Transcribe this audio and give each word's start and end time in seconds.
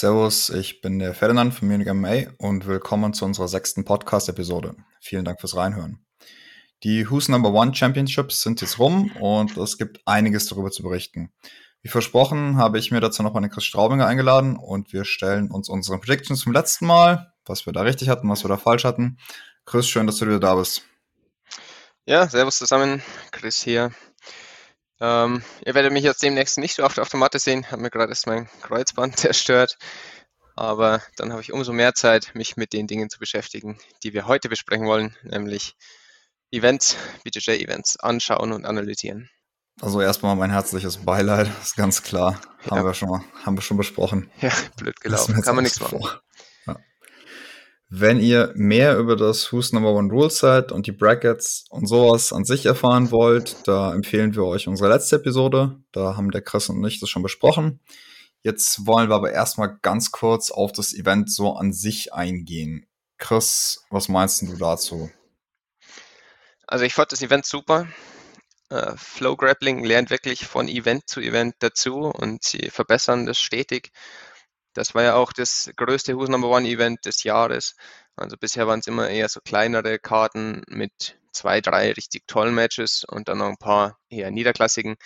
Servus, 0.00 0.48
ich 0.50 0.80
bin 0.80 1.00
der 1.00 1.12
Ferdinand 1.12 1.52
von 1.52 1.66
Munich 1.66 1.92
MMA 1.92 2.30
und 2.38 2.68
willkommen 2.68 3.14
zu 3.14 3.24
unserer 3.24 3.48
sechsten 3.48 3.84
Podcast-Episode. 3.84 4.76
Vielen 5.00 5.24
Dank 5.24 5.40
fürs 5.40 5.56
Reinhören. 5.56 6.06
Die 6.84 7.10
Who's 7.10 7.28
Number 7.28 7.52
One 7.52 7.74
Championships 7.74 8.42
sind 8.42 8.60
jetzt 8.60 8.78
rum 8.78 9.10
und 9.16 9.56
es 9.56 9.76
gibt 9.76 10.00
einiges 10.04 10.46
darüber 10.46 10.70
zu 10.70 10.84
berichten. 10.84 11.32
Wie 11.82 11.88
versprochen 11.88 12.58
habe 12.58 12.78
ich 12.78 12.92
mir 12.92 13.00
dazu 13.00 13.24
noch 13.24 13.34
eine 13.34 13.48
Chris 13.48 13.64
Straubinger 13.64 14.06
eingeladen 14.06 14.56
und 14.56 14.92
wir 14.92 15.04
stellen 15.04 15.50
uns 15.50 15.68
unsere 15.68 15.98
Predictions 15.98 16.44
vom 16.44 16.52
letzten 16.52 16.86
Mal, 16.86 17.32
was 17.44 17.66
wir 17.66 17.72
da 17.72 17.80
richtig 17.80 18.08
hatten, 18.08 18.28
was 18.28 18.44
wir 18.44 18.48
da 18.48 18.56
falsch 18.56 18.84
hatten. 18.84 19.18
Chris, 19.66 19.88
schön, 19.88 20.06
dass 20.06 20.18
du 20.18 20.26
wieder 20.26 20.38
da 20.38 20.54
bist. 20.54 20.82
Ja, 22.06 22.28
servus 22.28 22.58
zusammen, 22.58 23.02
Chris 23.32 23.60
hier. 23.64 23.90
Ähm, 25.00 25.42
ihr 25.64 25.74
werdet 25.74 25.92
mich 25.92 26.04
jetzt 26.04 26.22
demnächst 26.22 26.58
nicht 26.58 26.74
so 26.74 26.84
oft 26.84 26.98
auf 26.98 27.08
der 27.08 27.20
Matte 27.20 27.38
sehen, 27.38 27.70
habe 27.70 27.82
mir 27.82 27.90
gerade 27.90 28.10
erst 28.10 28.26
mein 28.26 28.48
Kreuzband 28.62 29.16
zerstört. 29.18 29.78
Aber 30.56 31.00
dann 31.16 31.30
habe 31.30 31.40
ich 31.40 31.52
umso 31.52 31.72
mehr 31.72 31.94
Zeit, 31.94 32.34
mich 32.34 32.56
mit 32.56 32.72
den 32.72 32.88
Dingen 32.88 33.10
zu 33.10 33.20
beschäftigen, 33.20 33.78
die 34.02 34.12
wir 34.12 34.26
heute 34.26 34.48
besprechen 34.48 34.86
wollen, 34.86 35.16
nämlich 35.22 35.76
Events, 36.50 36.96
BJJ-Events 37.22 37.98
anschauen 38.00 38.52
und 38.52 38.64
analysieren. 38.64 39.30
Also 39.80 40.00
erstmal 40.00 40.34
mein 40.34 40.50
herzliches 40.50 41.04
Beileid, 41.04 41.48
ist 41.62 41.76
ganz 41.76 42.02
klar. 42.02 42.40
Ja. 42.64 42.72
Haben 42.72 42.86
wir 42.86 42.94
schon 42.94 43.08
mal, 43.08 43.22
haben 43.44 43.56
wir 43.56 43.62
schon 43.62 43.76
besprochen. 43.76 44.30
Ja, 44.40 44.50
blöd 44.76 45.00
gelaufen, 45.00 45.40
kann 45.42 45.54
man 45.54 45.62
nichts 45.62 45.78
machen. 45.78 46.00
Ja. 46.02 46.20
Wenn 47.90 48.20
ihr 48.20 48.52
mehr 48.54 48.98
über 48.98 49.16
das 49.16 49.50
Who's 49.50 49.72
Number 49.72 49.94
One 49.94 50.12
Rule 50.12 50.28
Set 50.28 50.72
und 50.72 50.86
die 50.86 50.92
Brackets 50.92 51.64
und 51.70 51.86
sowas 51.86 52.34
an 52.34 52.44
sich 52.44 52.66
erfahren 52.66 53.10
wollt, 53.10 53.66
da 53.66 53.94
empfehlen 53.94 54.34
wir 54.34 54.44
euch 54.44 54.68
unsere 54.68 54.90
letzte 54.90 55.16
Episode. 55.16 55.80
Da 55.92 56.14
haben 56.14 56.30
der 56.30 56.42
Chris 56.42 56.68
und 56.68 56.84
ich 56.84 57.00
das 57.00 57.08
schon 57.08 57.22
besprochen. 57.22 57.80
Jetzt 58.42 58.86
wollen 58.86 59.08
wir 59.08 59.16
aber 59.16 59.32
erstmal 59.32 59.78
ganz 59.80 60.12
kurz 60.12 60.50
auf 60.50 60.72
das 60.72 60.92
Event 60.92 61.32
so 61.32 61.54
an 61.54 61.72
sich 61.72 62.12
eingehen. 62.12 62.86
Chris, 63.16 63.82
was 63.88 64.08
meinst 64.08 64.42
du 64.42 64.54
dazu? 64.56 65.10
Also 66.66 66.84
ich 66.84 66.92
fand 66.92 67.10
das 67.12 67.22
Event 67.22 67.46
super. 67.46 67.88
Uh, 68.70 68.94
Flow 68.98 69.34
Grappling 69.34 69.82
lernt 69.82 70.10
wirklich 70.10 70.44
von 70.44 70.68
Event 70.68 71.08
zu 71.08 71.20
Event 71.20 71.54
dazu 71.60 72.00
und 72.00 72.44
sie 72.44 72.68
verbessern 72.68 73.24
das 73.24 73.38
stetig. 73.38 73.92
Das 74.74 74.94
war 74.94 75.02
ja 75.02 75.14
auch 75.14 75.32
das 75.32 75.70
größte 75.76 76.16
Who's 76.16 76.28
Number 76.28 76.48
One 76.48 76.68
Event 76.68 77.04
des 77.04 77.24
Jahres. 77.24 77.74
Also 78.16 78.36
bisher 78.36 78.66
waren 78.66 78.80
es 78.80 78.86
immer 78.86 79.08
eher 79.08 79.28
so 79.28 79.40
kleinere 79.40 79.98
Karten 79.98 80.62
mit 80.68 81.18
zwei, 81.32 81.60
drei 81.60 81.92
richtig 81.92 82.26
tollen 82.26 82.54
Matches 82.54 83.04
und 83.04 83.28
dann 83.28 83.38
noch 83.38 83.48
ein 83.48 83.56
paar 83.56 83.98
eher 84.08 84.30
niederklassigen. 84.30 84.96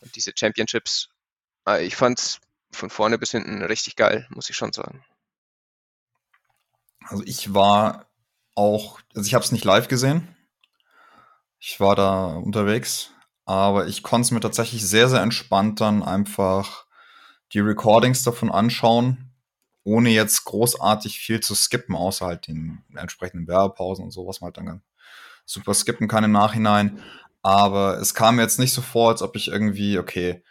Und 0.00 0.16
diese 0.16 0.32
Championships, 0.34 1.08
uh, 1.68 1.76
ich 1.76 1.96
fand 1.96 2.18
es 2.18 2.40
von 2.72 2.90
vorne 2.90 3.18
bis 3.18 3.30
hinten 3.30 3.62
richtig 3.62 3.96
geil, 3.96 4.26
muss 4.30 4.50
ich 4.50 4.56
schon 4.56 4.72
sagen. 4.72 5.04
Also 7.06 7.22
ich 7.24 7.54
war 7.54 8.06
auch, 8.54 9.00
also 9.14 9.26
ich 9.26 9.34
habe 9.34 9.44
es 9.44 9.52
nicht 9.52 9.64
live 9.64 9.88
gesehen. 9.88 10.36
Ich 11.58 11.80
war 11.80 11.96
da 11.96 12.26
unterwegs, 12.36 13.10
aber 13.46 13.86
ich 13.86 14.02
konnte 14.02 14.26
es 14.26 14.30
mir 14.30 14.40
tatsächlich 14.40 14.86
sehr, 14.86 15.08
sehr 15.08 15.22
entspannt 15.22 15.80
dann 15.80 16.02
einfach 16.02 16.83
die 17.54 17.60
Recordings 17.60 18.22
davon 18.22 18.50
anschauen, 18.50 19.30
ohne 19.84 20.10
jetzt 20.10 20.44
großartig 20.44 21.18
viel 21.18 21.40
zu 21.40 21.54
skippen, 21.54 21.94
außer 21.94 22.26
halt 22.26 22.48
den 22.48 22.82
entsprechenden 22.94 23.46
Werbepausen 23.46 24.04
und 24.04 24.10
so, 24.10 24.26
was 24.26 24.40
man 24.40 24.48
halt 24.48 24.56
dann 24.56 24.82
super 25.46 25.74
skippen 25.74 26.08
kann 26.08 26.24
im 26.24 26.32
Nachhinein. 26.32 27.00
Aber 27.42 27.98
es 27.98 28.14
kam 28.14 28.36
mir 28.36 28.42
jetzt 28.42 28.58
nicht 28.58 28.72
so 28.72 28.82
vor, 28.82 29.10
als 29.10 29.22
ob 29.22 29.36
ich 29.36 29.48
irgendwie, 29.48 29.98
okay, 29.98 30.42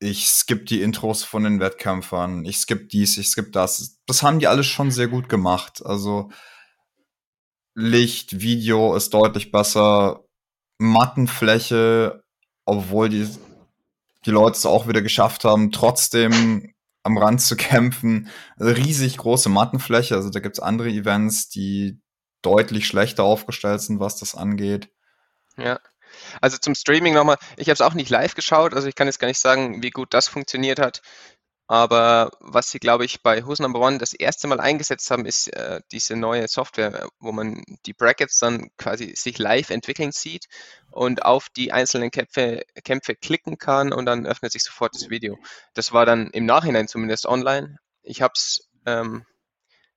ich 0.00 0.28
skipp 0.28 0.66
die 0.66 0.82
Intros 0.82 1.24
von 1.24 1.44
den 1.44 1.60
Wettkämpfern, 1.60 2.44
ich 2.44 2.58
skipp 2.58 2.88
dies, 2.88 3.16
ich 3.16 3.28
skipp 3.28 3.52
das. 3.52 3.98
Das 4.06 4.22
haben 4.22 4.38
die 4.38 4.46
alles 4.46 4.66
schon 4.66 4.90
sehr 4.90 5.08
gut 5.08 5.28
gemacht. 5.28 5.84
Also 5.84 6.30
Licht, 7.74 8.40
Video 8.40 8.94
ist 8.96 9.14
deutlich 9.14 9.52
besser, 9.52 10.24
Mattenfläche, 10.78 12.22
obwohl 12.64 13.08
die, 13.08 13.28
die 14.26 14.30
Leute 14.30 14.56
es 14.56 14.66
auch 14.66 14.88
wieder 14.88 15.02
geschafft 15.02 15.44
haben, 15.44 15.72
trotzdem 15.72 16.74
am 17.02 17.18
Rand 17.18 17.40
zu 17.40 17.56
kämpfen. 17.56 18.28
Riesig 18.58 19.16
große 19.18 19.48
Mattenfläche, 19.48 20.14
also 20.14 20.30
da 20.30 20.40
gibt's 20.40 20.60
andere 20.60 20.88
Events, 20.88 21.48
die 21.48 22.00
deutlich 22.42 22.86
schlechter 22.86 23.24
aufgestellt 23.24 23.80
sind, 23.80 24.00
was 24.00 24.16
das 24.16 24.34
angeht. 24.34 24.90
Ja. 25.56 25.80
Also 26.40 26.56
zum 26.56 26.74
Streaming 26.74 27.14
nochmal, 27.14 27.36
ich 27.56 27.68
habe 27.68 27.74
es 27.74 27.80
auch 27.80 27.94
nicht 27.94 28.10
live 28.10 28.34
geschaut, 28.34 28.74
also 28.74 28.88
ich 28.88 28.94
kann 28.94 29.06
jetzt 29.06 29.18
gar 29.18 29.28
nicht 29.28 29.40
sagen, 29.40 29.82
wie 29.82 29.90
gut 29.90 30.14
das 30.14 30.28
funktioniert 30.28 30.78
hat. 30.78 31.02
Aber 31.68 32.30
was 32.40 32.70
sie, 32.70 32.78
glaube 32.78 33.04
ich, 33.04 33.22
bei 33.22 33.44
Who's 33.44 33.58
Number 33.58 33.80
One 33.80 33.98
das 33.98 34.14
erste 34.14 34.48
Mal 34.48 34.58
eingesetzt 34.58 35.10
haben, 35.10 35.26
ist 35.26 35.48
äh, 35.48 35.82
diese 35.92 36.16
neue 36.16 36.48
Software, 36.48 37.08
wo 37.20 37.30
man 37.30 37.62
die 37.84 37.92
Brackets 37.92 38.38
dann 38.38 38.70
quasi 38.78 39.14
sich 39.14 39.38
live 39.38 39.68
entwickeln 39.68 40.10
sieht 40.10 40.46
und 40.90 41.26
auf 41.26 41.48
die 41.50 41.70
einzelnen 41.70 42.10
Kämpfe, 42.10 42.62
Kämpfe 42.84 43.14
klicken 43.14 43.58
kann 43.58 43.92
und 43.92 44.06
dann 44.06 44.26
öffnet 44.26 44.52
sich 44.52 44.64
sofort 44.64 44.94
das 44.94 45.10
Video. 45.10 45.38
Das 45.74 45.92
war 45.92 46.06
dann 46.06 46.30
im 46.30 46.46
Nachhinein 46.46 46.88
zumindest 46.88 47.26
online. 47.26 47.78
Ich 48.02 48.22
habe 48.22 48.32
es 48.34 48.66
ähm, 48.86 49.26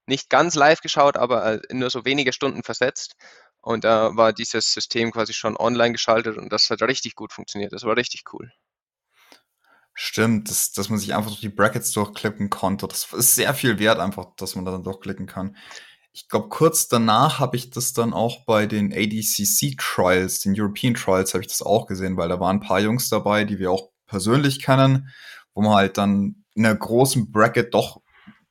nicht 0.06 0.30
ganz 0.30 0.56
live 0.56 0.82
geschaut, 0.82 1.16
aber 1.16 1.54
äh, 1.54 1.74
nur 1.74 1.90
so 1.90 2.04
wenige 2.04 2.34
Stunden 2.34 2.64
versetzt. 2.64 3.16
Und 3.62 3.86
da 3.86 4.18
war 4.18 4.34
dieses 4.34 4.74
System 4.74 5.12
quasi 5.12 5.34
schon 5.34 5.56
online 5.56 5.94
geschaltet 5.94 6.38
und 6.38 6.52
das 6.52 6.70
hat 6.70 6.82
richtig 6.82 7.16
gut 7.16 7.32
funktioniert. 7.32 7.72
Das 7.72 7.84
war 7.84 7.96
richtig 7.96 8.24
cool. 8.34 8.52
Stimmt, 9.94 10.50
dass, 10.50 10.72
dass 10.72 10.90
man 10.90 11.00
sich 11.00 11.14
einfach 11.14 11.30
durch 11.30 11.42
die 11.42 11.50
Brackets 11.50 11.92
durchklicken 11.92 12.50
konnte. 12.50 12.88
Das 12.88 13.12
ist 13.14 13.36
sehr 13.36 13.54
viel 13.54 13.78
wert, 13.80 14.00
einfach, 14.00 14.28
dass 14.38 14.56
man 14.56 14.66
da 14.66 14.72
dann 14.72 14.84
durchklicken 14.84 15.28
kann. 15.28 15.56
Ich 16.14 16.28
glaube, 16.28 16.50
kurz 16.50 16.88
danach 16.88 17.40
habe 17.40 17.56
ich 17.56 17.70
das 17.70 17.94
dann 17.94 18.14
auch 18.14 18.46
bei 18.46 18.66
den 18.66 18.92
ADCC 18.92 19.78
Trials, 19.78 20.42
den 20.42 20.54
European 20.58 20.94
Trials, 20.94 21.34
habe 21.34 21.42
ich 21.42 21.48
das 21.48 21.62
auch 21.62 21.88
gesehen, 21.88 22.18
weil 22.18 22.30
da 22.30 22.40
waren 22.40 22.58
ein 22.58 22.68
paar 22.68 22.82
Jungs 22.82 23.10
dabei, 23.10 23.46
die 23.46 23.60
wir 23.60 23.72
auch 23.72 23.90
persönlich 24.08 24.62
kennen, 24.62 25.10
wo 25.54 25.62
man 25.62 25.74
halt 25.74 25.98
dann 25.98 26.44
in 26.54 26.66
einer 26.66 26.76
großen 26.76 27.32
Bracket 27.32 27.74
doch 27.74 28.02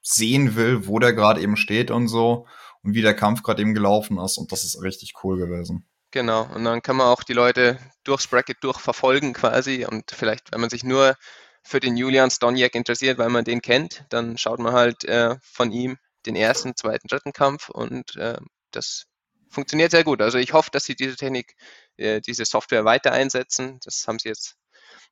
sehen 0.03 0.57
will, 0.57 0.87
wo 0.87 0.99
der 0.99 1.13
gerade 1.13 1.41
eben 1.41 1.57
steht 1.57 1.91
und 1.91 2.09
so 2.09 2.47
und 2.83 2.95
wie 2.95 3.03
der 3.03 3.15
Kampf 3.15 3.43
gerade 3.43 3.61
eben 3.61 3.75
gelaufen 3.75 4.19
ist. 4.19 4.39
Und 4.39 4.53
das 4.53 4.65
ist 4.65 4.83
richtig 4.83 5.15
cool 5.23 5.37
gewesen. 5.37 5.85
Genau, 6.13 6.43
und 6.55 6.65
dann 6.65 6.83
kann 6.83 6.97
man 6.97 7.07
auch 7.07 7.23
die 7.23 7.35
Leute 7.35 7.79
durchs 8.03 8.27
Bracket 8.27 8.59
durchverfolgen 8.63 9.33
quasi 9.33 9.85
und 9.85 10.11
vielleicht, 10.11 10.51
wenn 10.53 10.61
man 10.61 10.71
sich 10.71 10.83
nur 10.83 11.17
für 11.63 11.79
den 11.79 11.97
Julian 11.97 12.31
Stoniak 12.31 12.75
interessiert, 12.75 13.19
weil 13.19 13.29
man 13.29 13.45
den 13.45 13.63
kennt, 13.63 14.05
dann 14.09 14.37
schaut 14.37 14.59
man 14.59 14.73
halt 14.73 15.05
äh, 15.05 15.37
von 15.43 15.71
ihm 15.71 15.99
den 16.27 16.37
ersten, 16.37 16.75
zweiten, 16.75 17.07
dritten 17.07 17.33
Kampf 17.33 17.69
und 17.69 18.17
äh, 18.17 18.39
das 18.73 19.07
funktioniert 19.51 19.91
sehr 19.91 20.05
gut. 20.05 20.21
Also 20.23 20.39
ich 20.39 20.53
hoffe, 20.53 20.71
dass 20.73 20.85
sie 20.85 20.95
diese 20.95 21.17
Technik, 21.17 21.55
äh, 21.97 22.21
diese 22.21 22.45
Software 22.45 22.85
weiter 22.85 23.13
einsetzen. 23.13 23.79
Das 23.85 24.07
haben 24.07 24.19
sie 24.19 24.29
jetzt 24.29 24.57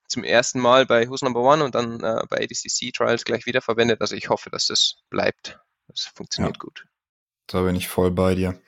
zum 0.08 0.24
ersten 0.24 0.60
Mal 0.60 0.86
bei 0.86 1.08
Who's 1.08 1.22
Number 1.22 1.40
One 1.40 1.64
und 1.64 1.74
dann 1.74 2.00
äh, 2.02 2.22
bei 2.28 2.38
ADCC 2.38 2.92
Trials 2.92 3.24
gleich 3.24 3.46
wieder 3.46 3.60
verwendet. 3.60 4.00
Also 4.00 4.16
ich 4.16 4.28
hoffe, 4.28 4.50
dass 4.50 4.66
das 4.66 4.96
bleibt. 5.10 5.58
Das 5.88 6.10
funktioniert 6.14 6.56
ja, 6.56 6.60
gut. 6.60 6.84
Da 7.46 7.62
bin 7.62 7.76
ich 7.76 7.88
voll 7.88 8.10
bei 8.10 8.34
dir. 8.34 8.60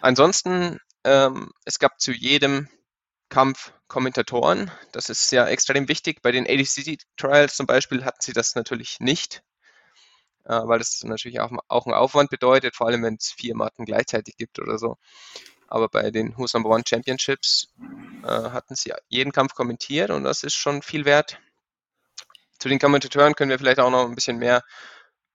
Ansonsten 0.00 0.78
ähm, 1.04 1.52
es 1.64 1.78
gab 1.78 2.00
zu 2.00 2.12
jedem 2.12 2.68
Kampf 3.28 3.72
Kommentatoren. 3.88 4.70
Das 4.92 5.08
ist 5.08 5.30
ja 5.32 5.46
extrem 5.46 5.88
wichtig. 5.88 6.22
Bei 6.22 6.32
den 6.32 6.46
ADCC 6.46 6.98
Trials 7.16 7.56
zum 7.56 7.66
Beispiel 7.66 8.04
hatten 8.04 8.20
sie 8.20 8.32
das 8.32 8.54
natürlich 8.54 9.00
nicht, 9.00 9.42
äh, 10.44 10.60
weil 10.64 10.78
das 10.78 11.02
natürlich 11.04 11.40
auch, 11.40 11.50
auch 11.68 11.86
einen 11.86 11.94
Aufwand 11.94 12.30
bedeutet, 12.30 12.76
vor 12.76 12.86
allem 12.86 13.02
wenn 13.02 13.14
es 13.14 13.32
vier 13.32 13.56
Matten 13.56 13.84
gleichzeitig 13.84 14.36
gibt 14.36 14.58
oder 14.58 14.78
so. 14.78 14.96
Aber 15.66 15.88
bei 15.88 16.10
den 16.10 16.36
Who's 16.36 16.54
Number 16.54 16.70
One 16.70 16.84
Championships 16.86 17.72
äh, 18.24 18.26
hatten 18.26 18.74
sie 18.74 18.92
jeden 19.08 19.32
Kampf 19.32 19.54
kommentiert 19.54 20.10
und 20.10 20.24
das 20.24 20.42
ist 20.42 20.54
schon 20.54 20.82
viel 20.82 21.04
wert. 21.04 21.40
Zu 22.58 22.68
den 22.68 22.78
Kommentatoren 22.78 23.34
können 23.34 23.50
wir 23.50 23.58
vielleicht 23.58 23.80
auch 23.80 23.90
noch 23.90 24.06
ein 24.06 24.14
bisschen 24.14 24.38
mehr 24.38 24.62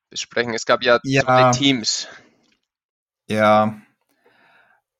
besprechen. 0.10 0.54
Es 0.54 0.66
gab 0.66 0.84
ja, 0.84 1.00
ja 1.04 1.24
zwei 1.24 1.52
Teams. 1.52 2.08
Ja, 3.28 3.82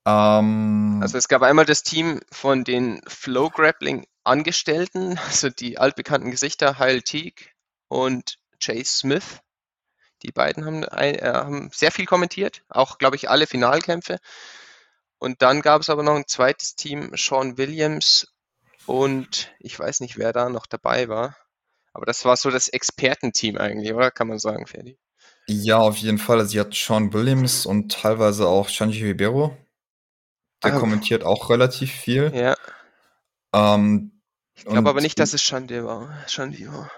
ähm, 0.06 1.00
also 1.02 1.18
es 1.18 1.28
gab 1.28 1.42
einmal 1.42 1.66
das 1.66 1.82
Team 1.82 2.20
von 2.30 2.64
den 2.64 3.00
Flow 3.06 3.50
Grappling 3.50 4.06
Angestellten, 4.24 5.18
also 5.26 5.50
die 5.50 5.78
altbekannten 5.78 6.30
Gesichter 6.30 6.78
Heil 6.78 7.02
Teague 7.02 7.46
und 7.88 8.38
Chase 8.60 8.98
Smith. 8.98 9.40
Die 10.22 10.32
beiden 10.32 10.64
haben, 10.64 10.82
äh, 10.84 11.20
haben 11.22 11.70
sehr 11.72 11.92
viel 11.92 12.06
kommentiert, 12.06 12.62
auch 12.68 12.98
glaube 12.98 13.16
ich 13.16 13.28
alle 13.28 13.46
Finalkämpfe. 13.46 14.18
Und 15.18 15.42
dann 15.42 15.60
gab 15.60 15.82
es 15.82 15.90
aber 15.90 16.02
noch 16.02 16.14
ein 16.14 16.26
zweites 16.26 16.76
Team, 16.76 17.10
Sean 17.16 17.58
Williams 17.58 18.28
und 18.86 19.52
ich 19.58 19.78
weiß 19.78 20.00
nicht, 20.00 20.18
wer 20.18 20.32
da 20.32 20.48
noch 20.48 20.66
dabei 20.66 21.08
war. 21.08 21.36
Aber 21.92 22.06
das 22.06 22.24
war 22.24 22.36
so 22.36 22.50
das 22.50 22.68
Expertenteam 22.68 23.56
eigentlich, 23.56 23.92
oder? 23.92 24.10
Kann 24.10 24.28
man 24.28 24.38
sagen, 24.38 24.66
Ferdi? 24.66 24.98
Ja, 25.46 25.78
auf 25.78 25.96
jeden 25.96 26.18
Fall. 26.18 26.38
Also 26.38 26.50
sie 26.50 26.60
hat 26.60 26.74
Sean 26.74 27.12
Williams 27.12 27.66
und 27.66 27.90
teilweise 27.90 28.46
auch 28.46 28.68
Shanji 28.68 29.04
Ribeiro 29.04 29.56
der 30.62 30.74
ah, 30.74 30.78
kommentiert 30.78 31.24
auch 31.24 31.50
relativ 31.50 31.92
viel. 31.92 32.32
Ja. 32.34 32.56
Ähm, 33.52 34.20
ich 34.54 34.64
glaube 34.64 34.88
aber 34.88 35.00
nicht, 35.00 35.18
dass 35.18 35.34
es 35.34 35.42
Schande 35.42 35.84
war. 35.84 36.08
Schande 36.28 36.66
war. 36.72 36.90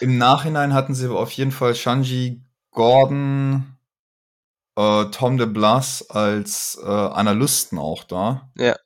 Im 0.00 0.18
Nachhinein 0.18 0.74
hatten 0.74 0.94
sie 0.94 1.10
auf 1.10 1.30
jeden 1.32 1.52
Fall 1.52 1.74
Shanji 1.74 2.42
Gordon, 2.70 3.76
äh, 4.76 5.04
Tom 5.06 5.36
de 5.38 5.46
Blas 5.46 6.08
als 6.10 6.78
äh, 6.82 6.86
Analysten 6.86 7.78
auch 7.78 8.04
da. 8.04 8.50
Ja. 8.56 8.76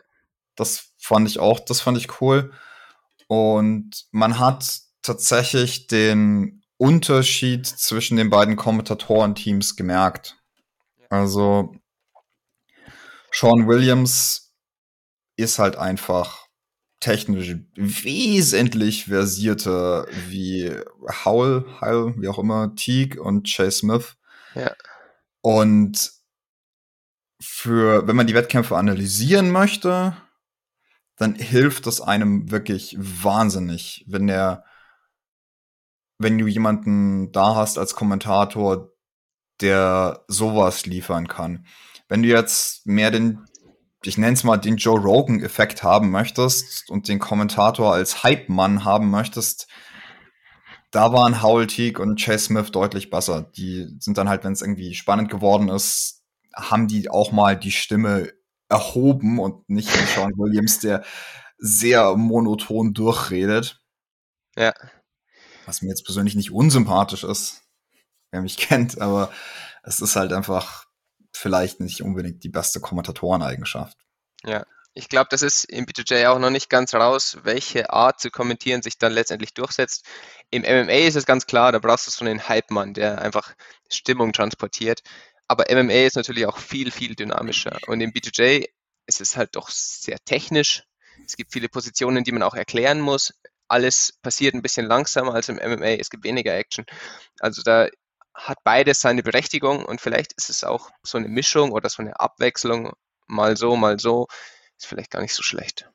Das 0.56 0.91
fand 0.99 1.29
ich 1.29 1.39
auch, 1.39 1.61
das 1.61 1.81
fand 1.81 1.99
ich 1.99 2.21
cool. 2.21 2.53
Und 3.27 4.06
man 4.11 4.39
hat 4.39 4.81
tatsächlich 5.03 5.87
den 5.87 6.62
Unterschied 6.77 7.67
zwischen 7.67 8.17
den 8.17 8.31
beiden 8.31 8.56
Kommentatorenteams 8.56 9.77
gemerkt. 9.77 10.37
Also 11.11 11.75
Sean 13.34 13.66
Williams 13.66 14.54
ist 15.36 15.58
halt 15.58 15.76
einfach 15.76 16.46
technisch 17.00 17.56
wesentlich 17.75 19.06
versierter 19.06 20.06
wie 20.28 20.70
Howell, 21.25 21.64
Howell, 21.81 22.14
wie 22.19 22.28
auch 22.28 22.38
immer, 22.38 22.75
Teague 22.76 23.20
und 23.20 23.46
Chase 23.52 23.78
Smith. 23.78 24.16
Ja. 24.54 24.72
Und 25.42 26.12
für, 27.42 28.06
wenn 28.06 28.16
man 28.16 28.28
die 28.28 28.34
Wettkämpfe 28.34 28.76
analysieren 28.76 29.50
möchte, 29.50 30.16
dann 31.16 31.34
hilft 31.34 31.86
es 31.88 32.00
einem 32.00 32.50
wirklich 32.52 32.96
wahnsinnig, 32.98 34.04
wenn 34.06 34.28
der, 34.28 34.64
wenn 36.19 36.38
du 36.38 36.46
jemanden 36.46 37.32
da 37.32 37.56
hast 37.56 37.78
als 37.78 37.94
Kommentator, 37.94 38.92
der 39.60 40.25
sowas 40.28 40.86
liefern 40.86 41.26
kann. 41.28 41.66
Wenn 42.09 42.23
du 42.23 42.29
jetzt 42.29 42.87
mehr 42.87 43.11
den, 43.11 43.45
ich 44.05 44.19
nenne 44.19 44.35
es 44.35 44.45
mal 44.45 44.56
den 44.56 44.77
Joe 44.77 45.01
Rogan-Effekt 45.01 45.83
haben 45.83 46.11
möchtest 46.11 46.91
und 46.91 47.09
den 47.09 47.19
Kommentator 47.19 47.93
als 47.95 48.23
Hype-Mann 48.23 48.85
haben 48.85 49.11
möchtest, 49.11 49.67
da 50.91 51.12
waren 51.12 51.43
Howell 51.43 51.67
Teague 51.67 52.01
und 52.01 52.21
Chase 52.23 52.47
Smith 52.47 52.71
deutlich 52.71 53.11
besser. 53.11 53.51
Die 53.56 53.97
sind 53.99 54.17
dann 54.17 54.29
halt, 54.29 54.45
wenn 54.45 54.53
es 54.53 54.62
irgendwie 54.62 54.95
spannend 54.95 55.29
geworden 55.29 55.69
ist, 55.69 56.23
haben 56.55 56.87
die 56.87 57.11
auch 57.11 57.33
mal 57.33 57.59
die 57.59 57.73
Stimme 57.73 58.33
erhoben 58.69 59.41
und 59.41 59.69
nicht 59.69 59.89
Sean 59.89 60.33
Williams, 60.37 60.79
der 60.79 61.05
sehr 61.59 62.17
monoton 62.17 62.95
durchredet. 62.95 63.81
Ja. 64.56 64.73
Was 65.67 65.83
mir 65.83 65.89
jetzt 65.89 66.05
persönlich 66.05 66.37
nicht 66.37 66.53
unsympathisch 66.53 67.25
ist, 67.25 67.62
wer 68.31 68.43
mich 68.43 68.56
kennt, 68.56 69.01
aber 69.01 69.33
es 69.83 70.01
ist 70.01 70.17
halt 70.17 70.33
einfach 70.33 70.83
vielleicht 71.36 71.81
nicht 71.81 72.02
unbedingt 72.02 72.44
die 72.44 72.48
beste 72.48 72.81
Kommentatoreneigenschaft. 72.81 73.96
Ja, 74.44 74.64
ich 74.94 75.08
glaube, 75.08 75.26
das 75.31 75.42
ist 75.42 75.64
im 75.64 75.86
BJJ 75.86 76.26
auch 76.26 76.38
noch 76.38 76.50
nicht 76.50 76.70
ganz 76.70 76.94
raus, 76.94 77.38
welche 77.42 77.90
Art 77.90 78.20
zu 78.20 78.31
kommentieren 78.31 78.81
sich 78.81 78.96
dann 78.96 79.12
letztendlich 79.12 79.52
durchsetzt. 79.52 80.06
Im 80.50 80.62
MMA 80.62 81.08
ist 81.08 81.16
es 81.16 81.26
ganz 81.26 81.46
klar, 81.46 81.72
da 81.72 81.81
brauchst 81.81 82.06
du 82.06 82.12
so 82.12 82.25
einen 82.25 82.48
Hype-Mann, 82.48 82.94
der 82.94 83.20
einfach 83.20 83.54
Stimmung 83.90 84.32
transportiert. 84.32 85.02
Aber 85.48 85.64
MMA 85.69 86.06
ist 86.06 86.16
natürlich 86.16 86.46
auch 86.46 86.58
viel, 86.58 86.92
viel 86.92 87.16
dynamischer. 87.16 87.78
Und 87.88 88.00
im 88.00 88.12
BJJ 88.12 88.66
ist 89.06 89.20
es 89.20 89.36
halt 89.36 89.56
doch 89.56 89.69
sehr 89.69 90.19
technisch. 90.25 90.84
Es 91.26 91.36
gibt 91.36 91.52
viele 91.52 91.69
Positionen, 91.69 92.22
die 92.22 92.32
man 92.32 92.42
auch 92.42 92.54
erklären 92.54 93.00
muss. 93.00 93.34
Alles 93.66 94.12
passiert 94.22 94.54
ein 94.54 94.62
bisschen 94.62 94.86
langsamer 94.86 95.34
als 95.34 95.48
im 95.48 95.56
MMA. 95.56 95.96
Es 95.98 96.10
gibt 96.10 96.25
weniger 96.25 96.54
Action. 96.54 96.86
Also 97.40 97.62
da 97.62 97.88
hat 98.34 98.58
beides 98.64 99.00
seine 99.00 99.22
Berechtigung 99.22 99.84
und 99.84 100.00
vielleicht 100.00 100.32
ist 100.34 100.50
es 100.50 100.64
auch 100.64 100.90
so 101.02 101.19
eine 101.19 101.28
Mischung 101.28 101.72
oder 101.72 101.88
so 101.88 102.02
eine 102.02 102.19
Abwechslung, 102.19 102.92
mal 103.26 103.56
so, 103.56 103.76
mal 103.76 103.98
so, 103.98 104.26
ist 104.76 104.86
vielleicht 104.86 105.10
gar 105.10 105.22
nicht 105.22 105.34
so 105.34 105.42
schlecht. 105.42 105.90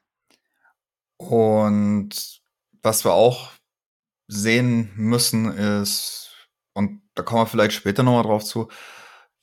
Und 1.17 2.41
was 2.81 3.03
wir 3.03 3.13
auch 3.13 3.51
sehen 4.27 4.91
müssen 4.95 5.51
ist, 5.51 6.31
und 6.73 7.01
da 7.15 7.23
kommen 7.23 7.41
wir 7.41 7.47
vielleicht 7.47 7.73
später 7.73 8.03
nochmal 8.03 8.23
drauf 8.23 8.45
zu, 8.45 8.69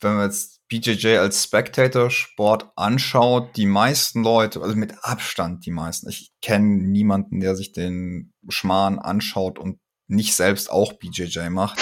wenn 0.00 0.14
man 0.14 0.24
jetzt 0.26 0.66
BJJ 0.68 1.18
als 1.18 1.44
Spectator-Sport 1.44 2.70
anschaut, 2.76 3.56
die 3.56 3.66
meisten 3.66 4.22
Leute, 4.22 4.62
also 4.62 4.74
mit 4.74 5.04
Abstand 5.04 5.64
die 5.66 5.70
meisten, 5.70 6.08
ich 6.08 6.32
kenne 6.42 6.66
niemanden, 6.66 7.40
der 7.40 7.56
sich 7.56 7.72
den 7.72 8.32
Schmarrn 8.48 8.98
anschaut 8.98 9.58
und 9.58 9.78
nicht 10.08 10.34
selbst 10.34 10.70
auch 10.70 10.94
BJJ 10.94 11.50
macht. 11.50 11.78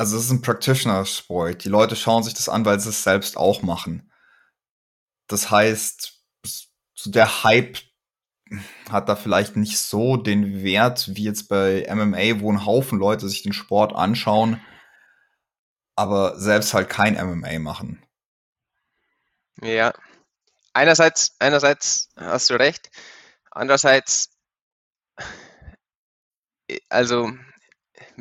Also 0.00 0.16
es 0.16 0.24
ist 0.24 0.30
ein 0.30 0.40
Practitioner-Sport. 0.40 1.62
Die 1.62 1.68
Leute 1.68 1.94
schauen 1.94 2.22
sich 2.22 2.32
das 2.32 2.48
an, 2.48 2.64
weil 2.64 2.80
sie 2.80 2.88
es 2.88 3.02
selbst 3.02 3.36
auch 3.36 3.60
machen. 3.60 4.10
Das 5.26 5.50
heißt, 5.50 6.18
der 7.04 7.44
Hype 7.44 7.76
hat 8.88 9.10
da 9.10 9.14
vielleicht 9.14 9.56
nicht 9.56 9.76
so 9.76 10.16
den 10.16 10.62
Wert 10.62 11.14
wie 11.16 11.24
jetzt 11.24 11.50
bei 11.50 11.86
MMA, 11.94 12.40
wo 12.40 12.50
ein 12.50 12.64
Haufen 12.64 12.98
Leute 12.98 13.28
sich 13.28 13.42
den 13.42 13.52
Sport 13.52 13.94
anschauen, 13.94 14.64
aber 15.96 16.40
selbst 16.40 16.72
halt 16.72 16.88
kein 16.88 17.16
MMA 17.16 17.58
machen. 17.58 18.02
Ja. 19.60 19.92
Einerseits, 20.72 21.36
einerseits 21.40 22.08
hast 22.16 22.48
du 22.48 22.54
recht. 22.54 22.90
Andererseits, 23.50 24.30
also 26.88 27.32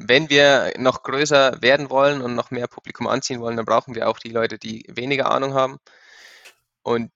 wenn 0.08 0.30
wir 0.30 0.74
noch 0.78 1.04
größer 1.04 1.62
werden 1.62 1.90
wollen 1.90 2.22
und 2.22 2.36
noch 2.36 2.52
mehr 2.52 2.68
Publikum 2.68 3.08
anziehen 3.08 3.42
wollen, 3.42 3.58
dann 3.58 3.66
brauchen 3.66 3.96
wir 3.96 4.08
auch 4.08 4.20
die 4.20 4.30
Leute, 4.30 4.58
die 4.58 4.86
weniger 4.88 5.32
Ahnung 5.32 5.54
haben. 5.54 5.78
Und 6.84 7.12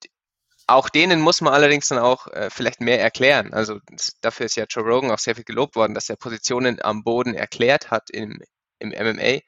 auch 0.67 0.89
denen 0.89 1.21
muss 1.21 1.41
man 1.41 1.53
allerdings 1.53 1.87
dann 1.89 1.99
auch 1.99 2.27
äh, 2.27 2.49
vielleicht 2.49 2.81
mehr 2.81 3.01
erklären. 3.01 3.53
Also 3.53 3.79
dafür 4.21 4.45
ist 4.45 4.55
ja 4.55 4.65
Joe 4.69 4.83
Rogan 4.83 5.11
auch 5.11 5.19
sehr 5.19 5.35
viel 5.35 5.43
gelobt 5.43 5.75
worden, 5.75 5.93
dass 5.93 6.09
er 6.09 6.15
Positionen 6.15 6.81
am 6.81 7.03
Boden 7.03 7.33
erklärt 7.33 7.91
hat 7.91 8.09
im, 8.09 8.41
im 8.79 8.89
MMA. 8.89 9.39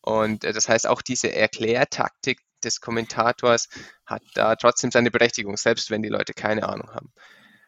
Und 0.00 0.44
äh, 0.44 0.52
das 0.52 0.68
heißt, 0.68 0.86
auch 0.86 1.02
diese 1.02 1.32
Erklärtaktik 1.32 2.40
des 2.62 2.80
Kommentators 2.80 3.68
hat 4.04 4.22
da 4.34 4.56
trotzdem 4.56 4.90
seine 4.90 5.10
Berechtigung, 5.10 5.56
selbst 5.56 5.90
wenn 5.90 6.02
die 6.02 6.08
Leute 6.08 6.34
keine 6.34 6.68
Ahnung 6.68 6.90
haben. 6.92 7.12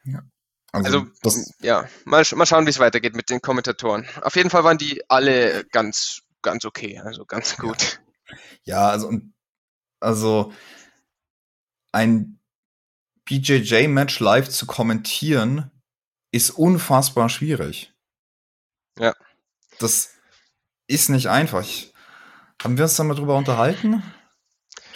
Ja. 0.04 0.22
Also, 0.72 1.06
also 1.24 1.40
ja, 1.60 1.88
mal, 2.04 2.24
mal 2.34 2.46
schauen, 2.46 2.66
wie 2.66 2.70
es 2.70 2.78
weitergeht 2.78 3.16
mit 3.16 3.30
den 3.30 3.40
Kommentatoren. 3.40 4.08
Auf 4.22 4.36
jeden 4.36 4.50
Fall 4.50 4.64
waren 4.64 4.78
die 4.78 5.02
alle 5.08 5.64
ganz, 5.72 6.22
ganz 6.42 6.64
okay, 6.64 6.98
also 6.98 7.24
ganz 7.24 7.56
gut. 7.56 8.00
Ja, 8.28 8.36
ja 8.64 8.88
also, 8.90 9.12
also 9.98 10.52
ein 11.92 12.38
BJJ-Match 13.24 14.20
live 14.20 14.48
zu 14.48 14.66
kommentieren, 14.66 15.70
ist 16.32 16.50
unfassbar 16.50 17.28
schwierig. 17.28 17.92
Ja. 18.98 19.14
Das 19.78 20.10
ist 20.86 21.08
nicht 21.08 21.28
einfach. 21.28 21.66
Haben 22.62 22.76
wir 22.76 22.84
uns 22.84 22.96
da 22.96 23.04
mal 23.04 23.14
drüber 23.14 23.36
unterhalten? 23.36 24.02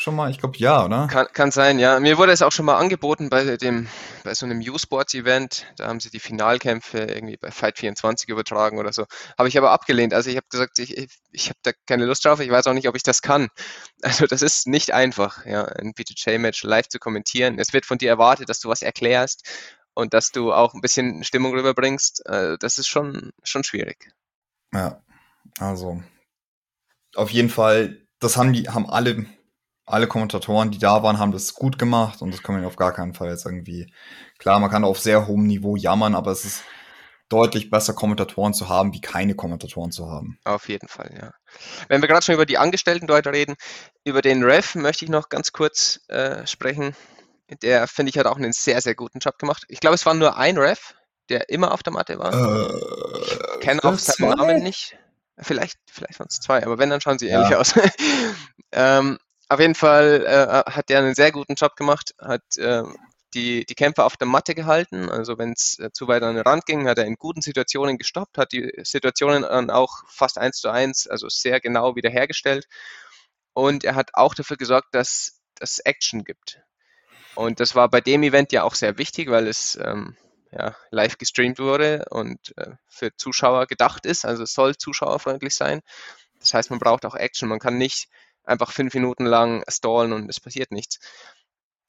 Schon 0.04 0.16
mal? 0.16 0.30
Ich 0.30 0.36
glaube 0.36 0.58
ja, 0.58 0.84
oder? 0.84 1.06
Kann, 1.06 1.28
kann 1.32 1.50
sein, 1.50 1.78
ja. 1.78 1.98
Mir 1.98 2.18
wurde 2.18 2.32
es 2.32 2.42
auch 2.42 2.52
schon 2.52 2.66
mal 2.66 2.76
angeboten 2.76 3.30
bei 3.30 3.56
dem, 3.56 3.88
bei 4.22 4.34
so 4.34 4.44
einem 4.44 4.60
U-Sports-Event. 4.60 5.64
Da 5.78 5.86
haben 5.86 5.98
sie 5.98 6.10
die 6.10 6.20
Finalkämpfe 6.20 6.98
irgendwie 6.98 7.38
bei 7.38 7.50
Fight 7.50 7.78
24 7.78 8.28
übertragen 8.28 8.78
oder 8.78 8.92
so. 8.92 9.06
Habe 9.38 9.48
ich 9.48 9.56
aber 9.56 9.70
abgelehnt. 9.70 10.12
Also 10.12 10.28
ich 10.28 10.36
habe 10.36 10.44
gesagt, 10.50 10.78
ich, 10.78 11.08
ich 11.30 11.48
habe 11.48 11.58
da 11.62 11.70
keine 11.86 12.04
Lust 12.04 12.22
drauf. 12.22 12.40
Ich 12.40 12.50
weiß 12.50 12.66
auch 12.66 12.74
nicht, 12.74 12.86
ob 12.86 12.96
ich 12.96 13.02
das 13.02 13.22
kann. 13.22 13.48
Also 14.02 14.26
das 14.26 14.42
ist 14.42 14.66
nicht 14.66 14.92
einfach, 14.92 15.46
ja, 15.46 15.64
ein 15.64 15.94
BJJ-Match 15.94 16.64
live 16.64 16.88
zu 16.88 16.98
kommentieren. 16.98 17.58
Es 17.58 17.72
wird 17.72 17.86
von 17.86 17.96
dir 17.96 18.10
erwartet, 18.10 18.50
dass 18.50 18.60
du 18.60 18.68
was 18.68 18.82
erklärst 18.82 19.48
und 19.94 20.12
dass 20.12 20.32
du 20.32 20.52
auch 20.52 20.74
ein 20.74 20.82
bisschen 20.82 21.24
Stimmung 21.24 21.54
rüberbringst. 21.54 22.26
Also 22.26 22.58
das 22.58 22.76
ist 22.76 22.88
schon, 22.88 23.30
schon 23.42 23.64
schwierig. 23.64 24.12
Ja, 24.74 25.00
also 25.58 26.02
auf 27.14 27.30
jeden 27.30 27.48
Fall, 27.48 28.02
das 28.18 28.36
haben 28.36 28.52
die, 28.52 28.68
haben 28.68 28.90
alle 28.90 29.24
alle 29.86 30.06
Kommentatoren, 30.06 30.70
die 30.70 30.78
da 30.78 31.02
waren, 31.02 31.18
haben 31.18 31.32
das 31.32 31.54
gut 31.54 31.78
gemacht 31.78 32.22
und 32.22 32.32
das 32.32 32.42
kann 32.42 32.54
man 32.54 32.64
auf 32.64 32.76
gar 32.76 32.92
keinen 32.92 33.14
Fall 33.14 33.28
jetzt 33.28 33.44
irgendwie. 33.44 33.92
Klar, 34.38 34.60
man 34.60 34.70
kann 34.70 34.84
auf 34.84 34.98
sehr 34.98 35.26
hohem 35.26 35.46
Niveau 35.46 35.76
jammern, 35.76 36.14
aber 36.14 36.30
es 36.30 36.44
ist 36.44 36.64
deutlich 37.28 37.70
besser, 37.70 37.94
Kommentatoren 37.94 38.54
zu 38.54 38.68
haben, 38.68 38.92
wie 38.92 39.00
keine 39.00 39.34
Kommentatoren 39.34 39.90
zu 39.90 40.10
haben. 40.10 40.38
Auf 40.44 40.68
jeden 40.68 40.88
Fall, 40.88 41.14
ja. 41.18 41.32
Wenn 41.88 42.00
wir 42.00 42.08
gerade 42.08 42.24
schon 42.24 42.34
über 42.34 42.46
die 42.46 42.58
Angestellten 42.58 43.06
dort 43.06 43.26
reden, 43.26 43.54
über 44.04 44.22
den 44.22 44.42
Ref 44.42 44.74
möchte 44.74 45.04
ich 45.04 45.10
noch 45.10 45.28
ganz 45.28 45.52
kurz 45.52 46.00
äh, 46.08 46.46
sprechen. 46.46 46.94
Der, 47.62 47.86
finde 47.86 48.10
ich, 48.10 48.18
hat 48.18 48.26
auch 48.26 48.36
einen 48.36 48.52
sehr, 48.52 48.80
sehr 48.80 48.94
guten 48.94 49.18
Job 49.18 49.38
gemacht. 49.38 49.64
Ich 49.68 49.80
glaube, 49.80 49.94
es 49.94 50.06
war 50.06 50.14
nur 50.14 50.36
ein 50.36 50.56
Ref, 50.56 50.94
der 51.28 51.48
immer 51.50 51.72
auf 51.72 51.82
der 51.82 51.92
Matte 51.92 52.18
war. 52.18 52.32
Äh, 52.32 53.54
ich 53.54 53.60
kenne 53.60 53.84
auch 53.84 53.98
seinen 53.98 54.30
Namen 54.30 54.62
nicht. 54.62 54.96
Vielleicht, 55.38 55.78
vielleicht 55.90 56.20
waren 56.20 56.28
es 56.30 56.40
zwei, 56.40 56.64
aber 56.64 56.78
wenn, 56.78 56.90
dann 56.90 57.00
schauen 57.00 57.18
sie 57.18 57.28
ähnlich 57.28 57.50
ja. 57.50 57.58
aus. 57.58 57.74
ähm, 58.72 59.18
auf 59.48 59.60
jeden 59.60 59.74
Fall 59.74 60.24
äh, 60.26 60.70
hat 60.70 60.90
er 60.90 61.00
einen 61.00 61.14
sehr 61.14 61.32
guten 61.32 61.54
Job 61.54 61.76
gemacht, 61.76 62.14
hat 62.20 62.56
äh, 62.56 62.82
die, 63.34 63.64
die 63.66 63.74
Kämpfer 63.74 64.04
auf 64.06 64.16
der 64.16 64.26
Matte 64.26 64.54
gehalten. 64.54 65.10
Also 65.10 65.38
wenn 65.38 65.52
es 65.52 65.78
äh, 65.78 65.90
zu 65.92 66.08
weit 66.08 66.22
an 66.22 66.36
den 66.36 66.44
Rand 66.44 66.66
ging, 66.66 66.88
hat 66.88 66.98
er 66.98 67.04
in 67.04 67.16
guten 67.16 67.42
Situationen 67.42 67.98
gestoppt, 67.98 68.38
hat 68.38 68.52
die 68.52 68.72
Situationen 68.82 69.42
dann 69.42 69.70
auch 69.70 70.02
fast 70.08 70.38
eins 70.38 70.58
zu 70.58 70.68
eins, 70.70 71.06
also 71.06 71.28
sehr 71.28 71.60
genau 71.60 71.96
wiederhergestellt. 71.96 72.66
Und 73.52 73.84
er 73.84 73.94
hat 73.94 74.10
auch 74.14 74.34
dafür 74.34 74.56
gesorgt, 74.56 74.88
dass 74.92 75.40
es 75.60 75.78
Action 75.80 76.24
gibt. 76.24 76.60
Und 77.34 77.60
das 77.60 77.74
war 77.74 77.88
bei 77.88 78.00
dem 78.00 78.22
Event 78.22 78.52
ja 78.52 78.62
auch 78.62 78.74
sehr 78.74 78.98
wichtig, 78.98 79.30
weil 79.30 79.48
es 79.48 79.76
ähm, 79.82 80.16
ja, 80.52 80.76
live 80.90 81.18
gestreamt 81.18 81.58
wurde 81.58 82.04
und 82.10 82.56
äh, 82.56 82.72
für 82.86 83.14
Zuschauer 83.16 83.66
gedacht 83.66 84.06
ist. 84.06 84.24
Also 84.24 84.44
es 84.44 84.54
soll 84.54 84.76
zuschauerfreundlich 84.76 85.54
sein. 85.54 85.80
Das 86.38 86.54
heißt, 86.54 86.70
man 86.70 86.78
braucht 86.78 87.04
auch 87.04 87.14
Action. 87.14 87.48
Man 87.48 87.58
kann 87.58 87.78
nicht 87.78 88.08
einfach 88.44 88.72
fünf 88.72 88.94
Minuten 88.94 89.26
lang 89.26 89.64
stallen 89.68 90.12
und 90.12 90.28
es 90.28 90.40
passiert 90.40 90.70
nichts. 90.70 90.98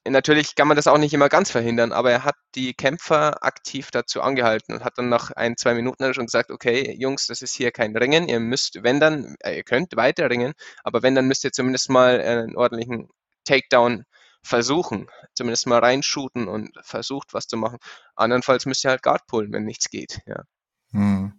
Natürlich 0.08 0.54
kann 0.54 0.68
man 0.68 0.78
das 0.78 0.86
auch 0.86 1.00
nicht 1.00 1.16
immer 1.16 1.30
ganz 1.30 1.50
verhindern, 1.50 1.92
aber 1.92 2.12
er 2.12 2.24
hat 2.24 2.36
die 2.54 2.76
Kämpfer 2.76 3.44
aktiv 3.44 3.90
dazu 3.90 4.22
angehalten 4.22 4.76
und 4.76 4.84
hat 4.84 5.00
dann 5.00 5.10
nach 5.10 5.32
ein, 5.32 5.58
zwei 5.58 5.74
Minuten 5.74 6.14
schon 6.14 6.28
gesagt, 6.28 6.52
okay, 6.52 6.96
Jungs, 6.96 7.26
das 7.26 7.42
ist 7.42 7.56
hier 7.56 7.72
kein 7.72 7.98
Ringen, 7.98 8.30
ihr 8.30 8.40
müsst, 8.40 8.84
wenn 8.84 9.00
dann, 9.00 9.36
äh, 9.40 9.56
ihr 9.58 9.64
könnt 9.64 9.96
weiter 9.96 10.30
ringen, 10.30 10.54
aber 10.84 11.02
wenn, 11.02 11.16
dann 11.16 11.28
müsst 11.28 11.44
ihr 11.44 11.52
zumindest 11.52 11.90
mal 11.90 12.22
einen 12.22 12.56
ordentlichen 12.56 13.10
Takedown 13.46 14.06
versuchen, 14.44 15.10
zumindest 15.34 15.66
mal 15.66 15.80
reinshooten 15.80 16.48
und 16.48 16.78
versucht, 16.84 17.34
was 17.34 17.48
zu 17.48 17.58
machen. 17.58 17.80
Andernfalls 18.16 18.68
müsst 18.68 18.84
ihr 18.86 18.92
halt 18.92 19.02
Guard 19.02 19.26
pullen, 19.26 19.52
wenn 19.54 19.66
nichts 19.66 19.90
geht, 19.90 20.20
ja. 20.28 20.44
Hm. 20.92 21.34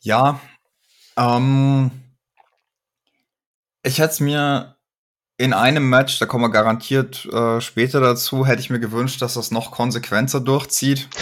Ja, 0.00 0.40
ähm, 1.18 1.90
ich 3.82 3.98
hätte 3.98 4.12
es 4.12 4.20
mir 4.20 4.76
in 5.38 5.52
einem 5.52 5.88
Match, 5.88 6.18
da 6.18 6.26
kommen 6.26 6.44
wir 6.44 6.50
garantiert 6.50 7.24
äh, 7.26 7.60
später 7.60 8.00
dazu, 8.00 8.46
hätte 8.46 8.60
ich 8.60 8.70
mir 8.70 8.80
gewünscht, 8.80 9.22
dass 9.22 9.34
das 9.34 9.50
noch 9.50 9.70
konsequenter 9.70 10.40
durchzieht. 10.40 11.08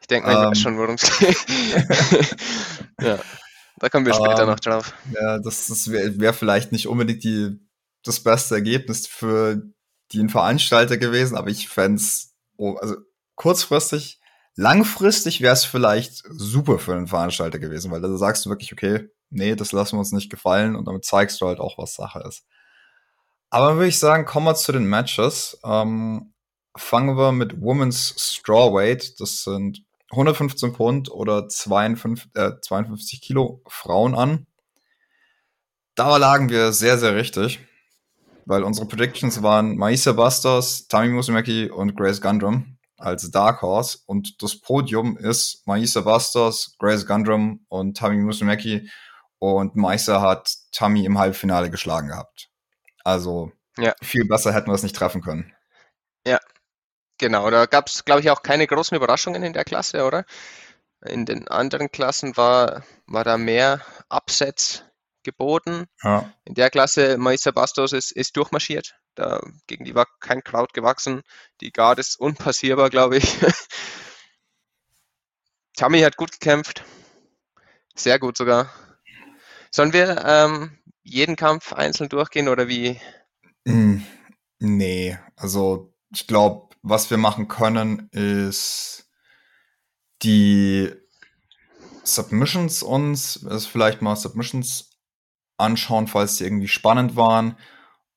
Ich 0.00 0.08
denke 0.08 0.26
mal, 0.26 0.34
ich 0.34 0.38
ähm, 0.38 0.50
weiß 0.50 0.58
schon, 0.58 0.76
worum 0.76 0.96
es 0.96 1.18
geht. 1.18 2.36
ja, 3.00 3.18
da 3.78 3.88
kommen 3.88 4.04
wir 4.04 4.12
später 4.12 4.42
ähm, 4.42 4.50
noch 4.50 4.60
drauf. 4.60 4.92
Ja, 5.14 5.38
das, 5.38 5.68
das 5.68 5.90
wäre 5.90 6.20
wär 6.20 6.34
vielleicht 6.34 6.72
nicht 6.72 6.88
unbedingt 6.88 7.24
die, 7.24 7.58
das 8.02 8.20
beste 8.20 8.56
Ergebnis 8.56 9.06
für 9.06 9.62
den 10.12 10.28
Veranstalter 10.28 10.98
gewesen, 10.98 11.38
aber 11.38 11.48
ich 11.48 11.70
fände 11.70 12.02
es, 12.02 12.34
oh, 12.58 12.74
also 12.74 12.96
kurzfristig, 13.34 14.20
langfristig 14.56 15.40
wäre 15.40 15.54
es 15.54 15.64
vielleicht 15.64 16.22
super 16.28 16.78
für 16.78 16.96
den 16.96 17.06
Veranstalter 17.06 17.58
gewesen, 17.58 17.90
weil 17.90 18.02
da 18.02 18.14
sagst 18.18 18.44
du 18.44 18.50
wirklich, 18.50 18.74
okay, 18.74 19.08
nee, 19.30 19.54
das 19.56 19.72
lassen 19.72 19.96
wir 19.96 20.00
uns 20.00 20.12
nicht 20.12 20.30
gefallen 20.30 20.76
und 20.76 20.86
damit 20.86 21.04
zeigst 21.04 21.40
du 21.40 21.46
halt 21.46 21.60
auch, 21.60 21.78
was 21.78 21.94
Sache 21.94 22.24
ist. 22.26 22.44
Aber 23.50 23.68
dann 23.68 23.76
würde 23.76 23.88
ich 23.88 23.98
sagen, 23.98 24.24
kommen 24.24 24.46
wir 24.46 24.54
zu 24.54 24.72
den 24.72 24.86
Matches. 24.86 25.58
Ähm, 25.64 26.34
fangen 26.76 27.16
wir 27.16 27.32
mit 27.32 27.60
Women's 27.60 28.14
Strawweight. 28.18 29.20
Das 29.20 29.44
sind 29.44 29.84
115 30.10 30.74
Pfund 30.74 31.10
oder 31.10 31.48
52, 31.48 32.30
äh, 32.34 32.52
52 32.60 33.20
Kilo 33.20 33.62
Frauen 33.68 34.14
an. 34.14 34.46
Da 35.94 36.16
lagen 36.16 36.48
wir 36.48 36.72
sehr, 36.72 36.98
sehr 36.98 37.14
richtig. 37.14 37.60
Weil 38.46 38.62
unsere 38.62 38.86
Predictions 38.86 39.42
waren 39.42 39.76
Maisa 39.76 40.12
Bastos, 40.12 40.88
Tami 40.88 41.08
Musumeki 41.08 41.70
und 41.70 41.96
Grace 41.96 42.20
Gundrum 42.20 42.76
als 42.98 43.30
Dark 43.30 43.62
Horse. 43.62 43.98
Und 44.06 44.42
das 44.42 44.60
Podium 44.60 45.16
ist 45.16 45.66
Maisa 45.66 46.00
Bastos, 46.00 46.76
Grace 46.78 47.06
Gundrum 47.06 47.64
und 47.68 47.96
Tami 47.96 48.16
Musumeki. 48.16 48.90
Und 49.52 49.76
Maisa 49.76 50.22
hat 50.22 50.56
Tami 50.72 51.04
im 51.04 51.18
Halbfinale 51.18 51.70
geschlagen 51.70 52.08
gehabt. 52.08 52.48
Also 53.04 53.52
ja. 53.76 53.94
viel 54.02 54.26
besser 54.26 54.54
hätten 54.54 54.68
wir 54.68 54.74
es 54.74 54.82
nicht 54.82 54.96
treffen 54.96 55.20
können. 55.20 55.52
Ja, 56.26 56.40
genau. 57.18 57.50
Da 57.50 57.66
gab 57.66 57.88
es, 57.88 58.06
glaube 58.06 58.22
ich, 58.22 58.30
auch 58.30 58.42
keine 58.42 58.66
großen 58.66 58.96
Überraschungen 58.96 59.42
in 59.42 59.52
der 59.52 59.64
Klasse, 59.64 60.04
oder? 60.04 60.24
In 61.04 61.26
den 61.26 61.46
anderen 61.48 61.92
Klassen 61.92 62.38
war, 62.38 62.82
war 63.06 63.24
da 63.24 63.36
mehr 63.36 63.82
Absatz 64.08 64.82
geboten. 65.22 65.84
Ja. 66.02 66.32
In 66.44 66.54
der 66.54 66.70
Klasse, 66.70 67.18
Maisa 67.18 67.50
Bastos 67.50 67.92
ist, 67.92 68.12
ist 68.12 68.38
durchmarschiert. 68.38 68.96
Da, 69.14 69.42
gegen 69.66 69.84
die 69.84 69.94
war 69.94 70.06
kein 70.20 70.42
Kraut 70.42 70.72
gewachsen. 70.72 71.22
Die 71.60 71.70
Guard 71.70 71.98
ist 71.98 72.18
unpassierbar, 72.18 72.88
glaube 72.88 73.18
ich. 73.18 73.36
Tammy 75.76 76.00
hat 76.00 76.16
gut 76.16 76.32
gekämpft. 76.32 76.82
Sehr 77.94 78.18
gut 78.18 78.38
sogar. 78.38 78.72
Sollen 79.74 79.92
wir 79.92 80.24
ähm, 80.24 80.78
jeden 81.02 81.34
Kampf 81.34 81.72
einzeln 81.72 82.08
durchgehen 82.08 82.46
oder 82.46 82.68
wie? 82.68 83.00
Mm, 83.64 84.02
nee, 84.60 85.18
also 85.34 85.92
ich 86.12 86.28
glaube, 86.28 86.76
was 86.82 87.10
wir 87.10 87.16
machen 87.16 87.48
können, 87.48 88.08
ist 88.12 89.10
die 90.22 90.92
Submissions 92.04 92.84
uns, 92.84 93.44
also 93.48 93.68
vielleicht 93.68 94.00
mal 94.00 94.14
Submissions 94.14 94.90
anschauen, 95.56 96.06
falls 96.06 96.36
die 96.36 96.44
irgendwie 96.44 96.68
spannend 96.68 97.16
waren. 97.16 97.58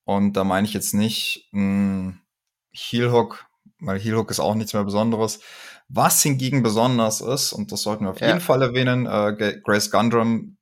Und 0.04 0.34
da 0.34 0.44
meine 0.44 0.68
ich 0.68 0.76
jetzt 0.76 0.94
nicht 0.94 1.50
ein 1.56 2.22
Heel 2.70 3.12
Hook, 3.12 3.48
weil 3.80 3.98
Heel 3.98 4.18
Hook 4.18 4.30
ist 4.30 4.40
auch 4.40 4.54
nichts 4.54 4.74
mehr 4.74 4.84
Besonderes. 4.84 5.40
Was 5.90 6.22
hingegen 6.22 6.62
besonders 6.62 7.20
ist, 7.20 7.52
und 7.52 7.72
das 7.72 7.82
sollten 7.82 8.04
wir 8.06 8.12
auf 8.12 8.22
ja. 8.22 8.28
jeden 8.28 8.42
Fall 8.42 8.62
erwähnen, 8.62 9.08
äh, 9.08 9.60
Grace 9.64 9.90
Gundram 9.90 10.57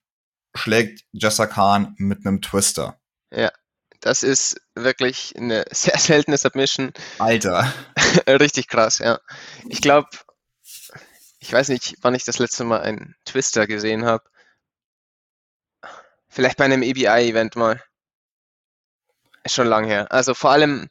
schlägt 0.56 1.04
Jessa 1.12 1.46
Khan 1.46 1.94
mit 1.98 2.26
einem 2.26 2.40
Twister. 2.42 2.98
Ja, 3.30 3.50
das 4.00 4.22
ist 4.22 4.60
wirklich 4.74 5.34
eine 5.36 5.64
sehr 5.70 5.98
seltene 5.98 6.38
Submission. 6.38 6.92
Alter. 7.18 7.72
Richtig 8.28 8.68
krass, 8.68 8.98
ja. 8.98 9.20
Ich 9.68 9.80
glaube, 9.80 10.08
ich 11.38 11.52
weiß 11.52 11.68
nicht, 11.68 11.96
wann 12.02 12.14
ich 12.14 12.24
das 12.24 12.38
letzte 12.38 12.64
Mal 12.64 12.80
einen 12.80 13.14
Twister 13.24 13.66
gesehen 13.66 14.04
habe. 14.04 14.24
Vielleicht 16.28 16.56
bei 16.56 16.64
einem 16.64 16.82
EBI-Event 16.82 17.56
mal. 17.56 17.82
Ist 19.44 19.54
schon 19.54 19.68
lang 19.68 19.84
her. 19.84 20.10
Also 20.10 20.34
vor 20.34 20.50
allem, 20.50 20.88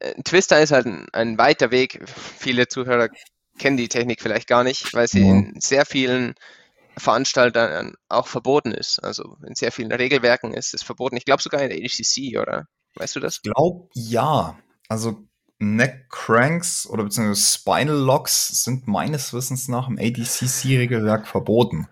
ein 0.00 0.18
äh, 0.18 0.22
Twister 0.22 0.60
ist 0.60 0.72
halt 0.72 0.86
ein, 0.86 1.06
ein, 1.12 1.38
weiter 1.38 1.70
Weg. 1.70 2.02
Viele 2.38 2.68
Zuhörer 2.68 3.08
kennen 3.58 3.76
die 3.76 3.88
Technik 3.88 4.22
vielleicht 4.22 4.48
gar 4.48 4.64
nicht, 4.64 4.94
weil 4.94 5.08
sie 5.08 5.24
mhm. 5.24 5.52
in 5.54 5.60
sehr 5.60 5.84
vielen 5.84 6.34
Veranstaltern 7.00 7.94
auch 8.08 8.26
verboten 8.26 8.72
ist. 8.72 8.98
Also 9.02 9.36
in 9.46 9.54
sehr 9.54 9.72
vielen 9.72 9.92
Regelwerken 9.92 10.54
ist 10.54 10.74
es 10.74 10.82
verboten. 10.82 11.16
Ich 11.16 11.24
glaube 11.24 11.42
sogar 11.42 11.62
in 11.62 11.70
der 11.70 11.78
ADCC, 11.78 12.38
oder? 12.38 12.66
Weißt 12.94 13.16
du 13.16 13.20
das? 13.20 13.36
Ich 13.36 13.42
glaube 13.42 13.88
ja. 13.94 14.58
Also 14.88 15.24
Neck 15.58 16.08
Cranks 16.10 16.86
oder 16.86 17.04
beziehungsweise 17.04 17.58
Spinal 17.58 17.96
Locks 17.96 18.64
sind 18.64 18.86
meines 18.86 19.32
Wissens 19.32 19.68
nach 19.68 19.88
im 19.88 19.98
ADCC-Regelwerk 19.98 21.26
verboten. 21.26 21.88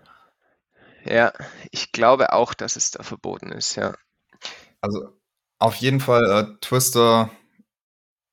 Ja, 1.05 1.33
ich 1.71 1.93
glaube 1.93 2.33
auch, 2.33 2.55
dass 2.55 2.77
es 2.77 2.91
da 2.91 3.03
verboten 3.03 3.53
ist, 3.53 3.77
ja. 3.77 3.95
Also 4.81 5.09
auf 5.59 5.75
jeden 5.77 6.01
Fall, 6.01 6.31
äh, 6.31 6.61
Twister 6.61 7.31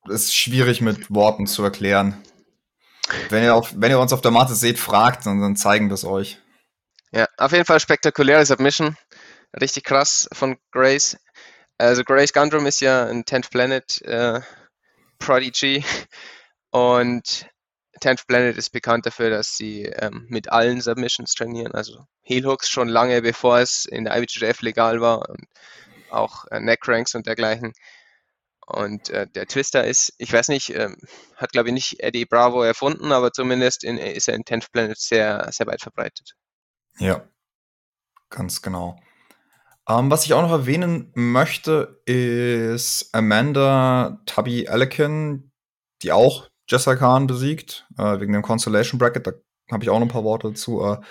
ist 0.07 0.35
schwierig 0.35 0.81
mit 0.81 1.13
Worten 1.13 1.47
zu 1.47 1.63
erklären. 1.63 2.21
Wenn 3.29 3.43
ihr, 3.43 3.55
auf, 3.55 3.73
wenn 3.75 3.91
ihr 3.91 3.99
uns 3.99 4.13
auf 4.13 4.21
der 4.21 4.31
Matte 4.31 4.55
seht, 4.55 4.79
fragt, 4.79 5.25
und 5.27 5.41
dann 5.41 5.55
zeigen 5.55 5.89
wir 5.89 5.93
es 5.93 6.05
euch. 6.05 6.39
Ja, 7.15 7.27
auf 7.37 7.51
jeden 7.51 7.65
Fall 7.65 7.79
spektakuläre 7.79 8.43
Submission. 8.43 8.97
Richtig 9.61 9.83
krass 9.83 10.27
von 10.33 10.57
Grace. 10.71 11.15
Also 11.77 12.03
Grace 12.03 12.33
Gundrum 12.33 12.65
ist 12.65 12.81
ja 12.81 13.05
ein 13.05 13.23
10th 13.23 13.51
Planet 13.51 14.01
äh, 14.01 14.41
Prodigy 15.19 15.85
und 16.71 17.47
10th 18.01 18.25
Planet 18.27 18.57
ist 18.57 18.71
bekannt 18.71 19.05
dafür, 19.05 19.29
dass 19.29 19.55
sie 19.55 19.83
ähm, 19.83 20.25
mit 20.27 20.51
allen 20.51 20.81
Submissions 20.81 21.35
trainieren, 21.35 21.73
also 21.73 22.07
Heel 22.23 22.47
Hooks 22.47 22.67
schon 22.67 22.87
lange 22.87 23.21
bevor 23.21 23.59
es 23.59 23.85
in 23.85 24.05
der 24.05 24.17
IBJJF 24.17 24.61
legal 24.63 24.99
war 24.99 25.29
und 25.29 25.45
auch 26.09 26.45
äh, 26.49 26.59
Neck 26.59 26.87
und 26.87 27.27
dergleichen. 27.27 27.73
Und 28.65 29.11
äh, 29.11 29.27
der 29.27 29.45
Twister 29.45 29.85
ist, 29.85 30.13
ich 30.17 30.33
weiß 30.33 30.47
nicht, 30.47 30.71
ähm, 30.71 30.97
hat 31.35 31.51
glaube 31.51 31.69
ich 31.69 31.73
nicht 31.75 31.99
Eddie 31.99 32.25
Bravo 32.25 32.63
erfunden, 32.63 33.11
aber 33.11 33.31
zumindest 33.31 33.83
in, 33.83 33.99
ist 33.99 34.27
er 34.29 34.33
in 34.33 34.45
10th 34.45 34.71
Planet 34.71 34.97
sehr, 34.97 35.47
sehr 35.51 35.67
weit 35.67 35.81
verbreitet. 35.81 36.33
Ja, 36.99 37.27
ganz 38.29 38.61
genau. 38.61 38.97
Ähm, 39.87 40.09
was 40.09 40.25
ich 40.25 40.33
auch 40.33 40.41
noch 40.41 40.51
erwähnen 40.51 41.11
möchte, 41.13 42.01
ist 42.05 43.09
Amanda 43.13 44.21
Tubby 44.25 44.67
Alekin, 44.67 45.51
die 46.01 46.11
auch 46.11 46.49
Jessica 46.69 46.95
Khan 46.95 47.27
besiegt, 47.27 47.85
äh, 47.97 48.19
wegen 48.19 48.33
dem 48.33 48.41
Consolation 48.41 48.97
Bracket. 48.97 49.27
Da 49.27 49.31
habe 49.71 49.83
ich 49.83 49.89
auch 49.89 49.99
noch 49.99 50.05
ein 50.05 50.11
paar 50.11 50.23
Worte 50.23 50.49
dazu. 50.49 50.81
Äh, 50.83 51.01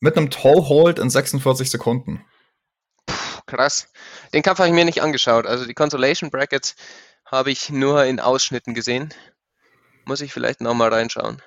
mit 0.00 0.16
einem 0.16 0.30
Toehold 0.30 0.98
in 0.98 1.10
46 1.10 1.70
Sekunden. 1.70 2.24
Puh, 3.06 3.40
krass. 3.46 3.92
Den 4.32 4.42
Kampf 4.42 4.58
habe 4.58 4.68
ich 4.68 4.74
mir 4.74 4.84
nicht 4.84 5.02
angeschaut. 5.02 5.46
Also 5.46 5.64
die 5.64 5.74
Consolation 5.74 6.30
Brackets 6.30 6.74
habe 7.24 7.50
ich 7.50 7.70
nur 7.70 8.04
in 8.04 8.20
Ausschnitten 8.20 8.74
gesehen. 8.74 9.14
Muss 10.04 10.20
ich 10.20 10.32
vielleicht 10.32 10.60
nochmal 10.60 10.92
reinschauen. 10.92 11.42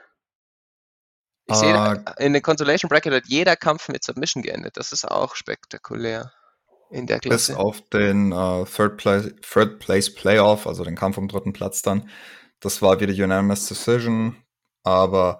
Ich 1.51 1.57
sehe, 1.57 2.03
äh, 2.17 2.25
in 2.25 2.33
der 2.33 2.41
Consolation 2.41 2.89
Bracket 2.89 3.13
hat 3.13 3.23
jeder 3.27 3.55
Kampf 3.55 3.89
mit 3.89 4.03
Submission 4.03 4.43
geendet. 4.43 4.77
Das 4.77 4.91
ist 4.91 5.05
auch 5.05 5.35
spektakulär 5.35 6.31
in 6.89 7.07
der 7.07 7.19
Klasse. 7.19 7.53
Bis 7.53 7.59
auf 7.59 7.81
den 7.89 8.31
äh, 8.31 8.65
Third, 8.65 8.97
Place, 8.97 9.33
Third 9.41 9.79
Place 9.79 10.13
Playoff, 10.13 10.67
also 10.67 10.83
den 10.83 10.95
Kampf 10.95 11.17
um 11.17 11.27
dritten 11.27 11.53
Platz 11.53 11.81
dann. 11.81 12.09
Das 12.59 12.81
war 12.81 12.99
wieder 12.99 13.13
Unanimous 13.13 13.67
Decision. 13.67 14.35
Aber, 14.83 15.39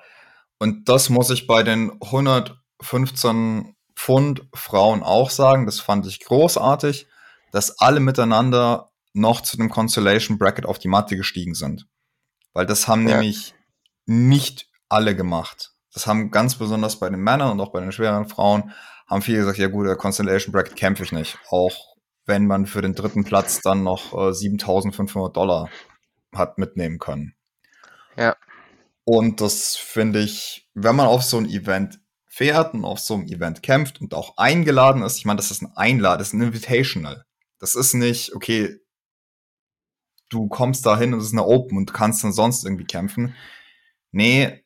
und 0.59 0.87
das 0.89 1.09
muss 1.09 1.29
ich 1.29 1.47
bei 1.47 1.63
den 1.63 1.91
115 2.01 3.75
Pfund 3.95 4.47
Frauen 4.53 5.03
auch 5.03 5.29
sagen. 5.29 5.65
Das 5.65 5.79
fand 5.79 6.07
ich 6.07 6.21
großartig, 6.21 7.07
dass 7.51 7.79
alle 7.79 7.99
miteinander 7.99 8.89
noch 9.13 9.41
zu 9.41 9.57
dem 9.57 9.69
Consolation 9.69 10.37
Bracket 10.37 10.65
auf 10.65 10.79
die 10.79 10.87
Matte 10.87 11.17
gestiegen 11.17 11.53
sind. 11.53 11.87
Weil 12.53 12.65
das 12.65 12.87
haben 12.87 13.07
ja. 13.07 13.15
nämlich 13.15 13.53
nicht 14.05 14.69
alle 14.89 15.15
gemacht. 15.15 15.73
Das 15.93 16.07
haben 16.07 16.31
ganz 16.31 16.55
besonders 16.55 16.99
bei 16.99 17.09
den 17.09 17.19
Männern 17.19 17.51
und 17.51 17.61
auch 17.61 17.71
bei 17.71 17.81
den 17.81 17.91
schweren 17.91 18.27
Frauen, 18.27 18.71
haben 19.07 19.21
viele 19.21 19.39
gesagt, 19.39 19.57
ja 19.57 19.67
gut, 19.67 19.87
der 19.87 19.97
Constellation 19.97 20.53
Bracket 20.53 20.75
kämpfe 20.75 21.03
ich 21.03 21.11
nicht. 21.11 21.37
Auch 21.49 21.95
wenn 22.25 22.47
man 22.47 22.65
für 22.65 22.81
den 22.81 22.95
dritten 22.95 23.25
Platz 23.25 23.61
dann 23.61 23.83
noch 23.83 24.13
äh, 24.17 24.33
7500 24.33 25.35
Dollar 25.35 25.69
hat 26.33 26.57
mitnehmen 26.57 26.97
können. 26.97 27.35
Ja. 28.15 28.35
Und 29.03 29.41
das 29.41 29.75
finde 29.75 30.19
ich, 30.19 30.69
wenn 30.73 30.95
man 30.95 31.07
auf 31.07 31.23
so 31.23 31.37
ein 31.37 31.49
Event 31.49 31.99
fährt 32.27 32.73
und 32.73 32.85
auf 32.85 32.99
so 32.99 33.15
einem 33.15 33.27
Event 33.27 33.61
kämpft 33.61 33.99
und 33.99 34.13
auch 34.13 34.37
eingeladen 34.37 35.01
ist, 35.01 35.17
ich 35.17 35.25
meine, 35.25 35.37
das 35.37 35.51
ist 35.51 35.61
ein 35.61 35.73
Einlad, 35.75 36.21
das 36.21 36.29
ist 36.29 36.33
ein 36.33 36.41
Invitational. 36.41 37.25
Das 37.59 37.75
ist 37.75 37.93
nicht, 37.93 38.33
okay, 38.33 38.79
du 40.29 40.47
kommst 40.47 40.85
da 40.85 40.97
hin 40.97 41.13
und 41.13 41.19
es 41.19 41.27
ist 41.27 41.33
eine 41.33 41.45
Open 41.45 41.77
und 41.77 41.93
kannst 41.93 42.23
dann 42.23 42.31
sonst 42.31 42.63
irgendwie 42.63 42.85
kämpfen. 42.85 43.35
Nee, 44.11 44.60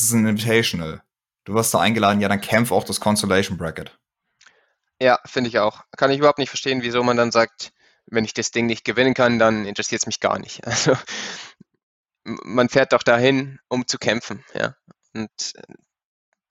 es 0.00 0.02
ist 0.02 0.12
ein 0.12 0.26
Invitational. 0.26 1.02
Du 1.44 1.54
wirst 1.54 1.74
da 1.74 1.80
eingeladen, 1.80 2.20
ja, 2.20 2.28
dann 2.28 2.40
kämpf 2.40 2.72
auch 2.72 2.84
das 2.84 3.00
Consolation 3.00 3.58
Bracket. 3.58 3.98
Ja, 5.00 5.18
finde 5.26 5.48
ich 5.48 5.58
auch. 5.58 5.82
Kann 5.96 6.10
ich 6.10 6.18
überhaupt 6.18 6.38
nicht 6.38 6.48
verstehen, 6.48 6.82
wieso 6.82 7.02
man 7.02 7.16
dann 7.16 7.32
sagt, 7.32 7.72
wenn 8.06 8.24
ich 8.24 8.34
das 8.34 8.50
Ding 8.50 8.66
nicht 8.66 8.84
gewinnen 8.84 9.14
kann, 9.14 9.38
dann 9.38 9.64
interessiert 9.66 10.02
es 10.02 10.06
mich 10.06 10.20
gar 10.20 10.38
nicht. 10.38 10.62
Also 10.66 10.96
man 12.24 12.70
fährt 12.70 12.94
doch 12.94 13.02
dahin, 13.02 13.58
um 13.68 13.86
zu 13.86 13.98
kämpfen, 13.98 14.42
ja. 14.54 14.74
Und 15.12 15.52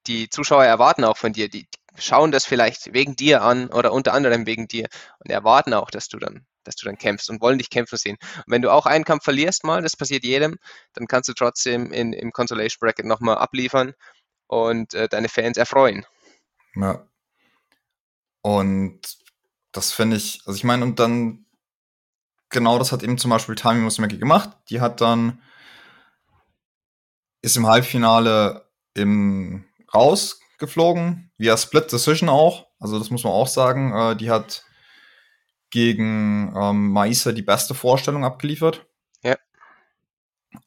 die 0.05 0.29
Zuschauer 0.29 0.65
erwarten 0.65 1.03
auch 1.03 1.17
von 1.17 1.33
dir, 1.33 1.49
die 1.49 1.67
schauen 1.97 2.31
das 2.31 2.45
vielleicht 2.45 2.93
wegen 2.93 3.15
dir 3.15 3.41
an 3.41 3.69
oder 3.69 3.91
unter 3.91 4.13
anderem 4.13 4.45
wegen 4.45 4.67
dir 4.67 4.87
und 5.19 5.31
erwarten 5.31 5.73
auch, 5.73 5.89
dass 5.89 6.09
du 6.09 6.19
dann, 6.19 6.45
dass 6.63 6.75
du 6.75 6.85
dann 6.85 6.97
kämpfst 6.97 7.29
und 7.29 7.41
wollen 7.41 7.57
dich 7.57 7.69
kämpfen 7.69 7.97
sehen. 7.97 8.17
Und 8.37 8.43
wenn 8.47 8.61
du 8.61 8.71
auch 8.71 8.85
einen 8.85 9.05
Kampf 9.05 9.23
verlierst 9.23 9.63
mal, 9.63 9.81
das 9.81 9.97
passiert 9.97 10.23
jedem, 10.23 10.57
dann 10.93 11.07
kannst 11.07 11.29
du 11.29 11.33
trotzdem 11.33 11.91
in, 11.91 12.13
im 12.13 12.31
Consolation 12.31 12.79
Bracket 12.79 13.05
nochmal 13.05 13.37
abliefern 13.37 13.93
und 14.47 14.93
äh, 14.93 15.07
deine 15.07 15.29
Fans 15.29 15.57
erfreuen. 15.57 16.05
Ja. 16.75 17.05
Und 18.41 19.01
das 19.71 19.91
finde 19.91 20.17
ich, 20.17 20.41
also 20.45 20.57
ich 20.57 20.63
meine, 20.63 20.83
und 20.83 20.99
dann, 20.99 21.45
genau 22.49 22.77
das 22.77 22.91
hat 22.91 23.03
eben 23.03 23.17
zum 23.17 23.31
Beispiel 23.31 23.55
Tami 23.55 23.79
Musumeki 23.79 24.17
gemacht. 24.17 24.49
Die 24.69 24.81
hat 24.81 25.01
dann, 25.01 25.41
ist 27.41 27.57
im 27.57 27.67
Halbfinale 27.67 28.69
im 28.93 29.65
rausgeflogen, 29.93 31.31
via 31.37 31.57
Split 31.57 31.91
Decision 31.91 32.29
auch. 32.29 32.67
Also 32.79 32.99
das 32.99 33.09
muss 33.09 33.23
man 33.23 33.33
auch 33.33 33.47
sagen. 33.47 33.93
Äh, 33.93 34.15
die 34.15 34.29
hat 34.29 34.65
gegen 35.73 36.53
ähm, 36.55 36.91
Maisa 36.91 37.31
die 37.31 37.41
beste 37.41 37.73
Vorstellung 37.73 38.23
abgeliefert. 38.23 38.85
Ja. 39.23 39.35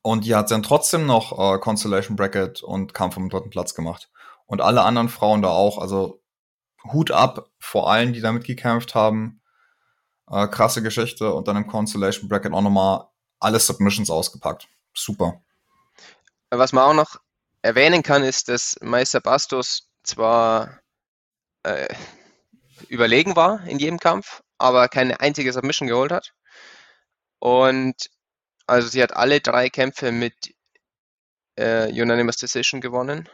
Und 0.02 0.24
die 0.24 0.34
hat 0.34 0.50
dann 0.50 0.64
trotzdem 0.64 1.06
noch 1.06 1.30
äh, 1.38 1.60
Constellation 1.60 2.16
Bracket 2.16 2.64
und 2.64 2.92
Kampf 2.92 3.14
vom 3.14 3.28
dritten 3.28 3.50
Platz 3.50 3.76
gemacht. 3.76 4.10
Und 4.46 4.60
alle 4.60 4.82
anderen 4.82 5.08
Frauen 5.08 5.42
da 5.42 5.50
auch. 5.50 5.78
Also 5.78 6.20
Hut 6.92 7.12
ab 7.12 7.48
vor 7.60 7.88
allen, 7.88 8.14
die 8.14 8.20
da 8.20 8.32
mitgekämpft 8.32 8.96
haben. 8.96 9.40
Äh, 10.28 10.48
krasse 10.48 10.82
Geschichte. 10.82 11.32
Und 11.32 11.46
dann 11.46 11.56
im 11.56 11.68
Constellation 11.68 12.28
Bracket 12.28 12.52
auch 12.52 12.62
nochmal 12.62 13.06
alle 13.38 13.60
Submissions 13.60 14.10
ausgepackt. 14.10 14.66
Super. 14.92 15.40
Was 16.50 16.72
man 16.72 16.82
auch 16.82 16.94
noch 16.94 17.20
erwähnen 17.62 18.02
kann, 18.02 18.24
ist, 18.24 18.48
dass 18.48 18.74
Meister 18.80 19.20
Bastos 19.20 19.88
zwar 20.02 20.80
äh, 21.62 21.94
überlegen 22.88 23.36
war 23.36 23.64
in 23.68 23.78
jedem 23.78 24.00
Kampf, 24.00 24.42
aber 24.58 24.88
keine 24.88 25.20
einzige 25.20 25.52
Submission 25.52 25.88
geholt 25.88 26.12
hat. 26.12 26.32
Und 27.38 27.94
also 28.66 28.88
sie 28.88 29.02
hat 29.02 29.14
alle 29.14 29.40
drei 29.40 29.68
Kämpfe 29.68 30.12
mit 30.12 30.54
äh, 31.56 31.90
Unanimous 32.00 32.36
Decision 32.36 32.80
gewonnen. 32.80 33.28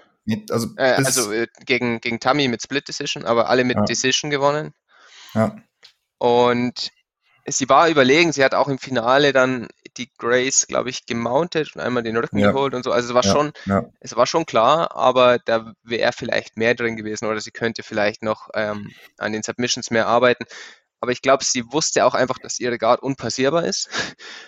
Also, 0.50 0.68
äh, 0.76 0.92
also 0.92 1.32
äh, 1.32 1.48
gegen, 1.66 2.00
gegen 2.00 2.20
Tammy 2.20 2.48
mit 2.48 2.62
Split 2.62 2.86
Decision, 2.86 3.24
aber 3.24 3.48
alle 3.48 3.64
mit 3.64 3.76
ja. 3.76 3.84
Decision 3.84 4.30
gewonnen. 4.30 4.72
Ja. 5.34 5.56
Und 6.18 6.92
sie 7.46 7.68
war 7.68 7.88
überlegen, 7.88 8.32
sie 8.32 8.44
hat 8.44 8.54
auch 8.54 8.68
im 8.68 8.78
Finale 8.78 9.32
dann 9.32 9.68
die 9.96 10.10
Grace, 10.16 10.66
glaube 10.68 10.90
ich, 10.90 11.06
gemountet 11.06 11.74
und 11.74 11.80
einmal 11.82 12.02
den 12.02 12.16
Rücken 12.16 12.38
ja. 12.38 12.52
geholt 12.52 12.74
und 12.74 12.84
so. 12.84 12.92
Also 12.92 13.08
es 13.08 13.14
war 13.14 13.24
ja. 13.24 13.32
schon, 13.32 13.52
ja. 13.66 13.84
es 14.00 14.16
war 14.16 14.26
schon 14.26 14.46
klar, 14.46 14.94
aber 14.94 15.38
da 15.38 15.74
wäre 15.82 16.12
vielleicht 16.12 16.56
mehr 16.56 16.74
drin 16.74 16.96
gewesen 16.96 17.26
oder 17.26 17.40
sie 17.40 17.50
könnte 17.50 17.82
vielleicht 17.82 18.22
noch 18.22 18.48
ähm, 18.54 18.90
an 19.18 19.32
den 19.32 19.42
Submissions 19.42 19.90
mehr 19.90 20.06
arbeiten. 20.06 20.44
Aber 21.02 21.10
ich 21.10 21.20
glaube, 21.20 21.42
sie 21.42 21.64
wusste 21.72 22.06
auch 22.06 22.14
einfach, 22.14 22.38
dass 22.38 22.60
ihre 22.60 22.78
Guard 22.78 23.02
unpassierbar 23.02 23.64
ist. 23.64 23.88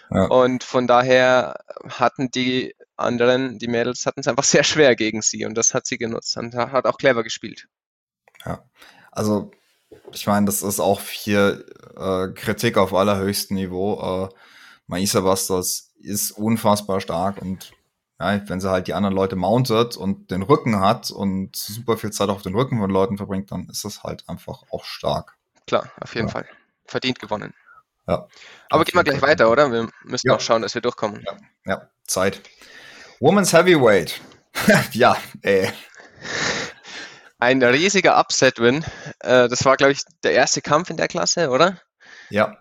Und 0.08 0.62
von 0.62 0.86
daher 0.86 1.56
hatten 1.88 2.30
die 2.30 2.76
anderen, 2.96 3.58
die 3.58 3.66
Mädels, 3.66 4.06
hatten 4.06 4.20
es 4.20 4.28
einfach 4.28 4.44
sehr 4.44 4.62
schwer 4.62 4.94
gegen 4.94 5.20
sie 5.20 5.44
und 5.46 5.56
das 5.56 5.74
hat 5.74 5.84
sie 5.84 5.98
genutzt 5.98 6.36
und 6.36 6.54
hat 6.54 6.86
auch 6.86 6.96
clever 6.96 7.24
gespielt. 7.24 7.66
Ja, 8.46 8.64
also 9.10 9.50
ich 10.12 10.28
meine, 10.28 10.46
das 10.46 10.62
ist 10.62 10.78
auch 10.78 11.00
hier 11.00 11.64
äh, 11.96 12.28
Kritik 12.34 12.78
auf 12.78 12.94
allerhöchstem 12.94 13.56
Niveau. 13.56 14.28
Äh, 14.30 14.34
Maisa 14.86 15.22
Bastos 15.22 15.92
ist 15.98 16.30
unfassbar 16.30 17.00
stark 17.00 17.42
und 17.42 17.72
ja, 18.20 18.48
wenn 18.48 18.60
sie 18.60 18.70
halt 18.70 18.86
die 18.86 18.94
anderen 18.94 19.16
Leute 19.16 19.34
mountet 19.34 19.96
und 19.96 20.30
den 20.30 20.42
Rücken 20.42 20.78
hat 20.78 21.10
und 21.10 21.56
super 21.56 21.96
viel 21.96 22.12
Zeit 22.12 22.28
auf 22.28 22.42
den 22.42 22.54
Rücken 22.54 22.78
von 22.78 22.90
Leuten 22.90 23.16
verbringt, 23.16 23.50
dann 23.50 23.68
ist 23.68 23.84
das 23.84 24.04
halt 24.04 24.28
einfach 24.28 24.62
auch 24.70 24.84
stark. 24.84 25.36
Klar, 25.66 25.90
auf 26.00 26.14
jeden 26.14 26.29
ja. 26.29 26.33
Fall. 26.33 26.48
Verdient 26.87 27.18
gewonnen. 27.18 27.55
Ja. 28.07 28.27
Aber 28.68 28.85
gehen 28.85 28.94
wir 28.94 29.05
gleich 29.05 29.22
weiter, 29.22 29.50
oder? 29.50 29.72
Wir 29.72 29.88
müssen 30.05 30.29
ja. 30.29 30.35
auch 30.35 30.40
schauen, 30.40 30.62
dass 30.62 30.74
wir 30.74 30.83
durchkommen. 30.83 31.24
Ja, 31.24 31.37
ja. 31.64 31.90
Zeit. 32.07 32.42
Women's 33.20 33.53
Heavyweight. 33.53 34.20
ja, 34.92 35.16
ey. 35.42 35.70
Ein 37.38 37.62
riesiger 37.62 38.18
Upset-Win. 38.18 38.85
Äh, 39.20 39.48
das 39.48 39.64
war, 39.64 39.77
glaube 39.77 39.92
ich, 39.92 40.03
der 40.22 40.33
erste 40.33 40.61
Kampf 40.62 40.90
in 40.90 40.96
der 40.96 41.09
Klasse, 41.09 41.50
oder? 41.50 41.81
Ja. 42.31 42.59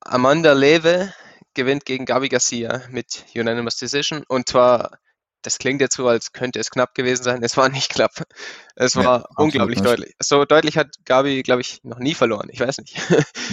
Amanda 0.00 0.52
Lewe 0.52 1.12
gewinnt 1.54 1.84
gegen 1.84 2.04
Gabi 2.04 2.28
Garcia 2.28 2.82
mit 2.90 3.24
Unanimous 3.34 3.76
Decision. 3.76 4.24
Und 4.28 4.48
zwar, 4.48 4.98
das 5.44 5.58
klingt 5.58 5.80
jetzt 5.80 5.96
so, 5.96 6.08
als 6.08 6.32
könnte 6.32 6.58
es 6.58 6.70
knapp 6.70 6.94
gewesen 6.94 7.22
sein. 7.22 7.42
Es 7.42 7.56
war 7.56 7.68
nicht 7.68 7.90
knapp. 7.90 8.12
Es 8.74 8.96
war 8.96 9.20
ja, 9.20 9.24
unglaublich 9.36 9.80
deutlich. 9.80 10.14
So 10.18 10.44
deutlich 10.44 10.78
hat 10.78 10.96
Gabi, 11.04 11.42
glaube 11.42 11.60
ich, 11.60 11.84
noch 11.84 11.98
nie 11.98 12.14
verloren. 12.14 12.48
Ich 12.50 12.60
weiß 12.60 12.78
nicht. 12.78 12.96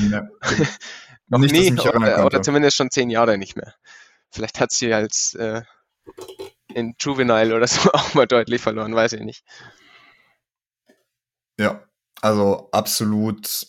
Ja. 0.10 0.28
noch 1.28 1.40
nicht, 1.40 1.52
nie 1.54 1.72
oder, 1.80 2.26
oder, 2.26 2.42
zumindest 2.42 2.78
schon 2.78 2.92
zehn 2.92 3.10
Jahre 3.10 3.38
nicht 3.38 3.58
mehr. 3.58 3.76
Vielleicht 4.30 4.62
hat 4.62 4.72
sie 4.72 4.94
als 4.94 5.34
äh, 5.34 5.62
in 6.74 6.96
Juvenile 6.98 7.56
oder 7.56 7.68
so 7.68 7.90
auch 7.94 8.14
mal 8.14 8.26
deutlich 8.26 8.62
verloren, 8.62 8.96
weiß 8.96 9.14
ich 9.14 9.22
nicht. 9.22 9.44
Ja, 11.60 11.84
also 12.22 12.70
absolut 12.72 13.68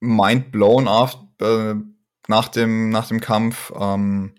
mind 0.00 0.52
blown 0.52 0.86
auf, 0.86 1.16
äh, 1.40 1.74
nach, 2.28 2.48
dem, 2.48 2.90
nach 2.90 3.08
dem 3.08 3.20
Kampf. 3.20 3.72
Ähm, 3.74 4.34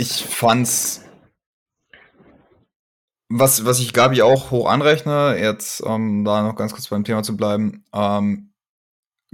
ich 0.00 0.24
fand's 0.24 1.02
was, 3.28 3.64
was 3.64 3.78
ich 3.78 3.92
Gabi 3.92 4.22
auch 4.22 4.50
hoch 4.50 4.68
anrechne, 4.68 5.36
jetzt 5.38 5.82
ähm, 5.86 6.24
da 6.24 6.42
noch 6.42 6.56
ganz 6.56 6.72
kurz 6.72 6.88
beim 6.88 7.04
Thema 7.04 7.22
zu 7.22 7.36
bleiben, 7.36 7.84
ähm, 7.92 8.52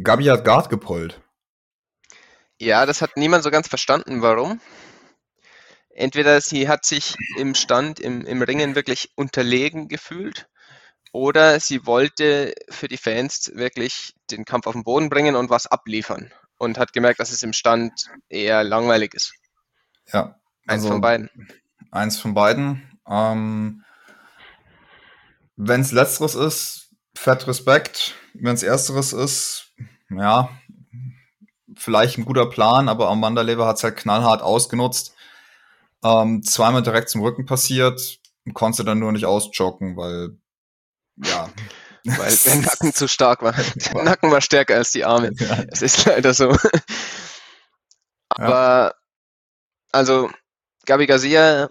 Gabi 0.02 0.24
hat 0.24 0.44
Guard 0.44 0.68
gepullt. 0.68 1.22
Ja, 2.60 2.84
das 2.84 3.00
hat 3.00 3.16
niemand 3.16 3.42
so 3.42 3.50
ganz 3.50 3.68
verstanden, 3.68 4.20
warum. 4.20 4.60
Entweder 5.88 6.42
sie 6.42 6.68
hat 6.68 6.84
sich 6.84 7.16
im 7.38 7.54
Stand, 7.54 7.98
im, 7.98 8.26
im 8.26 8.42
Ringen 8.42 8.74
wirklich 8.74 9.12
unterlegen 9.14 9.88
gefühlt 9.88 10.46
oder 11.12 11.58
sie 11.58 11.86
wollte 11.86 12.52
für 12.68 12.88
die 12.88 12.98
Fans 12.98 13.50
wirklich 13.54 14.14
den 14.30 14.44
Kampf 14.44 14.66
auf 14.66 14.74
den 14.74 14.84
Boden 14.84 15.08
bringen 15.08 15.36
und 15.36 15.48
was 15.48 15.66
abliefern 15.66 16.30
und 16.58 16.76
hat 16.76 16.92
gemerkt, 16.92 17.20
dass 17.20 17.32
es 17.32 17.42
im 17.42 17.54
Stand 17.54 18.10
eher 18.28 18.62
langweilig 18.62 19.14
ist. 19.14 19.32
Ja. 20.12 20.38
Eins 20.66 20.82
also, 20.82 20.88
von 20.88 21.00
beiden. 21.00 21.30
Eins 21.90 22.18
von 22.18 22.34
beiden. 22.34 22.82
Ähm, 23.08 23.84
Wenn 25.56 25.80
es 25.80 25.92
letzteres 25.92 26.34
ist, 26.34 26.90
fett 27.14 27.46
Respekt. 27.46 28.14
Wenn 28.34 28.54
es 28.54 28.62
ersteres 28.62 29.12
ist, 29.12 29.72
ja, 30.10 30.50
vielleicht 31.76 32.18
ein 32.18 32.24
guter 32.24 32.46
Plan, 32.46 32.88
aber 32.88 33.08
Amanda 33.08 33.42
Leber 33.42 33.66
hat 33.66 33.76
es 33.76 33.84
halt 33.84 33.96
knallhart 33.96 34.42
ausgenutzt 34.42 35.16
ähm, 36.06 36.42
zweimal 36.42 36.82
direkt 36.82 37.10
zum 37.10 37.22
Rücken 37.22 37.46
passiert, 37.46 38.18
konnte 38.54 38.84
dann 38.84 38.98
nur 38.98 39.12
nicht 39.12 39.26
ausjocken, 39.26 39.96
weil 39.96 40.38
ja. 41.16 41.48
Weil 42.04 42.36
der 42.36 42.54
Nacken 42.62 42.94
zu 42.94 43.08
stark 43.08 43.42
war. 43.42 43.52
Der 43.92 44.04
Nacken 44.04 44.30
war 44.30 44.40
stärker 44.40 44.76
als 44.76 44.92
die 44.92 45.04
Arme. 45.04 45.32
Ja. 45.34 45.64
Es 45.72 45.82
ist 45.82 46.04
leider 46.04 46.34
so. 46.34 46.56
Aber 48.28 48.48
ja. 48.48 48.94
also 49.90 50.30
Gabi 50.86 51.06
Garcia, 51.06 51.70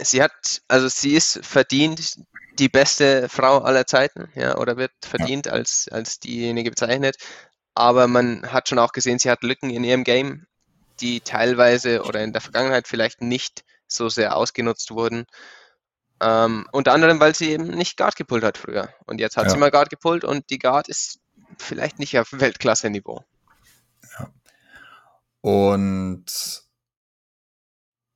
sie 0.00 0.22
hat, 0.22 0.62
also 0.68 0.88
sie 0.88 1.14
ist 1.14 1.40
verdient 1.44 2.16
die 2.58 2.68
beste 2.68 3.28
Frau 3.28 3.58
aller 3.58 3.86
Zeiten, 3.86 4.30
ja, 4.34 4.56
oder 4.56 4.76
wird 4.76 4.92
verdient 5.02 5.46
ja. 5.46 5.52
als, 5.52 5.88
als 5.88 6.18
diejenige 6.20 6.70
bezeichnet. 6.70 7.16
Aber 7.74 8.06
man 8.08 8.50
hat 8.50 8.68
schon 8.68 8.78
auch 8.78 8.92
gesehen, 8.92 9.18
sie 9.18 9.30
hat 9.30 9.42
Lücken 9.42 9.68
in 9.68 9.84
ihrem 9.84 10.04
Game 10.04 10.46
die 11.00 11.20
teilweise 11.20 12.02
oder 12.04 12.22
in 12.22 12.32
der 12.32 12.40
Vergangenheit 12.40 12.88
vielleicht 12.88 13.20
nicht 13.20 13.64
so 13.86 14.08
sehr 14.08 14.34
ausgenutzt 14.34 14.90
wurden. 14.90 15.26
Ähm, 16.20 16.66
unter 16.72 16.94
anderem, 16.94 17.20
weil 17.20 17.34
sie 17.34 17.50
eben 17.50 17.66
nicht 17.66 17.98
Guard 17.98 18.16
gepullt 18.16 18.44
hat 18.44 18.56
früher. 18.56 18.88
Und 19.06 19.20
jetzt 19.20 19.36
hat 19.36 19.44
Ja. 19.44 19.50
sie 19.50 19.58
mal 19.58 19.70
Guard 19.70 19.90
gepullt 19.90 20.24
und 20.24 20.48
die 20.48 20.58
Guard 20.58 20.88
ist 20.88 21.20
vielleicht 21.58 21.98
nicht 21.98 22.18
auf 22.18 22.32
Weltklasse-Niveau. 22.32 23.22
Und 25.42 26.65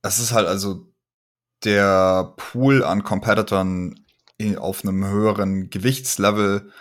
es 0.01 0.19
ist 0.19 0.31
halt 0.31 0.47
also 0.47 0.91
der 1.63 2.33
Pool 2.37 2.83
an 2.83 3.03
Competitoren 3.03 4.05
auf 4.57 4.83
einem 4.83 5.05
höheren 5.05 5.69
Gewichtslevel 5.69 6.71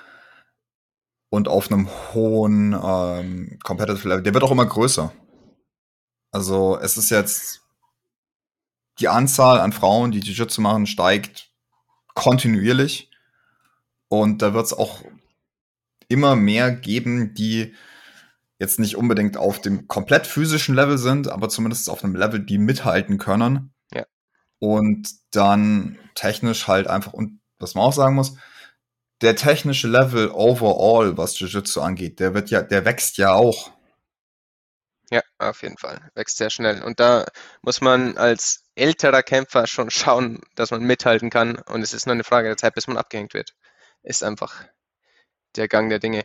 und 1.31 1.47
auf 1.49 1.71
einem 1.71 1.89
hohen 2.15 2.73
ähm, 2.73 3.59
Competitive 3.63 4.09
Level, 4.09 4.23
der 4.23 4.35
wird 4.35 4.43
auch 4.43 4.51
immer 4.51 4.67
größer. 4.67 5.13
Also 6.33 6.79
es 6.81 6.97
ist 6.97 7.11
jetzt 7.11 7.63
die 8.99 9.09
Anzahl 9.09 9.61
an 9.61 9.73
Frauen, 9.73 10.11
die 10.11 10.21
Jiu-Jitsu 10.21 10.61
machen, 10.61 10.87
steigt 10.87 11.51
kontinuierlich. 12.15 13.11
Und 14.09 14.43
da 14.43 14.55
wird 14.55 14.67
es 14.67 14.73
auch 14.73 15.03
immer 16.09 16.37
mehr 16.37 16.73
geben, 16.73 17.35
die 17.35 17.75
jetzt 18.61 18.79
nicht 18.79 18.97
unbedingt 18.97 19.39
auf 19.39 19.61
dem 19.61 19.89
komplett 19.89 20.27
physischen 20.27 20.75
Level 20.75 20.99
sind, 20.99 21.29
aber 21.29 21.49
zumindest 21.49 21.89
auf 21.89 22.05
einem 22.05 22.15
Level, 22.15 22.45
die 22.45 22.59
mithalten 22.59 23.17
können. 23.17 23.73
Ja. 23.93 24.05
Und 24.59 25.09
dann 25.33 25.99
technisch 26.15 26.69
halt 26.69 26.87
einfach, 26.87 27.15
und 27.15 27.41
was 27.59 27.75
man 27.75 27.85
auch 27.85 27.95
sagen 27.95 28.15
muss, 28.15 28.37
der 29.23 29.35
technische 29.35 29.89
Level 29.89 30.31
overall, 30.31 31.17
was 31.17 31.39
Jiu-Jitsu 31.39 31.81
angeht, 31.81 32.21
der 32.21 32.35
wird 32.35 32.51
ja, 32.51 32.63
der 32.63 32.85
wächst 32.85 33.17
ja 33.17 33.33
auch. 33.33 33.73
Ja, 35.11 35.23
auf 35.39 35.63
jeden 35.63 35.79
Fall. 35.79 36.11
Wächst 36.15 36.37
sehr 36.37 36.51
schnell. 36.51 36.83
Und 36.83 37.01
da 37.01 37.27
muss 37.63 37.81
man 37.81 38.17
als 38.19 38.65
älterer 38.75 39.23
Kämpfer 39.23 39.67
schon 39.67 39.91
schauen, 39.91 40.41
dass 40.55 40.71
man 40.71 40.83
mithalten 40.83 41.31
kann. 41.31 41.57
Und 41.59 41.83
es 41.83 41.95
ist 41.95 42.07
nur 42.07 42.15
eine 42.15 42.25
Frage 42.25 42.49
der 42.49 42.57
Zeit, 42.59 42.75
bis 42.75 42.87
man 42.87 42.99
abgehängt 42.99 43.35
wird. 43.35 43.55
Ist 44.03 44.23
einfach 44.23 44.65
der 45.57 45.69
Gang 45.69 45.89
der 45.91 45.99
Dinge. 45.99 46.23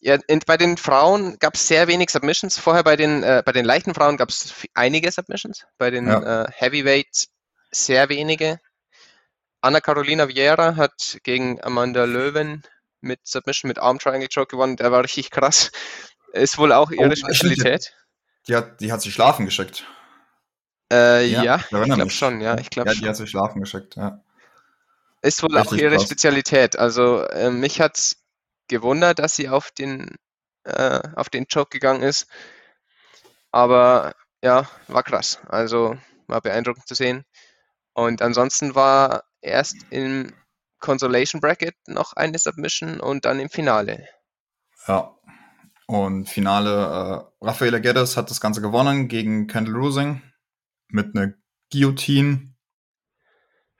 Ja, 0.00 0.18
bei 0.46 0.56
den 0.56 0.76
Frauen 0.76 1.38
gab 1.38 1.54
es 1.54 1.66
sehr 1.68 1.86
wenig 1.88 2.10
Submissions. 2.10 2.58
Vorher 2.58 2.82
bei 2.84 2.96
den, 2.96 3.22
äh, 3.22 3.42
bei 3.44 3.52
den 3.52 3.64
leichten 3.64 3.94
Frauen 3.94 4.16
gab 4.16 4.28
es 4.30 4.52
einige 4.74 5.10
Submissions. 5.10 5.64
Bei 5.78 5.90
den 5.90 6.08
Ja. 6.08 6.44
äh, 6.44 6.50
Heavyweights 6.52 7.28
sehr 7.70 8.08
wenige. 8.08 8.60
Anna 9.60 9.80
Carolina 9.80 10.28
Vieira 10.28 10.76
hat 10.76 11.18
gegen 11.22 11.62
Amanda 11.62 12.04
Löwen 12.04 12.62
mit 13.00 13.20
Submission 13.24 13.68
mit 13.68 13.78
Arm 13.78 13.98
Triangle 13.98 14.28
Choke 14.32 14.48
gewonnen. 14.48 14.76
Der 14.76 14.92
war 14.92 15.02
richtig 15.02 15.30
krass. 15.30 15.70
Ist 16.32 16.58
wohl 16.58 16.72
auch 16.72 16.90
ihre 16.90 17.10
Oh. 17.10 17.14
Spezialität. 17.14 17.94
Die 18.48 18.56
hat, 18.56 18.80
die 18.80 18.92
hat 18.92 19.00
sich 19.00 19.14
schlafen 19.14 19.46
geschickt. 19.46 19.84
Äh, 20.92 21.26
Ja, 21.26 21.42
ja, 21.42 21.56
ich 21.56 21.68
glaube 21.94 22.10
schon, 22.10 22.40
ja, 22.40 22.58
ich 22.58 22.68
glaube 22.70 22.90
Ja, 22.90 22.94
die 22.94 23.08
hat 23.08 23.16
sich 23.16 23.30
schlafen 23.30 23.60
geschickt, 23.60 23.96
ja. 23.96 24.20
Ist 25.22 25.42
wohl 25.42 25.56
auch 25.56 25.72
Richtig 25.72 25.80
ihre 25.80 25.94
krass. 25.94 26.04
Spezialität. 26.04 26.78
Also 26.78 27.22
äh, 27.28 27.50
mich 27.50 27.80
hat's 27.80 28.16
gewundert, 28.68 29.18
dass 29.18 29.36
sie 29.36 29.48
auf 29.48 29.70
den, 29.70 30.16
äh, 30.64 31.00
auf 31.16 31.28
den 31.28 31.46
Choke 31.46 31.70
gegangen 31.70 32.02
ist. 32.02 32.26
Aber 33.50 34.14
ja, 34.42 34.68
war 34.88 35.02
krass. 35.02 35.40
Also 35.48 35.96
war 36.26 36.40
beeindruckend 36.40 36.86
zu 36.86 36.94
sehen. 36.94 37.24
Und 37.92 38.22
ansonsten 38.22 38.74
war 38.74 39.24
erst 39.40 39.76
im 39.90 40.32
Consolation 40.80 41.40
Bracket 41.40 41.76
noch 41.86 42.12
eine 42.14 42.38
Submission 42.38 43.00
und 43.00 43.24
dann 43.24 43.40
im 43.40 43.48
Finale. 43.48 44.08
Ja. 44.86 45.16
Und 45.86 46.28
Finale, 46.28 46.70
äh, 47.40 47.44
Rafaela 47.44 47.78
Geddes 47.78 48.16
hat 48.16 48.30
das 48.30 48.40
Ganze 48.40 48.62
gewonnen 48.62 49.08
gegen 49.08 49.46
Kendall 49.46 49.76
Rusing 49.76 50.22
mit 50.88 51.14
einer 51.14 51.34
Guillotine. 51.70 52.54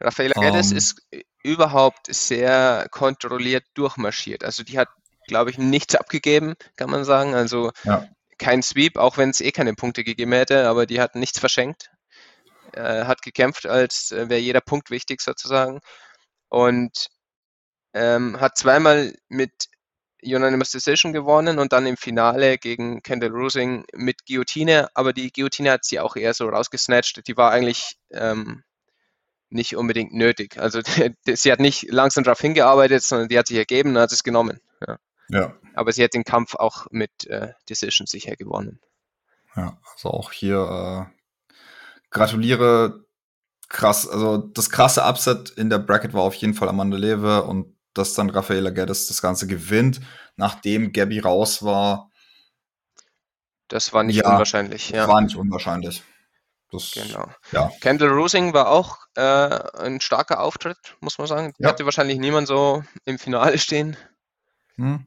Rafaela 0.01 0.35
Geddes 0.41 0.71
Ähm. 0.71 0.77
ist 0.77 1.03
überhaupt 1.45 2.13
sehr 2.13 2.89
kontrolliert 2.91 3.65
durchmarschiert. 3.75 4.43
Also 4.43 4.65
die 4.65 4.79
hat, 4.79 4.89
glaube 5.29 5.51
ich, 5.51 5.59
nichts 5.59 5.95
abgegeben, 5.95 6.55
kann 6.77 6.91
man 6.91 7.05
sagen. 7.05 7.35
Also 7.35 7.71
Ja. 7.85 8.09
kein 8.39 8.63
Sweep, 8.63 8.97
auch 8.97 9.17
wenn 9.19 9.31
es 9.31 9.41
eh 9.41 9.53
keine 9.53 9.75
Punkte 9.75 10.03
gegeben 10.03 10.33
hätte, 10.33 10.69
aber 10.69 10.87
die 10.87 11.01
hat 11.01 11.15
nichts 11.15 11.39
verschenkt. 11.39 11.91
Äh, 12.73 13.05
hat 13.05 13.23
gekämpft, 13.23 13.67
als 13.67 14.11
äh, 14.11 14.29
wäre 14.29 14.41
jeder 14.41 14.61
Punkt 14.61 14.91
wichtig 14.91 15.21
sozusagen. 15.21 15.81
Und 16.49 17.09
ähm, 17.93 18.41
hat 18.41 18.57
zweimal 18.59 19.15
mit 19.29 19.69
Unanimous 20.25 20.71
Decision 20.71 21.13
gewonnen 21.13 21.59
und 21.59 21.73
dann 21.73 21.87
im 21.87 21.97
Finale 21.97 22.59
gegen 22.59 23.03
Kendall 23.03 23.31
Rusing 23.31 23.85
mit 23.93 24.25
Guillotine, 24.27 24.89
aber 24.95 25.13
die 25.13 25.31
Guillotine 25.31 25.73
hat 25.73 25.85
sie 25.85 26.01
auch 26.01 26.17
eher 26.17 26.35
so 26.35 26.49
rausgesnatcht. 26.49 27.27
Die 27.29 27.37
war 27.37 27.51
eigentlich 27.53 27.97
ähm, 28.11 28.65
nicht 29.55 29.77
unbedingt 29.77 30.13
nötig. 30.13 30.59
Also 30.59 30.81
sie 31.27 31.53
hat 31.53 31.61
nicht 31.61 31.91
langsam 31.91 32.25
darauf 32.25 32.41
hingearbeitet, 32.41 33.03
sondern 33.03 33.29
die 33.29 33.39
hat 33.39 33.47
sich 33.47 33.57
ergeben 33.57 33.91
und 33.91 33.99
hat 33.99 34.13
es 34.13 34.25
genommen. 34.25 34.61
Ja. 34.87 34.99
Ja. 35.29 35.55
Aber 35.75 35.93
sie 35.93 36.05
hat 36.05 36.15
den 36.15 36.25
Kampf 36.25 36.55
auch 36.55 36.87
mit 36.91 37.27
äh, 37.27 37.53
Decision 37.69 38.07
sicher 38.07 38.37
gewonnen. 38.37 38.81
Ja, 39.57 39.79
also 39.93 40.11
auch 40.11 40.33
hier 40.33 41.11
äh, 41.11 41.55
gratuliere. 42.11 43.05
Krass, 43.69 44.07
also 44.07 44.37
das 44.37 44.71
krasse 44.71 45.03
Upset 45.03 45.51
in 45.51 45.71
der 45.71 45.79
Bracket 45.79 46.13
war 46.13 46.23
auf 46.23 46.35
jeden 46.35 46.55
Fall 46.55 46.69
Amanda 46.69 46.97
Lewe 46.97 47.43
und 47.43 47.75
dass 47.95 48.15
dann 48.15 48.31
Rafaela 48.31 48.71
Geddes 48.71 49.07
das 49.07 49.23
Ganze 49.23 49.47
gewinnt, 49.47 50.01
nachdem 50.37 50.93
Gabby 50.93 51.21
raus 51.21 51.63
war, 51.63 52.11
Das 53.69 53.93
war 53.93 54.03
nicht 54.03 54.17
Ja, 54.17 54.33
unwahrscheinlich. 54.33 54.91
Ja, 54.91 55.09
war 55.09 55.21
nicht 55.21 55.37
unwahrscheinlich. 55.37 56.03
Das, 56.75 56.91
genau. 56.93 57.29
Ja. 57.53 57.71
Kendall 57.81 58.11
Rusing 58.11 58.53
war 58.53 58.71
auch 58.71 58.99
äh, 59.15 59.23
ein 59.79 60.01
starker 60.01 60.41
Auftritt, 60.41 60.97
muss 61.01 61.19
man 61.19 61.27
sagen. 61.27 61.53
Ja. 61.59 61.69
Hatte 61.69 61.85
wahrscheinlich 61.85 62.19
niemand 62.19 62.49
so 62.49 62.83
im 63.05 63.19
Finale 63.19 63.59
stehen. 63.59 63.97
Hm. 64.77 65.07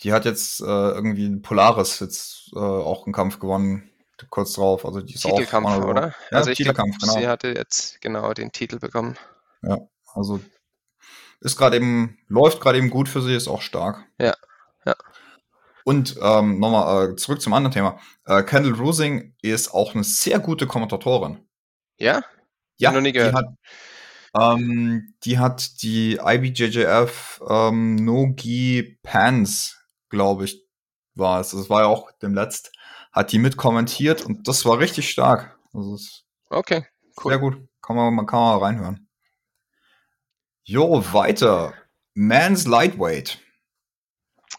Die 0.00 0.12
hat 0.12 0.24
jetzt 0.24 0.60
äh, 0.60 0.64
irgendwie 0.64 1.36
Polaris 1.36 2.00
jetzt 2.00 2.50
äh, 2.54 2.58
auch 2.58 3.06
einen 3.06 3.12
Kampf 3.12 3.38
gewonnen, 3.38 3.90
kurz 4.30 4.52
drauf. 4.52 4.84
Also 4.84 5.00
die 5.00 5.14
ist 5.14 5.22
Titelkampf, 5.22 5.68
auch 5.68 5.84
oder? 5.84 6.14
Ja, 6.30 6.38
also 6.38 6.50
ich 6.50 6.58
glaub, 6.58 6.74
Titelkampf, 6.76 6.98
genau. 6.98 7.12
sie 7.14 7.28
hatte 7.28 7.48
jetzt 7.48 8.00
genau 8.00 8.32
den 8.34 8.52
Titel 8.52 8.78
bekommen. 8.78 9.16
Also 10.14 10.40
ist 11.40 11.56
gerade 11.56 11.76
eben, 11.76 12.18
läuft 12.28 12.60
gerade 12.60 12.78
eben 12.78 12.90
gut 12.90 13.08
für 13.08 13.20
sie, 13.20 13.34
ist 13.34 13.48
auch 13.48 13.62
stark. 13.62 14.04
Ja, 14.18 14.34
ja. 14.86 14.94
Und 15.84 16.16
ähm, 16.22 16.58
nochmal 16.60 17.10
äh, 17.12 17.16
zurück 17.16 17.40
zum 17.42 17.52
anderen 17.52 17.72
Thema. 17.72 17.98
Äh, 18.24 18.42
Kendall 18.42 18.72
Rusing 18.74 19.34
ist 19.42 19.72
auch 19.74 19.94
eine 19.94 20.02
sehr 20.04 20.38
gute 20.40 20.66
Kommentatorin. 20.66 21.46
Ja? 21.98 22.22
Ja, 22.78 22.90
Noch 22.92 23.00
nie 23.02 23.12
die 23.12 23.18
gehört. 23.18 23.34
hat, 23.34 23.46
ähm, 24.58 25.14
die 25.24 25.38
hat 25.38 25.82
die 25.82 26.18
IBJJF 26.24 27.42
ähm, 27.48 27.96
No-Gi 27.96 28.98
Pants, 29.02 29.78
glaube 30.08 30.46
ich, 30.46 30.66
war 31.14 31.40
es. 31.40 31.50
Das 31.50 31.68
war 31.70 31.82
ja 31.82 31.86
auch 31.86 32.10
dem 32.18 32.34
letzt. 32.34 32.72
Hat 33.12 33.30
die 33.30 33.38
mitkommentiert 33.38 34.22
und 34.24 34.48
das 34.48 34.64
war 34.64 34.78
richtig 34.78 35.10
stark. 35.10 35.56
Also 35.72 35.98
Okay, 36.48 36.84
cool. 37.22 37.30
sehr 37.32 37.38
gut. 37.38 37.68
Kann 37.82 37.94
man, 37.96 38.14
man 38.14 38.26
kann 38.26 38.40
mal 38.40 38.58
reinhören. 38.58 39.08
Jo, 40.64 41.04
weiter. 41.12 41.74
Man's 42.14 42.66
Lightweight. 42.66 43.38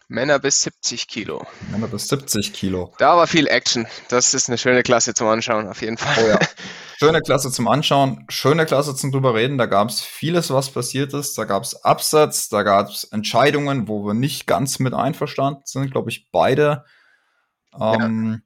Männer 0.08 0.38
bis 0.38 0.60
70 0.60 1.08
Kilo. 1.08 1.44
Männer 1.70 1.88
bis 1.88 2.08
70 2.08 2.52
Kilo. 2.52 2.94
Da 2.98 3.16
war 3.16 3.26
viel 3.26 3.48
Action. 3.48 3.86
Das 4.08 4.34
ist 4.34 4.48
eine 4.48 4.56
schöne 4.58 4.82
Klasse 4.84 5.14
zum 5.14 5.26
Anschauen, 5.26 5.66
auf 5.68 5.80
jeden 5.82 5.98
Fall. 5.98 6.24
Oh 6.24 6.28
ja. 6.28 6.38
Schöne 6.98 7.20
Klasse 7.20 7.50
zum 7.52 7.68
Anschauen, 7.68 8.24
schöne 8.30 8.64
Klasse 8.64 8.94
zum 8.96 9.12
drüber 9.12 9.34
reden. 9.34 9.58
Da 9.58 9.66
gab 9.66 9.90
es 9.90 10.00
vieles, 10.00 10.48
was 10.50 10.70
passiert 10.70 11.12
ist. 11.12 11.36
Da 11.36 11.44
gab 11.44 11.62
es 11.64 11.84
Absatz, 11.84 12.48
da 12.48 12.62
gab 12.62 12.88
es 12.88 13.04
Entscheidungen, 13.04 13.86
wo 13.86 14.06
wir 14.06 14.14
nicht 14.14 14.46
ganz 14.46 14.78
mit 14.78 14.94
einverstanden 14.94 15.60
sind, 15.66 15.90
glaube 15.90 16.08
ich, 16.10 16.30
beide. 16.32 16.84
Ähm, 17.78 18.42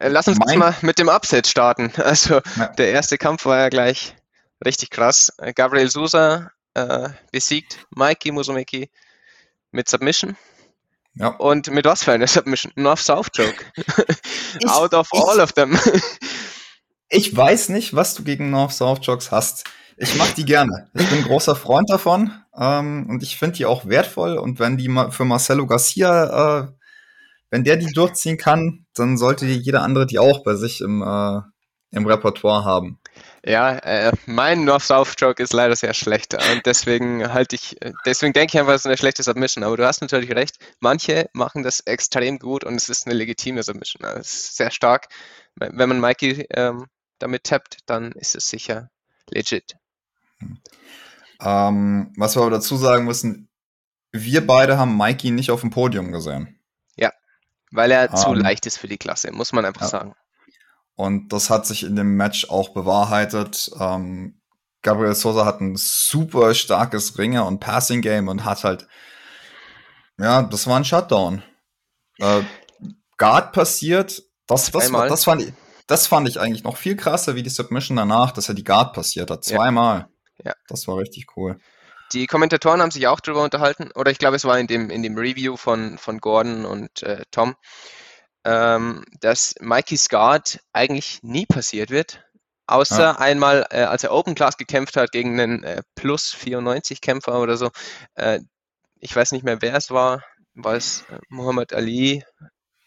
Äh, 0.00 0.08
Lass 0.08 0.26
uns 0.28 0.38
Mein- 0.38 0.58
mal 0.58 0.74
mit 0.80 0.98
dem 0.98 1.08
Upset 1.08 1.46
starten. 1.46 1.92
Also 2.02 2.40
Ja. 2.56 2.68
der 2.68 2.90
erste 2.90 3.18
Kampf 3.18 3.44
war 3.44 3.58
ja 3.58 3.68
gleich 3.68 4.16
richtig 4.64 4.88
krass. 4.88 5.30
Gabriel 5.54 5.90
Sousa 5.90 6.50
äh, 6.72 7.10
besiegt 7.32 7.86
Mikey 7.94 8.32
Musumeki 8.32 8.90
mit 9.72 9.88
Submission. 9.90 10.36
Ja. 11.16 11.28
Und 11.28 11.70
mit 11.70 11.84
was 11.84 12.04
für 12.04 12.12
einer 12.12 12.26
Submission? 12.26 12.72
North-South 12.76 13.28
Joke. 13.34 13.64
Ich- 14.58 14.68
Out 14.68 14.94
of 14.94 15.08
ich- 15.12 15.20
all 15.20 15.40
of 15.40 15.52
them. 15.52 15.78
Ich 17.08 17.36
weiß 17.36 17.68
nicht, 17.68 17.94
was 17.94 18.14
du 18.14 18.24
gegen 18.24 18.50
North-South-Jogs 18.50 19.30
hast. 19.30 19.64
Ich 19.96 20.16
mag 20.16 20.34
die 20.34 20.44
gerne. 20.44 20.90
Ich 20.94 21.08
bin 21.08 21.18
ein 21.18 21.24
großer 21.24 21.54
Freund 21.54 21.88
davon 21.88 22.32
ähm, 22.58 23.06
und 23.08 23.22
ich 23.22 23.36
finde 23.36 23.56
die 23.56 23.66
auch 23.66 23.86
wertvoll. 23.86 24.36
Und 24.38 24.58
wenn 24.58 24.76
die 24.76 24.88
mal 24.88 25.12
für 25.12 25.24
Marcelo 25.24 25.66
Garcia, 25.66 26.62
äh, 26.62 26.68
wenn 27.50 27.62
der 27.62 27.76
die 27.76 27.92
durchziehen 27.92 28.36
kann, 28.38 28.86
dann 28.94 29.16
sollte 29.16 29.46
jeder 29.46 29.82
andere 29.82 30.06
die 30.06 30.18
auch 30.18 30.42
bei 30.42 30.54
sich 30.56 30.80
im, 30.80 31.02
äh, 31.02 31.40
im 31.94 32.06
Repertoire 32.06 32.64
haben. 32.64 32.98
Ja, 33.46 33.76
äh, 33.78 34.12
mein 34.26 34.64
North-South-Stroke 34.64 35.42
ist 35.42 35.52
leider 35.52 35.76
sehr 35.76 35.94
schlecht 35.94 36.34
und 36.34 36.64
deswegen 36.64 37.32
halte 37.32 37.56
ich, 37.56 37.76
deswegen 38.06 38.32
denke 38.32 38.54
ich 38.54 38.60
einfach, 38.60 38.72
es 38.72 38.82
ist 38.82 38.86
eine 38.86 38.96
schlechte 38.96 39.22
Submission. 39.22 39.64
Aber 39.64 39.76
du 39.76 39.86
hast 39.86 40.00
natürlich 40.00 40.30
recht, 40.32 40.56
manche 40.80 41.28
machen 41.32 41.62
das 41.62 41.80
extrem 41.80 42.38
gut 42.38 42.64
und 42.64 42.74
es 42.74 42.88
ist 42.88 43.06
eine 43.06 43.14
legitime 43.14 43.62
Submission. 43.62 44.04
Also 44.04 44.20
es 44.20 44.34
ist 44.34 44.56
sehr 44.56 44.70
stark. 44.70 45.08
Wenn 45.56 45.88
man 45.88 46.00
Mikey 46.00 46.46
ähm, 46.50 46.86
damit 47.18 47.44
tappt, 47.44 47.78
dann 47.86 48.12
ist 48.12 48.34
es 48.34 48.48
sicher 48.48 48.90
legit. 49.30 49.76
Ähm, 51.40 52.12
was 52.16 52.36
wir 52.36 52.42
aber 52.42 52.50
dazu 52.50 52.76
sagen 52.76 53.04
müssen, 53.04 53.48
wir 54.10 54.46
beide 54.46 54.78
haben 54.78 54.96
Mikey 54.96 55.30
nicht 55.30 55.50
auf 55.50 55.60
dem 55.60 55.70
Podium 55.70 56.12
gesehen. 56.12 56.58
Ja, 56.96 57.12
weil 57.70 57.90
er 57.90 58.10
um, 58.10 58.16
zu 58.16 58.28
ähm, 58.30 58.36
leicht 58.36 58.66
ist 58.66 58.78
für 58.78 58.88
die 58.88 58.98
Klasse, 58.98 59.32
muss 59.32 59.52
man 59.52 59.64
einfach 59.64 59.82
ja. 59.82 59.88
sagen. 59.88 60.14
Und 60.96 61.32
das 61.32 61.50
hat 61.50 61.66
sich 61.66 61.82
in 61.82 61.96
dem 61.96 62.16
Match 62.16 62.48
auch 62.48 62.70
bewahrheitet. 62.70 63.70
Ähm, 63.78 64.40
Gabriel 64.82 65.14
Sosa 65.14 65.44
hat 65.44 65.60
ein 65.60 65.76
super 65.76 66.54
starkes 66.54 67.18
Ringer- 67.18 67.46
und 67.46 67.58
Passing-Game 67.58 68.28
und 68.28 68.44
hat 68.44 68.64
halt, 68.64 68.86
ja, 70.18 70.42
das 70.42 70.66
war 70.66 70.76
ein 70.76 70.84
Shutdown. 70.84 71.42
Äh, 72.18 72.42
Guard 73.16 73.52
passiert, 73.52 74.22
das, 74.46 74.70
das, 74.70 74.92
war, 74.92 75.08
das, 75.08 75.24
fand 75.24 75.42
ich, 75.42 75.52
das 75.86 76.06
fand 76.06 76.28
ich 76.28 76.38
eigentlich 76.38 76.64
noch 76.64 76.76
viel 76.76 76.96
krasser 76.96 77.34
wie 77.34 77.42
die 77.42 77.50
Submission 77.50 77.96
danach, 77.96 78.32
dass 78.32 78.48
er 78.48 78.54
die 78.54 78.64
Guard 78.64 78.92
passiert 78.92 79.30
hat. 79.30 79.44
Zweimal. 79.44 80.08
Ja. 80.38 80.50
ja. 80.50 80.54
Das 80.68 80.86
war 80.86 80.98
richtig 80.98 81.26
cool. 81.36 81.58
Die 82.12 82.26
Kommentatoren 82.26 82.82
haben 82.82 82.90
sich 82.90 83.06
auch 83.06 83.20
darüber 83.20 83.42
unterhalten, 83.42 83.90
oder 83.94 84.10
ich 84.10 84.18
glaube, 84.18 84.36
es 84.36 84.44
war 84.44 84.58
in 84.58 84.66
dem, 84.66 84.90
in 84.90 85.02
dem 85.02 85.16
Review 85.16 85.56
von, 85.56 85.98
von 85.98 86.18
Gordon 86.18 86.64
und 86.66 87.02
äh, 87.02 87.22
Tom, 87.30 87.56
ähm, 88.44 89.04
dass 89.20 89.54
Mikey's 89.60 90.08
Guard 90.08 90.60
eigentlich 90.72 91.20
nie 91.22 91.46
passiert 91.46 91.90
wird, 91.90 92.24
außer 92.66 93.02
ja. 93.02 93.18
einmal, 93.18 93.66
äh, 93.70 93.82
als 93.82 94.04
er 94.04 94.12
Open 94.12 94.34
Class 94.34 94.56
gekämpft 94.56 94.96
hat 94.96 95.12
gegen 95.12 95.38
einen 95.40 95.62
äh, 95.64 95.82
Plus 95.94 96.32
94 96.32 97.00
Kämpfer 97.00 97.40
oder 97.40 97.56
so. 97.56 97.70
Äh, 98.14 98.40
ich 99.00 99.14
weiß 99.14 99.32
nicht 99.32 99.44
mehr, 99.44 99.60
wer 99.62 99.74
es 99.74 99.90
war. 99.90 100.22
War 100.54 100.74
es 100.74 101.04
äh, 101.10 101.18
Muhammad 101.28 101.72
Ali 101.72 102.24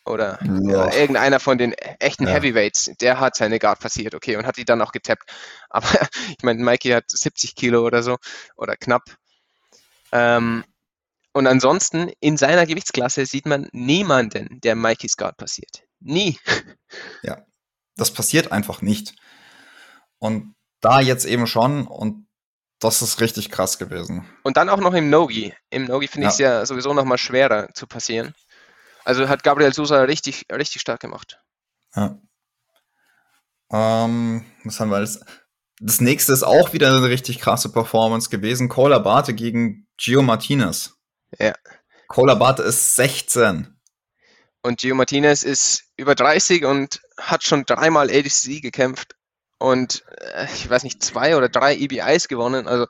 oder 0.07 0.39
ja. 0.43 0.91
irgendeiner 0.93 1.39
von 1.39 1.57
den 1.57 1.73
echten 1.73 2.27
ja. 2.27 2.33
Heavyweights, 2.33 2.91
der 3.01 3.19
hat 3.19 3.35
seine 3.35 3.59
Guard 3.59 3.79
passiert, 3.79 4.15
okay, 4.15 4.37
und 4.37 4.45
hat 4.45 4.57
die 4.57 4.65
dann 4.65 4.81
auch 4.81 4.91
getappt. 4.91 5.29
Aber 5.69 5.87
ich 6.29 6.43
meine, 6.43 6.63
Mikey 6.63 6.89
hat 6.89 7.09
70 7.09 7.55
Kilo 7.55 7.85
oder 7.85 8.03
so 8.03 8.17
oder 8.55 8.75
knapp. 8.75 9.03
Ähm, 10.11 10.63
und 11.37 11.45
ansonsten 11.45 12.11
in 12.19 12.35
seiner 12.35 12.65
Gewichtsklasse 12.65 13.27
sieht 13.27 13.45
man 13.45 13.69
niemanden, 13.71 14.59
der 14.61 14.75
Mikey's 14.75 15.17
Guard 15.17 15.37
passiert. 15.37 15.83
Nie. 15.99 16.39
Ja, 17.21 17.45
das 17.97 18.11
passiert 18.11 18.53
einfach 18.53 18.81
nicht. 18.81 19.13
Und 20.19 20.55
da 20.79 21.01
jetzt 21.01 21.25
eben 21.25 21.45
schon 21.45 21.85
und 21.85 22.25
das 22.79 23.01
ist 23.01 23.19
richtig 23.19 23.51
krass 23.51 23.77
gewesen. 23.77 24.25
Und 24.43 24.55
dann 24.55 24.69
auch 24.69 24.79
noch 24.79 24.93
im 24.93 25.09
Nogi. 25.09 25.53
Im 25.69 25.83
Nogi 25.83 26.07
finde 26.07 26.27
ja. 26.27 26.29
ich 26.29 26.33
es 26.35 26.39
ja 26.39 26.65
sowieso 26.65 26.93
noch 26.93 27.03
mal 27.03 27.17
schwerer 27.17 27.67
zu 27.73 27.87
passieren. 27.87 28.33
Also 29.03 29.27
hat 29.27 29.43
Gabriel 29.43 29.73
Sousa 29.73 30.03
richtig, 30.03 30.45
richtig 30.49 30.81
stark 30.81 31.01
gemacht. 31.01 31.41
Ja. 31.93 32.17
Ähm, 33.69 34.45
was 34.63 34.79
haben 34.79 34.89
wir 34.89 34.95
alles? 34.95 35.19
Das 35.81 35.99
nächste 35.99 36.31
ist 36.31 36.43
auch 36.43 36.71
wieder 36.71 36.87
eine 36.87 37.09
richtig 37.09 37.39
krasse 37.39 37.69
Performance 37.69 38.29
gewesen. 38.29 38.69
Cola 38.69 38.99
Barte 38.99 39.33
gegen 39.33 39.87
Gio 39.97 40.21
Martinez. 40.21 40.96
Ja. 41.39 41.53
Cola 42.07 42.35
Bart 42.35 42.59
ist 42.59 42.95
16. 42.95 43.73
Und 44.61 44.79
Gio 44.79 44.95
Martinez 44.95 45.43
ist 45.43 45.83
über 45.97 46.15
30 46.15 46.65
und 46.65 47.01
hat 47.17 47.43
schon 47.43 47.65
dreimal 47.65 48.09
ADC 48.09 48.61
gekämpft 48.61 49.15
und 49.59 50.03
äh, 50.19 50.45
ich 50.53 50.69
weiß 50.69 50.83
nicht, 50.83 51.03
zwei 51.03 51.35
oder 51.35 51.49
drei 51.49 51.75
EBIs 51.75 52.27
gewonnen. 52.27 52.67
Also 52.67 52.87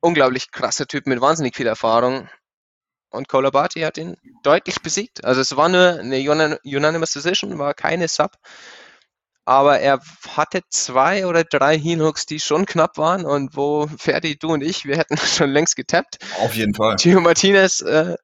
unglaublich 0.00 0.50
krasser 0.50 0.86
Typ 0.86 1.06
mit 1.06 1.20
wahnsinnig 1.20 1.56
viel 1.56 1.66
Erfahrung. 1.66 2.28
Und 3.10 3.28
Kolabati 3.28 3.80
hat 3.80 3.96
ihn 3.96 4.16
deutlich 4.42 4.82
besiegt. 4.82 5.24
Also 5.24 5.40
es 5.40 5.56
war 5.56 5.68
nur 5.68 5.98
eine 5.98 6.20
Unanimous 6.64 7.12
Decision, 7.12 7.58
war 7.58 7.72
keine 7.74 8.06
Sub 8.06 8.32
aber 9.48 9.80
er 9.80 9.98
hatte 10.36 10.60
zwei 10.68 11.26
oder 11.26 11.42
drei 11.42 11.78
Heel-Hooks, 11.78 12.26
die 12.26 12.38
schon 12.38 12.66
knapp 12.66 12.98
waren 12.98 13.24
und 13.24 13.56
wo 13.56 13.86
Ferdi, 13.96 14.38
du 14.38 14.52
und 14.52 14.62
ich, 14.62 14.84
wir 14.84 14.98
hätten 14.98 15.16
schon 15.16 15.48
längst 15.48 15.74
getappt. 15.74 16.18
Auf 16.38 16.54
jeden 16.54 16.74
Fall. 16.74 16.96
Gio 16.96 17.18
Martinez, 17.22 17.80
äh, 17.80 18.16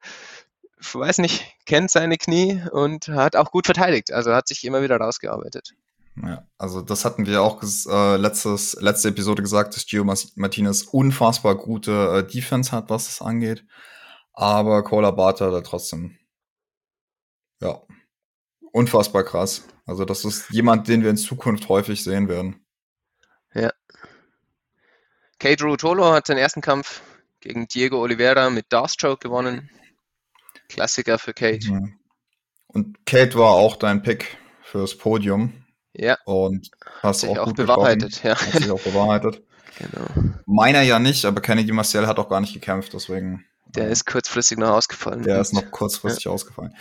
weiß 0.93 1.19
nicht, 1.19 1.43
kennt 1.65 1.91
seine 1.91 2.19
Knie 2.19 2.63
und 2.73 3.09
hat 3.09 3.37
auch 3.37 3.51
gut 3.53 3.65
verteidigt, 3.65 4.13
also 4.13 4.35
hat 4.35 4.49
sich 4.49 4.65
immer 4.65 4.83
wieder 4.83 4.99
rausgearbeitet. 4.99 5.73
Ja, 6.23 6.47
also 6.59 6.83
das 6.83 7.07
hatten 7.07 7.25
wir 7.25 7.41
auch 7.41 7.63
äh, 7.63 8.17
letztes, 8.17 8.77
letzte 8.83 9.09
Episode 9.09 9.43
gesagt, 9.43 9.75
dass 9.75 9.87
Gio 9.87 10.05
Martinez 10.05 10.83
unfassbar 10.83 11.55
gute 11.55 12.19
äh, 12.19 12.31
Defense 12.31 12.71
hat, 12.71 12.91
was 12.91 13.09
es 13.09 13.23
angeht. 13.23 13.65
Aber 14.35 14.85
Cola 14.85 15.11
Barter 15.11 15.51
da 15.51 15.63
trotzdem, 15.63 16.19
ja, 17.63 17.81
unfassbar 18.73 19.25
krass. 19.25 19.65
Also 19.87 20.05
das 20.05 20.25
ist 20.25 20.51
jemand, 20.51 20.89
den 20.89 21.03
wir 21.03 21.11
in 21.11 21.17
Zukunft 21.17 21.69
häufig 21.69 22.03
sehen 22.03 22.29
werden. 22.29 22.65
Ja. 23.55 23.73
Kate 25.39 25.65
Rutolo 25.65 26.13
hat 26.13 26.29
den 26.29 26.39
ersten 26.39 26.61
Kampf 26.61 27.03
gegen 27.41 27.69
Diego 27.69 28.01
Oliveira 28.01 28.49
mit 28.51 28.73
Darstroke 28.73 29.29
gewonnen. 29.29 29.71
Klassiker 30.69 31.19
für 31.19 31.35
Kate. 31.35 31.71
Mhm. 31.71 31.99
Und 32.67 33.07
Kate 33.07 33.39
war 33.39 33.51
auch 33.51 33.77
dein 33.77 34.03
Pick 34.03 34.39
fürs 34.63 34.97
Podium. 34.97 35.65
Ja. 35.93 36.19
Und 36.25 36.71
hast 37.03 37.21
sich 37.21 37.31
auch, 37.31 37.49
auch 37.49 37.53
bewahrheitet. 37.53 38.23
Ja. 38.25 38.41
Hat 38.41 38.63
sich 38.63 38.71
auch 38.71 38.81
bewahrheitet. 38.81 39.43
genau. 39.79 40.35
Meiner 40.47 40.83
ja 40.83 40.99
nicht, 40.99 41.25
aber 41.25 41.41
Kennedy 41.41 41.73
Marcel 41.73 42.07
hat 42.07 42.19
auch 42.19 42.29
gar 42.29 42.41
nicht 42.41 42.55
gekämpft, 42.55 42.95
deswegen. 42.95 43.45
Der 43.67 43.89
äh, 43.89 43.93
ist 43.93 44.07
kurzfristig 44.07 44.59
noch 44.59 44.71
ausgefallen. 44.71 45.23
Der 45.23 45.41
ist 45.41 45.53
noch 45.53 45.71
kurzfristig 45.71 46.25
ja. 46.25 46.33
ausgefallen. 46.33 46.75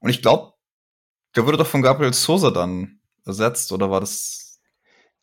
Und 0.00 0.10
ich 0.10 0.22
glaube, 0.22 0.53
der 1.36 1.46
wurde 1.46 1.58
doch 1.58 1.66
von 1.66 1.82
Gabriel 1.82 2.12
Sosa 2.12 2.50
dann 2.50 3.00
ersetzt, 3.24 3.72
oder 3.72 3.90
war 3.90 4.00
das? 4.00 4.60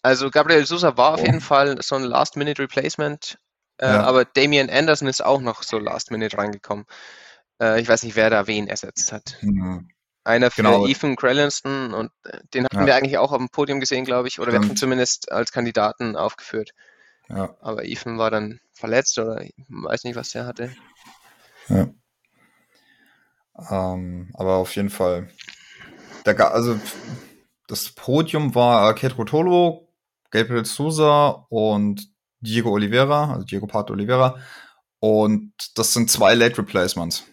Also 0.01 0.29
Gabriel 0.29 0.65
Sosa 0.65 0.97
war 0.97 1.11
oh. 1.11 1.13
auf 1.15 1.25
jeden 1.25 1.41
Fall 1.41 1.81
so 1.81 1.95
ein 1.95 2.03
Last-Minute-Replacement, 2.03 3.37
äh, 3.77 3.87
ja. 3.87 4.03
aber 4.03 4.25
Damian 4.25 4.69
Anderson 4.69 5.07
ist 5.07 5.23
auch 5.23 5.41
noch 5.41 5.63
so 5.63 5.77
Last-Minute 5.77 6.37
reingekommen. 6.37 6.85
Äh, 7.61 7.81
ich 7.81 7.87
weiß 7.87 8.03
nicht, 8.03 8.15
wer 8.15 8.29
da 8.29 8.47
wen 8.47 8.67
ersetzt 8.67 9.11
hat. 9.11 9.37
Mhm. 9.41 9.89
Einer 10.23 10.51
für 10.51 10.61
genau. 10.61 10.85
Ethan 10.85 11.15
Crellinston 11.15 11.93
und 11.93 12.11
äh, 12.23 12.39
den 12.53 12.65
hatten 12.65 12.81
ja. 12.81 12.85
wir 12.85 12.95
eigentlich 12.95 13.17
auch 13.17 13.31
auf 13.31 13.39
dem 13.39 13.49
Podium 13.49 13.79
gesehen, 13.79 14.05
glaube 14.05 14.27
ich, 14.27 14.39
oder 14.39 14.51
wir 14.51 14.59
hatten 14.59 14.75
zumindest 14.75 15.31
als 15.31 15.51
Kandidaten 15.51 16.15
aufgeführt. 16.15 16.71
Ja. 17.27 17.55
Aber 17.61 17.85
Ethan 17.85 18.17
war 18.17 18.29
dann 18.29 18.59
verletzt 18.73 19.17
oder 19.17 19.41
ich 19.41 19.53
weiß 19.67 20.03
nicht, 20.03 20.15
was 20.15 20.29
der 20.29 20.45
hatte. 20.45 20.75
Ja. 21.69 21.87
Ähm, 23.69 24.29
aber 24.33 24.55
auf 24.55 24.75
jeden 24.75 24.89
Fall 24.89 25.29
der, 26.25 26.53
also 26.53 26.79
das 27.67 27.89
Podium 27.89 28.53
war 28.55 28.93
Kate 28.95 29.15
Rotolo, 29.15 29.87
Gabriel 30.29 30.65
Sousa 30.65 31.45
und 31.49 32.07
Diego 32.39 32.71
Oliveira, 32.71 33.33
also 33.33 33.45
Diego 33.45 33.67
Pato 33.67 33.93
Oliveira. 33.93 34.39
Und 34.99 35.53
das 35.75 35.93
sind 35.93 36.09
zwei 36.11 36.35
Late 36.35 36.59
Replacements 36.59 37.25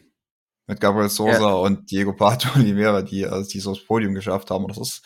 mit 0.66 0.80
Gabriel 0.80 1.08
Sousa 1.08 1.40
ja. 1.40 1.52
und 1.52 1.90
Diego 1.90 2.12
Pato 2.12 2.48
Oliveira, 2.56 3.02
die, 3.02 3.26
also 3.26 3.48
die 3.48 3.60
so 3.60 3.74
das 3.74 3.84
Podium 3.84 4.14
geschafft 4.14 4.50
haben. 4.50 4.64
Und 4.64 4.76
das 4.76 4.88
ist, 4.88 5.02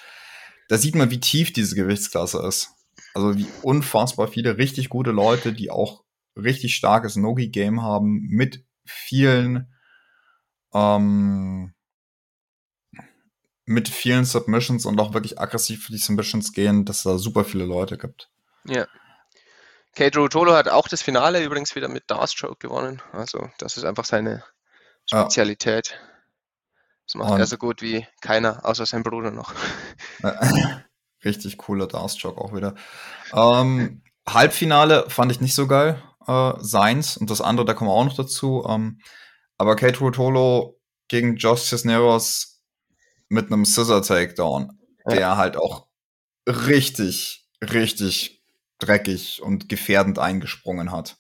da 0.68 0.79
sieht 0.79 0.95
man, 0.95 1.11
wie 1.11 1.21
tief 1.21 1.53
diese 1.53 1.75
Gewichtsklasse 1.75 2.45
ist. 2.47 2.71
Also 3.14 3.37
wie 3.37 3.47
unfassbar 3.62 4.29
viele 4.29 4.59
richtig 4.59 4.88
gute 4.88 5.11
Leute, 5.11 5.53
die 5.53 5.71
auch 5.71 6.03
richtig 6.37 6.75
starkes 6.75 7.16
Nogi-Game 7.16 7.83
haben, 7.83 8.27
mit 8.29 8.64
vielen 8.85 9.73
ähm, 10.73 11.71
mit 13.64 13.88
vielen 13.88 14.25
Submissions 14.25 14.87
und 14.87 15.01
auch 15.01 15.14
wirklich 15.14 15.38
aggressiv 15.38 15.87
für 15.87 15.92
die 15.92 15.98
Submissions 15.98 16.53
gehen, 16.53 16.85
dass 16.85 16.98
es 16.98 17.03
da 17.05 17.18
super 17.18 17.44
viele 17.44 17.64
Leute 17.64 17.96
gibt. 17.96 18.31
Ja. 18.64 18.87
Kate 19.94 20.18
Rotolo 20.18 20.55
hat 20.55 20.68
auch 20.68 20.88
das 20.88 21.03
Finale 21.03 21.44
übrigens 21.44 21.75
wieder 21.77 21.88
mit 21.88 22.05
Darstroke 22.11 22.57
gewonnen. 22.59 23.03
Also 23.12 23.51
das 23.59 23.77
ist 23.77 23.85
einfach 23.85 24.05
seine 24.05 24.42
Spezialität. 25.07 25.90
Ja. 25.90 26.09
Das 27.07 27.14
macht 27.16 27.33
und 27.33 27.40
er 27.40 27.46
so 27.46 27.59
gut 27.59 27.83
wie 27.83 28.07
keiner, 28.20 28.64
außer 28.64 28.87
sein 28.87 29.03
Bruder 29.03 29.31
noch. 29.31 29.55
Richtig 31.25 31.59
cooler 31.59 31.87
Darstroke 31.87 32.40
auch 32.40 32.55
wieder. 32.55 32.75
Ähm, 33.35 34.03
Halbfinale 34.27 35.09
fand 35.11 35.31
ich 35.31 35.40
nicht 35.40 35.55
so 35.55 35.66
geil, 35.66 36.03
äh, 36.27 36.53
seins. 36.59 37.16
Und 37.16 37.31
das 37.31 37.40
andere, 37.40 37.66
da 37.66 37.75
kommen 37.75 37.90
wir 37.90 37.94
auch 37.94 38.05
noch 38.05 38.16
dazu. 38.16 38.64
Ähm, 38.68 39.01
aber 39.59 39.77
Kate 39.77 39.98
Rotolo 39.98 40.81
gegen 41.09 41.37
Josh 41.37 41.62
Cisneros 41.62 42.51
mit 43.33 43.47
einem 43.47 43.64
Scissor 43.64 44.03
Takedown, 44.03 44.79
ja. 45.07 45.14
der 45.14 45.37
halt 45.38 45.57
auch 45.57 45.87
richtig, 46.47 47.49
richtig 47.62 48.45
dreckig 48.79 49.40
und 49.42 49.71
gefährdend 49.71 50.18
eingesprungen 50.18 50.92
hat. 50.92 51.16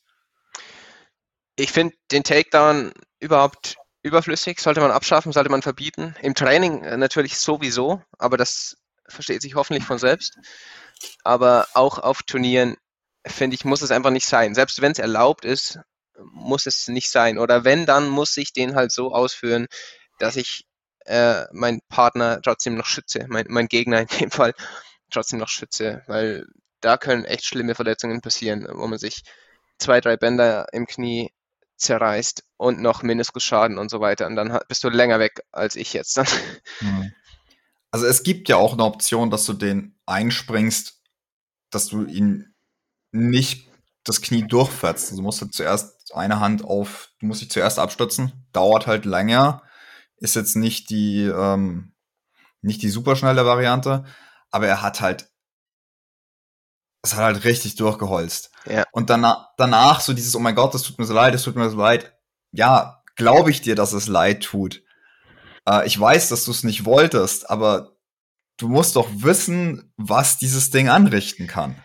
Ich 1.56 1.72
finde 1.72 1.94
den 2.10 2.22
Takedown 2.22 2.92
überhaupt 3.18 3.76
überflüssig, 4.02 4.60
sollte 4.60 4.80
man 4.80 4.90
abschaffen, 4.90 5.32
sollte 5.32 5.48
man 5.48 5.62
verbieten. 5.62 6.14
Im 6.20 6.34
Training 6.34 6.84
äh, 6.84 6.96
natürlich 6.98 7.38
sowieso, 7.38 8.02
aber 8.18 8.36
das 8.36 8.76
versteht 9.08 9.40
sich 9.40 9.54
hoffentlich 9.54 9.84
von 9.84 9.98
selbst. 9.98 10.36
Aber 11.24 11.66
auch 11.72 11.98
auf 11.98 12.22
Turnieren, 12.22 12.76
finde 13.26 13.54
ich, 13.54 13.64
muss 13.64 13.80
es 13.80 13.90
einfach 13.90 14.10
nicht 14.10 14.26
sein. 14.26 14.54
Selbst 14.54 14.82
wenn 14.82 14.92
es 14.92 14.98
erlaubt 14.98 15.44
ist, 15.46 15.78
muss 16.20 16.66
es 16.66 16.88
nicht 16.88 17.10
sein. 17.10 17.38
Oder 17.38 17.64
wenn, 17.64 17.86
dann 17.86 18.08
muss 18.08 18.36
ich 18.36 18.52
den 18.52 18.74
halt 18.74 18.92
so 18.92 19.12
ausführen, 19.14 19.66
dass 20.18 20.36
ich 20.36 20.66
äh, 21.06 21.44
meinen 21.52 21.80
Partner 21.88 22.40
trotzdem 22.42 22.74
noch 22.74 22.86
schütze, 22.86 23.26
mein, 23.28 23.46
mein 23.48 23.68
Gegner 23.68 24.00
in 24.00 24.06
dem 24.20 24.30
Fall 24.30 24.54
trotzdem 25.10 25.38
noch 25.38 25.48
schütze, 25.48 26.02
weil 26.06 26.46
da 26.80 26.96
können 26.96 27.24
echt 27.24 27.44
schlimme 27.44 27.74
Verletzungen 27.74 28.20
passieren, 28.20 28.66
wo 28.70 28.86
man 28.86 28.98
sich 28.98 29.22
zwei, 29.78 30.00
drei 30.00 30.16
Bänder 30.16 30.66
im 30.72 30.86
Knie 30.86 31.32
zerreißt 31.76 32.44
und 32.56 32.80
noch 32.80 33.02
Meniskusschaden 33.02 33.78
und 33.78 33.90
so 33.90 34.00
weiter. 34.00 34.26
Und 34.26 34.36
dann 34.36 34.58
bist 34.68 34.84
du 34.84 34.88
länger 34.88 35.18
weg 35.18 35.42
als 35.52 35.76
ich 35.76 35.92
jetzt. 35.92 36.20
Hm. 36.78 37.12
Also 37.90 38.06
es 38.06 38.22
gibt 38.22 38.48
ja 38.48 38.56
auch 38.56 38.72
eine 38.72 38.84
Option, 38.84 39.30
dass 39.30 39.44
du 39.44 39.52
den 39.52 39.94
einspringst, 40.06 41.02
dass 41.70 41.88
du 41.88 42.06
ihn 42.06 42.54
nicht 43.10 43.68
das 44.04 44.22
Knie 44.22 44.46
durchfährst. 44.46 45.10
Also 45.10 45.16
du 45.16 45.22
musst 45.22 45.52
zuerst 45.52 46.14
eine 46.14 46.40
Hand 46.40 46.64
auf, 46.64 47.10
du 47.20 47.26
musst 47.26 47.42
dich 47.42 47.50
zuerst 47.50 47.78
abstützen, 47.78 48.32
dauert 48.52 48.86
halt 48.86 49.04
länger, 49.04 49.62
ist 50.22 50.36
jetzt 50.36 50.56
nicht 50.56 50.88
die, 50.90 51.24
ähm, 51.24 51.92
nicht 52.62 52.80
die 52.82 52.90
superschnelle 52.90 53.44
Variante, 53.44 54.04
aber 54.50 54.68
er 54.68 54.80
hat 54.80 55.00
halt, 55.00 55.28
es 57.02 57.14
hat 57.14 57.24
halt 57.24 57.44
richtig 57.44 57.74
durchgeholzt. 57.74 58.52
Ja. 58.66 58.84
Und 58.92 59.10
danach, 59.10 59.48
danach 59.56 60.00
so 60.00 60.12
dieses, 60.12 60.36
oh 60.36 60.38
mein 60.38 60.54
Gott, 60.54 60.72
das 60.74 60.84
tut 60.84 60.98
mir 60.98 61.04
so 61.04 61.14
leid, 61.14 61.34
das 61.34 61.42
tut 61.42 61.56
mir 61.56 61.68
so 61.68 61.76
leid. 61.76 62.16
Ja, 62.52 63.02
glaube 63.16 63.50
ich 63.50 63.60
dir, 63.60 63.74
dass 63.74 63.92
es 63.92 64.06
leid 64.06 64.44
tut. 64.44 64.82
Äh, 65.68 65.86
ich 65.86 65.98
weiß, 65.98 66.28
dass 66.28 66.44
du 66.44 66.52
es 66.52 66.62
nicht 66.62 66.84
wolltest, 66.84 67.50
aber 67.50 67.96
du 68.58 68.68
musst 68.68 68.94
doch 68.94 69.08
wissen, 69.12 69.92
was 69.96 70.38
dieses 70.38 70.70
Ding 70.70 70.88
anrichten 70.88 71.48
kann. 71.48 71.82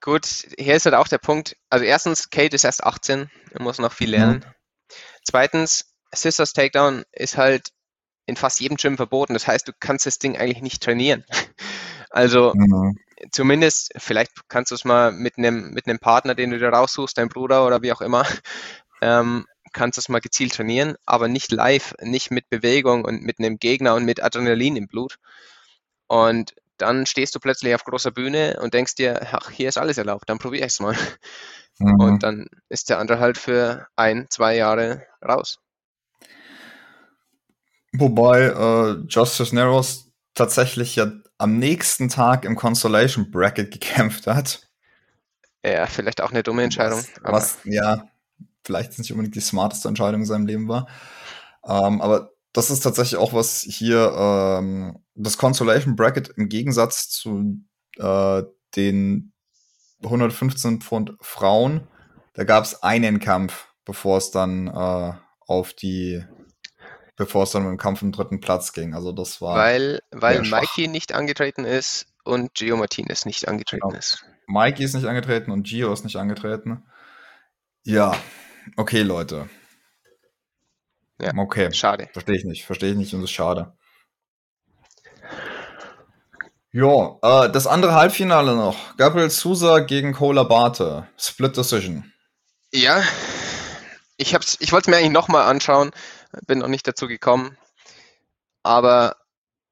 Gut, 0.00 0.46
hier 0.56 0.74
ist 0.74 0.84
halt 0.84 0.94
auch 0.94 1.08
der 1.08 1.18
Punkt. 1.18 1.56
Also 1.70 1.84
erstens, 1.84 2.30
Kate 2.30 2.54
ist 2.54 2.64
erst 2.64 2.84
18, 2.84 3.30
er 3.50 3.62
muss 3.62 3.78
noch 3.78 3.92
viel 3.92 4.10
lernen. 4.10 4.44
Mhm. 4.46 4.96
Zweitens, 5.24 5.91
Sisters 6.14 6.52
Takedown 6.52 7.04
ist 7.12 7.36
halt 7.36 7.70
in 8.26 8.36
fast 8.36 8.60
jedem 8.60 8.76
Gym 8.76 8.96
verboten. 8.96 9.34
Das 9.34 9.46
heißt, 9.46 9.68
du 9.68 9.72
kannst 9.78 10.06
das 10.06 10.18
Ding 10.18 10.36
eigentlich 10.36 10.62
nicht 10.62 10.82
trainieren. 10.82 11.24
Also 12.14 12.52
mhm. 12.54 12.98
zumindest, 13.30 13.92
vielleicht 13.96 14.32
kannst 14.48 14.70
du 14.70 14.74
es 14.74 14.84
mal 14.84 15.12
mit 15.12 15.38
einem 15.38 15.70
mit 15.70 15.86
einem 15.86 15.98
Partner, 15.98 16.34
den 16.34 16.50
du 16.50 16.58
dir 16.58 16.68
raussuchst, 16.68 17.16
dein 17.16 17.30
Bruder 17.30 17.66
oder 17.66 17.80
wie 17.80 17.90
auch 17.90 18.02
immer, 18.02 18.26
ähm, 19.00 19.46
kannst 19.72 19.96
du 19.96 20.00
es 20.00 20.10
mal 20.10 20.20
gezielt 20.20 20.52
trainieren, 20.52 20.96
aber 21.06 21.28
nicht 21.28 21.50
live, 21.52 21.94
nicht 22.02 22.30
mit 22.30 22.50
Bewegung 22.50 23.06
und 23.06 23.22
mit 23.22 23.38
einem 23.38 23.56
Gegner 23.58 23.94
und 23.94 24.04
mit 24.04 24.22
Adrenalin 24.22 24.76
im 24.76 24.88
Blut. 24.88 25.16
Und 26.06 26.54
dann 26.76 27.06
stehst 27.06 27.34
du 27.34 27.40
plötzlich 27.40 27.74
auf 27.74 27.84
großer 27.84 28.10
Bühne 28.10 28.58
und 28.60 28.74
denkst 28.74 28.96
dir, 28.96 29.28
ach, 29.32 29.50
hier 29.50 29.70
ist 29.70 29.78
alles 29.78 29.96
erlaubt, 29.96 30.28
dann 30.28 30.38
probiere 30.38 30.66
ich 30.66 30.72
es 30.72 30.80
mal. 30.80 30.96
Mhm. 31.78 32.00
Und 32.00 32.22
dann 32.22 32.46
ist 32.68 32.90
der 32.90 32.98
andere 32.98 33.18
halt 33.18 33.38
für 33.38 33.88
ein, 33.96 34.26
zwei 34.28 34.54
Jahre 34.54 35.06
raus. 35.26 35.58
Wobei 37.92 38.46
äh, 38.46 39.04
Justice 39.08 39.54
Narrows 39.54 40.10
tatsächlich 40.34 40.96
ja 40.96 41.12
am 41.38 41.58
nächsten 41.58 42.08
Tag 42.08 42.44
im 42.44 42.56
Consolation 42.56 43.30
Bracket 43.30 43.70
gekämpft 43.72 44.26
hat. 44.26 44.68
Ja, 45.64 45.86
vielleicht 45.86 46.20
auch 46.20 46.30
eine 46.30 46.42
dumme 46.42 46.62
Entscheidung. 46.62 47.00
Was, 47.22 47.32
was 47.32 47.58
ja, 47.64 48.08
vielleicht 48.64 48.98
nicht 48.98 49.12
unbedingt 49.12 49.34
die 49.34 49.40
smarteste 49.40 49.88
Entscheidung 49.88 50.22
in 50.22 50.26
seinem 50.26 50.46
Leben 50.46 50.68
war. 50.68 50.88
Ähm, 51.64 52.00
aber 52.00 52.32
das 52.52 52.70
ist 52.70 52.80
tatsächlich 52.80 53.18
auch 53.18 53.32
was 53.32 53.60
hier, 53.60 54.12
ähm, 54.16 54.98
das 55.14 55.38
Consolation 55.38 55.96
Bracket 55.96 56.30
im 56.36 56.48
Gegensatz 56.48 57.08
zu 57.08 57.60
äh, 57.98 58.42
den 58.76 59.32
115 60.02 60.80
Pfund 60.80 61.14
Frauen, 61.20 61.86
da 62.34 62.44
gab 62.44 62.64
es 62.64 62.82
einen 62.82 63.20
Kampf, 63.20 63.68
bevor 63.84 64.18
es 64.18 64.30
dann 64.30 64.66
äh, 64.66 65.12
auf 65.46 65.74
die 65.74 66.24
bevor 67.16 67.44
es 67.44 67.50
dann 67.50 67.62
mit 67.62 67.70
dem 67.70 67.78
Kampf 67.78 68.02
im 68.02 68.12
dritten 68.12 68.40
Platz 68.40 68.72
ging. 68.72 68.94
Also 68.94 69.12
das 69.12 69.40
war. 69.40 69.56
Weil, 69.56 70.00
weil 70.10 70.42
Mikey 70.42 70.88
nicht 70.88 71.12
angetreten 71.12 71.64
ist 71.64 72.06
und 72.24 72.54
Gio 72.54 72.76
Martinez 72.76 73.26
nicht 73.26 73.48
angetreten 73.48 73.88
genau. 73.88 73.98
ist. 73.98 74.24
Mikey 74.46 74.84
ist 74.84 74.94
nicht 74.94 75.06
angetreten 75.06 75.50
und 75.50 75.64
Gio 75.64 75.92
ist 75.92 76.04
nicht 76.04 76.16
angetreten. 76.16 76.84
Ja, 77.84 78.14
okay, 78.76 79.02
Leute. 79.02 79.48
Ja, 81.20 81.32
okay. 81.36 81.72
Schade. 81.72 82.08
Verstehe 82.12 82.36
ich 82.36 82.44
nicht. 82.44 82.64
Verstehe 82.64 82.90
ich 82.90 82.96
nicht 82.96 83.14
und 83.14 83.20
es 83.20 83.24
ist 83.24 83.32
schade. 83.32 83.72
Ja, 86.72 87.18
äh, 87.22 87.52
das 87.52 87.66
andere 87.66 87.94
Halbfinale 87.94 88.56
noch. 88.56 88.96
Gabriel 88.96 89.28
Sousa 89.30 89.80
gegen 89.80 90.14
Cola 90.14 90.42
Bate. 90.42 91.06
Split 91.18 91.56
Decision. 91.56 92.12
Ja, 92.72 93.02
ich, 94.16 94.32
ich 94.32 94.72
wollte 94.72 94.84
es 94.84 94.88
mir 94.88 94.96
eigentlich 94.96 95.12
nochmal 95.12 95.48
anschauen, 95.48 95.90
bin 96.46 96.58
noch 96.58 96.68
nicht 96.68 96.86
dazu 96.86 97.06
gekommen. 97.08 97.56
Aber 98.62 99.16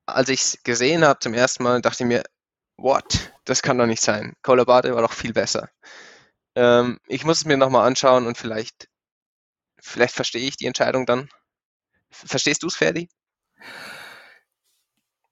als 0.07 0.29
ich 0.29 0.41
es 0.41 0.63
gesehen 0.63 1.05
habe 1.05 1.21
zum 1.21 1.35
ersten 1.35 1.63
Mal, 1.63 1.81
dachte 1.81 2.05
ich 2.05 2.09
mir, 2.09 2.25
what? 2.77 3.33
Das 3.45 3.63
kann 3.63 3.79
doch 3.79 3.87
nicht 3.87 4.03
sein. 4.03 4.35
Colabate 4.43 4.95
war 4.95 5.03
doch 5.03 5.13
viel 5.13 5.33
besser. 5.33 5.71
Ähm, 6.55 6.99
ich 7.07 7.25
muss 7.25 7.39
es 7.39 7.45
mir 7.45 7.57
nochmal 7.57 7.87
anschauen 7.87 8.27
und 8.27 8.37
vielleicht, 8.37 8.89
vielleicht 9.81 10.15
verstehe 10.15 10.47
ich 10.47 10.57
die 10.57 10.67
Entscheidung 10.67 11.07
dann. 11.07 11.29
Verstehst 12.11 12.63
du 12.63 12.67
es, 12.67 12.77
Ferdi? 12.77 13.09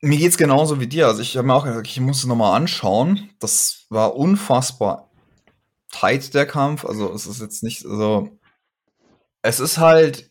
Mir 0.00 0.18
geht 0.18 0.30
es 0.30 0.38
genauso 0.38 0.80
wie 0.80 0.86
dir. 0.86 1.08
Also 1.08 1.22
ich 1.22 1.36
habe 1.36 1.46
mir 1.46 1.54
auch 1.54 1.64
gesagt, 1.64 1.88
ich 1.88 1.98
muss 2.00 2.18
es 2.18 2.26
nochmal 2.26 2.56
anschauen. 2.56 3.30
Das 3.40 3.86
war 3.88 4.14
unfassbar 4.14 5.10
tight, 5.90 6.34
der 6.34 6.46
Kampf. 6.46 6.84
Also 6.84 7.12
es 7.12 7.26
ist 7.26 7.40
jetzt 7.40 7.62
nicht 7.62 7.80
so. 7.80 7.88
Also, 7.88 8.38
es 9.42 9.60
ist 9.60 9.78
halt 9.78 10.30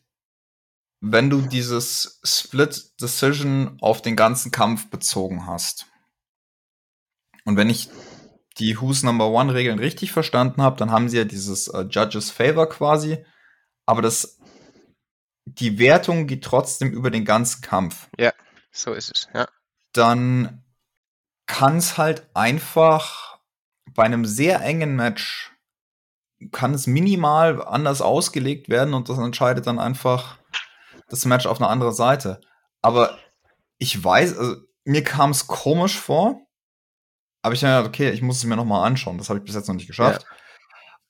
wenn 0.99 1.29
du 1.29 1.41
dieses 1.41 2.19
Split 2.23 2.99
Decision 3.01 3.77
auf 3.81 4.01
den 4.01 4.15
ganzen 4.15 4.51
Kampf 4.51 4.89
bezogen 4.89 5.45
hast. 5.45 5.85
Und 7.45 7.57
wenn 7.57 7.69
ich 7.69 7.89
die 8.57 8.81
Who's 8.81 9.03
Number 9.03 9.29
One 9.29 9.53
Regeln 9.53 9.79
richtig 9.79 10.11
verstanden 10.11 10.61
habe, 10.61 10.77
dann 10.77 10.91
haben 10.91 11.09
sie 11.09 11.17
ja 11.17 11.23
dieses 11.23 11.67
äh, 11.67 11.81
Judges 11.81 12.31
Favor 12.31 12.67
quasi, 12.67 13.23
aber 13.85 14.01
das 14.01 14.39
die 15.45 15.79
Wertung 15.79 16.27
geht 16.27 16.43
trotzdem 16.43 16.91
über 16.91 17.09
den 17.09 17.23
ganzen 17.23 17.61
Kampf. 17.61 18.09
Ja, 18.17 18.33
so 18.71 18.93
ist 18.93 19.11
es, 19.13 19.29
ja. 19.33 19.47
Dann 19.93 20.65
kann 21.45 21.77
es 21.77 21.97
halt 21.97 22.27
einfach 22.33 23.39
bei 23.93 24.03
einem 24.03 24.25
sehr 24.25 24.61
engen 24.61 24.95
Match 24.95 25.53
kann 26.51 26.73
es 26.73 26.85
minimal 26.85 27.63
anders 27.63 28.01
ausgelegt 28.01 28.69
werden 28.69 28.93
und 28.93 29.09
das 29.09 29.17
entscheidet 29.17 29.65
dann 29.65 29.79
einfach 29.79 30.36
das 31.07 31.25
Match 31.25 31.45
auf 31.45 31.59
eine 31.59 31.69
andere 31.69 31.93
Seite. 31.93 32.41
Aber 32.81 33.17
ich 33.77 34.03
weiß, 34.03 34.37
also, 34.37 34.55
mir 34.85 35.03
kam 35.03 35.31
es 35.31 35.47
komisch 35.47 35.99
vor, 35.99 36.41
aber 37.41 37.53
ich 37.53 37.61
dachte, 37.61 37.87
okay, 37.87 38.09
ich 38.11 38.21
muss 38.21 38.37
es 38.37 38.45
mir 38.45 38.55
noch 38.55 38.65
mal 38.65 38.85
anschauen. 38.85 39.17
Das 39.17 39.29
habe 39.29 39.39
ich 39.39 39.45
bis 39.45 39.55
jetzt 39.55 39.67
noch 39.67 39.75
nicht 39.75 39.87
geschafft. 39.87 40.25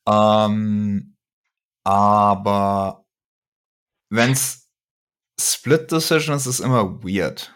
Ja. 0.07 0.45
Ähm, 0.45 1.15
aber 1.83 3.05
wenn's 4.09 4.69
Split 5.39 5.91
Decision 5.91 6.35
ist, 6.35 6.45
ist 6.45 6.59
immer 6.59 7.03
weird. 7.03 7.53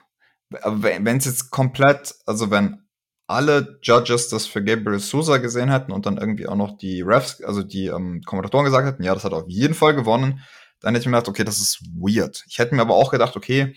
Wenn 0.50 1.18
es 1.18 1.26
jetzt 1.26 1.50
komplett, 1.50 2.16
also 2.26 2.52
wenn 2.52 2.88
alle 3.28 3.80
Judges 3.82 4.30
das 4.30 4.46
für 4.46 4.64
Gabriel 4.64 5.00
Sousa 5.00 5.38
gesehen 5.38 5.72
hätten 5.72 5.92
und 5.92 6.06
dann 6.06 6.18
irgendwie 6.18 6.48
auch 6.48 6.56
noch 6.56 6.78
die 6.78 7.02
Refs, 7.02 7.42
also 7.42 7.64
die 7.64 7.88
ähm, 7.88 8.22
Kommentatoren 8.26 8.66
gesagt 8.66 8.86
hätten, 8.86 9.04
ja, 9.04 9.14
das 9.14 9.24
hat 9.24 9.34
auf 9.34 9.48
jeden 9.48 9.74
Fall 9.74 9.96
gewonnen, 9.96 10.42
dann 10.82 10.94
hätte 10.94 11.04
ich 11.04 11.08
mir 11.08 11.18
gedacht, 11.18 11.30
okay, 11.30 11.44
das 11.44 11.60
ist 11.60 11.82
weird. 11.96 12.44
Ich 12.48 12.60
hätte 12.60 12.76
mir 12.76 12.82
aber 12.82 12.96
auch 12.96 13.12
gedacht, 13.12 13.36
okay, 13.36 13.76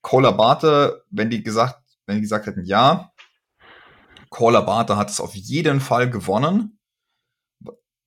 Cola 0.00 0.30
Barte, 0.30 1.04
wenn 1.10 1.30
die 1.30 1.42
gesagt, 1.42 1.80
wenn 2.06 2.16
die 2.16 2.22
gesagt 2.22 2.46
hätten, 2.46 2.64
ja, 2.64 3.12
Cola 4.30 4.60
Barte 4.60 4.96
hat 4.96 5.10
es 5.10 5.20
auf 5.20 5.34
jeden 5.34 5.80
Fall 5.80 6.10
gewonnen. 6.10 6.78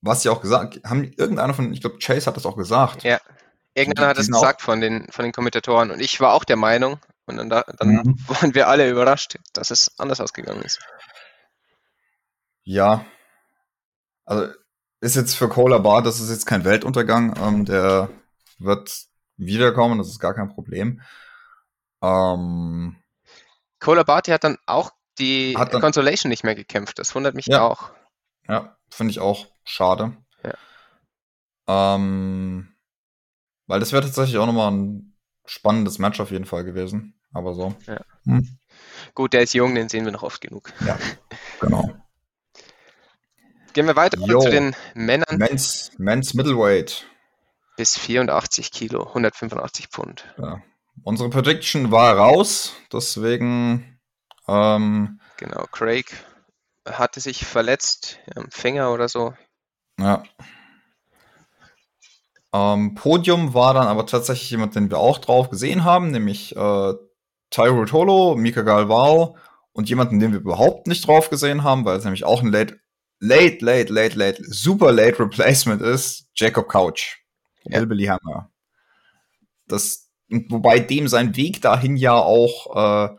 Was 0.02 0.22
sie 0.22 0.30
auch 0.30 0.40
gesagt 0.40 0.80
haben, 0.84 1.04
irgendeiner 1.16 1.52
von, 1.52 1.72
ich 1.72 1.80
glaube, 1.80 1.98
Chase 1.98 2.26
hat 2.26 2.36
das 2.36 2.46
auch 2.46 2.56
gesagt. 2.56 3.02
Ja, 3.04 3.20
irgendeiner 3.74 4.08
hat 4.08 4.18
das 4.18 4.28
gesagt 4.28 4.62
von 4.62 4.80
den, 4.80 5.06
von 5.10 5.24
den 5.24 5.32
Kommentatoren 5.32 5.90
und 5.90 6.00
ich 6.00 6.20
war 6.20 6.32
auch 6.32 6.44
der 6.44 6.56
Meinung 6.56 6.98
und 7.26 7.36
dann, 7.36 7.48
dann 7.48 7.88
mhm. 7.88 8.16
waren 8.28 8.54
wir 8.54 8.68
alle 8.68 8.88
überrascht, 8.88 9.38
dass 9.52 9.70
es 9.70 9.92
anders 9.98 10.20
ausgegangen 10.20 10.62
ist. 10.62 10.80
Ja, 12.62 13.04
also 14.24 14.52
ist 15.00 15.16
jetzt 15.16 15.34
für 15.34 15.48
Cola 15.48 15.78
Bar, 15.78 16.02
das 16.02 16.20
ist 16.20 16.30
jetzt 16.30 16.46
kein 16.46 16.64
Weltuntergang. 16.64 17.34
Ähm, 17.40 17.64
der 17.64 18.10
wird 18.60 19.06
wiederkommen, 19.36 19.98
das 19.98 20.08
ist 20.08 20.20
gar 20.20 20.34
kein 20.34 20.48
Problem. 20.48 21.00
Ähm, 22.02 22.96
Cola 23.78 24.02
Barty 24.02 24.30
hat 24.30 24.44
dann 24.44 24.58
auch 24.66 24.92
die 25.18 25.54
dann, 25.54 25.80
Consolation 25.80 26.30
nicht 26.30 26.44
mehr 26.44 26.54
gekämpft. 26.54 26.98
Das 26.98 27.14
wundert 27.14 27.34
mich 27.34 27.46
ja, 27.46 27.62
auch. 27.62 27.90
Ja, 28.48 28.76
finde 28.90 29.10
ich 29.10 29.20
auch 29.20 29.46
schade. 29.64 30.16
Ja. 30.44 31.94
Ähm, 31.94 32.74
weil 33.66 33.80
das 33.80 33.92
wäre 33.92 34.02
tatsächlich 34.02 34.38
auch 34.38 34.46
nochmal 34.46 34.70
ein 34.70 35.16
spannendes 35.44 35.98
Match 35.98 36.20
auf 36.20 36.30
jeden 36.30 36.46
Fall 36.46 36.64
gewesen. 36.64 37.20
Aber 37.32 37.54
so. 37.54 37.74
Ja. 37.86 38.00
Hm. 38.24 38.58
gut, 39.14 39.32
der 39.32 39.42
ist 39.42 39.54
jung, 39.54 39.74
den 39.74 39.88
sehen 39.88 40.04
wir 40.04 40.12
noch 40.12 40.24
oft 40.24 40.40
genug. 40.40 40.72
Ja, 40.84 40.98
genau. 41.60 41.88
Gehen 43.72 43.86
wir 43.86 43.94
weiter 43.94 44.18
Jo. 44.18 44.40
zu 44.40 44.50
den 44.50 44.74
Männern 44.94 45.38
Men's, 45.38 45.92
Men's 45.96 46.34
Middleweight. 46.34 47.06
Bis 47.80 47.96
84 47.96 48.72
Kilo, 48.72 49.06
185 49.08 49.88
Pfund. 49.88 50.26
Ja. 50.36 50.60
Unsere 51.02 51.30
Prediction 51.30 51.90
war 51.90 52.14
raus, 52.14 52.74
deswegen 52.92 53.98
ähm, 54.46 55.18
Genau, 55.38 55.64
Craig 55.72 56.04
hatte 56.86 57.20
sich 57.20 57.46
verletzt 57.46 58.18
am 58.36 58.50
Finger 58.50 58.92
oder 58.92 59.08
so. 59.08 59.32
Ja. 59.98 60.24
Ähm, 62.52 62.94
Podium 62.96 63.54
war 63.54 63.72
dann 63.72 63.86
aber 63.86 64.04
tatsächlich 64.04 64.50
jemand, 64.50 64.74
den 64.74 64.90
wir 64.90 64.98
auch 64.98 65.16
drauf 65.16 65.48
gesehen 65.48 65.82
haben, 65.82 66.10
nämlich 66.10 66.54
äh, 66.54 66.92
Tyro 67.48 67.86
Tolo, 67.86 68.36
Mika 68.36 68.60
Galvao 68.60 69.38
und 69.72 69.88
jemanden, 69.88 70.20
den 70.20 70.32
wir 70.32 70.40
überhaupt 70.40 70.86
nicht 70.86 71.06
drauf 71.06 71.30
gesehen 71.30 71.64
haben, 71.64 71.86
weil 71.86 71.96
es 71.96 72.04
nämlich 72.04 72.24
auch 72.24 72.42
ein 72.42 72.52
late, 72.52 72.78
late, 73.20 73.64
late, 73.64 73.90
late, 73.90 74.18
late, 74.18 74.44
super 74.44 74.92
late 74.92 75.18
Replacement 75.18 75.80
ist, 75.80 76.28
Jacob 76.34 76.68
Couch. 76.68 77.19
Ja. 77.64 77.80
Hammer. 77.80 78.50
Das, 79.66 80.08
wobei 80.28 80.78
dem 80.80 81.08
sein 81.08 81.36
Weg 81.36 81.62
dahin 81.62 81.96
ja 81.96 82.14
auch 82.14 83.10
äh, 83.10 83.16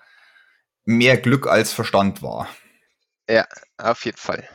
mehr 0.86 1.18
Glück 1.18 1.48
als 1.48 1.72
Verstand 1.74 2.22
war. 2.22 2.48
Auf 3.78 4.06
jeden 4.06 4.18
Fall. 4.18 4.48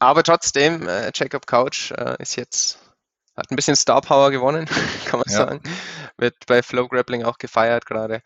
Aber 0.00 0.22
trotzdem, 0.22 0.88
äh, 0.88 1.10
Jacob 1.14 1.46
Couch 1.46 1.90
äh, 1.92 2.16
ist 2.20 2.36
jetzt, 2.36 2.78
hat 3.36 3.50
ein 3.50 3.56
bisschen 3.56 3.76
Star 3.76 4.00
Power 4.00 4.30
gewonnen, 4.30 4.66
kann 5.06 5.20
man 5.20 5.28
Ja. 5.28 5.38
sagen. 5.38 5.62
Wird 6.16 6.34
bei 6.46 6.62
Flow 6.62 6.88
Grappling 6.88 7.24
auch 7.24 7.38
gefeiert 7.38 7.86
gerade. 7.86 8.22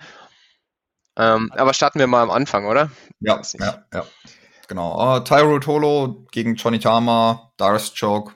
Ähm, 1.17 1.53
aber 1.55 1.75
starten 1.75 1.99
wir 1.99 2.07
mal 2.07 2.23
am 2.23 2.31
Anfang, 2.31 2.67
oder? 2.67 2.91
Ja, 3.21 3.41
ja, 3.59 3.85
ja. 3.93 4.07
Genau. 4.69 5.19
Äh, 5.19 5.25
Tyro 5.25 5.59
Tolo 5.59 6.25
gegen 6.31 6.55
Johnny 6.55 6.79
Tama, 6.79 7.53
Darius 7.59 7.93
Choke. 7.95 8.35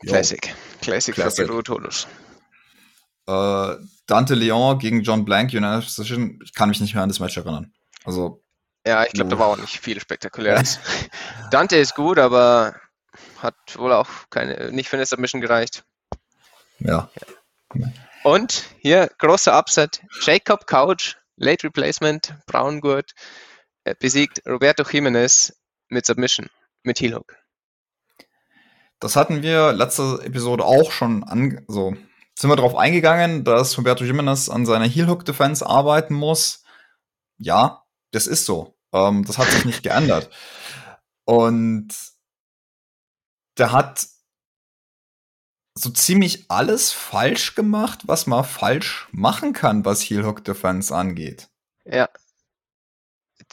Classic. 0.00 0.54
Classic, 0.80 1.14
Classic. 1.14 1.46
für 1.46 1.52
Rotolus. 1.52 2.06
Äh, 3.26 3.76
Dante 4.06 4.34
Leon 4.34 4.78
gegen 4.78 5.02
John 5.02 5.24
Blank, 5.24 5.52
United 5.52 5.84
Position. 5.84 6.38
Ich 6.42 6.54
kann 6.54 6.68
mich 6.70 6.80
nicht 6.80 6.94
mehr 6.94 7.02
an 7.02 7.08
das 7.08 7.20
Match 7.20 7.36
erinnern. 7.36 7.72
Also, 8.04 8.42
Ja, 8.86 9.04
ich 9.04 9.12
glaube, 9.12 9.30
da 9.30 9.38
war 9.38 9.48
auch 9.48 9.58
nicht 9.58 9.78
viel 9.80 10.00
Spektakuläres. 10.00 10.78
Dante 11.50 11.76
ist 11.76 11.94
gut, 11.94 12.18
aber 12.18 12.74
hat 13.42 13.54
wohl 13.76 13.92
auch 13.92 14.08
keine, 14.30 14.72
nicht 14.72 14.88
für 14.88 14.96
eine 14.96 15.06
Submission 15.06 15.40
gereicht. 15.40 15.84
ja. 17.74 17.92
Und 18.24 18.64
hier 18.80 19.10
großer 19.18 19.56
Upset. 19.58 20.02
Jacob 20.22 20.66
Couch, 20.66 21.16
Late 21.36 21.64
Replacement, 21.64 22.34
Braungurt, 22.46 23.12
äh, 23.84 23.94
besiegt 23.98 24.42
Roberto 24.46 24.82
Jimenez 24.82 25.52
mit 25.88 26.06
Submission, 26.06 26.48
mit 26.82 27.00
Heel 27.00 27.14
Hook. 27.14 27.36
Das 29.00 29.16
hatten 29.16 29.42
wir 29.42 29.72
letzte 29.72 30.20
Episode 30.24 30.64
auch 30.64 30.90
schon 30.90 31.24
an, 31.24 31.64
so 31.68 31.94
sind 32.38 32.50
wir 32.50 32.56
darauf 32.56 32.76
eingegangen, 32.76 33.42
dass 33.44 33.76
Roberto 33.76 34.04
Jimenez 34.04 34.48
an 34.48 34.64
seiner 34.64 34.86
Heel 34.86 35.08
Hook 35.08 35.24
Defense 35.24 35.66
arbeiten 35.66 36.14
muss. 36.14 36.62
Ja, 37.36 37.84
das 38.12 38.26
ist 38.28 38.46
so. 38.46 38.76
Ähm, 38.92 39.24
das 39.24 39.38
hat 39.38 39.48
sich 39.48 39.64
nicht 39.64 39.82
geändert. 39.82 40.30
Und 41.24 41.88
der 43.58 43.72
hat 43.72 44.06
so 45.74 45.90
ziemlich 45.90 46.48
alles 46.48 46.92
falsch 46.92 47.54
gemacht, 47.54 48.02
was 48.06 48.26
man 48.26 48.44
falsch 48.44 49.08
machen 49.10 49.52
kann, 49.52 49.84
was 49.84 50.02
Heel 50.02 50.24
Hook 50.24 50.44
Defense 50.44 50.94
angeht. 50.94 51.48
Ja. 51.84 52.08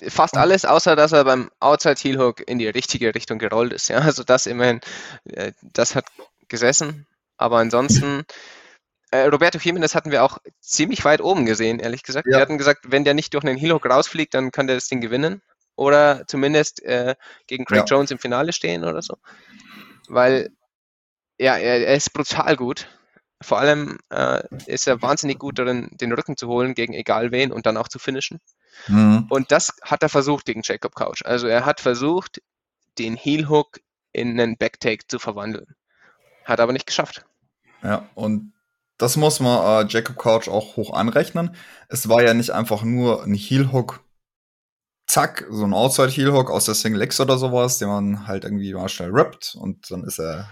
Fast 0.10 0.38
alles, 0.38 0.66
außer 0.66 0.96
dass 0.96 1.12
er 1.14 1.24
beim 1.24 1.50
Outside 1.60 1.96
Heel 2.02 2.20
Hook 2.20 2.48
in 2.48 2.60
die 2.60 2.68
richtige 2.68 3.16
Richtung 3.16 3.40
gerollt 3.40 3.74
ist. 3.74 3.88
Ja, 3.88 4.00
also 4.00 4.24
das 4.24 4.46
immerhin, 4.46 4.82
äh, 5.26 5.54
das 5.62 5.96
hat 5.96 6.06
gesessen. 6.48 7.08
Aber 7.38 7.58
ansonsten, 7.58 8.24
äh, 9.12 9.26
Roberto 9.28 9.58
Jimenez 9.58 9.96
hatten 9.96 10.12
wir 10.12 10.24
auch 10.24 10.40
ziemlich 10.60 11.06
weit 11.06 11.22
oben 11.22 11.46
gesehen, 11.46 11.80
ehrlich 11.80 12.04
gesagt. 12.04 12.28
Ja. 12.28 12.38
Wir 12.38 12.42
hatten 12.42 12.58
gesagt, 12.58 12.92
wenn 12.92 13.04
der 13.04 13.14
nicht 13.14 13.34
durch 13.34 13.46
einen 13.46 13.58
Heel 13.58 13.74
Hook 13.74 13.86
rausfliegt, 13.86 14.34
dann 14.34 14.52
kann 14.52 14.68
der 14.68 14.76
das 14.76 14.88
Ding 14.88 15.02
gewinnen. 15.02 15.42
Oder 15.76 16.26
zumindest 16.28 16.82
äh, 16.84 17.16
gegen 17.48 17.66
Craig 17.66 17.80
Ja. 17.80 17.86
Jones 17.86 18.12
im 18.12 18.20
Finale 18.20 18.54
stehen 18.54 18.86
oder 18.86 19.02
so. 19.02 19.18
Weil, 20.08 20.52
ja, 21.38 21.58
er, 21.58 21.88
er 21.88 21.96
ist 21.96 22.14
brutal 22.14 22.56
gut. 22.56 22.88
Vor 23.42 23.60
allem 23.60 23.98
äh, 24.10 24.44
ist 24.66 24.88
er 24.88 25.02
wahnsinnig 25.02 25.40
gut 25.40 25.60
darin, 25.60 25.90
den 25.92 26.14
Rücken 26.14 26.38
zu 26.38 26.48
holen 26.48 26.74
gegen 26.74 26.94
egal 26.94 27.32
wen 27.32 27.52
und 27.52 27.66
dann 27.66 27.76
auch 27.76 27.90
zu 27.90 28.00
finishen. 28.00 28.40
Mhm. 28.88 29.28
Und 29.30 29.52
das 29.52 29.74
hat 29.82 30.04
er 30.04 30.10
versucht 30.10 30.46
gegen 30.46 30.62
Jacob 30.64 30.96
Couch. 30.96 31.22
Also 31.26 31.48
er 31.48 31.66
hat 31.66 31.82
versucht, 31.82 32.42
den 32.98 33.16
Heel 33.16 33.50
Hook 33.50 33.80
in 34.12 34.40
einen 34.40 34.58
Backtake 34.58 35.08
zu 35.08 35.20
verwandeln. 35.20 35.76
Hat 36.46 36.60
aber 36.60 36.74
nicht 36.74 36.88
geschafft. 36.88 37.26
Ja, 37.84 38.10
und 38.16 38.54
das 38.98 39.18
muss 39.18 39.40
man 39.40 39.86
äh, 39.86 39.90
Jacob 39.90 40.18
Couch 40.18 40.48
auch 40.48 40.78
hoch 40.78 40.94
anrechnen. 40.94 41.56
Es 41.90 42.08
war 42.08 42.24
ja 42.24 42.34
nicht 42.34 42.52
einfach 42.52 42.84
nur 42.84 43.24
ein 43.24 43.34
Heel 43.34 43.72
Hook, 43.72 44.04
zack, 45.08 45.46
so 45.50 45.66
ein 45.66 45.74
Outside 45.74 46.10
Heel 46.10 46.34
Hook 46.34 46.50
aus 46.50 46.66
der 46.66 46.76
Single 46.76 47.02
X 47.02 47.20
oder 47.20 47.38
sowas, 47.38 47.78
den 47.78 47.90
man 47.90 48.28
halt 48.28 48.44
irgendwie 48.44 48.74
mal 48.74 48.90
schnell 48.90 49.12
rippt 49.12 49.56
und 49.60 49.92
dann 49.92 50.04
ist 50.04 50.20
er, 50.20 50.50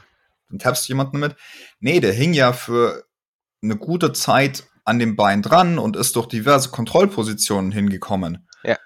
dann 0.50 0.60
tappst 0.60 0.88
du 0.88 0.92
jemanden 0.92 1.20
mit. 1.20 1.36
Nee, 1.80 2.00
der 2.00 2.14
hing 2.14 2.34
ja 2.34 2.54
für 2.54 3.06
eine 3.62 3.78
gute 3.78 4.12
Zeit 4.12 4.66
an 4.86 5.00
dem 5.00 5.16
Bein 5.16 5.42
dran 5.42 5.80
und 5.80 5.96
ist 5.96 6.16
durch 6.16 6.28
diverse 6.28 6.70
Kontrollpositionen 6.70 7.72
hingekommen. 7.72 8.48
Ja. 8.64 8.78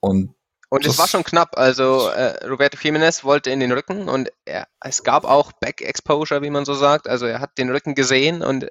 Und 0.00 0.34
Und 0.68 0.86
es 0.86 0.98
war 0.98 1.08
schon 1.08 1.24
knapp. 1.24 1.56
Also 1.56 2.08
äh, 2.08 2.46
Roberto 2.46 2.78
Jimenez 2.80 3.24
wollte 3.24 3.50
in 3.50 3.60
den 3.60 3.72
Rücken 3.72 4.08
und 4.08 4.30
er, 4.44 4.66
es 4.80 5.02
gab 5.02 5.24
auch 5.24 5.52
Back 5.52 5.80
Exposure, 5.80 6.42
wie 6.42 6.50
man 6.50 6.64
so 6.64 6.74
sagt. 6.74 7.08
Also 7.08 7.26
er 7.26 7.40
hat 7.40 7.58
den 7.58 7.70
Rücken 7.70 7.94
gesehen 7.94 8.42
und 8.42 8.68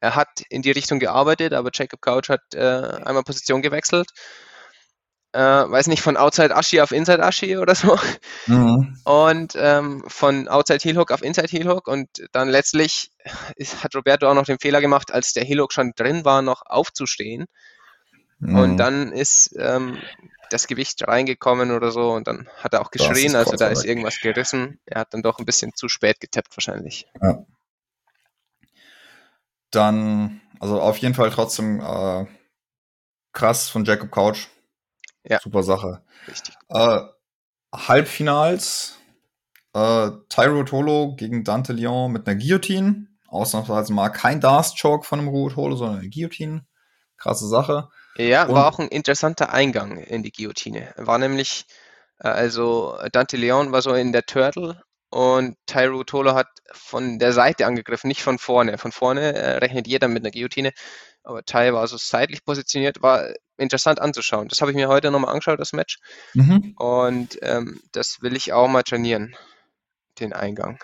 er 0.00 0.14
hat 0.14 0.42
in 0.50 0.62
die 0.62 0.70
Richtung 0.72 0.98
gearbeitet, 0.98 1.52
aber 1.52 1.70
Jacob 1.72 2.02
Couch 2.02 2.28
hat 2.28 2.42
äh, 2.54 2.58
einmal 2.60 3.22
Position 3.22 3.62
gewechselt. 3.62 4.10
Äh, 5.36 5.70
weiß 5.70 5.88
nicht, 5.88 6.02
von 6.02 6.16
Outside 6.16 6.56
Ashi 6.56 6.80
auf 6.80 6.92
Inside 6.92 7.22
Ashi 7.22 7.58
oder 7.58 7.74
so. 7.74 7.98
mhm. 8.46 8.96
und 9.04 9.52
ähm, 9.56 10.02
von 10.06 10.48
Outside 10.48 10.80
Heel 10.82 10.96
Hook 10.96 11.12
auf 11.12 11.22
Inside 11.22 11.48
Heel 11.48 11.68
Hook 11.68 11.88
und 11.88 12.08
dann 12.32 12.48
letztlich 12.48 13.10
ist, 13.56 13.84
hat 13.84 13.94
Roberto 13.94 14.28
auch 14.28 14.34
noch 14.34 14.46
den 14.46 14.58
Fehler 14.58 14.80
gemacht, 14.80 15.12
als 15.12 15.34
der 15.34 15.44
Heel 15.44 15.60
Hook 15.60 15.72
schon 15.72 15.92
drin 15.94 16.24
war, 16.24 16.40
noch 16.40 16.62
aufzustehen 16.64 17.46
und 18.40 18.72
Mhm. 18.72 18.76
dann 18.76 19.12
ist 19.12 19.54
ähm, 19.58 19.98
das 20.50 20.66
Gewicht 20.66 21.06
reingekommen 21.06 21.70
oder 21.70 21.90
so 21.90 22.12
und 22.12 22.26
dann 22.28 22.48
hat 22.56 22.74
er 22.74 22.80
auch 22.80 22.90
geschrien, 22.90 23.34
also 23.34 23.56
da 23.56 23.68
ist 23.68 23.84
irgendwas 23.84 24.20
gerissen. 24.20 24.78
Er 24.86 25.00
hat 25.00 25.14
dann 25.14 25.22
doch 25.22 25.38
ein 25.38 25.46
bisschen 25.46 25.74
zu 25.74 25.88
spät 25.88 26.20
getappt 26.20 26.56
wahrscheinlich. 26.56 27.06
Dann, 29.70 30.40
also 30.60 30.80
auf 30.80 30.98
jeden 30.98 31.14
Fall 31.14 31.30
trotzdem 31.30 31.80
äh, 31.80 32.26
krass 33.32 33.68
von 33.68 33.84
Jacob 33.84 34.10
Couch. 34.10 34.46
Ja. 35.28 35.40
Super 35.40 35.62
Sache. 35.62 36.02
Richtig. 36.28 36.54
Äh, 36.68 37.00
Halbfinals. 37.74 38.96
Äh, 39.74 40.10
Tyro 40.28 40.64
Tolo 40.64 41.14
gegen 41.16 41.44
Dante 41.44 41.72
Leon 41.72 42.12
mit 42.12 42.26
einer 42.26 42.38
Guillotine. 42.38 43.08
Ausnahmsweise 43.28 43.92
mal 43.92 44.08
kein 44.08 44.40
Darst 44.40 44.80
Choke 44.80 45.04
von 45.06 45.18
einem 45.18 45.28
Ruhe 45.28 45.52
Tolo, 45.52 45.76
sondern 45.76 45.98
eine 46.00 46.08
Guillotine. 46.08 46.64
Krasse 47.18 47.46
Sache. 47.48 47.88
Ja, 48.16 48.44
Und- 48.44 48.54
war 48.54 48.68
auch 48.68 48.78
ein 48.78 48.88
interessanter 48.88 49.52
Eingang 49.52 49.98
in 49.98 50.22
die 50.22 50.32
Guillotine. 50.32 50.92
War 50.96 51.18
nämlich, 51.18 51.66
äh, 52.20 52.28
also 52.28 52.96
Dante 53.12 53.36
Leon 53.36 53.72
war 53.72 53.82
so 53.82 53.92
in 53.94 54.12
der 54.12 54.24
Turtle 54.24 54.82
und 55.10 55.56
Tyro 55.66 56.04
Tolo 56.04 56.34
hat 56.34 56.48
von 56.72 57.18
der 57.18 57.32
Seite 57.32 57.66
angegriffen, 57.66 58.08
nicht 58.08 58.22
von 58.22 58.38
vorne. 58.38 58.78
Von 58.78 58.92
vorne 58.92 59.34
äh, 59.34 59.58
rechnet 59.58 59.86
jeder 59.86 60.08
mit 60.08 60.22
einer 60.24 60.30
Guillotine, 60.30 60.72
aber 61.22 61.42
Ty 61.44 61.72
war 61.74 61.86
so 61.88 61.96
seitlich 61.98 62.44
positioniert, 62.44 63.02
war 63.02 63.26
interessant 63.58 64.00
anzuschauen. 64.00 64.48
Das 64.48 64.60
habe 64.60 64.70
ich 64.70 64.76
mir 64.76 64.88
heute 64.88 65.10
nochmal 65.10 65.32
angeschaut, 65.32 65.60
das 65.60 65.72
Match. 65.72 65.98
Mhm. 66.34 66.74
Und 66.76 67.38
ähm, 67.42 67.80
das 67.92 68.18
will 68.20 68.36
ich 68.36 68.52
auch 68.52 68.68
mal 68.68 68.82
trainieren, 68.82 69.34
den 70.20 70.32
Eingang. 70.32 70.78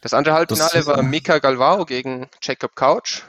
Das 0.00 0.12
andere 0.12 0.34
Halbfinale 0.34 0.78
ist, 0.80 0.86
war 0.86 1.02
Mika 1.02 1.38
Galvao 1.38 1.84
gegen 1.86 2.28
Jacob 2.42 2.74
Couch. 2.76 3.22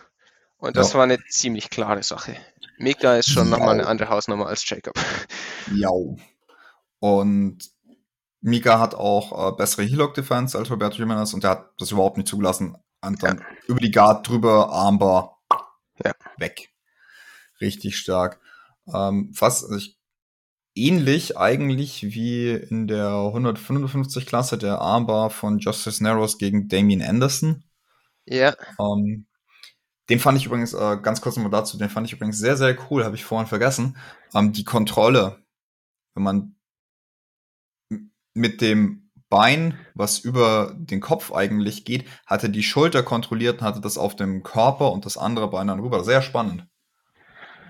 Und 0.58 0.76
das 0.78 0.90
Ja. 0.92 0.96
war 0.98 1.04
eine 1.04 1.24
ziemlich 1.30 1.70
klare 1.70 2.04
Sache. 2.04 2.36
Mika 2.78 3.16
ist 3.16 3.30
schon 3.30 3.50
nochmal 3.50 3.72
eine 3.76 3.84
Ja. 3.84 3.88
andere 3.90 4.10
Hausnummer 4.10 4.48
als 4.48 4.68
Jacob. 4.70 4.94
Ja. 5.74 5.90
Und 7.00 7.58
Mika 8.42 8.80
hat 8.80 8.94
auch 8.94 9.50
äh, 9.54 9.56
bessere 9.56 9.84
Heel 9.84 10.02
Hook 10.04 10.14
Defense 10.14 10.56
als 10.58 10.70
Roberto 10.70 10.98
Jimenez 10.98 11.34
und 11.34 11.44
der 11.44 11.52
hat 11.52 11.72
das 11.80 11.92
überhaupt 11.92 12.18
nicht 12.18 12.28
zugelassen. 12.28 12.76
Und 13.02 13.24
dann 13.24 13.44
über 13.68 13.80
die 13.80 13.90
Guard 13.92 14.28
drüber, 14.28 14.70
Armbar, 14.70 15.40
Ja. 16.04 16.12
weg. 16.38 16.70
Richtig 17.62 17.98
stark. 17.98 18.40
Ähm, 18.94 19.34
fast 19.34 19.64
also 19.66 19.78
ich, 19.78 19.98
ähnlich 20.76 21.38
eigentlich 21.38 22.04
wie 22.04 22.52
in 22.52 22.88
der 22.88 23.10
155 23.10 24.26
Klasse 24.26 24.58
der 24.58 24.80
Armbar 24.82 25.30
von 25.32 25.60
Justice 25.60 26.04
Narrows 26.04 26.38
gegen 26.38 26.68
Damien 26.70 27.02
Anderson. 27.02 27.64
Ja, 28.26 28.56
Ähm, 28.80 29.28
Den 30.10 30.20
fand 30.20 30.38
ich 30.40 30.46
übrigens, 30.48 30.74
äh, 30.74 30.98
ganz 31.02 31.22
kurz 31.22 31.36
nochmal 31.38 31.52
dazu, 31.52 31.78
den 31.78 31.90
fand 31.90 32.08
ich 32.08 32.14
übrigens 32.14 32.40
sehr, 32.40 32.58
sehr 32.58 32.78
cool, 32.92 33.06
habe 33.06 33.16
ich 33.16 33.26
vorhin 33.26 33.48
vergessen. 33.48 33.98
Ähm, 34.36 34.54
die 34.54 34.64
Kontrolle, 34.66 35.44
wenn 36.16 36.24
man 36.24 36.56
mit 38.34 38.62
dem 38.62 39.10
Bein, 39.30 39.78
was 39.96 40.20
über 40.20 40.76
den 40.78 41.02
Kopf 41.02 41.32
eigentlich 41.34 41.84
geht, 41.86 42.08
hatte 42.28 42.50
die 42.50 42.64
Schulter 42.64 43.02
kontrolliert 43.04 43.60
und 43.62 43.68
hatte 43.68 43.82
das 43.82 43.98
auf 43.98 44.16
dem 44.16 44.44
Körper 44.44 44.92
und 44.92 45.06
das 45.06 45.18
andere 45.18 45.50
Bein 45.50 45.68
dann 45.68 45.80
rüber. 45.80 46.04
Sehr 46.04 46.22
spannend. 46.22 46.68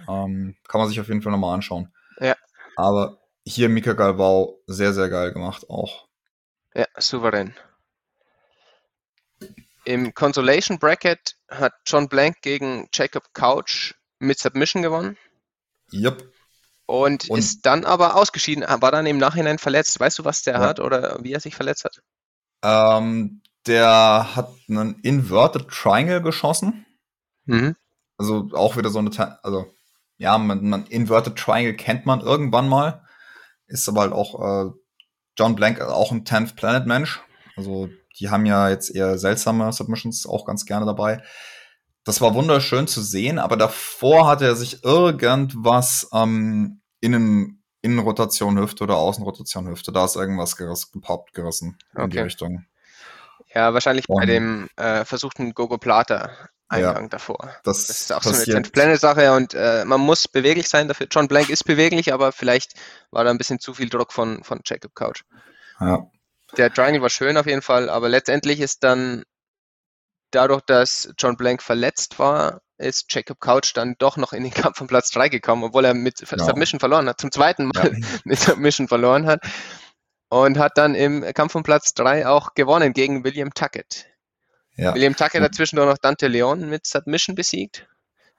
Ähm, 0.07 0.55
kann 0.67 0.79
man 0.79 0.89
sich 0.89 0.99
auf 0.99 1.07
jeden 1.07 1.21
Fall 1.21 1.31
nochmal 1.31 1.53
anschauen. 1.53 1.93
Ja. 2.19 2.35
Aber 2.75 3.19
hier 3.45 3.69
Mika 3.69 3.93
Galbau 3.93 4.59
sehr, 4.67 4.93
sehr 4.93 5.09
geil 5.09 5.31
gemacht 5.31 5.69
auch. 5.69 6.07
Ja, 6.73 6.85
souverän. 6.97 7.53
Im 9.85 10.13
Consolation 10.13 10.79
Bracket 10.79 11.35
hat 11.49 11.73
John 11.85 12.09
Blank 12.09 12.41
gegen 12.41 12.89
Jacob 12.91 13.33
Couch 13.33 13.93
mit 14.19 14.39
Submission 14.39 14.81
gewonnen. 14.81 15.17
Yep. 15.93 16.31
Und, 16.87 17.29
und, 17.29 17.39
ist 17.39 17.65
dann 17.65 17.85
aber 17.85 18.15
ausgeschieden, 18.15 18.63
war 18.67 18.91
dann 18.91 19.05
im 19.05 19.17
Nachhinein 19.17 19.57
verletzt. 19.57 19.99
Weißt 19.99 20.19
du, 20.19 20.25
was 20.25 20.43
der 20.43 20.55
ja. 20.55 20.59
hat 20.61 20.79
oder 20.79 21.19
wie 21.21 21.33
er 21.33 21.39
sich 21.39 21.55
verletzt 21.55 21.85
hat? 21.85 22.01
Ähm, 22.63 23.41
der 23.65 24.35
hat 24.35 24.49
einen 24.69 24.99
Inverted 25.01 25.67
Triangle 25.69 26.21
geschossen. 26.21 26.85
Mhm. 27.45 27.75
Also 28.17 28.49
auch 28.53 28.77
wieder 28.77 28.89
so 28.89 28.99
eine, 28.99 29.39
also 29.43 29.73
ja, 30.17 30.37
man, 30.37 30.67
man 30.67 30.85
Inverted 30.87 31.35
Triangle 31.35 31.75
kennt 31.75 32.05
man 32.05 32.21
irgendwann 32.21 32.69
mal. 32.69 33.03
Ist 33.67 33.89
aber 33.89 34.01
halt 34.01 34.13
auch 34.13 34.41
äh, 34.41 34.71
John 35.37 35.55
Blank, 35.55 35.81
auch 35.81 36.11
ein 36.11 36.23
10th 36.23 36.55
Planet 36.55 36.85
Mensch. 36.85 37.21
Also 37.55 37.89
die 38.19 38.29
haben 38.29 38.45
ja 38.45 38.69
jetzt 38.69 38.93
eher 38.93 39.17
seltsame 39.17 39.71
Submissions 39.73 40.25
auch 40.25 40.45
ganz 40.45 40.65
gerne 40.65 40.85
dabei. 40.85 41.21
Das 42.03 42.21
war 42.21 42.35
wunderschön 42.35 42.87
zu 42.87 43.01
sehen, 43.01 43.39
aber 43.39 43.57
davor 43.57 44.27
hatte 44.27 44.45
er 44.45 44.55
sich 44.55 44.83
irgendwas 44.83 46.07
ähm, 46.13 46.81
innen, 47.01 47.63
Innenrotation 47.81 48.59
Hüfte 48.59 48.83
oder 48.83 48.97
Außenrotation 48.97 49.67
Hüfte. 49.67 49.91
Da 49.91 50.05
ist 50.05 50.15
irgendwas 50.15 50.55
geriss, 50.55 50.91
gepoppt 50.91 51.33
gerissen 51.33 51.77
in 51.95 52.01
okay. 52.01 52.11
die 52.11 52.19
Richtung. 52.19 52.65
Ja, 53.53 53.73
wahrscheinlich 53.73 54.07
Und, 54.07 54.19
bei 54.19 54.25
dem 54.25 54.69
äh, 54.75 55.03
versuchten 55.03 55.53
Gogo 55.53 55.77
Plata 55.77 56.29
Eingang 56.67 57.03
ja, 57.03 57.09
davor. 57.09 57.55
Das, 57.63 57.87
das, 57.87 58.01
ist 58.01 58.13
auch 58.13 58.21
passiert. 58.21 58.51
so 58.51 58.57
eine 58.57 58.69
Planet-Sache 58.69 59.33
und 59.33 59.53
äh, 59.53 59.85
man 59.85 60.01
muss 60.01 60.27
beweglich 60.27 60.67
sein 60.67 60.87
dafür. 60.87 61.07
John 61.11 61.27
Blank 61.27 61.49
ist 61.49 61.63
beweglich, 61.63 62.11
aber 62.11 62.31
vielleicht 62.31 62.73
war 63.11 63.23
da 63.23 63.29
ein 63.29 63.37
bisschen 63.37 63.59
zu 63.59 63.73
viel 63.73 63.89
Druck 63.89 64.11
von, 64.11 64.43
von 64.43 64.61
Jacob 64.65 64.95
Couch. 64.95 65.21
Ja. 65.79 66.07
Der 66.57 66.73
Triangle 66.73 67.01
war 67.01 67.09
schön 67.09 67.37
auf 67.37 67.45
jeden 67.45 67.61
Fall, 67.61 67.89
aber 67.89 68.09
letztendlich 68.09 68.61
ist 68.61 68.83
dann 68.83 69.23
dadurch, 70.31 70.61
dass 70.61 71.13
John 71.17 71.37
Blank 71.37 71.61
verletzt 71.61 72.17
war, 72.17 72.61
ist 72.77 73.05
Jacob 73.13 73.39
Couch 73.39 73.71
dann 73.75 73.95
doch 73.99 74.17
noch 74.17 74.33
in 74.33 74.43
den 74.43 74.53
Kampf 74.53 74.77
von 74.77 74.87
Platz 74.87 75.11
3 75.11 75.29
gekommen, 75.29 75.63
obwohl 75.63 75.85
er 75.85 75.93
mit 75.93 76.17
genau. 76.27 76.45
Submission 76.45 76.79
verloren 76.79 77.07
hat, 77.07 77.21
zum 77.21 77.31
zweiten 77.31 77.67
Mal 77.67 77.93
ja. 77.93 78.07
mit 78.23 78.39
Submission 78.39 78.87
verloren 78.87 79.27
hat 79.27 79.41
und 80.29 80.57
hat 80.57 80.77
dann 80.77 80.95
im 80.95 81.21
Kampf 81.33 81.51
von 81.51 81.63
Platz 81.63 81.93
3 81.93 82.27
auch 82.27 82.53
gewonnen 82.55 82.93
gegen 82.93 83.23
William 83.23 83.53
Tuckett. 83.53 84.07
Ja. 84.77 84.93
William 84.93 85.15
Tuckett 85.15 85.41
hat 85.41 85.55
zwischendurch 85.55 85.89
noch 85.89 85.97
Dante 85.97 86.27
Leon 86.27 86.69
mit 86.69 86.85
Submission 86.85 87.35
besiegt. 87.35 87.87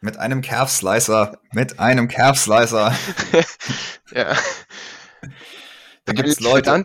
Mit 0.00 0.18
einem 0.18 0.42
Calf 0.42 0.70
Slicer. 0.70 1.40
Mit 1.52 1.78
einem 1.78 2.08
Calf 2.08 2.38
Slicer. 2.38 2.94
ja. 4.12 4.36
Da 6.04 6.12
gibt's 6.12 6.40
Leute. 6.40 6.84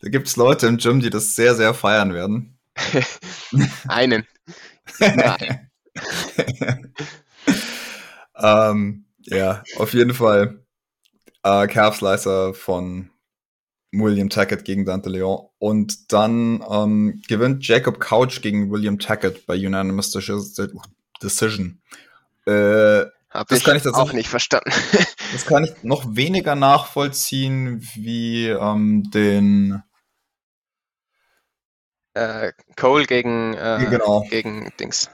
da 0.00 0.08
gibt's 0.08 0.36
Leute 0.36 0.66
im 0.66 0.78
Gym, 0.78 1.00
die 1.00 1.10
das 1.10 1.36
sehr, 1.36 1.54
sehr 1.54 1.74
feiern 1.74 2.14
werden. 2.14 2.58
Einen. 3.88 4.26
Nein. 4.98 5.70
ähm, 8.36 9.04
ja, 9.20 9.62
auf 9.76 9.92
jeden 9.92 10.14
Fall. 10.14 10.64
Äh, 11.42 11.66
Calf 11.68 11.96
Slicer 11.96 12.54
von 12.54 13.10
William 13.92 14.28
Tackett 14.28 14.64
gegen 14.64 14.84
Dante 14.84 15.08
Leon. 15.08 15.48
Und 15.58 16.12
dann 16.12 16.64
ähm, 16.70 17.22
gewinnt 17.26 17.66
Jacob 17.66 18.00
Couch 18.00 18.42
gegen 18.42 18.70
William 18.70 18.98
Tackett 18.98 19.46
bei 19.46 19.54
Unanimous 19.54 20.10
Decision. 21.22 21.80
Äh, 22.46 23.06
Hab 23.30 23.48
das 23.48 23.58
ich 23.58 23.64
kann 23.64 23.76
ich 23.76 23.86
auch 23.86 24.12
nicht 24.12 24.28
verstanden. 24.28 24.70
das 25.32 25.46
kann 25.46 25.64
ich 25.64 25.82
noch 25.82 26.16
weniger 26.16 26.54
nachvollziehen 26.54 27.82
wie 27.94 28.48
ähm, 28.48 29.10
den 29.10 29.82
äh, 32.14 32.52
Cole 32.76 33.06
gegen, 33.06 33.54
äh, 33.54 33.86
genau. 33.90 34.26
gegen 34.28 34.72
Dings. 34.80 35.10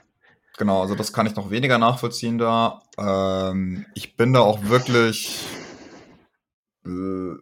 Genau, 0.57 0.83
also 0.83 0.95
das 0.95 1.12
kann 1.12 1.27
ich 1.27 1.35
noch 1.35 1.51
weniger 1.51 1.79
nachvollziehen 1.79 2.39
da. 2.39 2.83
Ähm, 2.97 3.87
ich 3.95 4.16
bin 4.16 4.33
da 4.33 4.41
auch 4.41 4.64
wirklich 4.64 5.45
äh, 6.87 7.35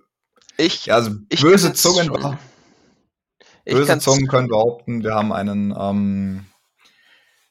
ich, 0.56 0.86
ja, 0.86 0.94
also 0.94 1.10
böse 1.40 1.72
Zungen, 1.72 2.10
böse 3.64 3.98
Zungen 3.98 4.26
können 4.26 4.48
behaupten, 4.48 5.02
wir 5.02 5.14
haben 5.14 5.32
einen, 5.32 5.74
ähm, 5.78 6.46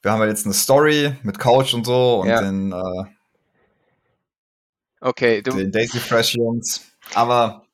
wir 0.02 0.12
haben 0.12 0.28
jetzt 0.28 0.46
eine 0.46 0.54
Story 0.54 1.16
mit 1.24 1.40
Couch 1.40 1.74
und 1.74 1.86
so 1.86 2.22
und 2.22 2.30
ja. 2.30 2.42
den, 2.42 2.72
äh, 2.72 3.04
okay, 5.02 5.42
du, 5.42 5.52
den 5.52 5.72
Daisy 5.72 6.00
Fresh 6.00 6.36
Jungs. 6.36 6.82
Aber 7.14 7.66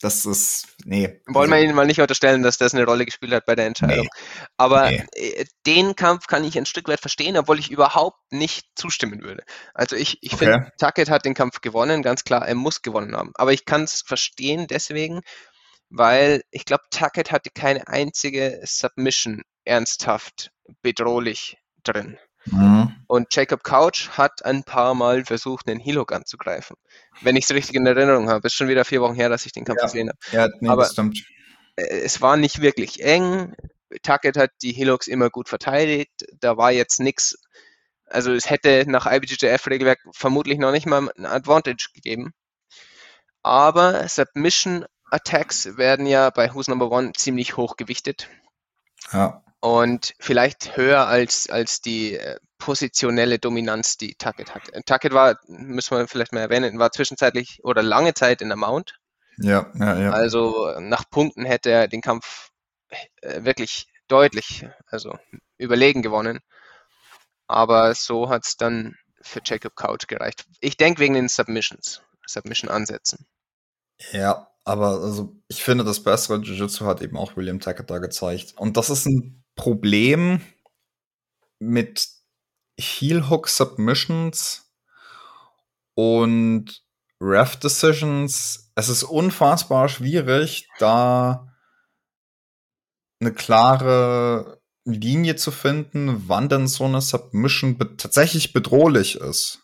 das 0.00 0.26
ist, 0.26 0.66
nee. 0.84 1.20
Wollen 1.26 1.48
wir 1.48 1.56
also 1.56 1.64
Ihnen 1.64 1.74
mal 1.74 1.86
nicht 1.86 2.00
unterstellen, 2.00 2.42
dass 2.42 2.58
das 2.58 2.74
eine 2.74 2.84
Rolle 2.84 3.06
gespielt 3.06 3.32
hat 3.32 3.46
bei 3.46 3.54
der 3.54 3.66
Entscheidung. 3.66 4.08
Nee, 4.12 4.44
Aber 4.58 4.90
nee. 4.90 5.04
Äh, 5.14 5.46
den 5.66 5.96
Kampf 5.96 6.26
kann 6.26 6.44
ich 6.44 6.58
ein 6.58 6.66
Stück 6.66 6.88
weit 6.88 7.00
verstehen, 7.00 7.36
obwohl 7.38 7.58
ich 7.58 7.70
überhaupt 7.70 8.20
nicht 8.30 8.66
zustimmen 8.74 9.22
würde. 9.22 9.42
Also 9.72 9.96
ich, 9.96 10.18
ich 10.22 10.34
okay. 10.34 10.52
finde, 10.52 10.72
Tuckett 10.78 11.08
hat 11.08 11.24
den 11.24 11.32
Kampf 11.32 11.62
gewonnen, 11.62 12.02
ganz 12.02 12.24
klar, 12.24 12.46
er 12.46 12.54
muss 12.54 12.82
gewonnen 12.82 13.16
haben. 13.16 13.32
Aber 13.36 13.54
ich 13.54 13.64
kann 13.64 13.84
es 13.84 14.02
verstehen 14.02 14.66
deswegen, 14.66 15.22
weil 15.88 16.42
ich 16.50 16.66
glaube, 16.66 16.84
Tuckett 16.90 17.32
hatte 17.32 17.50
keine 17.54 17.88
einzige 17.88 18.60
Submission 18.64 19.42
ernsthaft 19.64 20.50
bedrohlich 20.82 21.56
drin. 21.84 22.18
Mhm. 22.46 22.94
Und 23.06 23.34
Jacob 23.34 23.62
Couch 23.64 24.10
hat 24.10 24.44
ein 24.44 24.64
paar 24.64 24.94
Mal 24.94 25.24
versucht, 25.24 25.68
einen 25.68 25.80
Hilok 25.80 26.12
anzugreifen. 26.12 26.76
Wenn 27.22 27.36
ich 27.36 27.44
es 27.44 27.50
richtig 27.50 27.76
in 27.76 27.86
Erinnerung 27.86 28.28
habe. 28.28 28.46
Ist 28.46 28.54
schon 28.54 28.68
wieder 28.68 28.84
vier 28.84 29.00
Wochen 29.00 29.14
her, 29.14 29.28
dass 29.28 29.46
ich 29.46 29.52
den 29.52 29.64
Kampf 29.64 29.80
ja. 29.80 29.86
gesehen 29.86 30.08
habe. 30.08 30.18
Ja, 30.32 30.48
nee, 30.60 30.68
Aber 30.68 30.82
das 30.82 30.92
stimmt. 30.92 31.24
Es 31.76 32.20
war 32.20 32.36
nicht 32.36 32.60
wirklich 32.60 33.02
eng. 33.02 33.54
Tuckett 34.02 34.36
hat 34.36 34.50
die 34.62 34.72
Hiloks 34.72 35.06
immer 35.06 35.30
gut 35.30 35.48
verteidigt. 35.48 36.26
Da 36.40 36.56
war 36.56 36.72
jetzt 36.72 37.00
nichts. 37.00 37.38
Also 38.06 38.32
es 38.32 38.48
hätte 38.48 38.84
nach 38.86 39.06
IBJJF-Regelwerk 39.06 39.98
vermutlich 40.12 40.58
noch 40.58 40.72
nicht 40.72 40.86
mal 40.86 41.10
ein 41.16 41.26
Advantage 41.26 41.88
gegeben. 41.94 42.32
Aber 43.42 44.08
Submission 44.08 44.86
Attacks 45.10 45.76
werden 45.76 46.06
ja 46.06 46.30
bei 46.30 46.52
Who's 46.52 46.68
Number 46.68 46.90
One 46.90 47.12
ziemlich 47.12 47.56
hoch 47.56 47.76
gewichtet. 47.76 48.28
Ja 49.12 49.42
und 49.60 50.14
vielleicht 50.18 50.76
höher 50.76 51.06
als, 51.06 51.48
als 51.48 51.80
die 51.80 52.16
äh, 52.16 52.38
positionelle 52.58 53.38
Dominanz, 53.38 53.96
die 53.96 54.14
Tuckett 54.14 54.54
hat. 54.54 54.68
Äh, 54.72 54.82
Tuckett 54.84 55.12
war, 55.12 55.38
müssen 55.46 55.96
wir 55.96 56.08
vielleicht 56.08 56.32
mal 56.32 56.40
erwähnen, 56.40 56.78
war 56.78 56.92
zwischenzeitlich 56.92 57.60
oder 57.62 57.82
lange 57.82 58.14
Zeit 58.14 58.42
in 58.42 58.48
der 58.48 58.56
Mount. 58.56 58.98
Ja, 59.38 59.70
ja, 59.78 59.98
ja. 59.98 60.10
Also 60.12 60.74
nach 60.80 61.08
Punkten 61.10 61.44
hätte 61.44 61.70
er 61.70 61.88
den 61.88 62.00
Kampf 62.00 62.50
äh, 63.20 63.44
wirklich 63.44 63.86
deutlich, 64.08 64.66
also 64.86 65.18
überlegen 65.58 66.02
gewonnen. 66.02 66.40
Aber 67.46 67.94
so 67.94 68.28
hat 68.28 68.46
es 68.46 68.56
dann 68.56 68.96
für 69.20 69.40
Jacob 69.44 69.76
Couch 69.76 70.06
gereicht. 70.06 70.44
Ich 70.60 70.76
denke 70.76 71.00
wegen 71.00 71.14
den 71.14 71.28
Submissions, 71.28 72.02
Submission-Ansätzen. 72.26 73.26
Ja, 74.12 74.48
aber 74.64 75.00
also 75.02 75.34
ich 75.48 75.62
finde, 75.62 75.84
das 75.84 76.02
bessere 76.02 76.38
Jiu-Jitsu 76.38 76.86
hat 76.86 77.02
eben 77.02 77.16
auch 77.16 77.36
William 77.36 77.60
Tackett 77.60 77.90
da 77.90 77.98
gezeigt. 77.98 78.54
Und 78.56 78.76
das 78.76 78.90
ist 78.90 79.06
ein 79.06 79.44
Problem 79.56 80.40
mit 81.58 82.08
Heel 82.78 83.28
Hook 83.28 83.48
Submissions 83.48 84.70
und 85.94 86.84
Ref 87.20 87.56
Decisions. 87.56 88.70
Es 88.74 88.88
ist 88.88 89.02
unfassbar 89.02 89.88
schwierig, 89.88 90.68
da 90.78 91.52
eine 93.20 93.32
klare 93.32 94.60
Linie 94.84 95.36
zu 95.36 95.50
finden, 95.50 96.28
wann 96.28 96.48
denn 96.48 96.68
so 96.68 96.84
eine 96.84 97.00
Submission 97.00 97.78
be 97.78 97.96
tatsächlich 97.96 98.52
bedrohlich 98.52 99.16
ist. 99.16 99.62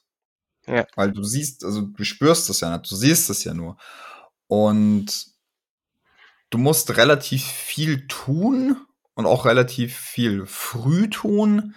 Ja. 0.66 0.86
Weil 0.97 1.12
du 1.12 1.22
siehst, 1.22 1.64
also 1.64 1.82
du 1.82 2.05
spürst 2.05 2.49
es 2.51 2.61
ja 2.61 2.76
nicht, 2.76 2.90
du 2.90 2.97
siehst 2.97 3.30
es 3.30 3.45
ja 3.45 3.53
nur. 3.53 3.76
Und 4.47 5.26
du 6.51 6.59
musst 6.59 6.97
relativ 6.97 7.45
viel 7.45 8.07
tun, 8.07 8.86
und 9.22 9.30
auch 9.30 9.44
relativ 9.46 9.96
viel 9.96 10.46
früh 10.46 11.08
tun, 11.08 11.74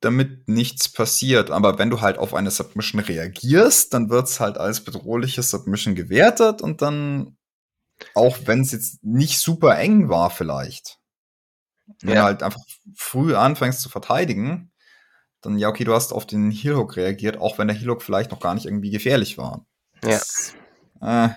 damit 0.00 0.48
nichts 0.48 0.88
passiert. 0.88 1.50
Aber 1.50 1.78
wenn 1.78 1.90
du 1.90 2.00
halt 2.00 2.18
auf 2.18 2.34
eine 2.34 2.50
Submission 2.50 3.00
reagierst, 3.00 3.92
dann 3.92 4.10
wird 4.10 4.28
es 4.28 4.38
halt 4.38 4.58
als 4.58 4.82
bedrohliche 4.82 5.42
Submission 5.42 5.94
gewertet 5.94 6.62
und 6.62 6.82
dann, 6.82 7.36
auch 8.14 8.38
wenn 8.44 8.60
es 8.60 8.72
jetzt 8.72 9.02
nicht 9.02 9.38
super 9.38 9.78
eng 9.78 10.08
war 10.08 10.30
vielleicht, 10.30 10.98
Wenn 12.00 12.14
ja. 12.14 12.20
du 12.20 12.22
halt 12.22 12.42
einfach 12.42 12.62
früh 12.94 13.34
anfängst 13.34 13.80
zu 13.80 13.88
verteidigen, 13.88 14.72
dann 15.40 15.58
ja, 15.58 15.68
okay, 15.68 15.84
du 15.84 15.92
hast 15.92 16.12
auf 16.12 16.26
den 16.26 16.50
Heelhook 16.50 16.96
reagiert, 16.96 17.36
auch 17.36 17.58
wenn 17.58 17.68
der 17.68 17.76
Heelhook 17.76 18.02
vielleicht 18.02 18.30
noch 18.30 18.40
gar 18.40 18.54
nicht 18.54 18.66
irgendwie 18.66 18.90
gefährlich 18.90 19.36
war. 19.36 19.66
Das, 20.00 20.54
ja. 21.00 21.26
Äh, 21.26 21.34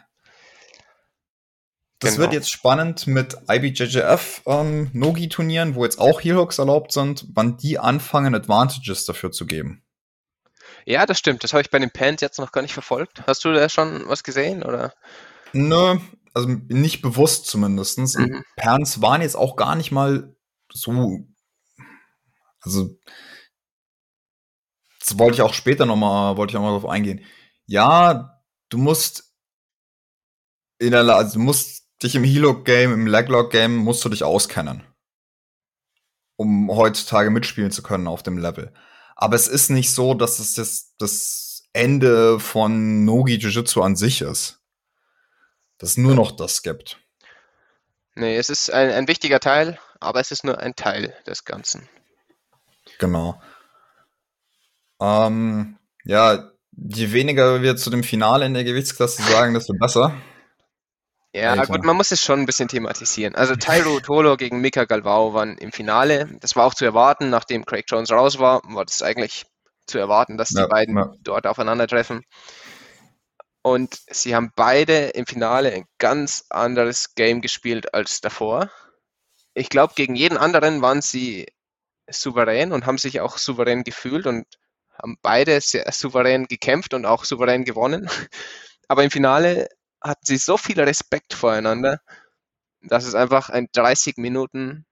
das 2.00 2.12
genau. 2.12 2.24
wird 2.24 2.34
jetzt 2.34 2.52
spannend 2.52 3.08
mit 3.08 3.36
IBJJF 3.50 4.44
ähm, 4.46 4.90
Nogi-Turnieren, 4.94 5.74
wo 5.74 5.84
jetzt 5.84 6.00
auch 6.00 6.22
Heelhooks 6.22 6.60
erlaubt 6.60 6.92
sind, 6.92 7.26
wann 7.34 7.58
die 7.58 7.80
anfangen, 7.80 8.36
Advantages 8.36 9.06
dafür 9.06 9.32
zu 9.32 9.48
geben. 9.48 9.84
Ja, 10.86 11.06
das 11.06 11.18
stimmt. 11.18 11.44
Das 11.44 11.54
habe 11.54 11.62
ich 11.62 11.72
bei 11.72 11.80
den 11.80 11.92
Pants 11.92 12.22
jetzt 12.22 12.40
noch 12.40 12.52
gar 12.52 12.62
nicht 12.62 12.74
verfolgt. 12.74 13.24
Hast 13.26 13.44
du 13.44 13.52
da 13.52 13.68
schon 13.68 14.08
was 14.08 14.24
gesehen? 14.24 14.64
Oder? 14.64 14.94
Nö, 15.54 15.98
also 16.34 16.48
nicht 16.48 17.02
bewusst 17.02 17.48
zumindest. 17.48 17.98
Mhm. 17.98 18.44
Pants 18.56 19.02
waren 19.02 19.22
jetzt 19.22 19.36
auch 19.36 19.56
gar 19.56 19.76
nicht 19.76 19.92
mal 19.92 20.36
so. 20.72 21.26
Also, 22.62 22.98
das 25.00 25.18
wollte 25.18 25.36
ich 25.36 25.42
auch 25.42 25.54
später 25.54 25.86
nochmal, 25.86 26.38
wollte 26.38 26.52
ich 26.52 26.58
auch 26.58 26.62
mal 26.62 26.70
darauf 26.70 26.90
eingehen. 26.90 27.26
Ja, 27.66 28.42
du 28.70 28.78
musst 28.78 29.34
in 30.80 30.92
der, 30.92 31.02
also 31.04 31.34
du 31.34 31.40
musst 31.40 31.77
dich 32.04 32.16
im 32.16 32.24
Helock-Game, 32.24 32.94
im 32.94 33.08
Leglock-Game 33.08 33.76
musst 33.76 34.04
du 34.06 34.10
dich 34.10 34.24
auskennen. 34.24 34.84
Um 36.36 36.70
heutzutage 36.70 37.30
mitspielen 37.30 37.72
zu 37.72 37.82
können 37.82 38.08
auf 38.08 38.24
dem 38.24 38.38
Level. 38.38 38.74
Aber 39.16 39.36
es 39.36 39.48
ist 39.48 39.70
nicht 39.70 39.92
so, 39.92 40.14
dass 40.14 40.40
es 40.40 40.54
das, 40.54 40.94
das 40.98 41.64
Ende 41.74 42.40
von 42.40 43.06
Nogi 43.06 43.36
Jiu-Jitsu 43.36 43.82
an 43.82 43.96
sich 43.96 44.22
ist. 44.22 44.62
Dass 45.80 45.92
es 45.92 45.98
nur 45.98 46.16
noch 46.16 46.32
das 46.32 46.62
gibt. 46.62 47.00
Nee, 48.16 48.38
es 48.38 48.50
ist 48.50 48.72
ein, 48.72 48.92
ein 48.92 49.08
wichtiger 49.08 49.40
Teil, 49.40 49.80
aber 50.00 50.20
es 50.20 50.32
ist 50.32 50.44
nur 50.44 50.60
ein 50.60 50.76
Teil 50.76 51.16
des 51.26 51.46
Ganzen. 51.46 51.88
Genau. 53.00 53.40
Ähm, 55.00 55.78
ja, 56.04 56.52
je 56.72 57.12
weniger 57.12 57.62
wir 57.62 57.76
zu 57.76 57.90
dem 57.90 58.04
Finale 58.04 58.46
in 58.46 58.54
der 58.54 58.64
Gewichtsklasse 58.64 59.22
sagen, 59.22 59.54
desto 59.54 59.74
besser. 59.74 60.16
Ja, 61.38 61.52
Alter. 61.52 61.68
gut, 61.68 61.84
man 61.84 61.96
muss 61.96 62.12
es 62.12 62.22
schon 62.22 62.40
ein 62.40 62.46
bisschen 62.46 62.68
thematisieren. 62.68 63.36
Also 63.36 63.56
Tyro 63.56 64.00
Tolo 64.00 64.38
gegen 64.38 64.60
Mika 64.60 64.86
Galvao 64.86 65.34
waren 65.34 65.58
im 65.58 65.72
Finale. 65.72 66.30
Das 66.42 66.56
war 66.56 66.66
auch 66.66 66.74
zu 66.74 66.86
erwarten, 66.86 67.30
nachdem 67.30 67.66
Craig 67.66 67.86
Jones 67.88 68.12
raus 68.12 68.40
war, 68.40 68.62
war 68.64 68.86
das 68.86 69.02
eigentlich 69.02 69.46
zu 69.86 70.00
erwarten, 70.00 70.38
dass 70.38 70.52
ja, 70.52 70.64
die 70.64 70.70
beiden 70.70 70.98
ja. 70.98 71.14
dort 71.22 71.46
aufeinandertreffen. 71.46 72.24
Und 73.62 74.00
sie 74.10 74.36
haben 74.36 74.52
beide 74.56 75.10
im 75.10 75.26
Finale 75.26 75.72
ein 75.74 75.86
ganz 75.98 76.46
anderes 76.50 77.14
Game 77.16 77.42
gespielt 77.42 77.94
als 77.94 78.22
davor. 78.22 78.72
Ich 79.54 79.70
glaube, 79.70 79.94
gegen 79.96 80.16
jeden 80.16 80.38
anderen 80.38 80.82
waren 80.82 81.02
sie 81.02 81.48
souverän 82.10 82.72
und 82.72 82.86
haben 82.86 82.98
sich 82.98 83.20
auch 83.20 83.38
souverän 83.38 83.84
gefühlt 83.84 84.26
und 84.26 84.46
haben 85.02 85.18
beide 85.22 85.60
sehr 85.62 85.92
souverän 85.92 86.46
gekämpft 86.46 86.94
und 86.94 87.06
auch 87.06 87.26
souverän 87.26 87.64
gewonnen. 87.64 88.10
Aber 88.88 89.04
im 89.04 89.12
Finale 89.12 89.68
hatten 90.02 90.26
sie 90.26 90.38
so 90.38 90.58
viel 90.58 90.80
Respekt 90.80 91.34
voreinander, 91.34 92.02
dass 92.82 93.06
es 93.06 93.16
einfach 93.16 93.50
ein 93.50 93.68
30 93.74 94.18
Minuten 94.18 94.86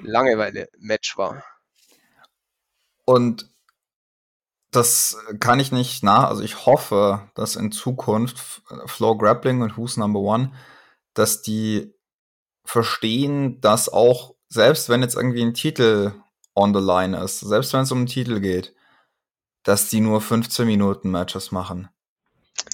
Langeweile-Match 0.00 1.16
war. 1.16 1.44
Und 3.04 3.50
das 4.70 5.18
kann 5.38 5.60
ich 5.60 5.70
nicht 5.70 6.02
nach, 6.02 6.24
also 6.24 6.42
ich 6.42 6.64
hoffe, 6.64 7.30
dass 7.34 7.56
in 7.56 7.72
Zukunft 7.72 8.62
Flow 8.86 9.16
Grappling 9.16 9.60
und 9.60 9.76
Who's 9.76 9.96
Number 9.96 10.20
One, 10.20 10.52
dass 11.14 11.42
die 11.42 11.94
verstehen, 12.64 13.60
dass 13.60 13.88
auch, 13.88 14.34
selbst 14.48 14.88
wenn 14.88 15.02
jetzt 15.02 15.16
irgendwie 15.16 15.42
ein 15.42 15.54
Titel 15.54 16.12
on 16.54 16.74
the 16.74 16.80
line 16.80 17.16
ist, 17.18 17.40
selbst 17.40 17.72
wenn 17.72 17.80
es 17.80 17.92
um 17.92 17.98
einen 17.98 18.06
Titel 18.06 18.40
geht, 18.40 18.74
dass 19.62 19.88
die 19.88 20.00
nur 20.00 20.20
15 20.20 20.66
Minuten 20.66 21.10
Matches 21.10 21.52
machen. 21.52 21.88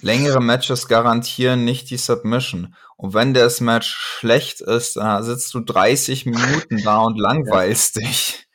Längere 0.01 0.41
Matches 0.41 0.89
garantieren 0.89 1.65
nicht 1.65 1.91
die 1.91 1.97
Submission. 1.97 2.75
Und 2.97 3.15
wenn 3.15 3.35
das 3.35 3.61
Match 3.61 3.89
schlecht 3.89 4.61
ist, 4.61 4.95
sitzt 4.95 5.55
du 5.55 5.61
30 5.61 6.27
Minuten 6.27 6.83
da 6.83 6.99
und 6.99 7.19
langweilst 7.19 7.97
ja. 7.97 8.07
dich. 8.07 8.47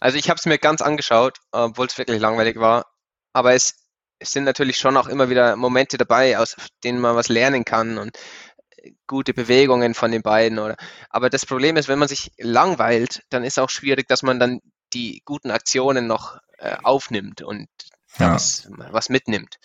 Also 0.00 0.18
ich 0.18 0.28
habe 0.28 0.38
es 0.38 0.46
mir 0.46 0.58
ganz 0.58 0.82
angeschaut, 0.82 1.38
obwohl 1.52 1.86
es 1.86 1.96
wirklich 1.96 2.20
langweilig 2.20 2.58
war. 2.58 2.86
Aber 3.32 3.54
es, 3.54 3.74
es 4.18 4.32
sind 4.32 4.44
natürlich 4.44 4.78
schon 4.78 4.96
auch 4.96 5.06
immer 5.06 5.30
wieder 5.30 5.56
Momente 5.56 5.96
dabei, 5.96 6.38
aus 6.38 6.56
denen 6.82 7.00
man 7.00 7.16
was 7.16 7.28
lernen 7.28 7.64
kann 7.64 7.98
und 7.98 8.18
gute 9.06 9.32
Bewegungen 9.32 9.94
von 9.94 10.10
den 10.10 10.22
beiden. 10.22 10.58
Oder. 10.58 10.76
Aber 11.08 11.30
das 11.30 11.46
Problem 11.46 11.76
ist, 11.76 11.88
wenn 11.88 11.98
man 11.98 12.08
sich 12.08 12.32
langweilt, 12.38 13.22
dann 13.30 13.44
ist 13.44 13.58
auch 13.58 13.70
schwierig, 13.70 14.08
dass 14.08 14.22
man 14.22 14.40
dann 14.40 14.60
die 14.92 15.22
guten 15.24 15.50
Aktionen 15.50 16.06
noch 16.06 16.38
äh, 16.58 16.76
aufnimmt 16.82 17.42
und 17.42 17.68
ja. 18.18 18.34
was, 18.34 18.68
was 18.90 19.08
mitnimmt. 19.08 19.56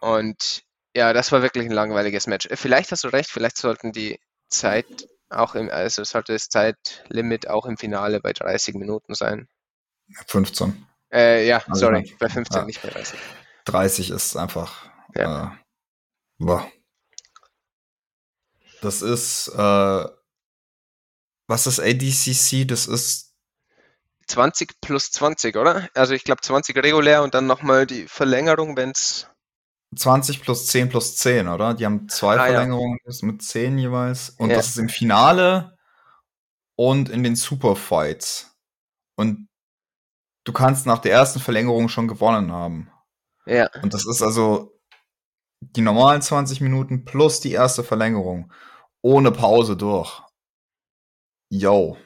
Und 0.00 0.62
ja, 0.94 1.12
das 1.12 1.30
war 1.32 1.42
wirklich 1.42 1.66
ein 1.66 1.72
langweiliges 1.72 2.26
Match. 2.26 2.48
Vielleicht 2.52 2.90
hast 2.92 3.04
du 3.04 3.08
recht, 3.08 3.30
vielleicht 3.30 3.56
sollten 3.56 3.92
die 3.92 4.18
Zeit 4.48 5.08
auch 5.28 5.54
im, 5.54 5.70
also 5.70 6.02
sollte 6.04 6.32
das 6.32 6.48
Zeitlimit 6.48 7.48
auch 7.48 7.66
im 7.66 7.76
Finale 7.76 8.20
bei 8.20 8.32
30 8.32 8.74
Minuten 8.74 9.14
sein. 9.14 9.48
15. 10.26 10.86
Äh, 11.12 11.46
ja, 11.46 11.58
also 11.68 11.86
sorry, 11.86 12.14
bei 12.18 12.28
15, 12.28 12.60
ja. 12.60 12.64
nicht 12.64 12.82
bei 12.82 12.88
30. 12.88 13.18
30 13.64 14.10
ist 14.10 14.36
einfach. 14.36 14.90
Ja. 15.14 15.52
Äh, 15.52 15.56
boah. 16.38 16.70
Das 18.80 19.02
ist, 19.02 19.48
äh, 19.48 20.04
was 21.46 21.66
ist 21.66 21.80
ADCC? 21.80 22.66
Das 22.66 22.86
ist 22.86 23.34
20 24.28 24.80
plus 24.80 25.10
20, 25.10 25.56
oder? 25.56 25.88
Also 25.94 26.14
ich 26.14 26.24
glaube 26.24 26.40
20 26.40 26.76
regulär 26.76 27.22
und 27.22 27.34
dann 27.34 27.46
nochmal 27.46 27.86
die 27.86 28.06
Verlängerung, 28.06 28.76
wenn 28.76 28.90
es 28.90 29.29
20 29.96 30.40
plus 30.40 30.66
10 30.66 30.88
plus 30.88 31.16
10, 31.16 31.48
oder? 31.48 31.74
Die 31.74 31.84
haben 31.84 32.08
zwei 32.08 32.38
ah, 32.38 32.44
Verlängerungen 32.44 32.98
ja. 33.04 33.26
mit 33.26 33.42
10 33.42 33.78
jeweils. 33.78 34.30
Und 34.30 34.50
ja. 34.50 34.56
das 34.56 34.68
ist 34.68 34.78
im 34.78 34.88
Finale 34.88 35.76
und 36.76 37.08
in 37.08 37.22
den 37.22 37.36
Superfights. 37.36 38.56
Und 39.16 39.48
du 40.44 40.52
kannst 40.52 40.86
nach 40.86 40.98
der 40.98 41.12
ersten 41.12 41.40
Verlängerung 41.40 41.88
schon 41.88 42.08
gewonnen 42.08 42.52
haben. 42.52 42.90
Ja. 43.46 43.68
Und 43.82 43.92
das 43.92 44.06
ist 44.06 44.22
also 44.22 44.78
die 45.60 45.82
normalen 45.82 46.22
20 46.22 46.60
Minuten 46.60 47.04
plus 47.04 47.40
die 47.40 47.52
erste 47.52 47.82
Verlängerung. 47.84 48.52
Ohne 49.02 49.32
Pause 49.32 49.76
durch. 49.76 50.22
Yo. 51.50 51.96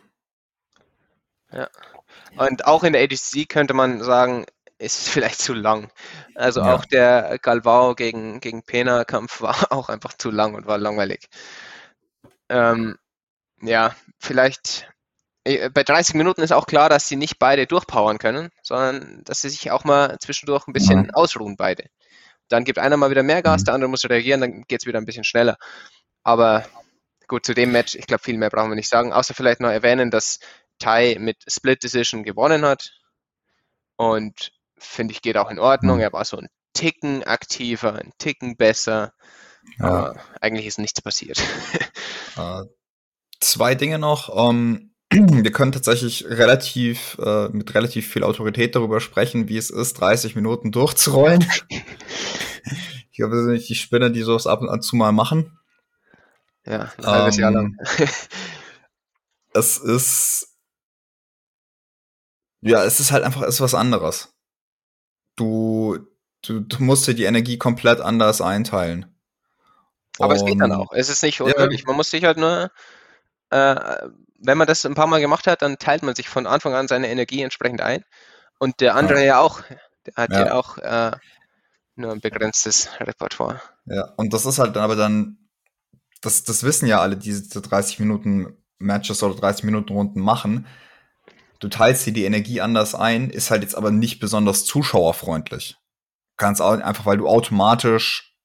Ja. 1.53 1.69
Und 2.37 2.67
auch 2.67 2.83
in 2.83 2.95
der 2.95 3.03
ADC 3.03 3.49
könnte 3.49 3.75
man 3.75 4.03
sagen, 4.03 4.47
ist 4.85 5.09
vielleicht 5.09 5.41
zu 5.41 5.55
lang. 5.55 5.91
Also 6.35 6.61
ja. 6.61 6.75
auch 6.75 6.85
der 6.85 7.39
Galvao 7.41 7.95
gegen, 7.95 8.41
gegen 8.41 8.63
Pena-Kampf 8.63 9.41
war 9.41 9.73
auch 9.73 9.89
einfach 9.89 10.13
zu 10.15 10.31
lang 10.31 10.55
und 10.55 10.67
war 10.67 10.79
langweilig. 10.79 11.29
Ähm, 12.49 12.99
ja, 13.63 13.95
vielleicht 14.19 14.89
äh, 15.45 15.71
bei 15.71 15.83
30 15.83 16.15
Minuten 16.15 16.43
ist 16.43 16.53
auch 16.53 16.67
klar, 16.67 16.89
dass 16.89 17.09
sie 17.09 17.17
nicht 17.17 17.39
beide 17.39 17.67
durchpowern 17.67 18.19
können, 18.19 18.51
sondern 18.63 19.23
dass 19.25 19.41
sie 19.41 19.49
sich 19.49 19.71
auch 19.71 19.85
mal 19.85 20.19
zwischendurch 20.19 20.67
ein 20.67 20.73
bisschen 20.73 21.05
mhm. 21.05 21.11
ausruhen, 21.11 21.57
beide. 21.57 21.87
Dann 22.49 22.65
gibt 22.65 22.79
einer 22.79 22.97
mal 22.97 23.11
wieder 23.11 23.23
mehr 23.23 23.43
Gas, 23.43 23.63
mhm. 23.63 23.65
der 23.67 23.75
andere 23.75 23.91
muss 23.91 24.05
reagieren, 24.05 24.41
dann 24.41 24.63
geht 24.63 24.83
es 24.83 24.87
wieder 24.87 24.99
ein 24.99 25.07
bisschen 25.07 25.25
schneller. 25.25 25.57
Aber 26.23 26.65
gut, 27.29 27.47
zu 27.47 27.55
dem 27.55 27.73
Match, 27.73 27.95
ich 27.95 28.07
glaube, 28.07 28.23
viel 28.23 28.39
mehr 28.39 28.51
brauchen 28.51 28.71
wir 28.71 28.77
nicht 28.77 28.89
sagen, 28.89 29.13
außer 29.13 29.35
vielleicht 29.35 29.61
noch 29.61 29.71
erwähnen, 29.71 30.11
dass 30.11 30.41
Tai 30.79 31.17
mit 31.21 31.37
Split 31.49 31.83
Decision 31.83 32.25
gewonnen 32.25 32.65
hat. 32.65 32.91
Und 33.97 34.53
finde 34.85 35.13
ich, 35.13 35.23
geht 35.23 35.37
auch 35.37 35.51
in 35.51 35.59
Ordnung. 35.59 35.97
Mhm. 35.97 36.03
Er 36.03 36.13
war 36.13 36.25
so 36.25 36.37
ein 36.37 36.49
Ticken 36.75 37.23
aktiver, 37.25 37.95
ein 37.95 38.13
Ticken 38.19 38.57
besser. 38.57 39.13
Ja. 39.79 39.85
Aber 39.85 40.21
eigentlich 40.41 40.67
ist 40.67 40.79
nichts 40.79 41.01
passiert. 41.01 41.43
Äh, 42.37 42.65
zwei 43.39 43.77
Dinge 43.77 44.01
noch. 44.01 44.29
Um, 44.29 44.91
ähm, 45.13 45.29
wir 45.45 45.53
können 45.53 45.71
tatsächlich 45.71 46.25
relativ 46.25 47.17
äh, 47.25 47.49
mit 47.51 47.73
relativ 47.77 48.13
viel 48.13 48.25
Autorität 48.25 48.75
darüber 48.75 49.01
sprechen, 49.01 49.49
wie 49.49 49.57
es 49.57 49.71
ist, 49.71 50.01
30 50.01 50.35
Minuten 50.35 50.73
durchzurollen. 50.73 51.47
ich 51.71 53.17
glaube, 53.17 53.37
das 53.37 53.45
sind 53.45 53.53
nicht 53.53 53.69
die 53.69 53.77
Spinner, 53.77 54.11
die 54.11 54.23
sowas 54.23 54.49
ab 54.49 54.63
und 54.63 54.83
zu 54.83 54.97
mal 54.97 55.13
machen. 55.13 55.57
Ja, 56.67 56.91
ein 56.99 57.07
halbes 57.07 57.37
ähm, 57.37 57.43
Jahr 57.43 57.51
lang. 57.53 57.77
es 59.55 59.79
ist 59.79 60.57
ja, 62.63 62.83
es 62.83 62.99
ist 62.99 63.13
halt 63.13 63.23
einfach 63.23 63.43
ist 63.43 63.61
was 63.61 63.75
anderes 63.75 64.34
du, 65.37 65.99
du, 66.43 66.61
du 66.61 66.83
musst 66.83 67.07
dir 67.07 67.15
die 67.15 67.25
Energie 67.25 67.59
komplett 67.59 68.01
anders 68.01 68.41
einteilen. 68.41 69.07
Aber 70.19 70.35
Und, 70.35 70.37
es 70.37 70.45
geht 70.45 70.61
dann 70.61 70.73
auch. 70.73 70.93
Es 70.93 71.09
ist 71.09 71.23
nicht 71.23 71.41
unmöglich. 71.41 71.81
Ja. 71.81 71.87
Man 71.89 71.97
muss 71.97 72.11
sich 72.11 72.25
halt 72.25 72.39
nur, 72.39 72.71
äh, 73.51 73.77
wenn 74.39 74.59
man 74.59 74.67
das 74.67 74.85
ein 74.87 74.95
paar 74.95 75.07
Mal 75.07 75.21
gemacht 75.21 75.47
hat, 75.47 75.63
dann 75.63 75.79
teilt 75.79 76.03
man 76.03 76.15
sich 76.15 76.29
von 76.29 76.47
Anfang 76.47 76.75
an 76.75 76.89
seine 76.89 77.09
Energie 77.09 77.43
entsprechend 77.43 77.81
ein. 77.81 78.05
Und 78.59 78.81
der 78.81 78.95
andere 78.95 79.21
ja, 79.21 79.25
ja 79.25 79.41
auch. 79.41 79.63
Der 80.07 80.15
hat 80.17 80.33
ja, 80.33 80.47
ja 80.47 80.55
auch 80.55 80.79
äh, 80.79 81.13
nur 81.97 82.13
ein 82.13 82.21
begrenztes 82.21 82.89
Repertoire. 83.01 83.61
Ja, 83.87 84.13
und 84.17 84.33
das 84.33 84.47
ist 84.47 84.59
halt 84.59 84.77
aber 84.77 84.97
dann, 84.97 85.39
das, 86.21 86.45
das 86.45 86.63
wissen 86.63 86.87
ja 86.87 87.01
alle, 87.01 87.17
diese 87.17 87.61
30 87.61 88.01
Minuten 88.01 88.57
Matches 88.79 89.23
oder 89.23 89.35
30 89.35 89.65
Minuten 89.65 89.93
Runden 89.93 90.21
machen. 90.21 90.67
Du 91.61 91.69
teilst 91.69 92.05
dir 92.07 92.13
die 92.13 92.25
Energie 92.25 92.61
anders 92.61 92.95
ein, 92.95 93.31
ist 93.31 93.51
halt 93.51 93.63
jetzt 93.63 93.77
aber 93.77 93.91
nicht 93.91 94.21
besonders 94.21 94.65
zuschauerfreundlich. 94.65 95.77
Ganz 96.37 96.61
einfach, 96.61 97.07
weil 97.07 97.19
du 97.19 97.29
automatisch 97.29 98.37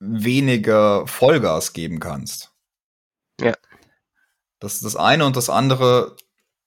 weniger 0.00 1.06
Vollgas 1.06 1.72
geben 1.72 2.00
kannst. 2.00 2.52
Ja. 3.40 3.54
Das 4.58 4.74
ist 4.74 4.84
das 4.84 4.96
eine 4.96 5.24
und 5.24 5.36
das 5.36 5.48
andere, 5.48 6.16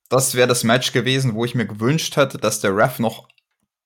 das 0.10 0.36
wäre 0.36 0.48
das 0.48 0.64
Match 0.64 0.92
gewesen, 0.94 1.36
wo 1.36 1.46
ich 1.46 1.56
mir 1.56 1.66
gewünscht 1.66 2.16
hätte, 2.16 2.38
dass 2.38 2.62
der 2.62 2.76
Ref 2.76 3.00
noch 3.00 3.28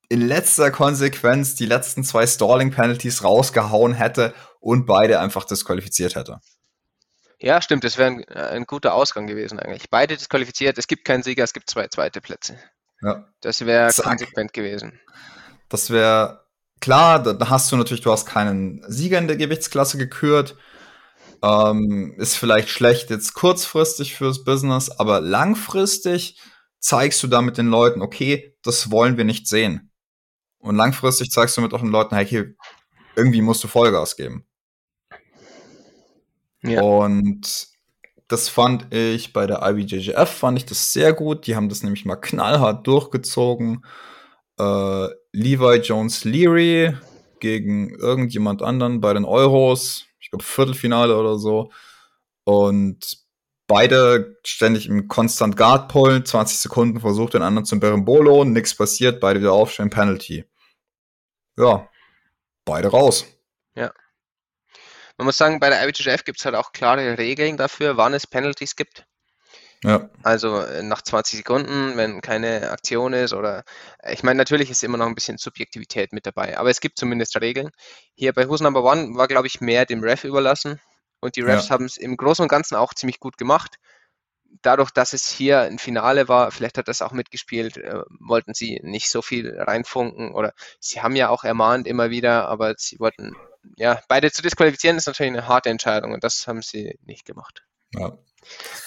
in 0.09 0.21
letzter 0.21 0.71
Konsequenz 0.71 1.55
die 1.55 1.65
letzten 1.65 2.03
zwei 2.03 2.25
Stalling-Penalties 2.25 3.23
rausgehauen 3.23 3.93
hätte 3.93 4.33
und 4.59 4.85
beide 4.85 5.19
einfach 5.19 5.43
disqualifiziert 5.43 6.15
hätte. 6.15 6.39
Ja, 7.39 7.61
stimmt, 7.61 7.83
das 7.83 7.97
wäre 7.97 8.09
ein, 8.09 8.25
ein, 8.29 8.65
guter 8.65 8.93
Ausgang 8.93 9.27
gewesen 9.27 9.59
eigentlich. 9.59 9.89
Beide 9.89 10.17
disqualifiziert, 10.17 10.77
es 10.77 10.87
gibt 10.87 11.05
keinen 11.05 11.23
Sieger, 11.23 11.43
es 11.43 11.53
gibt 11.53 11.69
zwei 11.69 11.87
zweite 11.87 12.19
Plätze. 12.19 12.57
Ja. 13.01 13.27
Das 13.41 13.65
wäre 13.65 13.91
konsequent 13.93 14.53
gewesen. 14.53 14.99
Das 15.69 15.91
wäre 15.91 16.45
klar, 16.79 17.21
da 17.21 17.49
hast 17.49 17.71
du 17.71 17.77
natürlich, 17.77 18.01
du 18.01 18.11
hast 18.11 18.25
keinen 18.25 18.83
Sieger 18.87 19.19
in 19.19 19.27
der 19.27 19.37
Gewichtsklasse 19.37 19.97
gekürt. 19.97 20.55
Ähm, 21.43 22.15
ist 22.17 22.35
vielleicht 22.35 22.69
schlecht 22.69 23.11
jetzt 23.11 23.35
kurzfristig 23.35 24.15
fürs 24.15 24.43
Business, 24.43 24.89
aber 24.89 25.21
langfristig 25.21 26.41
zeigst 26.79 27.21
du 27.21 27.27
damit 27.27 27.59
den 27.59 27.67
Leuten, 27.67 28.01
okay, 28.01 28.57
das 28.63 28.89
wollen 28.89 29.17
wir 29.17 29.23
nicht 29.23 29.47
sehen. 29.47 29.91
Und 30.57 30.75
langfristig 30.75 31.29
zeigst 31.29 31.55
du 31.55 31.61
mit 31.61 31.73
auch 31.75 31.81
den 31.81 31.91
Leuten, 31.91 32.15
hey, 32.15 32.25
okay, 32.25 32.55
irgendwie 33.15 33.41
musst 33.41 33.63
du 33.63 33.67
Vollgas 33.67 34.15
geben. 34.15 34.46
Ja. 36.69 36.81
Und 36.81 37.67
das 38.27 38.49
fand 38.49 38.93
ich 38.93 39.33
bei 39.33 39.47
der 39.47 39.61
IBJJF, 39.63 40.29
fand 40.29 40.57
ich 40.57 40.65
das 40.65 40.93
sehr 40.93 41.13
gut. 41.13 41.47
Die 41.47 41.55
haben 41.55 41.69
das 41.69 41.83
nämlich 41.83 42.05
mal 42.05 42.17
knallhart 42.17 42.85
durchgezogen. 42.85 43.85
Äh, 44.59 45.07
Levi 45.31 45.75
Jones 45.77 46.23
Leary 46.23 46.95
gegen 47.39 47.91
irgendjemand 47.95 48.61
anderen 48.61 49.01
bei 49.01 49.13
den 49.13 49.25
Euros. 49.25 50.05
Ich 50.19 50.29
glaube, 50.29 50.43
Viertelfinale 50.43 51.17
oder 51.17 51.37
so. 51.37 51.71
Und 52.43 53.17
beide 53.67 54.37
ständig 54.43 54.87
im 54.87 55.07
Constant 55.07 55.55
Guard 55.55 55.89
Pull, 55.89 56.23
20 56.23 56.57
Sekunden 56.59 56.99
versucht, 56.99 57.33
den 57.33 57.41
anderen 57.41 57.65
zum 57.65 57.79
Berimbolo, 57.79 58.43
nichts 58.45 58.75
passiert, 58.75 59.19
beide 59.19 59.41
wieder 59.41 59.53
aufstellen, 59.53 59.89
Penalty. 59.89 60.45
Ja, 61.57 61.89
beide 62.65 62.87
raus. 62.89 63.25
Ja. 63.75 63.91
Man 65.17 65.25
muss 65.25 65.37
sagen, 65.37 65.59
bei 65.59 65.69
der 65.69 65.83
IBJJF 65.83 66.23
gibt 66.23 66.39
es 66.39 66.45
halt 66.45 66.55
auch 66.55 66.71
klare 66.71 67.17
Regeln 67.17 67.57
dafür, 67.57 67.97
wann 67.97 68.13
es 68.13 68.27
Penalties 68.27 68.75
gibt. 68.75 69.05
Ja. 69.83 70.09
Also 70.23 70.59
äh, 70.59 70.81
nach 70.81 71.01
20 71.03 71.37
Sekunden, 71.37 71.97
wenn 71.97 72.21
keine 72.21 72.71
Aktion 72.71 73.13
ist 73.13 73.33
oder 73.33 73.63
äh, 73.99 74.13
ich 74.13 74.23
meine, 74.23 74.37
natürlich 74.37 74.71
ist 74.71 74.83
immer 74.83 74.97
noch 74.97 75.05
ein 75.05 75.15
bisschen 75.15 75.37
Subjektivität 75.37 76.13
mit 76.13 76.25
dabei, 76.25 76.57
aber 76.57 76.69
es 76.69 76.81
gibt 76.81 76.97
zumindest 76.97 77.39
Regeln. 77.39 77.69
Hier 78.15 78.33
bei 78.33 78.49
Who's 78.49 78.61
Number 78.61 78.83
One 78.83 79.15
war, 79.15 79.27
glaube 79.27 79.47
ich, 79.47 79.61
mehr 79.61 79.85
dem 79.85 80.01
Ref 80.01 80.23
überlassen 80.23 80.81
und 81.19 81.35
die 81.35 81.41
Refs 81.41 81.67
ja. 81.67 81.73
haben 81.73 81.85
es 81.85 81.97
im 81.97 82.17
Großen 82.17 82.41
und 82.41 82.49
Ganzen 82.49 82.75
auch 82.75 82.93
ziemlich 82.93 83.19
gut 83.19 83.37
gemacht. 83.37 83.77
Dadurch, 84.63 84.91
dass 84.91 85.13
es 85.13 85.27
hier 85.27 85.61
ein 85.61 85.77
Finale 85.77 86.27
war, 86.27 86.51
vielleicht 86.51 86.79
hat 86.79 86.87
das 86.87 87.03
auch 87.03 87.11
mitgespielt, 87.11 87.77
äh, 87.77 88.01
wollten 88.19 88.55
sie 88.55 88.79
nicht 88.81 89.09
so 89.11 89.21
viel 89.21 89.59
reinfunken 89.59 90.33
oder 90.33 90.53
sie 90.79 91.01
haben 91.01 91.15
ja 91.15 91.29
auch 91.29 91.43
ermahnt 91.43 91.85
immer 91.85 92.09
wieder, 92.09 92.47
aber 92.47 92.73
sie 92.77 92.99
wollten, 92.99 93.35
ja, 93.77 94.01
beide 94.07 94.31
zu 94.31 94.41
disqualifizieren 94.41 94.97
ist 94.97 95.07
natürlich 95.07 95.31
eine 95.31 95.47
harte 95.47 95.69
Entscheidung 95.69 96.13
und 96.13 96.23
das 96.23 96.47
haben 96.47 96.61
sie 96.61 96.97
nicht 97.05 97.25
gemacht. 97.25 97.63
Ja, 97.93 98.17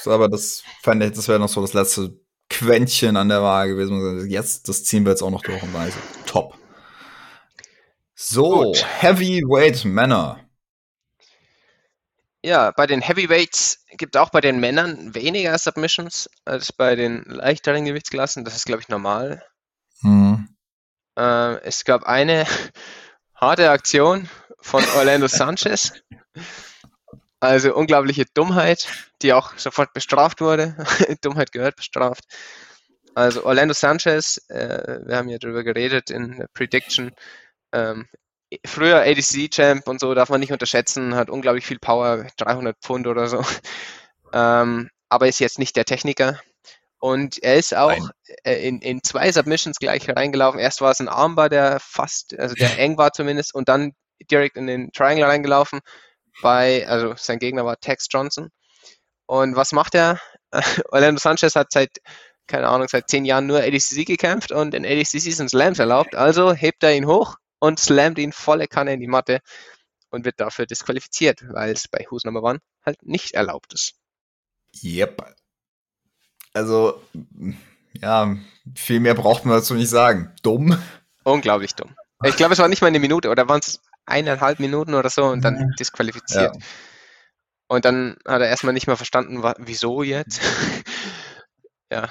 aber 0.06 0.28
das 0.28 0.62
fände 0.82 1.06
ich, 1.06 1.12
das 1.12 1.28
wäre 1.28 1.38
noch 1.38 1.48
so 1.48 1.60
das 1.60 1.72
letzte 1.72 2.18
Quäntchen 2.48 3.16
an 3.16 3.28
der 3.28 3.42
Waage 3.42 3.74
gewesen. 3.74 4.28
Jetzt, 4.28 4.68
das 4.68 4.84
ziehen 4.84 5.04
wir 5.04 5.10
jetzt 5.10 5.22
auch 5.22 5.30
noch 5.30 5.42
durch 5.42 5.62
und 5.62 5.72
weiß. 5.72 5.94
Top. 6.26 6.58
So, 8.14 8.64
Gut. 8.64 8.84
Heavyweight 9.00 9.84
Männer. 9.84 10.40
Ja, 12.42 12.70
bei 12.70 12.86
den 12.86 13.02
Heavyweights 13.02 13.84
gibt 13.96 14.14
es 14.14 14.20
auch 14.20 14.30
bei 14.30 14.40
den 14.40 14.60
Männern 14.60 15.14
weniger 15.14 15.56
Submissions 15.58 16.28
als 16.44 16.72
bei 16.72 16.96
den 16.96 17.22
leichteren 17.24 17.84
Gewichtsklassen. 17.84 18.44
Das 18.44 18.56
ist, 18.56 18.66
glaube 18.66 18.82
ich, 18.82 18.88
normal. 18.88 19.42
Mhm. 20.02 20.48
Äh, 21.16 21.60
es 21.62 21.84
gab 21.84 22.04
eine 22.04 22.46
harte 23.40 23.70
Aktion 23.70 24.28
von 24.60 24.84
Orlando 24.96 25.26
Sanchez. 25.26 25.92
Also 27.40 27.74
unglaubliche 27.74 28.26
Dummheit, 28.34 28.86
die 29.22 29.32
auch 29.32 29.56
sofort 29.56 29.94
bestraft 29.94 30.40
wurde. 30.40 30.76
Dummheit 31.22 31.52
gehört 31.52 31.76
bestraft. 31.76 32.24
Also 33.14 33.44
Orlando 33.44 33.74
Sanchez, 33.74 34.38
äh, 34.48 35.00
wir 35.06 35.16
haben 35.16 35.28
ja 35.28 35.38
darüber 35.38 35.64
geredet 35.64 36.10
in 36.10 36.36
der 36.36 36.48
Prediction, 36.52 37.12
ähm, 37.72 38.06
früher 38.64 39.00
ADC-Champ 39.02 39.88
und 39.88 40.00
so 40.00 40.14
darf 40.14 40.28
man 40.28 40.40
nicht 40.40 40.52
unterschätzen, 40.52 41.14
hat 41.14 41.30
unglaublich 41.30 41.66
viel 41.66 41.78
Power, 41.78 42.26
300 42.36 42.76
Pfund 42.80 43.06
oder 43.06 43.26
so, 43.26 43.42
ähm, 44.32 44.90
aber 45.08 45.28
ist 45.28 45.40
jetzt 45.40 45.58
nicht 45.58 45.76
der 45.76 45.84
Techniker. 45.84 46.40
Und 47.00 47.42
er 47.42 47.56
ist 47.56 47.74
auch 47.74 48.10
äh, 48.44 48.66
in, 48.68 48.80
in 48.80 49.02
zwei 49.02 49.32
Submissions 49.32 49.78
gleich 49.78 50.08
reingelaufen. 50.08 50.60
Erst 50.60 50.82
war 50.82 50.90
es 50.90 51.00
ein 51.00 51.08
Armbar, 51.08 51.48
der 51.48 51.80
fast, 51.80 52.38
also 52.38 52.54
der 52.54 52.78
eng 52.78 52.98
war 52.98 53.12
zumindest, 53.12 53.54
und 53.54 53.68
dann 53.68 53.92
direkt 54.30 54.56
in 54.56 54.66
den 54.66 54.92
Triangle 54.92 55.24
reingelaufen 55.24 55.80
bei, 56.42 56.86
also 56.86 57.14
sein 57.16 57.38
Gegner 57.38 57.64
war 57.64 57.80
Tex 57.80 58.06
Johnson. 58.10 58.50
Und 59.26 59.56
was 59.56 59.72
macht 59.72 59.94
er? 59.94 60.20
Orlando 60.90 61.18
Sanchez 61.18 61.56
hat 61.56 61.72
seit, 61.72 61.98
keine 62.46 62.68
Ahnung, 62.68 62.88
seit 62.88 63.08
zehn 63.08 63.24
Jahren 63.24 63.46
nur 63.46 63.60
ADCC 63.60 64.04
gekämpft 64.04 64.52
und 64.52 64.74
in 64.74 64.84
ADCC 64.84 65.32
sind 65.32 65.48
Slams 65.48 65.78
erlaubt. 65.78 66.14
Also 66.14 66.52
hebt 66.52 66.82
er 66.82 66.94
ihn 66.94 67.06
hoch 67.06 67.36
und 67.60 67.80
slammt 67.80 68.18
ihn 68.18 68.32
volle 68.32 68.68
Kanne 68.68 68.92
in 68.92 69.00
die 69.00 69.06
Matte 69.06 69.40
und 70.10 70.24
wird 70.24 70.38
dafür 70.38 70.66
disqualifiziert, 70.66 71.42
weil 71.48 71.72
es 71.72 71.88
bei 71.88 72.04
Who's 72.10 72.24
Number 72.24 72.42
One 72.42 72.58
halt 72.84 73.02
nicht 73.02 73.32
erlaubt 73.32 73.72
ist. 73.72 73.94
Yep. 74.82 75.34
Also, 76.52 77.00
ja, 77.92 78.36
viel 78.74 79.00
mehr 79.00 79.14
braucht 79.14 79.44
man 79.44 79.56
dazu 79.56 79.74
nicht 79.74 79.90
sagen. 79.90 80.32
Dumm. 80.42 80.80
Unglaublich 81.24 81.74
dumm. 81.74 81.94
Ich 82.24 82.36
glaube, 82.36 82.52
es 82.52 82.58
war 82.58 82.68
nicht 82.68 82.82
mal 82.82 82.88
eine 82.88 82.98
Minute 82.98 83.30
oder 83.30 83.48
waren 83.48 83.60
es 83.60 83.80
eineinhalb 84.06 84.60
Minuten 84.60 84.94
oder 84.94 85.08
so 85.08 85.24
und 85.24 85.42
dann 85.42 85.74
disqualifiziert. 85.78 86.54
Ja. 86.54 86.62
Und 87.68 87.84
dann 87.84 88.16
hat 88.26 88.42
er 88.42 88.48
erstmal 88.48 88.74
nicht 88.74 88.88
mal 88.88 88.96
verstanden, 88.96 89.42
wieso 89.58 90.02
jetzt. 90.02 90.40
ja. 91.92 92.08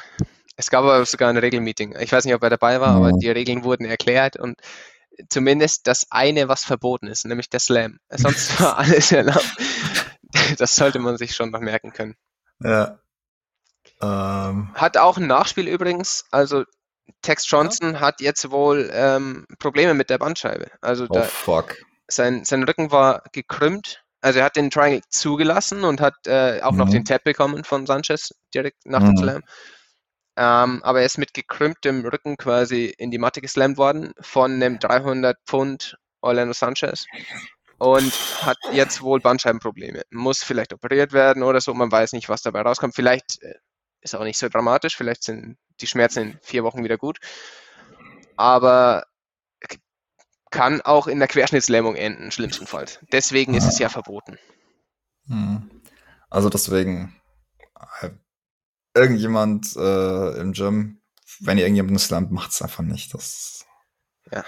Es 0.55 0.69
gab 0.69 0.83
aber 0.83 1.05
sogar 1.05 1.29
ein 1.29 1.37
Regelmeeting. 1.37 1.95
Ich 1.99 2.11
weiß 2.11 2.25
nicht, 2.25 2.33
ob 2.33 2.43
er 2.43 2.49
dabei 2.49 2.81
war, 2.81 2.95
aber 2.95 3.11
die 3.13 3.29
Regeln 3.29 3.63
wurden 3.63 3.85
erklärt 3.85 4.37
und 4.37 4.57
zumindest 5.29 5.87
das 5.87 6.07
eine, 6.09 6.47
was 6.47 6.63
verboten 6.63 7.07
ist, 7.07 7.25
nämlich 7.25 7.49
der 7.49 7.59
Slam. 7.59 7.99
Sonst 8.09 8.59
war 8.59 8.77
alles 8.79 9.11
erlaubt. 9.11 9.55
Das 10.57 10.75
sollte 10.75 10.99
man 10.99 11.17
sich 11.17 11.35
schon 11.35 11.51
noch 11.51 11.61
merken 11.61 11.91
können. 11.91 12.15
Ja. 12.61 12.99
Ähm. 14.01 14.71
Hat 14.73 14.97
auch 14.97 15.17
ein 15.17 15.27
Nachspiel 15.27 15.67
übrigens. 15.67 16.25
Also 16.31 16.63
Tex 17.21 17.49
Johnson 17.49 17.95
ja. 17.95 17.99
hat 17.99 18.21
jetzt 18.21 18.51
wohl 18.51 18.89
ähm, 18.93 19.45
Probleme 19.59 19.93
mit 19.93 20.09
der 20.09 20.17
Bandscheibe. 20.17 20.67
Also 20.81 21.07
oh, 21.09 21.21
fuck. 21.21 21.75
Sein, 22.07 22.43
sein 22.45 22.63
Rücken 22.63 22.91
war 22.91 23.23
gekrümmt. 23.31 24.03
Also 24.21 24.39
er 24.39 24.45
hat 24.45 24.55
den 24.55 24.69
Triangle 24.69 25.01
zugelassen 25.09 25.83
und 25.83 26.01
hat 26.01 26.15
äh, 26.27 26.61
auch 26.61 26.71
mhm. 26.71 26.77
noch 26.77 26.89
den 26.89 27.05
Tap 27.05 27.23
bekommen 27.23 27.63
von 27.63 27.85
Sanchez 27.85 28.33
direkt 28.53 28.85
nach 28.85 29.01
mhm. 29.01 29.05
dem 29.05 29.17
Slam. 29.17 29.43
Ähm, 30.35 30.83
aber 30.83 30.99
er 30.99 31.05
ist 31.05 31.17
mit 31.17 31.33
gekrümmtem 31.33 32.05
Rücken 32.05 32.37
quasi 32.37 32.93
in 32.97 33.11
die 33.11 33.17
Matte 33.17 33.41
geslammt 33.41 33.77
worden 33.77 34.13
von 34.21 34.53
einem 34.53 34.79
300 34.79 35.37
Pfund 35.45 35.97
Orlando 36.21 36.53
Sanchez 36.53 37.05
und 37.77 38.13
hat 38.45 38.57
jetzt 38.71 39.01
wohl 39.01 39.19
Bandscheibenprobleme. 39.19 40.03
Muss 40.11 40.43
vielleicht 40.43 40.73
operiert 40.73 41.13
werden 41.13 41.43
oder 41.43 41.61
so, 41.61 41.73
man 41.73 41.91
weiß 41.91 42.13
nicht, 42.13 42.29
was 42.29 42.41
dabei 42.41 42.61
rauskommt. 42.61 42.95
Vielleicht 42.95 43.41
äh, 43.41 43.55
ist 44.01 44.15
auch 44.15 44.23
nicht 44.23 44.37
so 44.37 44.49
dramatisch, 44.49 44.95
vielleicht 44.95 45.23
sind 45.23 45.57
die 45.81 45.87
Schmerzen 45.87 46.19
in 46.19 46.39
vier 46.41 46.63
Wochen 46.63 46.83
wieder 46.83 46.97
gut. 46.97 47.19
Aber 48.35 49.05
kann 50.51 50.81
auch 50.81 51.07
in 51.07 51.19
der 51.19 51.27
Querschnittslähmung 51.27 51.95
enden, 51.95 52.31
schlimmstenfalls. 52.31 52.99
Deswegen 53.11 53.53
ist 53.53 53.65
es 53.65 53.79
ja 53.79 53.89
verboten. 53.89 54.39
Hm. 55.27 55.69
Also 56.29 56.49
deswegen, 56.49 57.15
äh, 58.01 58.09
irgendjemand 58.95 59.75
äh, 59.75 60.39
im 60.39 60.53
Gym, 60.53 61.01
wenn 61.39 61.57
ihr 61.57 61.65
irgendjemanden 61.65 61.99
slammt, 61.99 62.31
macht 62.31 62.51
es 62.51 62.61
einfach 62.61 62.83
nicht. 62.83 63.13
Das 63.13 63.65
ja. 64.31 64.43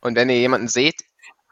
Und 0.00 0.16
wenn 0.16 0.30
ihr 0.30 0.38
jemanden 0.38 0.68
seht, 0.68 1.02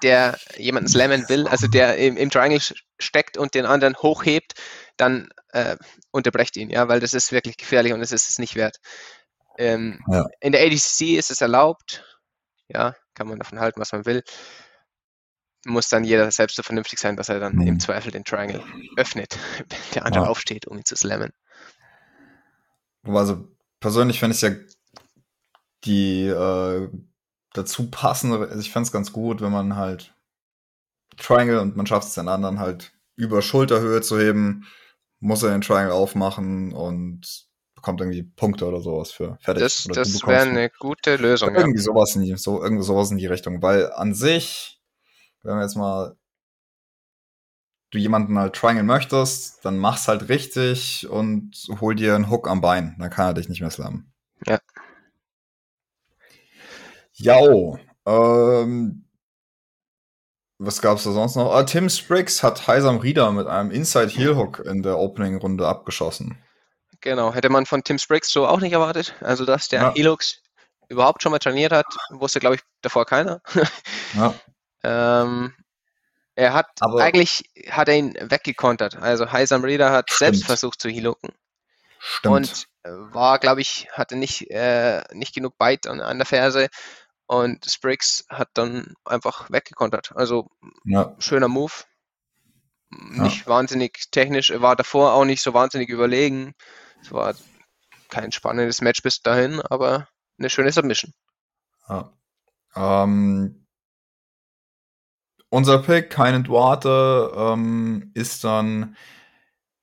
der 0.03 0.39
jemanden 0.57 0.89
slammen 0.89 1.29
will, 1.29 1.49
also 1.49 1.66
der 1.66 1.97
im, 1.97 2.16
im 2.16 2.31
Triangle 2.31 2.61
steckt 2.99 3.37
und 3.37 3.55
den 3.55 3.66
anderen 3.66 3.97
hochhebt, 3.97 4.55
dann 4.97 5.28
äh, 5.51 5.76
unterbrecht 6.11 6.57
ihn, 6.57 6.70
ja, 6.70 6.88
weil 6.88 7.01
das 7.01 7.14
ist 7.14 7.32
wirklich 7.32 7.57
gefährlich 7.57 7.92
und 7.92 8.01
es 8.01 8.12
ist 8.12 8.30
es 8.30 8.38
nicht 8.38 8.57
wert. 8.57 8.78
Ähm, 9.59 10.01
ja. 10.09 10.26
In 10.40 10.53
der 10.53 10.62
ADC 10.62 11.16
ist 11.16 11.30
es 11.30 11.40
erlaubt, 11.40 12.05
ja, 12.68 12.95
kann 13.14 13.28
man 13.28 13.38
davon 13.38 13.61
halten, 13.61 13.80
was 13.80 13.92
man 13.92 14.07
will. 14.07 14.22
muss 15.66 15.88
dann 15.88 16.05
jeder 16.05 16.30
selbst 16.30 16.57
so 16.57 16.62
vernünftig 16.62 16.99
sein, 16.99 17.16
dass 17.16 17.28
er 17.28 17.40
dann 17.40 17.57
mhm. 17.57 17.66
im 17.66 17.80
Zweifel 17.80 18.11
den 18.11 18.24
Triangle 18.24 18.62
öffnet, 18.97 19.38
wenn 19.59 19.78
der 19.95 20.05
andere 20.07 20.24
ja. 20.24 20.30
aufsteht, 20.30 20.66
um 20.66 20.76
ihn 20.76 20.84
zu 20.84 20.97
slammen. 20.97 21.32
Also 23.05 23.49
persönlich 23.80 24.18
finde 24.18 24.34
ich 24.34 24.42
ja 24.42 24.51
die 25.84 26.26
äh, 26.26 26.88
dazu 27.53 27.90
passende, 27.90 28.38
also 28.49 28.61
ich 28.61 28.72
fände 28.72 28.86
es 28.86 28.92
ganz 28.92 29.12
gut, 29.12 29.40
wenn 29.40 29.53
man 29.53 29.76
halt 29.76 30.14
Triangle 31.16 31.61
und 31.61 31.76
man 31.76 31.86
schafft 31.86 32.09
es 32.09 32.14
den 32.14 32.28
anderen 32.28 32.59
halt 32.59 32.92
über 33.16 33.42
Schulterhöhe 33.42 34.01
zu 34.01 34.18
heben, 34.18 34.66
muss 35.25 35.43
er 35.43 35.51
den 35.51 35.62
Triangle 35.62 35.95
aufmachen 35.95 36.72
und 36.72 37.47
bekommt 37.75 38.01
irgendwie 38.01 38.22
Punkte 38.22 38.66
oder 38.66 38.81
sowas 38.81 39.11
für 39.11 39.39
fertig. 39.41 39.62
Das, 39.62 39.85
das 39.85 40.27
wäre 40.27 40.43
eine 40.43 40.70
gute 40.70 41.16
Lösung. 41.16 41.55
Irgendwie 41.55 41.79
ja. 41.79 41.85
sowas 41.85 42.14
in 42.14 42.22
die, 42.22 42.37
so, 42.37 42.62
irgendwie 42.62 42.85
sowas 42.85 43.11
in 43.11 43.16
die 43.16 43.27
Richtung, 43.27 43.62
weil 43.62 43.91
an 43.93 44.14
sich, 44.14 44.81
wenn 45.43 45.57
wir 45.57 45.62
jetzt 45.62 45.77
mal 45.77 46.16
du 47.91 47.99
jemanden 47.99 48.39
halt 48.39 48.55
triangle 48.55 48.83
möchtest, 48.83 49.64
dann 49.64 49.79
mach's 49.79 50.09
halt 50.09 50.29
richtig 50.29 51.09
und 51.09 51.53
hol 51.81 51.95
dir 51.95 52.16
einen 52.16 52.29
Hook 52.29 52.49
am 52.49 52.61
Bein. 52.61 52.97
Dann 52.99 53.11
kann 53.11 53.29
er 53.29 53.35
dich 53.35 53.49
nicht 53.49 53.61
mehr 53.61 53.70
slammen. 53.70 54.12
Ja. 54.47 54.59
Ja, 57.12 57.39
ähm, 58.07 59.03
was 60.66 60.80
gab's 60.80 61.04
da 61.04 61.12
sonst 61.12 61.36
noch? 61.36 61.52
Ah, 61.52 61.64
Tim 61.64 61.88
Spriggs 61.88 62.42
hat 62.42 62.66
Heisam 62.66 62.98
Rieder 62.98 63.30
mit 63.32 63.46
einem 63.46 63.70
Inside 63.70 64.08
Heel 64.08 64.36
Hook 64.36 64.60
in 64.60 64.82
der 64.82 64.98
Opening 64.98 65.36
Runde 65.36 65.66
abgeschossen. 65.66 66.38
Genau, 67.00 67.34
hätte 67.34 67.50
man 67.50 67.66
von 67.66 67.84
Tim 67.84 67.98
Spriggs 67.98 68.30
so 68.30 68.46
auch 68.46 68.60
nicht 68.60 68.72
erwartet. 68.72 69.14
Also, 69.20 69.44
dass 69.44 69.68
der 69.68 69.82
ja. 69.82 69.94
Heel 69.94 70.08
Hooks 70.10 70.40
überhaupt 70.88 71.22
schon 71.22 71.32
mal 71.32 71.38
trainiert 71.38 71.72
hat, 71.72 71.86
wusste, 72.10 72.40
glaube 72.40 72.56
ich, 72.56 72.62
davor 72.82 73.04
keiner. 73.06 73.40
ja. 74.14 74.34
ähm, 74.82 75.54
er 76.34 76.52
hat 76.52 76.66
Aber 76.80 77.02
eigentlich 77.02 77.50
hat 77.70 77.88
er 77.88 77.96
ihn 77.96 78.14
weggekontert. 78.20 78.96
Also 78.96 79.30
Heisam 79.30 79.64
Reader 79.64 79.92
hat 79.92 80.10
stimmt. 80.10 80.18
selbst 80.18 80.46
versucht 80.46 80.80
zu 80.80 80.88
healucken. 80.88 81.30
Stimmt. 81.98 82.34
Und 82.34 82.66
war, 82.84 83.38
glaube 83.38 83.60
ich, 83.60 83.88
hatte 83.92 84.16
nicht, 84.16 84.50
äh, 84.50 85.02
nicht 85.12 85.34
genug 85.34 85.56
Bite 85.58 85.90
an, 85.90 86.00
an 86.00 86.18
der 86.18 86.26
Ferse. 86.26 86.68
Und 87.27 87.64
Spriggs 87.64 88.25
hat 88.29 88.51
dann 88.55 88.95
einfach 89.05 89.51
weggekontert. 89.51 90.12
Also 90.14 90.49
ja. 90.85 91.16
schöner 91.18 91.49
Move. 91.49 91.72
Nicht 92.91 93.41
ja. 93.41 93.47
wahnsinnig 93.47 94.11
technisch. 94.11 94.51
Er 94.51 94.62
war 94.62 94.77
davor 94.77 95.14
auch 95.14 95.25
nicht 95.25 95.43
so 95.43 95.55
wahnsinnig 95.55 95.89
überlegen. 95.89 96.55
Es 97.01 97.11
war 97.12 97.35
kein 98.09 98.31
spannendes 98.31 98.81
Match 98.81 99.03
bis 99.03 99.20
dahin, 99.20 99.61
aber 99.61 100.09
eine 100.39 100.51
schöne 100.51 100.70
Submission. 100.70 101.12
Ja. 101.89 102.12
Ähm, 102.77 103.66
unser 105.49 105.79
Pick, 105.79 106.11
keinen 106.11 106.45
Duarte, 106.45 107.33
ähm, 107.37 108.11
ist 108.14 108.45
dann 108.45 108.97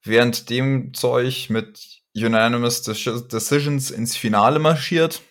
während 0.04 0.50
dem 0.50 0.94
Zeug 0.94 1.50
mit 1.50 2.02
Unanimous 2.16 2.82
Decisions 2.84 3.92
ins 3.92 4.18
Finale 4.18 4.60
marschiert. 4.60 5.22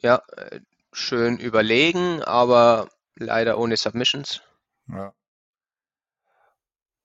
Ja, 0.00 0.22
äh, 0.36 0.60
schön 0.98 1.38
überlegen, 1.38 2.22
aber 2.22 2.88
leider 3.16 3.58
ohne 3.58 3.76
Submissions. 3.76 4.42
Ja. 4.88 5.12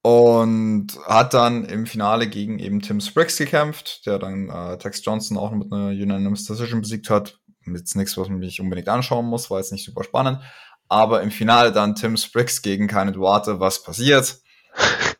Und 0.01 0.99
hat 1.05 1.33
dann 1.33 1.63
im 1.65 1.85
Finale 1.85 2.27
gegen 2.27 2.59
eben 2.59 2.81
Tim 2.81 2.99
Spriggs 2.99 3.37
gekämpft, 3.37 4.05
der 4.05 4.19
dann 4.19 4.49
äh, 4.49 4.77
Tex 4.77 5.03
Johnson 5.05 5.37
auch 5.37 5.51
mit 5.51 5.71
einer 5.71 5.87
Unanimous 5.87 6.43
Decision 6.43 6.81
besiegt 6.81 7.09
hat. 7.09 7.39
Jetzt 7.65 7.95
nichts, 7.95 8.17
was 8.17 8.27
man 8.27 8.39
mich 8.39 8.59
unbedingt 8.59 8.89
anschauen 8.89 9.25
muss, 9.25 9.49
war 9.49 9.59
jetzt 9.59 9.71
nicht 9.71 9.85
super 9.85 10.03
spannend. 10.03 10.41
Aber 10.89 11.21
im 11.21 11.31
Finale 11.31 11.71
dann 11.71 11.95
Tim 11.95 12.17
Spriggs 12.17 12.61
gegen 12.61 12.87
keine 12.87 13.13
Duarte. 13.13 13.61
Was 13.61 13.81
passiert? 13.81 14.41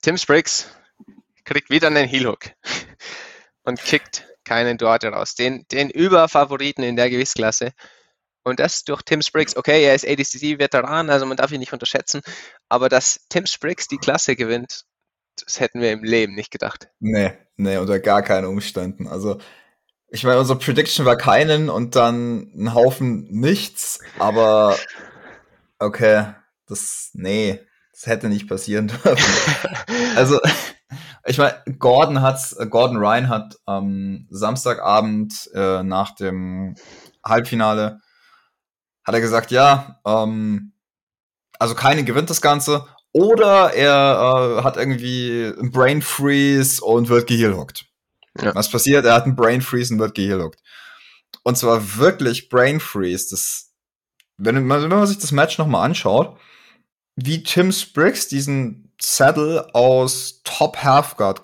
Tim 0.00 0.16
Spriggs 0.16 0.68
kriegt 1.44 1.68
wieder 1.68 1.88
einen 1.88 2.08
Heel-Hook 2.08 2.52
und 3.64 3.78
kickt 3.82 4.26
keinen 4.46 4.78
Duarte 4.78 5.08
raus. 5.08 5.34
Den, 5.34 5.66
den 5.70 5.90
Überfavoriten 5.90 6.82
in 6.82 6.96
der 6.96 7.10
Gewichtsklasse. 7.10 7.72
Und 8.44 8.60
das 8.60 8.84
durch 8.84 9.02
Tim 9.02 9.22
Spriggs. 9.22 9.56
Okay, 9.56 9.84
er 9.84 9.94
ist 9.94 10.06
ADCC-Veteran, 10.06 11.10
also 11.10 11.26
man 11.26 11.36
darf 11.36 11.52
ihn 11.52 11.60
nicht 11.60 11.72
unterschätzen. 11.72 12.22
Aber 12.68 12.88
dass 12.88 13.20
Tim 13.28 13.44
Spriggs 13.44 13.88
die 13.88 13.98
Klasse 13.98 14.36
gewinnt, 14.36 14.84
das 15.44 15.60
hätten 15.60 15.80
wir 15.80 15.92
im 15.92 16.04
Leben 16.04 16.34
nicht 16.34 16.50
gedacht. 16.50 16.88
Nee, 17.00 17.32
nee, 17.56 17.76
unter 17.76 17.98
gar 17.98 18.22
keinen 18.22 18.46
Umständen. 18.46 19.08
Also 19.08 19.38
ich 20.08 20.24
meine, 20.24 20.38
unsere 20.38 20.58
Prediction 20.58 21.04
war 21.04 21.16
keinen 21.16 21.68
und 21.68 21.96
dann 21.96 22.52
ein 22.56 22.74
Haufen 22.74 23.26
nichts, 23.30 23.98
aber 24.18 24.76
okay, 25.78 26.26
das, 26.66 27.10
nee, 27.14 27.60
das 27.92 28.06
hätte 28.06 28.28
nicht 28.28 28.48
passieren 28.48 28.88
dürfen. 28.88 29.34
also, 30.16 30.40
ich 31.26 31.38
meine, 31.38 31.56
Gordon 31.78 32.22
hat, 32.22 32.40
Gordon 32.70 32.96
Ryan 32.98 33.28
hat 33.28 33.56
am 33.66 34.26
Samstagabend 34.30 35.50
äh, 35.54 35.82
nach 35.82 36.14
dem 36.14 36.76
Halbfinale 37.24 38.00
hat 39.04 39.14
er 39.14 39.20
gesagt, 39.20 39.50
ja, 39.50 40.00
ähm, 40.04 40.72
also 41.58 41.74
keine 41.74 42.04
gewinnt 42.04 42.30
das 42.30 42.40
Ganze 42.40 42.86
oder 43.12 43.72
er 43.72 44.58
äh, 44.58 44.62
hat 44.62 44.76
irgendwie 44.76 45.52
ein 45.58 45.70
Brain 45.70 46.02
Freeze 46.02 46.84
und 46.84 47.08
wird 47.08 47.26
gehealhockt. 47.26 47.86
Ja. 48.40 48.54
Was 48.54 48.70
passiert? 48.70 49.04
Er 49.04 49.14
hat 49.14 49.24
einen 49.24 49.36
Brain 49.36 49.62
Freeze 49.62 49.94
und 49.94 50.00
wird 50.00 50.14
gehealockt. 50.14 50.60
Und 51.42 51.56
zwar 51.56 51.96
wirklich 51.96 52.48
Brain 52.48 52.80
Freeze. 52.80 53.28
Das, 53.30 53.72
wenn, 54.36 54.66
man, 54.66 54.82
wenn 54.82 54.90
man 54.90 55.06
sich 55.06 55.18
das 55.18 55.32
Match 55.32 55.58
nochmal 55.58 55.86
anschaut, 55.86 56.38
wie 57.14 57.42
Tim 57.42 57.72
Spriggs 57.72 58.28
diesen 58.28 58.85
Saddle 59.00 59.74
aus 59.74 60.42
Top 60.44 60.82
Half 60.82 61.16
Guard, 61.16 61.42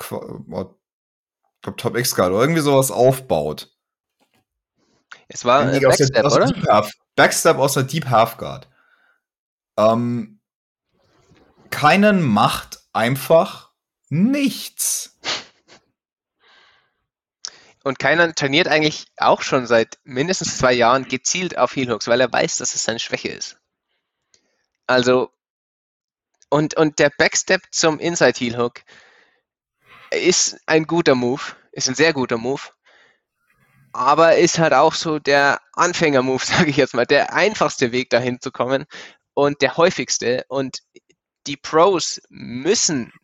Top 1.63 1.97
X 1.97 2.15
Guard 2.15 2.33
oder 2.33 2.41
irgendwie 2.41 2.61
sowas 2.61 2.91
aufbaut. 2.91 3.71
Es 5.29 5.45
war 5.45 5.61
ein 5.61 5.81
Backstep, 5.81 6.13
der, 6.15 6.25
oder? 6.27 6.53
Half, 6.69 6.93
Backstep 7.17 7.57
aus 7.57 7.75
der 7.75 7.85
Deep 7.85 8.09
Half 8.09 8.37
Guard. 8.37 8.69
Ähm, 9.79 10.41
keinen 11.71 12.23
macht 12.23 12.81
einfach 12.93 13.73
nichts. 14.09 15.19
Und 17.83 17.99
keiner 17.99 18.33
trainiert 18.35 18.69
eigentlich 18.69 19.07
auch 19.17 19.43
schon 19.43 19.67
seit 19.67 19.99
mindestens 20.05 20.59
zwei 20.59 20.73
Jahren 20.73 21.09
gezielt 21.09 21.59
auf 21.59 21.75
Heel 21.75 21.91
Hooks, 21.91 22.07
weil 22.07 22.21
er 22.21 22.33
weiß, 22.33 22.59
dass 22.59 22.75
es 22.75 22.85
seine 22.85 23.01
Schwäche 23.01 23.29
ist. 23.29 23.57
Also, 24.87 25.33
und, 26.53 26.77
und 26.77 26.99
der 26.99 27.11
Backstep 27.17 27.63
zum 27.71 27.99
Inside 27.99 28.39
Heel 28.39 28.59
Hook 28.59 28.83
ist 30.11 30.61
ein 30.67 30.85
guter 30.85 31.15
Move, 31.15 31.41
ist 31.73 31.89
ein 31.89 31.95
sehr 31.95 32.13
guter 32.13 32.37
Move, 32.37 32.61
aber 33.95 34.37
ist 34.37 34.59
halt 34.59 34.75
auch 34.75 34.93
so 34.93 35.19
der 35.19 35.63
Anfänger-Move, 35.73 36.45
sage 36.45 36.69
ich 36.69 36.77
jetzt 36.77 36.93
mal, 36.93 37.07
der 37.07 37.33
einfachste 37.33 37.91
Weg 37.91 38.11
dahin 38.11 38.39
zu 38.39 38.53
kommen 38.53 38.85
und 39.33 39.63
der 39.63 39.79
häufigste. 39.79 40.45
Und 40.49 40.81
die 41.47 41.57
Pros 41.57 42.21
müssen 42.29 43.15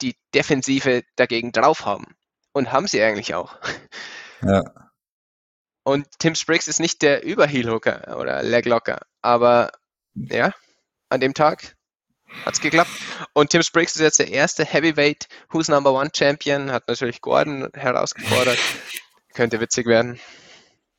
die 0.00 0.14
Defensive 0.32 1.02
dagegen 1.16 1.50
drauf 1.50 1.84
haben. 1.84 2.14
Und 2.52 2.70
haben 2.70 2.86
sie 2.86 3.02
eigentlich 3.02 3.34
auch. 3.34 3.56
Ja. 4.40 4.62
Und 5.82 6.06
Tim 6.20 6.36
Spriggs 6.36 6.68
ist 6.68 6.78
nicht 6.78 7.02
der 7.02 7.24
Überheelhooker 7.24 8.16
oder 8.20 8.44
Leglocker, 8.44 9.00
aber 9.20 9.72
ja, 10.14 10.52
an 11.08 11.20
dem 11.20 11.34
Tag 11.34 11.77
hat 12.44 12.54
es 12.54 12.60
geklappt. 12.60 12.90
Und 13.32 13.50
Tim 13.50 13.62
Spriggs 13.62 13.94
ist 13.94 14.02
jetzt 14.02 14.18
der 14.18 14.28
erste 14.28 14.64
Heavyweight 14.64 15.28
Who's 15.50 15.68
Number 15.68 15.92
One 15.92 16.10
Champion, 16.14 16.70
hat 16.70 16.88
natürlich 16.88 17.20
Gordon 17.20 17.68
herausgefordert. 17.74 18.58
Könnte 19.34 19.60
witzig 19.60 19.86
werden. 19.86 20.18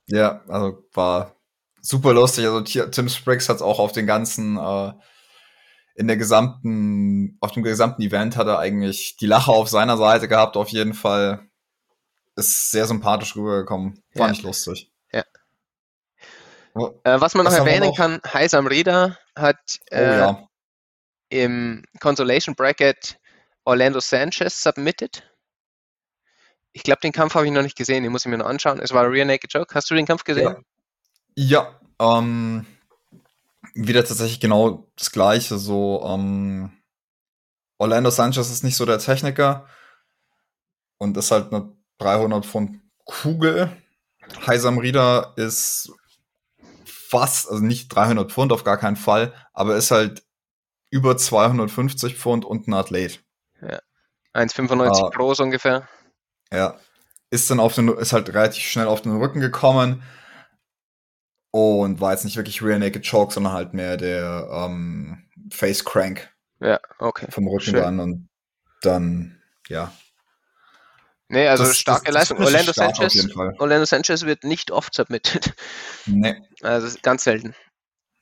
Ja, 0.07 0.41
also 0.47 0.83
war 0.93 1.35
super 1.81 2.13
lustig. 2.13 2.45
Also 2.45 2.61
Tim 2.61 3.09
Spriggs 3.09 3.49
hat 3.49 3.57
es 3.57 3.61
auch 3.61 3.79
auf 3.79 3.91
den 3.91 4.07
ganzen 4.07 4.57
äh, 4.57 4.93
in 5.99 6.07
der 6.07 6.15
gesamten, 6.15 7.37
auf 7.41 7.51
dem 7.51 7.61
gesamten 7.61 8.01
Event 8.01 8.37
hat 8.37 8.47
er 8.47 8.57
eigentlich 8.59 9.17
die 9.17 9.25
Lache 9.25 9.51
auf 9.51 9.67
seiner 9.67 9.97
Seite 9.97 10.29
gehabt, 10.29 10.55
auf 10.55 10.69
jeden 10.69 10.93
Fall 10.93 11.49
ist 12.37 12.71
sehr 12.71 12.85
sympathisch 12.85 13.35
rübergekommen. 13.35 14.01
War 14.13 14.27
ja. 14.27 14.31
nicht 14.31 14.43
lustig. 14.43 14.89
Ja. 15.11 15.23
äh, 17.03 17.19
was 17.19 17.35
man 17.35 17.43
noch 17.43 17.51
erwähnen 17.51 17.87
noch? 17.87 17.97
kann, 17.97 18.21
Heisam 18.25 18.65
Reda 18.67 19.17
hat 19.35 19.57
oh, 19.91 19.95
äh, 19.95 20.17
ja. 20.19 20.48
Im 21.29 21.83
Consolation 21.99 22.55
Bracket 22.55 23.19
Orlando 23.65 23.99
Sanchez 23.99 24.61
submitted. 24.61 25.23
Ich 26.71 26.83
glaube, 26.83 27.01
den 27.01 27.11
Kampf 27.11 27.35
habe 27.35 27.45
ich 27.45 27.51
noch 27.51 27.63
nicht 27.63 27.77
gesehen, 27.77 28.03
den 28.03 28.11
muss 28.11 28.25
ich 28.25 28.31
mir 28.31 28.37
noch 28.37 28.45
anschauen. 28.45 28.79
Es 28.79 28.93
war 28.93 29.09
Rear 29.09 29.25
Naked 29.25 29.53
Joke. 29.53 29.73
Hast 29.73 29.89
du 29.89 29.95
den 29.95 30.05
Kampf 30.05 30.23
gesehen? 30.23 30.63
Ja, 31.35 31.79
ja 31.99 32.15
ähm, 32.17 32.65
wieder 33.73 34.03
tatsächlich 34.03 34.39
genau 34.39 34.89
das 34.97 35.11
Gleiche. 35.11 35.57
So, 35.57 36.03
ähm, 36.05 36.71
Orlando 37.77 38.09
Sanchez 38.09 38.49
ist 38.49 38.63
nicht 38.63 38.75
so 38.75 38.85
der 38.85 38.99
Techniker 38.99 39.67
und 40.97 41.17
ist 41.17 41.31
halt 41.31 41.51
eine 41.51 41.73
300 41.97 42.45
Pfund 42.45 42.81
Kugel. 43.05 43.75
Heisam 44.45 44.77
Rieder 44.77 45.33
ist 45.37 45.91
fast, 46.85 47.49
also 47.49 47.63
nicht 47.63 47.89
300 47.89 48.31
Pfund 48.31 48.51
auf 48.51 48.63
gar 48.63 48.77
keinen 48.77 48.95
Fall, 48.95 49.33
aber 49.53 49.75
ist 49.75 49.91
halt 49.91 50.23
über 50.89 51.17
250 51.17 52.15
Pfund 52.15 52.45
und 52.45 52.67
ein 52.67 52.73
Athlet. 52.73 53.23
Ja. 53.61 53.79
1,95 54.33 55.01
uh, 55.05 55.09
groß 55.09 55.39
ungefähr. 55.41 55.87
Ja. 56.51 56.77
Ist 57.31 57.49
dann 57.51 57.59
auf 57.59 57.75
den, 57.75 57.89
ist 57.89 58.13
halt 58.13 58.29
relativ 58.29 58.63
schnell 58.63 58.87
auf 58.87 59.01
den 59.01 59.15
Rücken 59.17 59.39
gekommen 59.39 60.03
und 61.51 62.01
war 62.01 62.11
jetzt 62.11 62.25
nicht 62.25 62.37
wirklich 62.37 62.61
Rear 62.61 62.79
Naked 62.79 63.07
Choke, 63.07 63.33
sondern 63.33 63.53
halt 63.53 63.73
mehr 63.73 63.97
der 63.97 64.47
ähm, 64.51 65.29
Face 65.51 65.83
Crank. 65.83 66.31
Ja, 66.59 66.79
okay. 66.97 67.27
Vom 67.29 67.47
Rücken 67.47 67.71
Schön. 67.71 67.81
dann 67.81 67.99
und 67.99 68.29
dann, 68.81 69.41
ja. 69.67 69.91
Nee, 71.27 71.47
also 71.47 71.63
das, 71.63 71.77
starke 71.77 72.05
das, 72.05 72.13
Leistung. 72.15 72.39
Orlando 72.39 72.71
Sanchez, 72.71 73.35
Orlando 73.35 73.85
Sanchez 73.85 74.25
wird 74.25 74.43
nicht 74.43 74.71
oft 74.71 74.93
submitted. 74.95 75.53
Nee. 76.07 76.41
Also 76.61 76.97
ganz 77.03 77.23
selten. 77.23 77.53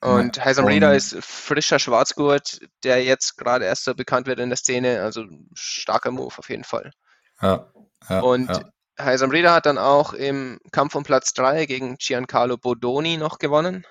Und 0.00 0.36
nee. 0.36 0.42
Heisam 0.42 0.66
Reader 0.66 0.94
ist 0.94 1.16
frischer 1.20 1.78
Schwarzgurt, 1.78 2.60
der 2.84 3.02
jetzt 3.02 3.36
gerade 3.36 3.64
erst 3.64 3.84
so 3.84 3.94
bekannt 3.94 4.26
wird 4.26 4.38
in 4.38 4.48
der 4.48 4.56
Szene. 4.56 5.02
Also 5.02 5.24
starker 5.54 6.12
Move 6.12 6.34
auf 6.36 6.48
jeden 6.48 6.64
Fall. 6.64 6.92
Ja. 7.40 7.72
ja 8.08 8.20
und 8.20 8.48
ja. 8.48 8.70
Heisam 9.00 9.30
Reader 9.30 9.52
hat 9.52 9.66
dann 9.66 9.78
auch 9.78 10.12
im 10.12 10.60
Kampf 10.72 10.94
um 10.94 11.02
Platz 11.02 11.32
3 11.34 11.66
gegen 11.66 11.96
Giancarlo 11.96 12.56
Bodoni 12.56 13.16
noch 13.16 13.38
gewonnen. 13.38 13.84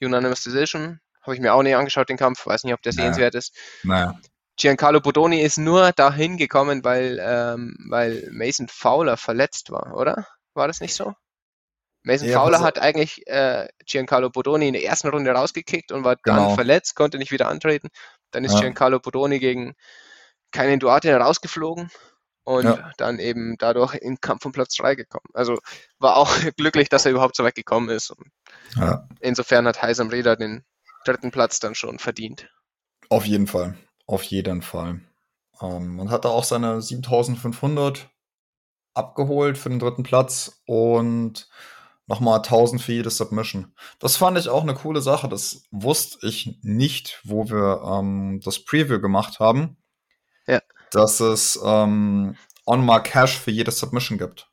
Unanimous 0.00 0.42
Decision. 0.42 1.00
Habe 1.22 1.34
ich 1.34 1.40
mir 1.40 1.52
auch 1.52 1.62
nicht 1.62 1.76
angeschaut, 1.76 2.08
den 2.08 2.16
Kampf. 2.16 2.46
Weiß 2.46 2.64
nicht, 2.64 2.74
ob 2.74 2.82
der 2.82 2.92
sehenswert 2.92 3.34
ist. 3.34 3.54
Naja. 3.82 4.18
Giancarlo 4.56 5.00
Bodoni 5.00 5.40
ist 5.40 5.58
nur 5.58 5.92
dahin 5.92 6.36
gekommen, 6.36 6.84
weil, 6.84 7.18
ähm, 7.20 7.76
weil 7.88 8.28
Mason 8.30 8.68
Fowler 8.68 9.16
verletzt 9.16 9.70
war, 9.70 9.96
oder? 9.96 10.26
War 10.54 10.66
das 10.66 10.80
nicht 10.80 10.94
so? 10.94 11.14
Mason 12.02 12.28
ja, 12.28 12.40
Fowler 12.40 12.60
hat 12.60 12.78
eigentlich 12.78 13.26
äh, 13.26 13.68
Giancarlo 13.84 14.30
Bodoni 14.30 14.68
in 14.68 14.72
der 14.72 14.84
ersten 14.84 15.08
Runde 15.08 15.30
rausgekickt 15.30 15.92
und 15.92 16.04
war 16.04 16.16
genau. 16.16 16.46
dann 16.46 16.54
verletzt, 16.54 16.96
konnte 16.96 17.18
nicht 17.18 17.30
wieder 17.30 17.48
antreten. 17.48 17.88
Dann 18.30 18.44
ist 18.44 18.54
ja. 18.54 18.60
Giancarlo 18.60 19.00
Bodoni 19.00 19.38
gegen 19.38 19.74
keinen 20.50 20.80
Duarte 20.80 21.14
rausgeflogen 21.14 21.90
und 22.44 22.64
ja. 22.64 22.90
dann 22.96 23.18
eben 23.18 23.56
dadurch 23.58 23.94
in 23.94 24.20
Kampf 24.20 24.44
um 24.46 24.52
Platz 24.52 24.74
3 24.76 24.94
gekommen. 24.94 25.26
Also 25.34 25.58
war 25.98 26.16
auch 26.16 26.30
glücklich, 26.56 26.88
dass 26.88 27.04
er 27.04 27.12
überhaupt 27.12 27.36
so 27.36 27.44
weit 27.44 27.54
gekommen 27.54 27.90
ist. 27.90 28.12
Insofern 29.20 29.66
hat 29.66 29.82
Heisam 29.82 30.08
Reda 30.08 30.36
den 30.36 30.64
dritten 31.04 31.30
Platz 31.30 31.60
dann 31.60 31.74
schon 31.74 31.98
verdient. 31.98 32.48
Auf 33.08 33.26
jeden 33.26 33.46
Fall. 33.46 33.76
Auf 34.06 34.22
jeden 34.22 34.62
Fall. 34.62 35.00
Ähm, 35.60 35.98
und 35.98 36.10
hat 36.10 36.24
da 36.24 36.30
auch 36.30 36.44
seine 36.44 36.80
7500 36.80 38.08
abgeholt 38.94 39.56
für 39.58 39.68
den 39.68 39.78
dritten 39.78 40.02
Platz 40.02 40.60
und 40.66 41.48
nochmal 42.10 42.38
1000 42.38 42.82
für 42.82 42.92
jede 42.92 43.08
Submission. 43.08 43.72
Das 44.00 44.16
fand 44.16 44.36
ich 44.36 44.48
auch 44.48 44.62
eine 44.62 44.74
coole 44.74 45.00
Sache. 45.00 45.28
Das 45.28 45.62
wusste 45.70 46.26
ich 46.26 46.58
nicht, 46.62 47.20
wo 47.24 47.48
wir 47.48 47.82
ähm, 47.86 48.40
das 48.44 48.64
Preview 48.64 49.00
gemacht 49.00 49.38
haben. 49.38 49.76
Ja. 50.46 50.60
Dass 50.90 51.20
es 51.20 51.58
ähm, 51.64 52.36
On-Mark 52.66 53.04
Cash 53.04 53.38
für 53.38 53.52
jede 53.52 53.70
Submission 53.70 54.18
gibt. 54.18 54.48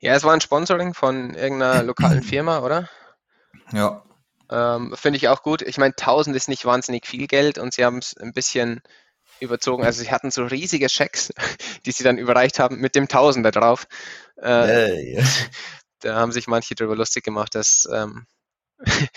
Ja, 0.00 0.14
es 0.14 0.24
war 0.24 0.32
ein 0.32 0.40
Sponsoring 0.40 0.94
von 0.94 1.34
irgendeiner 1.34 1.82
lokalen 1.84 2.22
Firma, 2.22 2.60
oder? 2.60 2.88
Ja. 3.72 4.02
Ähm, 4.50 4.94
Finde 4.96 5.18
ich 5.18 5.28
auch 5.28 5.42
gut. 5.42 5.60
Ich 5.60 5.76
meine, 5.76 5.94
1000 5.94 6.34
ist 6.34 6.48
nicht 6.48 6.64
wahnsinnig 6.64 7.06
viel 7.06 7.26
Geld 7.26 7.58
und 7.58 7.74
sie 7.74 7.84
haben 7.84 7.98
es 7.98 8.16
ein 8.16 8.32
bisschen 8.32 8.82
überzogen. 9.38 9.84
Also 9.84 10.02
sie 10.02 10.10
hatten 10.10 10.30
so 10.30 10.44
riesige 10.44 10.88
Schecks, 10.88 11.30
die 11.84 11.92
sie 11.92 12.04
dann 12.04 12.16
überreicht 12.16 12.58
haben 12.58 12.78
mit 12.78 12.94
dem 12.94 13.06
Tausender 13.06 13.50
drauf. 13.50 13.86
Äh, 14.36 14.48
hey. 14.48 15.24
Da 16.02 16.16
haben 16.16 16.32
sich 16.32 16.46
manche 16.46 16.74
darüber 16.74 16.96
lustig 16.96 17.24
gemacht, 17.24 17.54
dass, 17.54 17.88
ähm, 17.92 18.26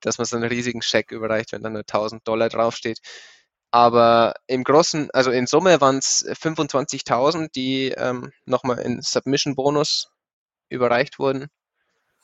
dass 0.00 0.18
man 0.18 0.24
so 0.24 0.36
einen 0.36 0.48
riesigen 0.48 0.82
Scheck 0.82 1.10
überreicht, 1.10 1.52
wenn 1.52 1.62
dann 1.62 1.74
nur 1.74 1.82
1000 1.82 2.26
Dollar 2.26 2.48
draufsteht. 2.48 3.00
Aber 3.70 4.34
im 4.46 4.64
Großen, 4.64 5.10
also 5.12 5.30
in 5.30 5.46
Summe 5.46 5.80
waren 5.80 5.98
es 5.98 6.24
25.000, 6.26 7.50
die 7.54 7.88
ähm, 7.90 8.32
nochmal 8.46 8.78
in 8.78 9.02
Submission-Bonus 9.02 10.10
überreicht 10.70 11.18
wurden. 11.18 11.48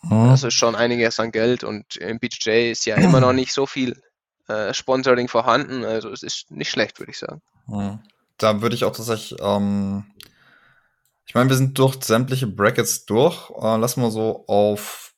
Mhm. 0.03 0.29
Das 0.29 0.43
ist 0.43 0.55
schon 0.55 0.75
einiges 0.75 1.21
an 1.21 1.33
Geld 1.33 1.65
und 1.65 1.97
im 1.97 2.19
BJJ 2.19 2.71
ist 2.71 2.87
ja 2.87 2.97
immer 2.97 3.21
noch 3.21 3.33
nicht 3.33 3.53
so 3.53 3.67
viel 3.67 4.01
äh, 4.49 4.73
Sponsoring 4.73 5.29
vorhanden. 5.29 5.85
Also 5.85 6.11
es 6.11 6.23
ist 6.23 6.51
nicht 6.51 6.71
schlecht, 6.71 6.99
würde 6.99 7.13
ich 7.13 7.19
sagen. 7.19 7.43
Mhm. 7.67 8.01
Da 8.39 8.63
würde 8.63 8.75
ich 8.75 8.85
auch 8.85 8.97
tatsächlich 8.97 9.39
ähm, 9.41 10.05
ich 11.27 11.35
meine, 11.35 11.49
wir 11.49 11.57
sind 11.57 11.79
durch 11.79 12.03
sämtliche 12.03 12.47
Brackets 12.47 13.07
durch. 13.07 13.51
Äh, 13.51 13.77
lass 13.77 13.97
mal 13.97 14.11
so 14.11 14.45
auf 14.47 15.15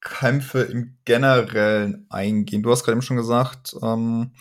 Kämpfe 0.00 0.62
im 0.62 0.98
Generellen 1.04 2.06
eingehen. 2.10 2.62
Du 2.62 2.70
hast 2.70 2.84
gerade 2.84 2.96
eben 2.96 3.02
schon 3.02 3.16
gesagt, 3.16 3.74
ähm, 3.82 4.34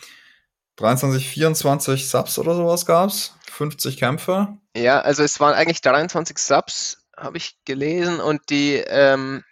23, 0.78 1.28
24 1.28 2.10
Subs 2.10 2.39
oder 2.39 2.56
sowas 2.56 2.86
gab's. 2.86 3.36
50 3.52 3.97
Kämpfe. 3.97 4.58
Ja, 4.76 5.02
also 5.02 5.24
es 5.24 5.39
waren 5.39 5.54
eigentlich 5.54 5.82
23 5.82 6.38
Subs, 6.38 7.06
habe 7.16 7.38
ich 7.38 7.58
gelesen, 7.66 8.20
und 8.20 8.49
die 8.49 8.76
ähm, 8.76 9.43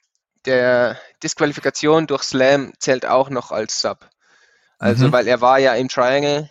der 0.45 0.97
Disqualifikation 1.21 2.07
durch 2.07 2.23
Slam 2.23 2.73
zählt 2.79 3.05
auch 3.05 3.29
noch 3.29 3.51
als 3.51 3.81
Sub. 3.81 4.09
Also, 4.79 5.07
mhm. 5.07 5.11
weil 5.11 5.27
er 5.27 5.41
war 5.41 5.59
ja 5.59 5.73
im 5.75 5.89
Triangle. 5.89 6.49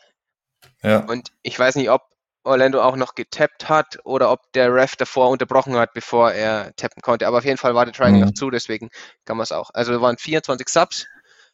Ja. 0.83 0.99
Und 1.01 1.33
ich 1.43 1.59
weiß 1.59 1.77
nicht, 1.77 1.91
ob 1.91 2.03
Orlando 2.49 2.83
auch 2.83 2.97
noch 2.97 3.15
getappt 3.15 3.69
hat 3.69 3.99
oder 4.05 4.33
ob 4.33 4.53
der 4.53 4.75
Ref 4.75 4.97
davor 4.97 5.31
unterbrochen 5.31 5.77
hat, 5.77 5.93
bevor 5.95 6.33
er 6.33 6.75
tappen 6.77 7.03
konnte. 7.03 7.27
Aber 7.27 7.39
auf 7.39 7.45
jeden 7.45 7.59
Fall 7.59 7.75
war 7.75 7.85
der 7.85 7.95
Triangle 7.95 8.23
mhm. 8.23 8.27
noch 8.29 8.35
zu, 8.35 8.51
deswegen 8.51 8.91
kann 9.25 9.37
man 9.37 9.45
es 9.45 9.53
auch. 9.53 9.71
Also 9.75 9.93
wir 9.93 10.01
waren 10.01 10.19
24 10.19 10.69
Subs 10.69 11.07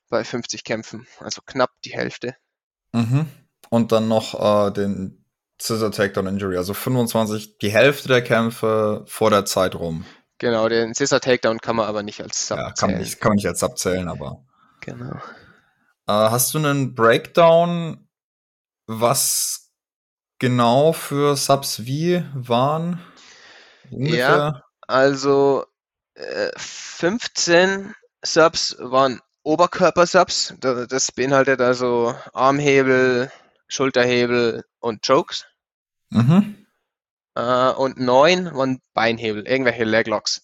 bei 0.09 0.25
50 0.25 0.65
Kämpfen, 0.65 1.07
also 1.19 1.43
knapp 1.45 1.71
die 1.85 1.93
Hälfte. 1.93 2.37
Mhm. 2.93 3.27
Und 3.71 3.93
dann 3.93 4.09
noch 4.09 4.69
äh, 4.69 4.71
den 4.73 5.25
Scissor 5.61 5.91
Takedown 5.91 6.27
Injury, 6.27 6.57
also 6.57 6.75
25, 6.75 7.59
die 7.59 7.71
Hälfte 7.71 8.09
der 8.09 8.23
Kämpfe 8.23 9.05
vor 9.07 9.31
der 9.31 9.45
Zeit 9.45 9.75
rum. 9.75 10.05
Genau, 10.39 10.69
den 10.69 10.95
Scissor 10.95 11.21
Takedown 11.21 11.59
kann 11.59 11.77
man 11.77 11.87
aber 11.87 12.03
nicht 12.03 12.21
als 12.21 12.49
Sub 12.49 12.59
ja, 12.59 12.73
kann 12.73 12.91
man 12.91 13.01
nicht, 13.01 13.21
kann 13.21 13.31
man 13.31 13.37
nicht 13.37 13.47
als 13.47 13.61
Sub 13.61 13.79
zählen, 13.79 14.09
aber. 14.09 14.45
Genau. 14.81 15.17
Äh, 16.07 16.13
hast 16.13 16.53
du 16.55 16.59
einen 16.59 16.95
Breakdown, 16.95 18.09
was 18.87 19.64
genau 20.39 20.93
für 20.93 21.37
Subs 21.37 21.85
wie 21.85 22.25
waren? 22.35 23.01
Ungefähr? 23.91 24.19
Ja, 24.19 24.63
also 24.87 25.65
äh, 26.15 26.51
15 26.57 27.95
Subs 28.23 28.77
waren 28.79 29.21
Oberkörpersubs. 29.43 30.55
Das 30.61 31.13
beinhaltet 31.13 31.61
also 31.61 32.15
Armhebel, 32.33 33.31
Schulterhebel 33.69 34.65
und 34.81 35.07
Chokes. 35.07 35.47
Mhm. 36.11 36.67
Äh, 37.35 37.71
und 37.71 37.99
9 37.99 38.55
waren 38.55 38.81
Beinhebel, 38.95 39.47
irgendwelche 39.47 39.85
Leglocks. 39.85 40.43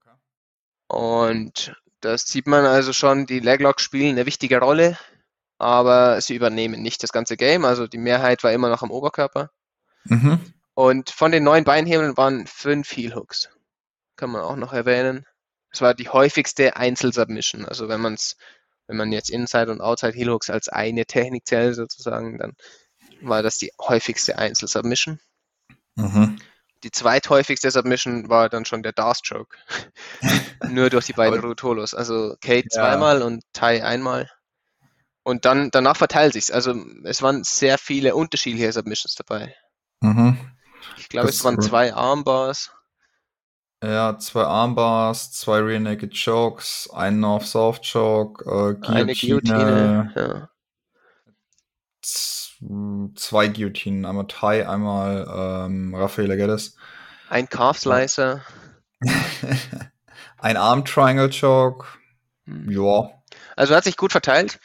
Okay. 0.00 0.16
Und 0.88 1.76
das 2.00 2.22
sieht 2.22 2.46
man 2.46 2.66
also 2.66 2.92
schon, 2.92 3.26
die 3.26 3.40
Leglocks 3.40 3.82
spielen 3.82 4.10
eine 4.10 4.26
wichtige 4.26 4.58
Rolle 4.58 4.98
aber 5.62 6.20
sie 6.20 6.34
übernehmen 6.34 6.82
nicht 6.82 7.02
das 7.04 7.12
ganze 7.12 7.36
Game. 7.36 7.64
Also 7.64 7.86
die 7.86 7.98
Mehrheit 7.98 8.42
war 8.42 8.52
immer 8.52 8.68
noch 8.68 8.82
am 8.82 8.90
Oberkörper. 8.90 9.50
Mhm. 10.04 10.40
Und 10.74 11.10
von 11.10 11.30
den 11.30 11.44
neun 11.44 11.62
Beinhebeln 11.62 12.16
waren 12.16 12.48
fünf 12.48 12.90
Heel 12.90 13.14
Hooks. 13.14 13.48
Kann 14.16 14.30
man 14.30 14.42
auch 14.42 14.56
noch 14.56 14.72
erwähnen. 14.72 15.24
Das 15.70 15.80
war 15.80 15.94
die 15.94 16.08
häufigste 16.08 16.76
Einzelsubmission. 16.76 17.64
Also 17.64 17.88
wenn 17.88 18.00
man 18.00 18.14
es, 18.14 18.36
wenn 18.88 18.96
man 18.96 19.12
jetzt 19.12 19.30
Inside 19.30 19.70
und 19.70 19.80
Outside 19.80 20.14
Heel 20.14 20.30
Hooks 20.30 20.50
als 20.50 20.68
eine 20.68 21.06
Technik 21.06 21.46
zählt 21.46 21.76
sozusagen, 21.76 22.38
dann 22.38 22.54
war 23.20 23.44
das 23.44 23.56
die 23.58 23.70
häufigste 23.80 24.38
Einzelsubmission. 24.38 25.20
Mhm. 25.94 26.40
Die 26.82 26.90
zweithäufigste 26.90 27.70
Submission 27.70 28.28
war 28.28 28.48
dann 28.48 28.64
schon 28.64 28.82
der 28.82 28.92
Darstroke. 28.92 29.56
Nur 30.68 30.90
durch 30.90 31.06
die 31.06 31.12
beiden 31.12 31.38
Rutolos. 31.38 31.94
Also 31.94 32.34
Kate 32.40 32.66
ja. 32.72 32.80
zweimal 32.80 33.22
und 33.22 33.44
Tai 33.52 33.84
einmal. 33.84 34.28
Und 35.24 35.44
dann 35.44 35.70
danach 35.70 35.96
verteilt 35.96 36.32
sich's. 36.32 36.50
Also 36.50 36.74
es 37.04 37.22
waren 37.22 37.44
sehr 37.44 37.78
viele 37.78 38.14
unterschiedliche 38.14 38.72
Submissions 38.72 39.14
dabei. 39.14 39.54
Mhm. 40.00 40.38
Ich 40.96 41.08
glaube, 41.08 41.28
es 41.28 41.44
waren 41.44 41.60
zwei 41.60 41.94
Armbars. 41.94 42.72
Ja, 43.82 44.16
zwei 44.18 44.44
Armbars, 44.44 45.32
zwei 45.32 45.58
Rear 45.58 45.80
Naked 45.80 46.14
Chokes, 46.14 46.88
ein 46.92 47.18
North 47.18 47.46
Soft 47.46 47.90
Choke, 47.90 48.44
äh, 48.44 48.74
Guillotine, 48.74 48.96
eine 48.96 49.14
Guillotine, 49.14 50.12
ja. 50.14 50.48
zwei 53.16 53.48
Guillotinen, 53.48 54.04
einmal 54.04 54.28
Thai, 54.28 54.68
einmal 54.68 55.26
ähm, 55.66 55.94
Rafael 55.96 56.36
Geddes. 56.36 56.76
Ein 57.28 57.48
Calf 57.48 57.78
Slicer. 57.78 58.42
ein 60.38 60.56
Arm 60.56 60.84
Triangle 60.84 61.30
Choke. 61.30 61.86
Hm. 62.44 62.70
Ja. 62.70 63.10
Also 63.56 63.74
hat 63.74 63.84
sich 63.84 63.96
gut 63.96 64.12
verteilt. 64.12 64.60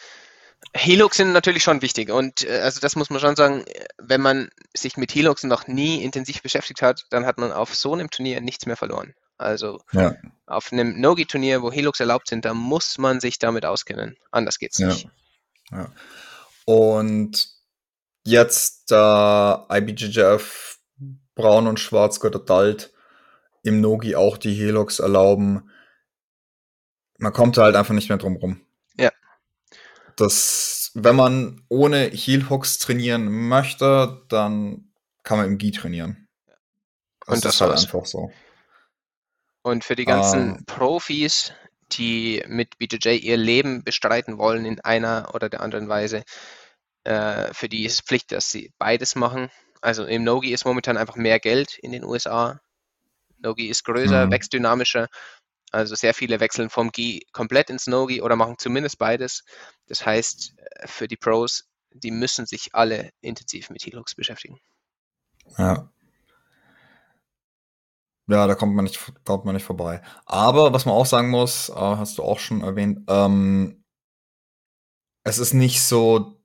Helux 0.73 1.17
sind 1.17 1.31
natürlich 1.33 1.63
schon 1.63 1.81
wichtig 1.81 2.11
und 2.11 2.43
äh, 2.43 2.59
also 2.59 2.79
das 2.79 2.95
muss 2.95 3.09
man 3.09 3.19
schon 3.19 3.35
sagen, 3.35 3.65
wenn 3.97 4.21
man 4.21 4.49
sich 4.75 4.97
mit 4.97 5.13
Helux 5.15 5.43
noch 5.43 5.67
nie 5.67 6.03
intensiv 6.03 6.41
beschäftigt 6.41 6.81
hat, 6.81 7.05
dann 7.09 7.25
hat 7.25 7.37
man 7.37 7.51
auf 7.51 7.73
so 7.73 7.93
einem 7.93 8.09
Turnier 8.09 8.41
nichts 8.41 8.65
mehr 8.65 8.77
verloren. 8.77 9.13
Also 9.37 9.79
Ja. 9.91 10.15
auf 10.45 10.71
einem 10.71 10.99
Nogi-Turnier, 10.99 11.61
wo 11.61 11.71
Helux 11.71 11.99
erlaubt 11.99 12.27
sind, 12.27 12.45
da 12.45 12.53
muss 12.53 12.97
man 12.97 13.19
sich 13.19 13.39
damit 13.39 13.65
auskennen. 13.65 14.17
Anders 14.31 14.57
geht's 14.59 14.77
Ja. 14.79 14.87
nicht. 14.87 15.09
Ja. 15.71 15.91
Und 16.65 17.47
jetzt, 18.25 18.91
da 18.91 19.67
IBJJF 19.71 20.79
Braun 21.35 21.67
und 21.67 21.79
Schwarz 21.79 22.23
Adult 22.23 22.91
im 23.63 23.79
Nogi 23.79 24.15
auch 24.15 24.37
die 24.37 24.53
Helux 24.53 24.99
erlauben, 24.99 25.69
man 27.19 27.33
kommt 27.33 27.57
da 27.57 27.63
halt 27.63 27.75
einfach 27.75 27.93
nicht 27.93 28.09
mehr 28.09 28.17
drum 28.17 28.35
rum. 28.37 28.61
Ja. 30.19 30.25
Das, 30.25 30.91
wenn 30.93 31.15
man 31.15 31.63
ohne 31.69 32.05
Heel-Hooks 32.09 32.79
trainieren 32.79 33.29
möchte, 33.49 34.23
dann 34.29 34.91
kann 35.23 35.37
man 35.37 35.47
im 35.47 35.57
Gi 35.57 35.71
trainieren. 35.71 36.27
Und 37.25 37.43
das 37.45 37.55
ist 37.55 37.61
halt 37.61 37.71
war's. 37.71 37.83
einfach 37.85 38.05
so. 38.05 38.31
Und 39.63 39.83
für 39.83 39.95
die 39.95 40.05
ganzen 40.05 40.55
Ähm. 40.57 40.65
Profis, 40.65 41.53
die 41.91 42.43
mit 42.47 42.77
BJJ 42.77 43.17
ihr 43.17 43.37
Leben 43.37 43.83
bestreiten 43.83 44.37
wollen 44.37 44.65
in 44.65 44.79
einer 44.81 45.31
oder 45.33 45.49
der 45.49 45.61
anderen 45.61 45.89
Weise, 45.89 46.23
äh, 47.03 47.53
für 47.53 47.69
die 47.69 47.85
ist 47.85 47.93
es 47.95 48.01
Pflicht, 48.01 48.31
dass 48.31 48.49
sie 48.49 48.71
beides 48.77 49.15
machen. 49.15 49.49
Also 49.81 50.05
im 50.05 50.23
Nogi 50.23 50.51
ist 50.53 50.65
momentan 50.65 50.97
einfach 50.97 51.15
mehr 51.15 51.39
Geld 51.39 51.77
in 51.79 51.91
den 51.91 52.03
USA. 52.03 52.59
Nogi 53.39 53.67
ist 53.67 53.83
größer, 53.83 54.25
Mhm. 54.27 54.31
wächst 54.31 54.53
dynamischer. 54.53 55.07
Also 55.71 55.95
sehr 55.95 56.13
viele 56.13 56.39
wechseln 56.39 56.69
vom 56.69 56.91
Gi 56.91 57.25
komplett 57.33 57.69
ins 57.69 57.87
Nogi 57.87 58.21
oder 58.21 58.35
machen 58.35 58.55
zumindest 58.57 58.97
beides. 58.97 59.43
Das 59.87 60.05
heißt, 60.05 60.53
äh, 60.57 60.87
für 60.87 61.07
die 61.07 61.17
Pros, 61.17 61.65
die 61.91 62.11
müssen 62.11 62.45
sich 62.45 62.69
alle 62.73 63.11
intensiv 63.21 63.69
mit 63.69 63.85
Helux 63.85 64.15
beschäftigen. 64.15 64.59
Ja. 65.57 65.89
Ja, 68.29 68.45
da 68.45 68.55
kommt 68.55 68.75
man 68.75 68.83
nicht, 68.83 68.99
kommt 69.23 69.45
man 69.45 69.55
nicht 69.55 69.65
vorbei. 69.65 70.01
Aber 70.25 70.73
was 70.73 70.85
man 70.85 70.95
auch 70.95 71.05
sagen 71.05 71.29
muss, 71.29 71.69
äh, 71.69 71.73
hast 71.73 72.17
du 72.17 72.23
auch 72.23 72.39
schon 72.39 72.61
erwähnt, 72.61 72.99
ähm, 73.07 73.83
es 75.23 75.39
ist 75.39 75.53
nicht 75.53 75.81
so, 75.81 76.37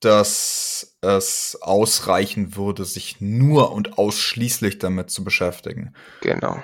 dass 0.00 0.96
es 1.00 1.58
ausreichen 1.60 2.56
würde, 2.56 2.84
sich 2.84 3.20
nur 3.20 3.72
und 3.72 3.98
ausschließlich 3.98 4.78
damit 4.78 5.10
zu 5.10 5.24
beschäftigen. 5.24 5.94
Genau. 6.20 6.62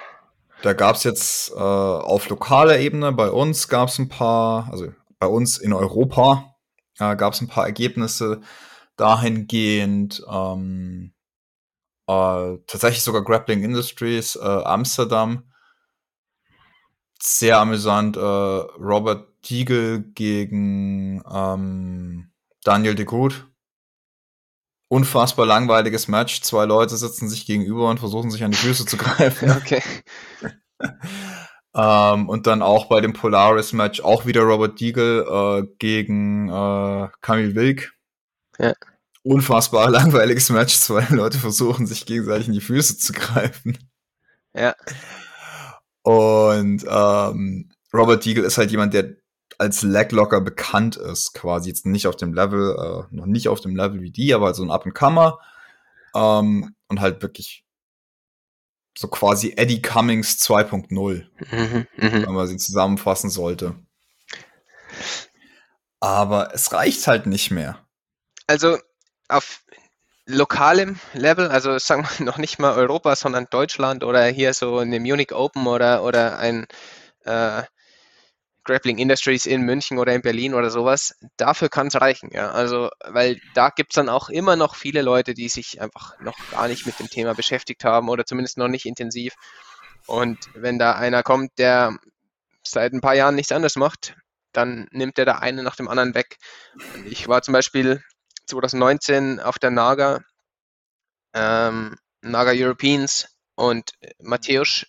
Da 0.64 0.72
gab 0.72 0.96
es 0.96 1.04
jetzt 1.04 1.50
äh, 1.50 1.56
auf 1.58 2.30
lokaler 2.30 2.78
Ebene, 2.78 3.12
bei 3.12 3.28
uns 3.28 3.68
gab 3.68 3.90
es 3.90 3.98
ein 3.98 4.08
paar, 4.08 4.72
also 4.72 4.94
bei 5.18 5.26
uns 5.26 5.58
in 5.58 5.74
Europa 5.74 6.56
äh, 6.98 7.16
gab 7.16 7.34
es 7.34 7.42
ein 7.42 7.48
paar 7.48 7.66
Ergebnisse 7.66 8.40
dahingehend, 8.96 10.24
ähm, 10.26 11.12
äh, 12.06 12.56
tatsächlich 12.66 13.02
sogar 13.02 13.22
Grappling 13.22 13.62
Industries, 13.62 14.36
äh, 14.36 14.40
Amsterdam. 14.40 15.52
Sehr 17.20 17.58
amüsant, 17.58 18.16
äh, 18.16 18.20
Robert 18.20 19.28
Diegel 19.46 20.12
gegen 20.14 21.22
ähm, 21.30 22.32
Daniel 22.62 22.94
de 22.94 23.04
Groot. 23.04 23.46
Unfassbar 24.88 25.46
langweiliges 25.46 26.08
Match. 26.08 26.42
Zwei 26.42 26.66
Leute 26.66 26.96
sitzen 26.96 27.28
sich 27.28 27.46
gegenüber 27.46 27.88
und 27.88 27.98
versuchen 27.98 28.30
sich 28.30 28.44
an 28.44 28.50
die 28.50 28.56
Füße 28.56 28.86
zu 28.86 28.96
greifen. 28.98 29.50
Okay. 29.50 29.82
ähm, 31.74 32.28
und 32.28 32.46
dann 32.46 32.62
auch 32.62 32.86
bei 32.86 33.00
dem 33.00 33.12
Polaris-Match 33.12 34.00
auch 34.02 34.26
wieder 34.26 34.42
Robert 34.42 34.78
Diegel 34.78 35.26
äh, 35.28 35.66
gegen 35.78 36.48
äh, 36.48 37.08
Camille 37.20 37.54
Wilk. 37.54 37.94
Ja. 38.58 38.74
Unfassbar 39.22 39.88
langweiliges 39.90 40.50
Match. 40.50 40.74
Zwei 40.76 41.06
Leute 41.10 41.38
versuchen 41.38 41.86
sich 41.86 42.04
gegenseitig 42.04 42.48
in 42.48 42.52
die 42.52 42.60
Füße 42.60 42.98
zu 42.98 43.12
greifen. 43.12 43.78
Ja. 44.54 44.74
Und 46.02 46.84
ähm, 46.86 47.70
Robert 47.92 48.24
Diegel 48.24 48.44
ist 48.44 48.58
halt 48.58 48.70
jemand, 48.70 48.92
der 48.92 49.16
als 49.64 49.82
Leglocker 49.82 50.40
bekannt 50.40 50.96
ist, 50.96 51.32
quasi 51.32 51.70
jetzt 51.70 51.86
nicht 51.86 52.06
auf 52.06 52.16
dem 52.16 52.34
Level, 52.34 52.76
äh, 53.10 53.14
noch 53.14 53.26
nicht 53.26 53.48
auf 53.48 53.60
dem 53.60 53.74
Level 53.74 54.00
wie 54.02 54.12
die, 54.12 54.34
aber 54.34 54.54
so 54.54 54.62
ein 54.62 54.70
Up-and-Comer 54.70 55.38
ähm, 56.14 56.74
und 56.88 57.00
halt 57.00 57.22
wirklich 57.22 57.64
so 58.96 59.08
quasi 59.08 59.54
Eddie 59.56 59.82
Cummings 59.82 60.36
2.0 60.38 60.92
Mhm, 60.92 61.86
mhm. 61.96 62.26
wenn 62.26 62.34
man 62.34 62.46
sie 62.46 62.58
zusammenfassen 62.58 63.30
sollte. 63.30 63.74
Aber 65.98 66.54
es 66.54 66.72
reicht 66.72 67.06
halt 67.06 67.26
nicht 67.26 67.50
mehr. 67.50 67.84
Also 68.46 68.78
auf 69.28 69.62
lokalem 70.26 71.00
Level, 71.12 71.48
also 71.48 71.78
sagen 71.78 72.06
wir 72.18 72.26
noch 72.26 72.38
nicht 72.38 72.58
mal 72.58 72.74
Europa, 72.74 73.16
sondern 73.16 73.46
Deutschland 73.50 74.04
oder 74.04 74.24
hier 74.26 74.52
so 74.54 74.78
eine 74.78 75.00
Munich 75.00 75.32
Open 75.32 75.66
oder, 75.66 76.04
oder 76.04 76.38
ein 76.38 76.66
äh, 77.24 77.62
Grappling 78.64 78.98
Industries 78.98 79.46
in 79.46 79.62
München 79.62 79.98
oder 79.98 80.14
in 80.14 80.22
Berlin 80.22 80.54
oder 80.54 80.70
sowas, 80.70 81.14
dafür 81.36 81.68
kann 81.68 81.88
es 81.88 82.00
reichen, 82.00 82.30
ja. 82.32 82.50
Also, 82.50 82.90
weil 83.04 83.40
da 83.54 83.68
gibt 83.68 83.92
es 83.92 83.96
dann 83.96 84.08
auch 84.08 84.28
immer 84.28 84.56
noch 84.56 84.74
viele 84.74 85.02
Leute, 85.02 85.34
die 85.34 85.48
sich 85.48 85.80
einfach 85.80 86.18
noch 86.20 86.36
gar 86.50 86.68
nicht 86.68 86.86
mit 86.86 86.98
dem 86.98 87.08
Thema 87.08 87.34
beschäftigt 87.34 87.84
haben 87.84 88.08
oder 88.08 88.24
zumindest 88.24 88.58
noch 88.58 88.68
nicht 88.68 88.86
intensiv. 88.86 89.34
Und 90.06 90.38
wenn 90.54 90.78
da 90.78 90.92
einer 90.92 91.22
kommt, 91.22 91.58
der 91.58 91.96
seit 92.66 92.92
ein 92.92 93.00
paar 93.00 93.14
Jahren 93.14 93.34
nichts 93.34 93.52
anderes 93.52 93.76
macht, 93.76 94.16
dann 94.52 94.88
nimmt 94.92 95.18
er 95.18 95.24
da 95.24 95.38
eine 95.38 95.62
nach 95.62 95.76
dem 95.76 95.88
anderen 95.88 96.14
weg. 96.14 96.36
Und 96.94 97.06
ich 97.06 97.28
war 97.28 97.42
zum 97.42 97.52
Beispiel 97.52 98.02
2019 98.46 99.40
auf 99.40 99.58
der 99.58 99.70
Naga, 99.70 100.20
ähm, 101.34 101.96
Naga 102.22 102.52
Europeans 102.54 103.28
und 103.54 103.92
Mateusz 104.20 104.86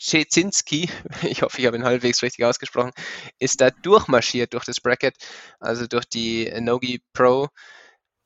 Czecinski, 0.00 0.90
ich 1.22 1.42
hoffe, 1.42 1.60
ich 1.60 1.66
habe 1.66 1.76
ihn 1.76 1.84
halbwegs 1.84 2.22
richtig 2.22 2.44
ausgesprochen, 2.44 2.92
ist 3.38 3.60
da 3.60 3.70
durchmarschiert 3.70 4.54
durch 4.54 4.64
das 4.64 4.80
Bracket, 4.80 5.16
also 5.60 5.86
durch 5.86 6.06
die 6.06 6.50
Nogi 6.60 7.02
Pro. 7.12 7.48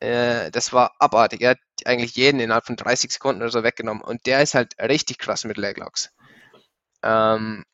Äh, 0.01 0.51
das 0.53 0.73
war 0.73 0.95
abartig. 1.01 1.43
Er 1.43 1.51
hat 1.51 1.59
eigentlich 1.85 2.17
jeden 2.17 2.41
innerhalb 2.41 2.67
von 2.67 2.77
30 2.77 3.13
Sekunden 3.13 3.43
oder 3.43 3.51
so 3.51 3.63
weggenommen 3.65 4.03
und 4.03 4.27
der 4.27 4.43
ist 4.43 4.55
halt 4.55 4.75
richtig 4.81 5.19
krass 5.19 5.45
mit 5.45 5.57
Leglocks. 5.59 6.11
Ähm, 7.03 7.65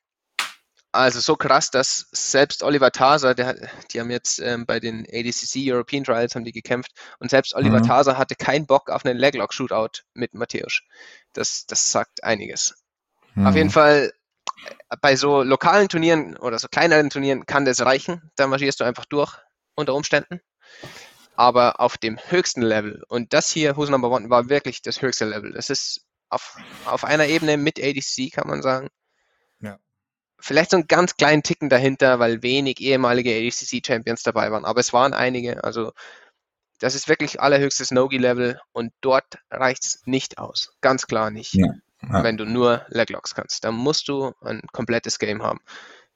also 0.93 1.21
so 1.21 1.37
krass, 1.37 1.71
dass 1.71 2.09
selbst 2.11 2.63
Oliver 2.65 2.91
Taser, 2.91 3.35
der, 3.35 3.55
die 3.93 4.01
haben 4.01 4.11
jetzt 4.11 4.41
ähm, 4.41 4.67
bei 4.67 4.81
den 4.81 5.07
ADCC 5.07 5.71
European 5.73 6.05
Trials 6.05 6.35
haben 6.35 6.45
die 6.45 6.53
gekämpft 6.53 6.93
und 7.21 7.31
selbst 7.31 7.55
Oliver 7.55 7.79
Mhm. 7.79 7.87
Taser 7.87 8.19
hatte 8.19 8.35
keinen 8.35 8.67
Bock 8.67 8.91
auf 8.91 9.05
einen 9.05 9.19
Leglock-Shootout 9.19 10.03
mit 10.15 10.35
Matthäus. 10.35 10.81
Das, 11.33 11.67
das 11.67 11.93
sagt 11.93 12.25
einiges. 12.25 12.75
Auf 13.37 13.55
jeden 13.55 13.69
Mhm. 13.69 13.73
Fall 13.73 14.13
äh, 14.91 14.97
bei 15.01 15.17
so 15.17 15.43
lokalen 15.43 15.89
Turnieren 15.89 16.37
oder 16.37 16.59
so 16.59 16.69
kleineren 16.69 17.11
Turnieren 17.11 17.47
kann 17.47 17.65
das 17.65 17.81
reichen. 17.81 18.31
Da 18.37 18.47
marschierst 18.47 18.81
du 18.81 18.85
einfach 18.85 19.05
durch 19.07 19.37
unter 19.75 19.95
Umständen. 19.95 20.41
Aber 21.37 21.81
auf 21.81 21.97
dem 21.97 22.19
höchsten 22.19 22.61
Level, 22.63 23.03
und 23.09 23.33
das 23.33 23.51
hier, 23.51 23.77
Who's 23.77 23.89
Number 23.89 24.11
One, 24.11 24.29
war 24.29 24.49
wirklich 24.51 24.83
das 24.83 25.01
höchste 25.01 25.25
Level. 25.25 25.53
Das 25.53 25.71
ist 25.71 26.03
auf, 26.29 26.57
auf 26.85 27.05
einer 27.05 27.27
Ebene 27.27 27.57
mit 27.57 27.79
ADC, 27.83 28.31
kann 28.33 28.47
man 28.47 28.63
sagen. 28.63 28.89
Ja. 29.61 29.79
Vielleicht 30.39 30.71
so 30.71 30.77
einen 30.77 30.87
ganz 30.87 31.17
kleinen 31.17 31.43
Ticken 31.43 31.69
dahinter, 31.71 32.19
weil 32.19 32.43
wenig 32.43 32.81
ehemalige 32.81 33.31
ADCC-Champions 33.31 34.23
dabei 34.23 34.51
waren. 34.51 34.65
Aber 34.65 34.81
es 34.81 34.93
waren 34.93 35.15
einige. 35.15 35.65
Also 35.65 35.93
das 36.79 36.95
ist 36.95 37.09
wirklich 37.09 37.41
allerhöchstes 37.41 37.91
Nogi-Level 37.91 38.61
und 38.73 38.93
dort 39.01 39.39
reicht 39.51 39.85
es 39.85 40.03
nicht 40.05 40.39
aus. 40.39 40.73
Ganz 40.81 41.07
klar 41.07 41.31
nicht 41.31 41.55
Ja. 41.55 41.69
Ja. 42.03 42.23
wenn 42.25 42.37
du 42.37 42.45
nur 42.45 42.85
Leglocks 42.89 43.35
kannst. 43.35 43.65
Dann 43.65 43.75
musst 43.75 44.09
du 44.09 44.33
ein 44.41 44.63
komplettes 44.73 45.19
Game 45.19 45.43
haben. 45.43 45.61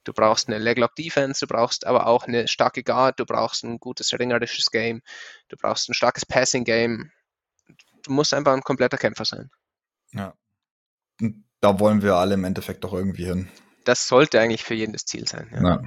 Du 0.03 0.13
brauchst 0.13 0.47
eine 0.47 0.59
Leglock-Defense, 0.59 1.45
du 1.45 1.47
brauchst 1.47 1.85
aber 1.87 2.07
auch 2.07 2.25
eine 2.27 2.47
starke 2.47 2.83
Guard, 2.83 3.19
du 3.19 3.25
brauchst 3.25 3.63
ein 3.63 3.79
gutes 3.79 4.13
ringerisches 4.13 4.69
Game, 4.69 5.01
du 5.49 5.57
brauchst 5.57 5.89
ein 5.89 5.93
starkes 5.93 6.25
Passing-Game. 6.25 7.11
Du 8.03 8.11
musst 8.11 8.33
einfach 8.33 8.53
ein 8.53 8.61
kompletter 8.61 8.97
Kämpfer 8.97 9.25
sein. 9.25 9.49
Ja. 10.11 10.33
Da 11.59 11.79
wollen 11.79 12.03
wir 12.03 12.15
alle 12.15 12.35
im 12.35 12.43
Endeffekt 12.43 12.83
doch 12.83 12.93
irgendwie 12.93 13.25
hin. 13.25 13.49
Das 13.83 14.07
sollte 14.07 14.39
eigentlich 14.39 14.63
für 14.63 14.75
jeden 14.75 14.93
das 14.93 15.05
Ziel 15.05 15.27
sein. 15.27 15.49
Ja. 15.51 15.63
Ja. 15.63 15.81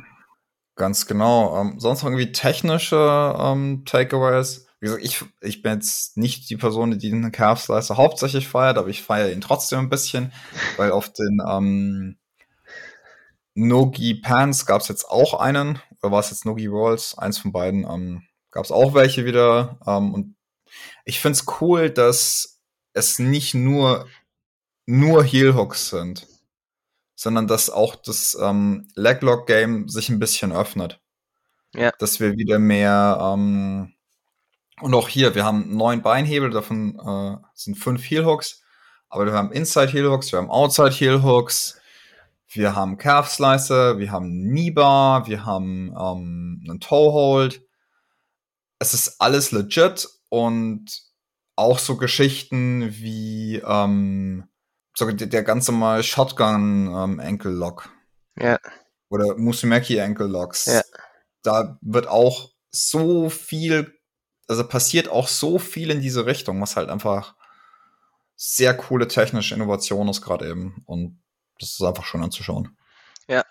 Ganz 0.75 1.07
genau. 1.07 1.61
Ähm, 1.61 1.81
sonst 1.81 2.05
irgendwie 2.05 2.33
technische 2.33 3.35
ähm, 3.39 3.85
Takeaways. 3.85 4.68
Wie 4.81 4.87
gesagt, 4.87 5.05
ich, 5.05 5.25
ich 5.41 5.63
bin 5.63 5.75
jetzt 5.75 6.17
nicht 6.17 6.49
die 6.51 6.57
Person, 6.57 6.99
die 6.99 7.11
den 7.11 7.33
Calf 7.33 7.61
Slicer 7.61 7.97
hauptsächlich 7.97 8.47
feiert, 8.47 8.79
aber 8.79 8.89
ich 8.89 9.03
feiere 9.03 9.33
ihn 9.33 9.41
trotzdem 9.41 9.81
ein 9.81 9.89
bisschen, 9.89 10.33
weil 10.77 10.93
auf 10.93 11.13
den 11.13 11.41
ähm, 11.49 12.19
Nogi 13.55 14.15
Pants 14.15 14.67
gab 14.67 14.83
es 14.83 14.89
jetzt 14.89 15.09
auch 15.09 15.35
einen, 15.35 15.81
oder 16.01 16.13
war 16.13 16.21
es 16.21 16.31
jetzt 16.31 16.45
Nogi 16.45 16.67
Rolls? 16.67 17.19
Eins 17.19 17.39
von 17.39 17.51
beiden. 17.51 17.85
Ähm, 17.85 18.23
gab 18.53 18.65
es 18.65 18.71
auch 18.71 18.95
welche 18.95 19.25
wieder. 19.25 19.81
Ähm, 19.87 20.15
und 20.15 20.37
ich 21.05 21.21
find's 21.21 21.45
cool, 21.61 21.91
dass 21.91 22.61
es 22.93 23.19
nicht 23.19 23.55
nur 23.55 24.07
nur 24.87 25.23
Heel 25.23 25.55
Hooks 25.55 25.91
sind, 25.91 26.27
sondern 27.15 27.47
dass 27.47 27.69
auch 27.69 27.95
das 27.97 28.39
ähm, 28.41 28.89
Leglock 28.95 29.47
Game 29.47 29.89
sich 29.89 30.09
ein 30.09 30.19
bisschen 30.19 30.53
öffnet. 30.53 31.01
Ja. 31.75 31.93
Dass 31.99 32.21
wir 32.21 32.37
wieder 32.37 32.59
mehr 32.59 33.19
ähm, 33.21 33.93
und 34.81 34.95
auch 34.95 35.09
hier, 35.09 35.35
wir 35.35 35.45
haben 35.45 35.77
neun 35.77 36.03
Beinhebel, 36.03 36.51
davon 36.51 36.99
äh, 36.99 37.37
sind 37.55 37.77
fünf 37.77 38.03
Heel 38.05 38.25
Hooks, 38.25 38.63
aber 39.09 39.27
wir 39.27 39.33
haben 39.33 39.53
Inside 39.53 39.89
Heel 39.89 40.11
Hooks, 40.11 40.33
wir 40.33 40.39
haben 40.39 40.51
Outside 40.51 40.91
Heel 40.91 41.23
Hooks, 41.23 41.79
wir 42.51 42.75
haben 42.75 42.97
Calf 42.97 43.29
Slicer, 43.29 43.99
wir 43.99 44.11
haben 44.11 44.51
Knee 44.51 44.71
Bar, 44.71 45.27
wir 45.27 45.45
haben 45.45 45.89
ähm, 45.89 46.65
einen 46.67 46.81
Toe 46.81 47.13
Hold. 47.13 47.63
Es 48.79 48.95
ist 48.95 49.21
alles 49.21 49.53
legit 49.53 50.09
und 50.31 50.87
auch 51.57 51.79
so 51.79 51.97
Geschichten 51.97 52.91
wie 52.93 53.57
ähm, 53.57 54.49
so 54.97 55.11
der, 55.11 55.27
der 55.27 55.43
ganz 55.43 55.69
normale 55.69 56.03
Shotgun 56.03 56.87
ähm, 56.87 57.21
Ankle 57.21 57.51
Lock. 57.51 57.91
Ja. 58.39 58.59
Oder 59.11 59.37
Musumeki 59.37 60.01
Ankle 60.01 60.27
Locks. 60.27 60.67
Ja. 60.67 60.83
Da 61.43 61.79
wird 61.83 62.07
auch 62.09 62.51
so 62.71 63.29
viel, 63.29 63.98
also 64.49 64.67
passiert 64.67 65.09
auch 65.09 65.29
so 65.29 65.59
viel 65.59 65.91
in 65.91 66.01
diese 66.01 66.27
Richtung, 66.27 66.61
was 66.61 66.77
halt 66.77 66.89
einfach 66.89 67.35
sehr 68.35 68.77
coole 68.77 69.07
technische 69.09 69.55
Innovation 69.55 70.09
ist 70.09 70.23
gerade 70.23 70.49
eben. 70.49 70.83
Und 70.87 71.23
das 71.61 71.73
ist 71.73 71.83
einfach 71.83 72.05
schön 72.05 72.23
anzuschauen. 72.23 72.77
Ja. 73.29 73.45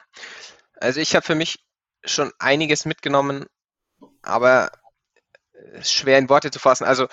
Also 0.80 1.00
ich 1.00 1.16
habe 1.16 1.26
für 1.26 1.36
mich 1.36 1.60
schon 2.04 2.32
einiges 2.40 2.86
mitgenommen, 2.86 3.46
aber 4.22 4.72
schwer 5.82 6.18
in 6.18 6.30
Worte 6.30 6.52
zu 6.52 6.60
fassen. 6.60 6.86
Also 6.86 7.08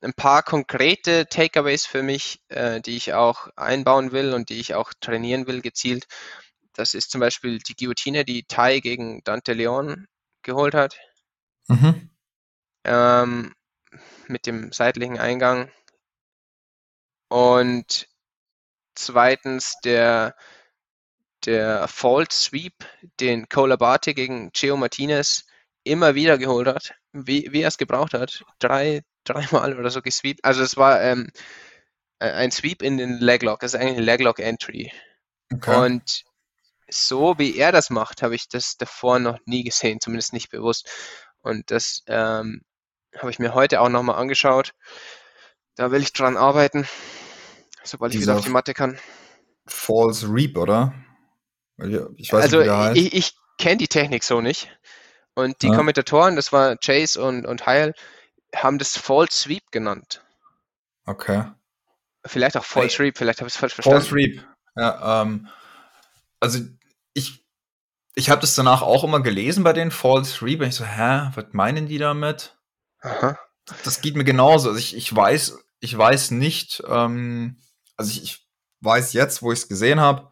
ein 0.00 0.14
paar 0.14 0.42
konkrete 0.42 1.26
Takeaways 1.26 1.86
für 1.86 2.02
mich, 2.02 2.40
äh, 2.48 2.80
die 2.80 2.96
ich 2.96 3.14
auch 3.14 3.48
einbauen 3.56 4.12
will 4.12 4.34
und 4.34 4.48
die 4.48 4.60
ich 4.60 4.74
auch 4.74 4.92
trainieren 5.00 5.46
will, 5.46 5.62
gezielt. 5.62 6.06
Das 6.74 6.94
ist 6.94 7.10
zum 7.10 7.20
Beispiel 7.20 7.58
die 7.58 7.74
Guillotine, 7.74 8.24
die 8.24 8.44
Tai 8.44 8.80
gegen 8.80 9.22
Dante 9.24 9.52
Leon 9.52 10.06
geholt 10.42 10.74
hat. 10.74 10.96
Mhm. 11.68 12.10
Ähm, 12.86 13.52
mit 14.28 14.46
dem 14.46 14.72
seitlichen 14.72 15.18
Eingang. 15.18 15.70
Und 17.28 18.08
zweitens 18.94 19.76
der, 19.84 20.36
der 21.44 21.88
Fault 21.88 22.32
Sweep, 22.32 22.74
den 23.20 23.48
Colabate 23.48 24.14
gegen 24.14 24.50
Gio 24.52 24.76
Martinez 24.76 25.46
immer 25.84 26.14
wieder 26.14 26.38
geholt 26.38 26.68
hat, 26.68 26.94
wie, 27.12 27.48
wie 27.52 27.62
er 27.62 27.68
es 27.68 27.78
gebraucht 27.78 28.14
hat. 28.14 28.44
Drei, 28.58 29.02
dreimal 29.24 29.78
oder 29.78 29.90
so 29.90 30.02
gesweept. 30.02 30.44
Also 30.44 30.62
es 30.62 30.76
war 30.76 31.02
ähm, 31.02 31.30
ein 32.18 32.50
Sweep 32.50 32.82
in 32.82 32.96
den 32.96 33.18
Leglock, 33.18 33.60
das 33.60 33.74
ist 33.74 33.80
eigentlich 33.80 33.98
ein 33.98 34.04
Leglock-Entry. 34.04 34.92
Okay. 35.52 35.76
Und 35.84 36.24
so 36.88 37.38
wie 37.38 37.56
er 37.56 37.72
das 37.72 37.90
macht, 37.90 38.22
habe 38.22 38.34
ich 38.34 38.48
das 38.48 38.76
davor 38.76 39.18
noch 39.18 39.38
nie 39.44 39.64
gesehen, 39.64 40.00
zumindest 40.00 40.32
nicht 40.32 40.50
bewusst. 40.50 40.88
Und 41.40 41.70
das 41.70 42.02
ähm, 42.06 42.62
habe 43.18 43.30
ich 43.30 43.38
mir 43.38 43.54
heute 43.54 43.80
auch 43.80 43.88
nochmal 43.88 44.16
angeschaut. 44.16 44.74
Da 45.74 45.90
will 45.90 46.02
ich 46.02 46.12
dran 46.12 46.36
arbeiten, 46.36 46.86
sobald 47.82 48.14
ich 48.14 48.20
wieder 48.20 48.32
Dieser 48.32 48.38
auf 48.38 48.44
die 48.44 48.50
Matte 48.50 48.74
kann. 48.74 48.98
False 49.66 50.26
Reap, 50.28 50.56
oder? 50.56 50.94
Ich 52.16 52.32
weiß 52.32 52.44
also 52.44 52.58
nicht, 52.58 52.64
wie 52.64 52.68
der 52.68 52.78
heißt. 52.78 52.96
ich, 52.96 53.14
ich 53.14 53.34
kenne 53.58 53.76
die 53.76 53.88
Technik 53.88 54.24
so 54.24 54.40
nicht. 54.40 54.70
Und 55.34 55.60
die 55.60 55.68
Ja. 55.68 55.76
Kommentatoren, 55.76 56.36
das 56.36 56.52
war 56.52 56.76
Chase 56.78 57.22
und, 57.22 57.44
und 57.44 57.66
Heil, 57.66 57.94
haben 58.54 58.78
das 58.78 58.96
False 58.96 59.36
Sweep 59.36 59.70
genannt. 59.70 60.24
Okay. 61.04 61.44
Vielleicht 62.24 62.56
auch 62.56 62.64
False 62.64 62.98
Reap, 62.98 63.18
vielleicht 63.18 63.40
habe 63.40 63.48
ich 63.48 63.54
es 63.54 63.60
falsch 63.60 63.74
False 63.74 63.90
verstanden. 63.90 64.14
Reap. 64.14 64.46
Ja, 64.76 65.22
ähm, 65.22 65.48
also 66.40 66.60
ich, 67.12 67.44
ich 68.14 68.30
habe 68.30 68.40
das 68.40 68.54
danach 68.54 68.82
auch 68.82 69.04
immer 69.04 69.20
gelesen 69.22 69.62
bei 69.62 69.72
den 69.74 69.90
False 69.90 70.44
Reap. 70.44 70.60
Und 70.60 70.68
ich 70.68 70.74
so, 70.74 70.84
hä, 70.86 71.30
was 71.34 71.46
meinen 71.52 71.86
die 71.86 71.98
damit? 71.98 72.55
Aha. 73.06 73.38
Das 73.84 74.00
geht 74.00 74.16
mir 74.16 74.24
genauso. 74.24 74.68
Also 74.68 74.78
ich, 74.78 74.96
ich 74.96 75.14
weiß, 75.14 75.58
ich 75.80 75.96
weiß 75.96 76.30
nicht, 76.32 76.82
ähm, 76.88 77.60
also 77.96 78.10
ich, 78.10 78.22
ich 78.22 78.46
weiß 78.80 79.12
jetzt, 79.12 79.42
wo 79.42 79.52
ich 79.52 79.60
es 79.60 79.68
gesehen 79.68 80.00
habe, 80.00 80.30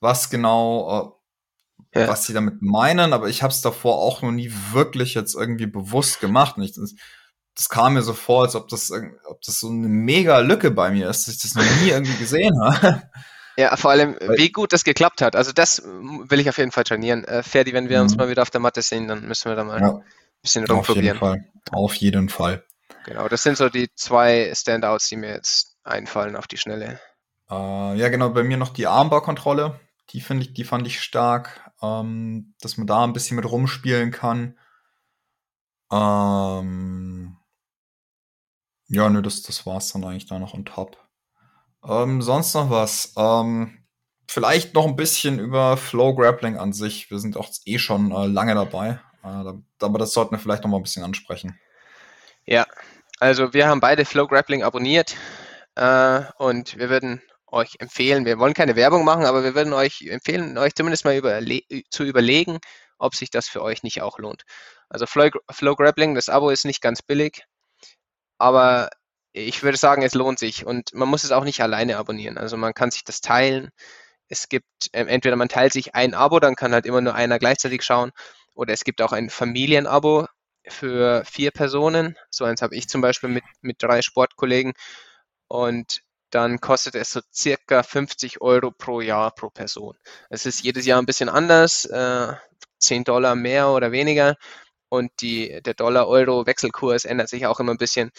was 0.00 0.30
genau, 0.30 1.20
äh, 1.92 2.00
Ja. 2.00 2.08
was 2.08 2.24
sie 2.24 2.32
damit 2.32 2.62
meinen, 2.62 3.12
aber 3.12 3.28
ich 3.28 3.42
habe 3.42 3.52
es 3.52 3.60
davor 3.60 3.98
auch 3.98 4.22
noch 4.22 4.30
nie 4.32 4.52
wirklich 4.72 5.14
jetzt 5.14 5.34
irgendwie 5.34 5.66
bewusst 5.66 6.20
gemacht. 6.20 6.56
Und 6.56 6.62
ich, 6.62 6.72
das, 6.74 6.94
das 7.54 7.68
kam 7.68 7.94
mir 7.94 8.02
so 8.02 8.14
vor, 8.14 8.44
als 8.44 8.54
ob 8.54 8.68
das, 8.68 8.90
ob 9.24 9.42
das 9.42 9.60
so 9.60 9.68
eine 9.68 9.88
mega 9.88 10.38
Lücke 10.38 10.70
bei 10.70 10.90
mir 10.90 11.10
ist, 11.10 11.26
dass 11.26 11.34
ich 11.34 11.42
das 11.42 11.54
noch 11.54 11.64
nie 11.82 11.90
irgendwie 11.90 12.16
gesehen 12.16 12.58
habe. 12.62 13.02
Ja, 13.58 13.76
vor 13.76 13.90
allem, 13.90 14.16
wie 14.36 14.50
gut 14.50 14.72
das 14.72 14.82
geklappt 14.82 15.20
hat. 15.20 15.36
Also 15.36 15.52
das 15.52 15.82
mm, 15.84 16.30
will 16.30 16.40
ich 16.40 16.48
auf 16.48 16.56
jeden 16.56 16.72
Fall 16.72 16.84
trainieren. 16.84 17.22
Äh, 17.24 17.42
Ferdi, 17.42 17.74
wenn 17.74 17.90
wir 17.90 18.00
uns 18.00 18.12
Mhm. 18.12 18.16
mal 18.16 18.28
wieder 18.30 18.40
auf 18.40 18.48
der 18.48 18.62
Matte 18.62 18.80
sehen, 18.80 19.08
dann 19.08 19.28
müssen 19.28 19.50
wir 19.50 19.56
da 19.56 19.62
mal 19.62 19.78
Ja, 19.78 20.00
bisschen 20.42 20.62
auf 20.64 20.88
jeden 20.88 21.08
rumprobieren. 21.08 21.18
Fall. 21.18 21.52
Auf 21.70 21.94
jeden 21.94 22.28
Fall. 22.28 22.64
Genau, 23.04 23.28
das 23.28 23.42
sind 23.42 23.56
so 23.56 23.68
die 23.68 23.88
zwei 23.94 24.52
Standouts, 24.54 25.08
die 25.08 25.16
mir 25.16 25.30
jetzt 25.30 25.76
einfallen 25.84 26.36
auf 26.36 26.46
die 26.46 26.58
Schnelle. 26.58 27.00
Äh, 27.50 27.96
ja, 27.96 28.08
genau, 28.08 28.30
bei 28.30 28.42
mir 28.42 28.56
noch 28.56 28.70
die 28.70 28.86
Armbar-Kontrolle. 28.86 29.80
Die 30.10 30.20
finde 30.20 30.44
ich, 30.44 30.54
die 30.54 30.64
fand 30.64 30.86
ich 30.86 31.00
stark, 31.00 31.72
ähm, 31.80 32.54
dass 32.60 32.76
man 32.76 32.86
da 32.86 33.02
ein 33.04 33.12
bisschen 33.12 33.36
mit 33.36 33.50
rumspielen 33.50 34.10
kann. 34.10 34.58
Ähm, 35.90 37.36
ja, 38.88 39.08
nö, 39.08 39.22
das, 39.22 39.42
das 39.42 39.66
war's 39.66 39.92
dann 39.92 40.04
eigentlich 40.04 40.26
da 40.26 40.38
noch 40.38 40.54
on 40.54 40.64
top. 40.64 40.98
Ähm, 41.84 42.22
sonst 42.22 42.54
noch 42.54 42.70
was? 42.70 43.12
Ähm, 43.16 43.84
vielleicht 44.28 44.74
noch 44.74 44.86
ein 44.86 44.96
bisschen 44.96 45.38
über 45.38 45.76
Flow 45.76 46.14
Grappling 46.14 46.56
an 46.56 46.72
sich. 46.72 47.10
Wir 47.10 47.18
sind 47.18 47.36
auch 47.36 47.50
eh 47.64 47.78
schon 47.78 48.12
äh, 48.12 48.26
lange 48.26 48.54
dabei. 48.54 49.00
Äh, 49.22 49.52
aber 49.80 49.98
das 49.98 50.12
sollten 50.12 50.32
wir 50.32 50.38
vielleicht 50.38 50.64
noch 50.64 50.70
mal 50.70 50.78
ein 50.78 50.82
bisschen 50.82 51.04
ansprechen. 51.04 51.58
Ja, 52.44 52.66
also 53.20 53.52
wir 53.52 53.68
haben 53.68 53.80
beide 53.80 54.04
Flow 54.04 54.26
Grappling 54.26 54.62
abonniert 54.62 55.16
äh, 55.76 56.22
und 56.38 56.76
wir 56.76 56.90
würden 56.90 57.22
euch 57.46 57.76
empfehlen, 57.78 58.24
wir 58.24 58.38
wollen 58.38 58.54
keine 58.54 58.76
Werbung 58.76 59.04
machen, 59.04 59.26
aber 59.26 59.44
wir 59.44 59.54
würden 59.54 59.72
euch 59.72 60.02
empfehlen, 60.02 60.58
euch 60.58 60.74
zumindest 60.74 61.04
mal 61.04 61.16
überle 61.16 61.60
zu 61.90 62.04
überlegen, 62.04 62.58
ob 62.98 63.14
sich 63.14 63.30
das 63.30 63.48
für 63.48 63.62
euch 63.62 63.82
nicht 63.82 64.02
auch 64.02 64.18
lohnt. 64.18 64.42
Also 64.88 65.06
Flow, 65.06 65.30
Flow 65.50 65.76
Grappling, 65.76 66.14
das 66.14 66.28
Abo 66.28 66.50
ist 66.50 66.64
nicht 66.64 66.80
ganz 66.80 67.02
billig, 67.02 67.44
aber 68.38 68.90
ich 69.32 69.62
würde 69.62 69.78
sagen, 69.78 70.02
es 70.02 70.14
lohnt 70.14 70.38
sich 70.38 70.66
und 70.66 70.92
man 70.94 71.08
muss 71.08 71.24
es 71.24 71.32
auch 71.32 71.44
nicht 71.44 71.60
alleine 71.60 71.96
abonnieren. 71.98 72.38
Also 72.38 72.56
man 72.56 72.74
kann 72.74 72.90
sich 72.90 73.04
das 73.04 73.20
teilen. 73.20 73.70
Es 74.28 74.48
gibt 74.48 74.66
ähm, 74.92 75.08
entweder 75.08 75.36
man 75.36 75.48
teilt 75.48 75.72
sich 75.72 75.94
ein 75.94 76.14
Abo, 76.14 76.40
dann 76.40 76.56
kann 76.56 76.72
halt 76.74 76.86
immer 76.86 77.00
nur 77.00 77.14
einer 77.14 77.38
gleichzeitig 77.38 77.82
schauen, 77.82 78.12
oder 78.54 78.72
es 78.72 78.84
gibt 78.84 79.02
auch 79.02 79.12
ein 79.12 79.30
Familienabo 79.30 80.26
für 80.68 81.24
vier 81.24 81.50
Personen. 81.50 82.16
So 82.30 82.44
eins 82.44 82.62
habe 82.62 82.76
ich 82.76 82.88
zum 82.88 83.00
Beispiel 83.00 83.30
mit, 83.30 83.44
mit 83.60 83.82
drei 83.82 84.02
Sportkollegen 84.02 84.72
und 85.48 86.02
dann 86.30 86.60
kostet 86.60 86.94
es 86.94 87.10
so 87.10 87.20
circa 87.32 87.82
50 87.82 88.40
Euro 88.40 88.70
pro 88.70 89.00
Jahr 89.00 89.32
pro 89.34 89.50
Person. 89.50 89.96
Es 90.30 90.46
ist 90.46 90.62
jedes 90.62 90.86
Jahr 90.86 91.00
ein 91.00 91.06
bisschen 91.06 91.28
anders, 91.28 91.84
äh, 91.86 92.32
10 92.78 93.04
Dollar 93.04 93.34
mehr 93.34 93.68
oder 93.68 93.92
weniger 93.92 94.36
und 94.88 95.10
die, 95.20 95.60
der 95.62 95.74
Dollar-Euro-Wechselkurs 95.74 97.04
ändert 97.06 97.28
sich 97.28 97.46
auch 97.46 97.60
immer 97.60 97.72
ein 97.72 97.78
bisschen. 97.78 98.10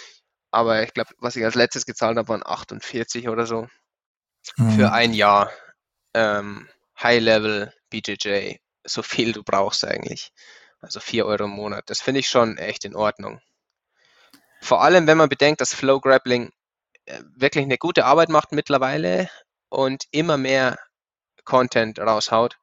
Aber 0.52 0.84
ich 0.84 0.94
glaube, 0.94 1.12
was 1.20 1.36
ich 1.36 1.46
als 1.46 1.56
letztes 1.56 1.86
gezahlt 1.86 2.18
habe, 2.18 2.30
waren 2.30 2.46
48 2.46 3.30
oder 3.30 3.46
so 3.46 3.68
für 4.76 4.92
ein 4.92 5.14
Jahr. 5.14 5.52
Ähm, 6.16 6.70
High-Level 7.02 7.74
BJJ, 7.90 8.58
so 8.86 9.02
viel 9.02 9.32
du 9.34 9.44
brauchst 9.44 9.86
eigentlich. 9.86 10.32
Also 10.82 11.00
4 11.00 11.26
Euro 11.26 11.46
im 11.46 11.52
Monat. 11.52 11.90
Das 11.90 12.02
finde 12.02 12.20
ich 12.20 12.28
schon 12.28 12.58
echt 12.58 12.84
in 12.86 12.96
Ordnung. 12.96 13.42
Vor 14.62 14.82
allem, 14.82 15.08
wenn 15.08 15.18
man 15.18 15.30
bedenkt, 15.30 15.62
dass 15.62 15.74
Flow 15.74 16.00
Grappling 16.00 16.52
äh, 17.06 17.22
wirklich 17.36 17.64
eine 17.64 17.78
gute 17.78 18.06
Arbeit 18.06 18.30
macht 18.30 18.52
mittlerweile 18.52 19.30
und 19.70 20.06
immer 20.12 20.38
mehr 20.38 20.78
Content 21.44 22.00
raushaut. 22.00 22.58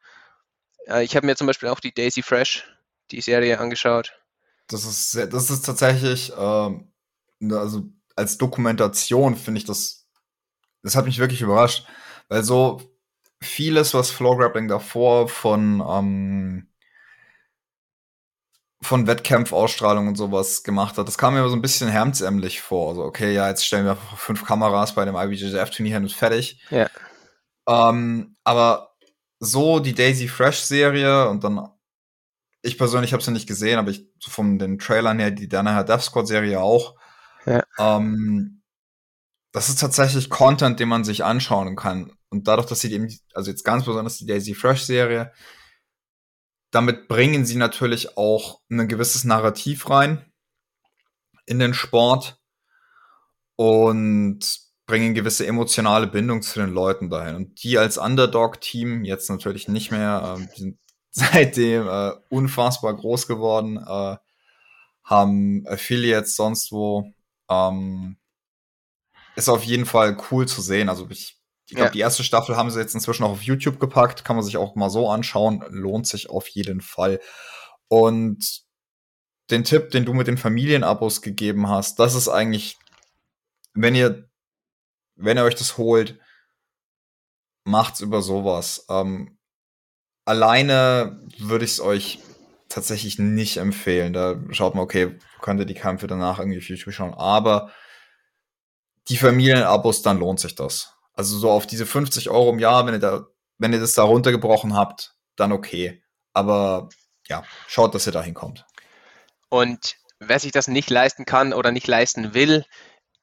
Äh, 0.86 1.04
ich 1.04 1.16
habe 1.16 1.26
mir 1.26 1.36
zum 1.36 1.46
Beispiel 1.46 1.68
auch 1.68 1.80
die 1.80 1.92
Daisy 1.92 2.22
Fresh, 2.22 2.64
die 3.10 3.20
Serie 3.20 3.58
angeschaut. 3.58 4.12
Das 4.68 4.84
ist, 4.84 5.10
sehr, 5.10 5.26
das 5.26 5.50
ist 5.50 5.62
tatsächlich, 5.62 6.32
ähm, 6.38 6.92
ne, 7.38 7.58
also 7.58 7.84
als 8.16 8.38
Dokumentation 8.38 9.36
finde 9.36 9.58
ich 9.58 9.64
das, 9.64 10.06
das 10.82 10.94
hat 10.94 11.06
mich 11.06 11.18
wirklich 11.18 11.42
überrascht, 11.42 11.86
weil 12.28 12.44
so 12.44 12.80
vieles, 13.42 13.94
was 13.94 14.10
Floor 14.10 14.38
Grappling 14.38 14.68
davor 14.68 15.28
von, 15.28 15.82
ähm, 15.86 16.68
von 18.82 19.06
Wettkampfausstrahlung 19.06 20.08
und 20.08 20.16
sowas 20.16 20.62
gemacht 20.62 20.96
hat, 20.96 21.06
das 21.06 21.18
kam 21.18 21.34
mir 21.34 21.48
so 21.48 21.56
ein 21.56 21.62
bisschen 21.62 21.88
hemdsämlich 21.88 22.60
vor. 22.60 22.90
Also, 22.90 23.04
okay, 23.04 23.34
ja, 23.34 23.48
jetzt 23.48 23.66
stellen 23.66 23.84
wir 23.84 23.96
fünf 24.16 24.44
Kameras 24.44 24.94
bei 24.94 25.04
dem 25.04 25.16
IBJJF-Turnier 25.16 25.94
hin 25.94 26.04
und 26.04 26.12
fertig. 26.12 26.62
Ja. 26.70 26.88
Ähm, 27.68 28.36
aber 28.44 28.94
so 29.38 29.80
die 29.80 29.94
Daisy 29.94 30.28
Fresh-Serie 30.28 31.28
und 31.28 31.44
dann 31.44 31.68
ich 32.62 32.78
persönlich 32.78 33.12
habe 33.12 33.22
sie 33.22 33.30
nicht 33.30 33.48
gesehen, 33.48 33.78
aber 33.78 33.90
ich 33.90 34.06
so 34.18 34.30
von 34.30 34.58
den 34.58 34.78
Trailern 34.78 35.18
her, 35.18 35.30
die 35.30 35.48
Danaher 35.48 35.84
Death 35.84 36.02
Squad 36.02 36.26
Serie 36.26 36.60
auch. 36.60 36.94
Ja. 37.46 37.62
Ähm, 37.78 38.62
das 39.52 39.68
ist 39.68 39.80
tatsächlich 39.80 40.30
Content, 40.30 40.78
den 40.78 40.88
man 40.88 41.04
sich 41.04 41.24
anschauen 41.24 41.74
kann. 41.74 42.12
Und 42.30 42.46
dadurch, 42.46 42.66
dass 42.66 42.80
sie 42.80 42.92
eben, 42.92 43.08
also 43.34 43.50
jetzt 43.50 43.64
ganz 43.64 43.84
besonders 43.84 44.18
die 44.18 44.26
Daisy 44.26 44.54
Fresh 44.54 44.82
Serie, 44.82 45.32
damit 46.70 47.08
bringen 47.08 47.44
sie 47.44 47.56
natürlich 47.56 48.16
auch 48.16 48.60
ein 48.70 48.88
gewisses 48.88 49.24
Narrativ 49.24 49.90
rein 49.90 50.24
in 51.46 51.58
den 51.58 51.74
Sport 51.74 52.40
und 53.56 54.38
bringen 54.86 55.14
gewisse 55.14 55.46
emotionale 55.46 56.06
Bindung 56.06 56.42
zu 56.42 56.60
den 56.60 56.70
Leuten 56.70 57.10
dahin. 57.10 57.36
Und 57.36 57.62
die 57.62 57.78
als 57.78 57.98
Underdog-Team, 57.98 59.04
jetzt 59.04 59.28
natürlich 59.28 59.68
nicht 59.68 59.90
mehr, 59.90 60.38
die 60.56 60.60
sind 60.60 60.78
seitdem 61.10 61.88
äh, 61.88 62.12
unfassbar 62.28 62.94
groß 62.94 63.26
geworden, 63.26 63.76
äh, 63.76 64.16
haben 65.02 65.64
Affiliates 65.66 66.36
sonst 66.36 66.70
wo. 66.70 67.12
Ähm, 67.48 68.16
ist 69.36 69.48
auf 69.48 69.64
jeden 69.64 69.86
Fall 69.86 70.16
cool 70.30 70.46
zu 70.46 70.60
sehen. 70.60 70.88
Also 70.88 71.08
ich, 71.10 71.39
ich 71.70 71.76
glaube, 71.76 71.88
ja. 71.88 71.92
die 71.92 72.00
erste 72.00 72.24
Staffel 72.24 72.56
haben 72.56 72.70
sie 72.70 72.80
jetzt 72.80 72.94
inzwischen 72.94 73.24
auch 73.24 73.30
auf 73.30 73.42
YouTube 73.42 73.78
gepackt, 73.78 74.24
kann 74.24 74.36
man 74.36 74.44
sich 74.44 74.56
auch 74.56 74.74
mal 74.74 74.90
so 74.90 75.08
anschauen, 75.08 75.64
lohnt 75.70 76.06
sich 76.06 76.28
auf 76.28 76.48
jeden 76.48 76.80
Fall. 76.80 77.20
Und 77.88 78.62
den 79.50 79.64
Tipp, 79.64 79.90
den 79.90 80.04
du 80.04 80.12
mit 80.12 80.26
den 80.26 80.36
Familienabos 80.36 81.22
gegeben 81.22 81.68
hast, 81.68 81.98
das 82.00 82.14
ist 82.14 82.28
eigentlich, 82.28 82.76
wenn 83.74 83.94
ihr 83.94 84.28
wenn 85.20 85.36
ihr 85.36 85.44
euch 85.44 85.54
das 85.54 85.76
holt, 85.76 86.18
macht's 87.64 88.00
über 88.00 88.22
sowas. 88.22 88.86
Ähm, 88.88 89.38
alleine 90.24 91.20
würde 91.38 91.64
ich 91.64 91.72
es 91.72 91.80
euch 91.80 92.18
tatsächlich 92.68 93.18
nicht 93.18 93.58
empfehlen. 93.58 94.12
Da 94.12 94.40
schaut 94.50 94.74
man, 94.74 94.84
okay, 94.84 95.18
könnt 95.40 95.60
ihr 95.60 95.66
die 95.66 95.74
Kämpfe 95.74 96.06
danach 96.06 96.38
irgendwie 96.38 96.58
auf 96.58 96.68
YouTube 96.68 96.94
schauen. 96.94 97.14
Aber 97.14 97.70
die 99.08 99.16
Familienabos, 99.16 100.02
dann 100.02 100.18
lohnt 100.18 100.40
sich 100.40 100.54
das. 100.54 100.96
Also 101.12 101.38
so 101.38 101.50
auf 101.50 101.66
diese 101.66 101.86
50 101.86 102.30
Euro 102.30 102.50
im 102.50 102.58
Jahr, 102.58 102.86
wenn 102.86 102.94
ihr 102.94 103.00
da, 103.00 103.26
wenn 103.58 103.72
ihr 103.72 103.80
das 103.80 103.94
da 103.94 104.02
runtergebrochen 104.02 104.74
habt, 104.74 105.14
dann 105.36 105.52
okay. 105.52 106.02
Aber 106.32 106.88
ja, 107.28 107.44
schaut, 107.66 107.94
dass 107.94 108.06
ihr 108.06 108.12
da 108.12 108.22
hinkommt. 108.22 108.64
Und 109.48 109.96
wer 110.18 110.38
sich 110.38 110.52
das 110.52 110.68
nicht 110.68 110.90
leisten 110.90 111.24
kann 111.24 111.52
oder 111.52 111.72
nicht 111.72 111.86
leisten 111.86 112.34
will, 112.34 112.64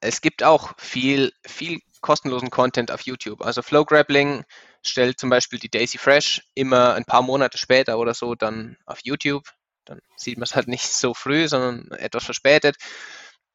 es 0.00 0.20
gibt 0.20 0.42
auch 0.44 0.74
viel, 0.78 1.32
viel 1.44 1.80
kostenlosen 2.00 2.50
Content 2.50 2.90
auf 2.90 3.02
YouTube. 3.02 3.42
Also 3.42 3.62
Flow 3.62 3.84
Grappling 3.84 4.44
stellt 4.84 5.18
zum 5.18 5.30
Beispiel 5.30 5.58
die 5.58 5.70
Daisy 5.70 5.98
Fresh 5.98 6.42
immer 6.54 6.94
ein 6.94 7.04
paar 7.04 7.22
Monate 7.22 7.58
später 7.58 7.98
oder 7.98 8.14
so 8.14 8.34
dann 8.34 8.76
auf 8.86 9.00
YouTube. 9.02 9.44
Dann 9.84 10.00
sieht 10.16 10.38
man 10.38 10.44
es 10.44 10.54
halt 10.54 10.68
nicht 10.68 10.92
so 10.92 11.14
früh, 11.14 11.48
sondern 11.48 11.90
etwas 11.98 12.24
verspätet. 12.24 12.76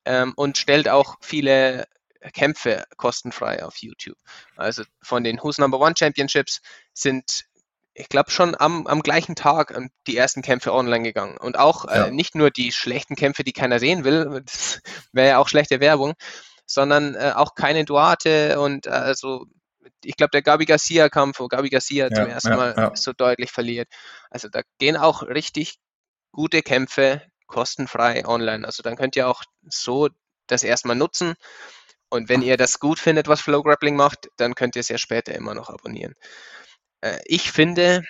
Ähm, 0.05 0.33
und 0.35 0.57
stellt 0.57 0.89
auch 0.89 1.15
viele 1.21 1.85
Kämpfe 2.31 2.85
kostenfrei 2.97 3.63
auf 3.63 3.77
YouTube. 3.77 4.17
Also 4.55 4.83
von 5.01 5.23
den 5.23 5.39
Who's 5.41 5.57
Number 5.57 5.79
One 5.79 5.95
Championships 5.97 6.61
sind, 6.93 7.45
ich 7.93 8.09
glaube, 8.09 8.31
schon 8.31 8.55
am, 8.57 8.87
am 8.87 9.01
gleichen 9.01 9.35
Tag 9.35 9.77
die 10.07 10.17
ersten 10.17 10.41
Kämpfe 10.41 10.73
online 10.73 11.03
gegangen. 11.03 11.37
Und 11.37 11.57
auch 11.57 11.85
äh, 11.85 11.97
ja. 11.97 12.05
äh, 12.05 12.11
nicht 12.11 12.35
nur 12.35 12.51
die 12.51 12.71
schlechten 12.71 13.15
Kämpfe, 13.15 13.43
die 13.43 13.53
keiner 13.53 13.79
sehen 13.79 14.03
will, 14.03 14.41
das 14.45 14.81
wäre 15.11 15.29
ja 15.29 15.37
auch 15.37 15.47
schlechte 15.47 15.79
Werbung, 15.79 16.13
sondern 16.65 17.15
äh, 17.15 17.33
auch 17.35 17.55
keine 17.55 17.85
Duarte 17.85 18.59
und 18.59 18.87
äh, 18.87 18.91
also 18.91 19.45
ich 20.05 20.15
glaube, 20.15 20.31
der 20.31 20.41
Gabi 20.41 20.65
Garcia-Kampf, 20.65 21.39
wo 21.39 21.47
Gabi 21.47 21.69
Garcia 21.69 22.07
ja, 22.09 22.15
zum 22.15 22.27
ersten 22.27 22.49
ja, 22.49 22.55
Mal 22.55 22.91
so 22.95 23.13
deutlich 23.13 23.51
verliert. 23.51 23.89
Also 24.29 24.49
da 24.49 24.61
gehen 24.79 24.97
auch 24.97 25.23
richtig 25.23 25.77
gute 26.31 26.61
Kämpfe 26.61 27.21
kostenfrei 27.47 28.25
online. 28.25 28.65
Also 28.65 28.83
dann 28.83 28.95
könnt 28.95 29.15
ihr 29.15 29.27
auch 29.27 29.43
so 29.63 30.09
das 30.47 30.63
erstmal 30.63 30.95
nutzen. 30.95 31.35
Und 32.13 32.29
wenn 32.29 32.43
ihr 32.43 32.57
das 32.57 32.79
gut 32.79 32.99
findet, 32.99 33.27
was 33.27 33.41
Flow 33.41 33.63
Grappling 33.63 33.95
macht, 33.95 34.29
dann 34.37 34.53
könnt 34.53 34.75
ihr 34.75 34.81
es 34.81 34.87
ja 34.87 34.99
später 34.99 35.33
immer 35.33 35.55
noch 35.55 35.71
abonnieren. 35.71 36.13
Äh, 37.01 37.17
ich 37.25 37.51
finde, 37.51 38.03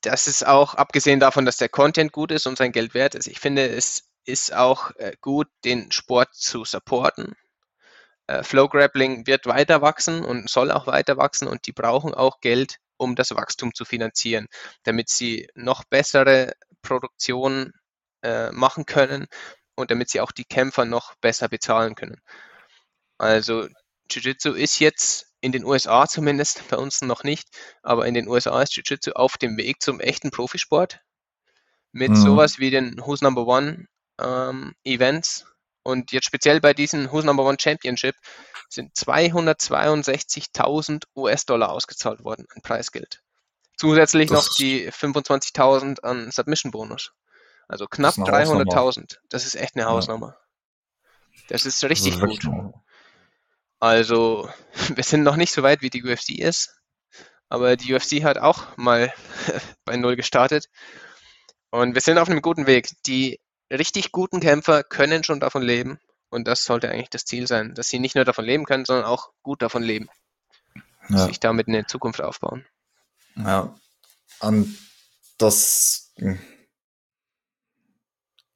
das 0.00 0.26
ist 0.26 0.46
auch, 0.46 0.74
abgesehen 0.74 1.20
davon, 1.20 1.44
dass 1.44 1.58
der 1.58 1.68
Content 1.68 2.12
gut 2.12 2.30
ist 2.32 2.46
und 2.46 2.56
sein 2.56 2.72
Geld 2.72 2.94
wert 2.94 3.14
ist, 3.14 3.26
ich 3.26 3.40
finde, 3.40 3.68
es 3.68 4.04
ist 4.24 4.54
auch 4.54 4.90
äh, 4.96 5.12
gut, 5.20 5.48
den 5.66 5.92
Sport 5.92 6.34
zu 6.34 6.64
supporten. 6.64 7.34
Äh, 8.26 8.42
Flow 8.42 8.70
Grappling 8.70 9.26
wird 9.26 9.44
weiter 9.44 9.82
wachsen 9.82 10.24
und 10.24 10.48
soll 10.48 10.70
auch 10.70 10.86
weiter 10.86 11.18
wachsen 11.18 11.46
und 11.46 11.66
die 11.66 11.72
brauchen 11.72 12.14
auch 12.14 12.40
Geld, 12.40 12.78
um 12.96 13.16
das 13.16 13.32
Wachstum 13.32 13.74
zu 13.74 13.84
finanzieren, 13.84 14.46
damit 14.84 15.10
sie 15.10 15.46
noch 15.54 15.84
bessere 15.84 16.54
Produktion 16.80 17.74
äh, 18.22 18.50
machen 18.50 18.86
können 18.86 19.26
und 19.76 19.90
damit 19.90 20.10
sie 20.10 20.20
auch 20.20 20.32
die 20.32 20.44
Kämpfer 20.44 20.84
noch 20.84 21.14
besser 21.16 21.48
bezahlen 21.48 21.94
können. 21.94 22.20
Also 23.18 23.68
Jiu-Jitsu 24.10 24.52
ist 24.52 24.80
jetzt 24.80 25.32
in 25.40 25.52
den 25.52 25.64
USA 25.64 26.06
zumindest, 26.06 26.68
bei 26.68 26.76
uns 26.76 27.00
noch 27.02 27.22
nicht, 27.22 27.48
aber 27.82 28.06
in 28.06 28.14
den 28.14 28.28
USA 28.28 28.62
ist 28.62 28.76
Jiu-Jitsu 28.76 29.12
auf 29.12 29.36
dem 29.36 29.56
Weg 29.56 29.82
zum 29.82 30.00
echten 30.00 30.30
Profisport 30.30 31.00
mit 31.92 32.10
mhm. 32.10 32.16
sowas 32.16 32.58
wie 32.58 32.70
den 32.70 32.98
Who's 32.98 33.22
Number 33.22 33.46
One 33.46 33.86
ähm, 34.20 34.74
Events. 34.84 35.46
Und 35.82 36.12
jetzt 36.12 36.26
speziell 36.26 36.60
bei 36.60 36.74
diesem 36.74 37.10
Who's 37.12 37.24
Number 37.24 37.44
One 37.44 37.58
Championship 37.60 38.16
sind 38.68 38.94
262.000 38.96 41.04
US-Dollar 41.14 41.70
ausgezahlt 41.70 42.24
worden 42.24 42.46
an 42.54 42.62
Preisgeld. 42.62 43.20
Zusätzlich 43.76 44.28
das 44.28 44.46
noch 44.46 44.54
die 44.56 44.90
25.000 44.90 46.00
an 46.00 46.30
Submission-Bonus. 46.30 47.12
Also 47.68 47.86
knapp 47.86 48.14
300.000. 48.14 49.18
Das 49.28 49.46
ist 49.46 49.54
echt 49.54 49.76
eine 49.76 49.86
Hausnummer. 49.86 50.36
Das 51.48 51.66
ist 51.66 51.82
richtig 51.84 52.18
das 52.18 52.30
ist 52.30 52.42
gut. 52.42 52.74
Also, 53.80 54.48
wir 54.94 55.04
sind 55.04 55.22
noch 55.22 55.36
nicht 55.36 55.52
so 55.52 55.62
weit, 55.62 55.82
wie 55.82 55.90
die 55.90 56.04
UFC 56.04 56.30
ist. 56.38 56.76
Aber 57.48 57.76
die 57.76 57.94
UFC 57.94 58.24
hat 58.24 58.38
auch 58.38 58.76
mal 58.76 59.12
bei 59.84 59.96
Null 59.96 60.16
gestartet. 60.16 60.68
Und 61.70 61.94
wir 61.94 62.00
sind 62.00 62.18
auf 62.18 62.28
einem 62.28 62.42
guten 62.42 62.66
Weg. 62.66 62.90
Die 63.06 63.40
richtig 63.70 64.12
guten 64.12 64.40
Kämpfer 64.40 64.82
können 64.82 65.24
schon 65.24 65.40
davon 65.40 65.62
leben. 65.62 65.98
Und 66.30 66.48
das 66.48 66.64
sollte 66.64 66.90
eigentlich 66.90 67.10
das 67.10 67.24
Ziel 67.24 67.46
sein, 67.46 67.74
dass 67.74 67.88
sie 67.88 67.98
nicht 67.98 68.14
nur 68.16 68.24
davon 68.24 68.44
leben 68.44 68.64
können, 68.64 68.84
sondern 68.84 69.04
auch 69.04 69.30
gut 69.42 69.62
davon 69.62 69.82
leben. 69.82 70.08
Ja. 71.08 71.26
Sich 71.26 71.38
damit 71.38 71.68
eine 71.68 71.86
Zukunft 71.86 72.20
aufbauen. 72.20 72.66
Ja. 73.36 73.74
Und 74.40 74.78
das 75.38 76.12
hm, 76.16 76.38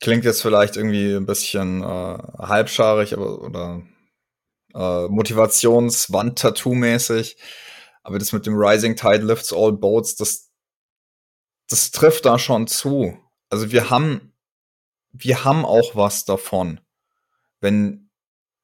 klingt 0.01 0.25
jetzt 0.25 0.43
vielleicht 0.43 0.77
irgendwie 0.77 1.15
ein 1.15 1.27
bisschen 1.27 1.83
äh, 1.83 2.19
halbscharig, 2.39 3.15
aber 3.15 3.43
oder 3.43 3.83
äh, 4.75 5.09
Motivationswand-Tattoo-mäßig. 5.09 7.37
Aber 8.03 8.19
das 8.19 8.33
mit 8.33 8.47
dem 8.47 8.57
Rising 8.57 8.97
Tide 8.97 9.25
lifts 9.25 9.53
all 9.53 9.73
boats, 9.73 10.17
das, 10.17 10.51
das 11.69 11.91
trifft 11.91 12.25
da 12.25 12.39
schon 12.39 12.67
zu. 12.67 13.19
Also 13.51 13.71
wir 13.73 13.91
haben 13.91 14.33
wir 15.13 15.45
haben 15.45 15.65
auch 15.65 15.95
was 15.95 16.25
davon, 16.25 16.81
wenn 17.61 18.11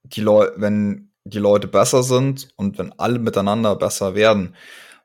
die 0.02 0.24
wenn 0.24 1.12
die 1.24 1.38
Leute 1.38 1.68
besser 1.68 2.02
sind 2.02 2.50
und 2.56 2.78
wenn 2.78 2.92
alle 2.98 3.18
miteinander 3.18 3.76
besser 3.76 4.14
werden. 4.14 4.54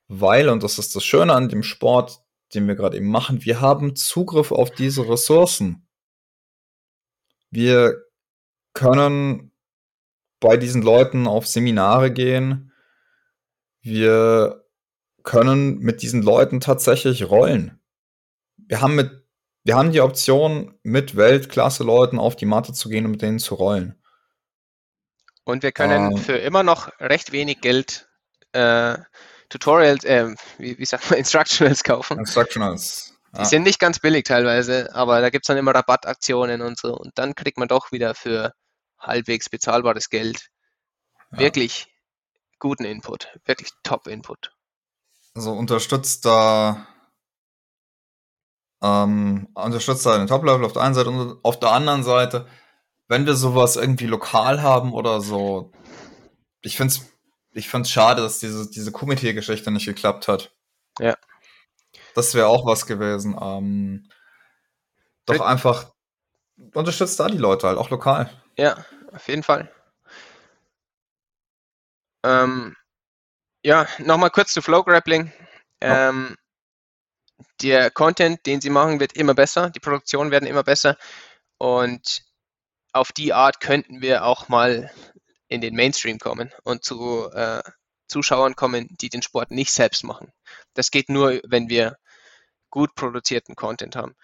Weil, 0.08 0.50
und 0.50 0.64
das 0.64 0.80
ist 0.80 0.96
das 0.96 1.04
Schöne 1.04 1.34
an 1.34 1.50
dem 1.50 1.64
Sport, 1.64 2.22
den 2.54 2.68
wir 2.68 2.76
gerade 2.76 2.98
eben 2.98 3.10
machen, 3.10 3.46
wir 3.46 3.62
haben 3.62 3.96
Zugriff 3.96 4.52
auf 4.52 4.72
diese 4.72 5.08
Ressourcen. 5.08 5.88
Wir 7.52 8.04
können 8.74 9.52
bei 10.40 10.58
diesen 10.58 10.82
Leuten 10.82 11.28
auf 11.28 11.48
Seminare 11.48 12.12
gehen. 12.12 12.72
Wir 13.82 14.66
können 15.24 15.80
mit 15.80 16.02
diesen 16.02 16.22
Leuten 16.22 16.60
tatsächlich 16.60 17.30
rollen. 17.30 17.80
Wir 18.58 18.82
haben 18.82 18.96
mit 18.96 19.20
wir 19.70 19.76
haben 19.76 19.92
die 19.92 20.02
Option, 20.02 20.74
mit 20.84 21.16
Weltklasse-Leuten 21.16 22.18
auf 22.18 22.36
die 22.36 22.46
Matte 22.46 22.74
zu 22.74 22.90
gehen 22.90 23.06
und 23.06 23.12
mit 23.12 23.22
denen 23.22 23.40
zu 23.40 23.56
rollen. 23.56 24.02
Und 25.44 25.64
wir 25.64 25.72
können 25.72 26.14
ähm, 26.14 26.18
für 26.18 26.38
immer 26.38 26.64
noch 26.64 26.90
recht 27.00 27.32
wenig 27.32 27.62
Geld 27.62 28.08
äh, 28.54 28.98
Tutorials, 29.50 30.04
äh, 30.06 30.34
wie, 30.58 30.78
wie, 30.78 30.86
sagt 30.86 31.10
man, 31.10 31.20
Instructionals 31.20 31.84
kaufen. 31.84 32.20
Instructionals. 32.20 33.09
Die 33.38 33.46
sind 33.46 33.64
nicht 33.64 33.80
ganz 33.80 34.00
billig 34.00 34.26
teilweise, 34.26 34.94
aber 34.96 35.22
da 35.22 35.30
gibt 35.30 35.46
es 35.46 35.48
dann 35.48 35.58
immer 35.58 35.74
Rabattaktionen 35.76 36.62
und 36.62 36.80
so. 36.80 36.96
Und 36.96 37.12
dann 37.16 37.36
kriegt 37.36 37.58
man 37.58 37.68
doch 37.68 37.92
wieder 37.92 38.16
für 38.16 38.54
halbwegs 38.98 39.50
bezahlbares 39.50 40.10
Geld 40.10 40.48
ja. 41.32 41.40
wirklich 41.40 41.88
guten 42.58 42.86
Input, 42.86 43.38
wirklich 43.46 43.70
Top-Input. 43.84 44.52
Also 45.36 45.54
unterstützt 45.54 46.26
da 46.26 46.88
ähm, 48.82 49.48
unterstützt 49.54 50.06
halt 50.06 50.22
den 50.22 50.28
Top-Level 50.28 50.66
auf 50.66 50.74
der 50.74 50.82
einen 50.82 50.96
Seite 50.96 51.10
und 51.10 51.40
auf 51.44 51.60
der 51.60 51.72
anderen 51.72 52.04
Seite, 52.04 52.48
wenn 53.08 53.26
wir 53.26 53.36
sowas 53.36 53.76
irgendwie 53.76 54.08
lokal 54.08 54.62
haben 54.62 54.94
oder 54.94 55.22
so, 55.22 55.72
ich 56.62 56.78
finde 56.78 56.94
es 56.94 57.10
ich 57.52 57.70
find's 57.70 57.90
schade, 57.90 58.22
dass 58.22 58.40
diese, 58.40 58.70
diese 58.70 58.92
Kumite-Geschichte 58.92 59.72
nicht 59.72 59.86
geklappt 59.86 60.28
hat. 60.28 60.54
Ja. 61.00 61.16
Das 62.16 62.34
wäre 62.34 62.48
auch 62.48 62.66
was 62.66 62.86
gewesen. 62.86 63.38
Ähm, 63.40 64.10
doch 65.26 65.42
einfach 65.42 65.92
unterstützt 66.74 67.20
da 67.20 67.28
die 67.28 67.38
Leute 67.38 67.68
halt, 67.68 67.78
auch 67.78 67.90
lokal. 67.90 68.30
Ja, 68.58 68.86
auf 69.12 69.28
jeden 69.28 69.44
Fall. 69.44 69.72
Ähm, 72.24 72.76
ja, 73.64 73.88
nochmal 74.00 74.32
kurz 74.32 74.54
zu 74.54 74.62
Flow 74.62 74.84
Grappling. 74.84 75.32
Ähm, 75.82 76.36
der 77.62 77.92
Content, 77.92 78.46
den 78.46 78.62
sie 78.62 78.70
machen, 78.70 79.00
wird 79.00 79.14
immer 79.14 79.34
besser, 79.34 79.70
die 79.70 79.80
Produktionen 79.80 80.32
werden 80.32 80.48
immer 80.48 80.64
besser 80.64 80.98
und 81.58 82.24
auf 82.92 83.12
die 83.12 83.34
Art 83.34 83.62
könnten 83.62 84.02
wir 84.02 84.26
auch 84.26 84.50
mal 84.50 84.92
in 85.48 85.62
den 85.62 85.76
Mainstream 85.76 86.20
kommen 86.20 86.52
und 86.64 86.84
zu 86.84 87.30
äh, 87.32 87.62
Zuschauern 88.10 88.56
kommen, 88.56 88.88
die 89.00 89.10
den 89.10 89.22
Sport 89.22 89.52
nicht 89.52 89.72
selbst 89.72 90.04
machen. 90.04 90.32
Das 90.74 90.92
geht 90.92 91.10
nur, 91.10 91.40
wenn 91.46 91.70
wir 91.70 91.98
gut 92.70 92.96
produzierten 92.96 93.56
Content 93.56 93.96
haben. 93.96 94.16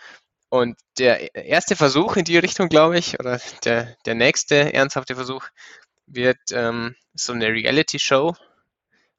Und 0.50 0.78
der 0.98 1.36
erste 1.36 1.76
Versuch 1.76 2.16
in 2.16 2.26
die 2.26 2.38
Richtung, 2.38 2.70
glaube 2.70 2.98
ich, 2.98 3.20
oder 3.20 3.40
der, 3.64 3.96
der 4.06 4.16
nächste 4.16 4.74
ernsthafte 4.74 5.16
Versuch 5.16 5.46
wird 6.08 6.38
ähm, 6.52 6.96
so 7.14 7.34
eine 7.34 7.48
Reality-Show, 7.48 8.36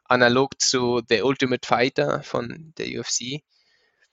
analog 0.05 0.61
zu 0.61 1.03
The 1.09 1.23
Ultimate 1.23 1.67
Fighter 1.67 2.23
von 2.23 2.73
der 2.79 2.87
UFC. 2.87 3.43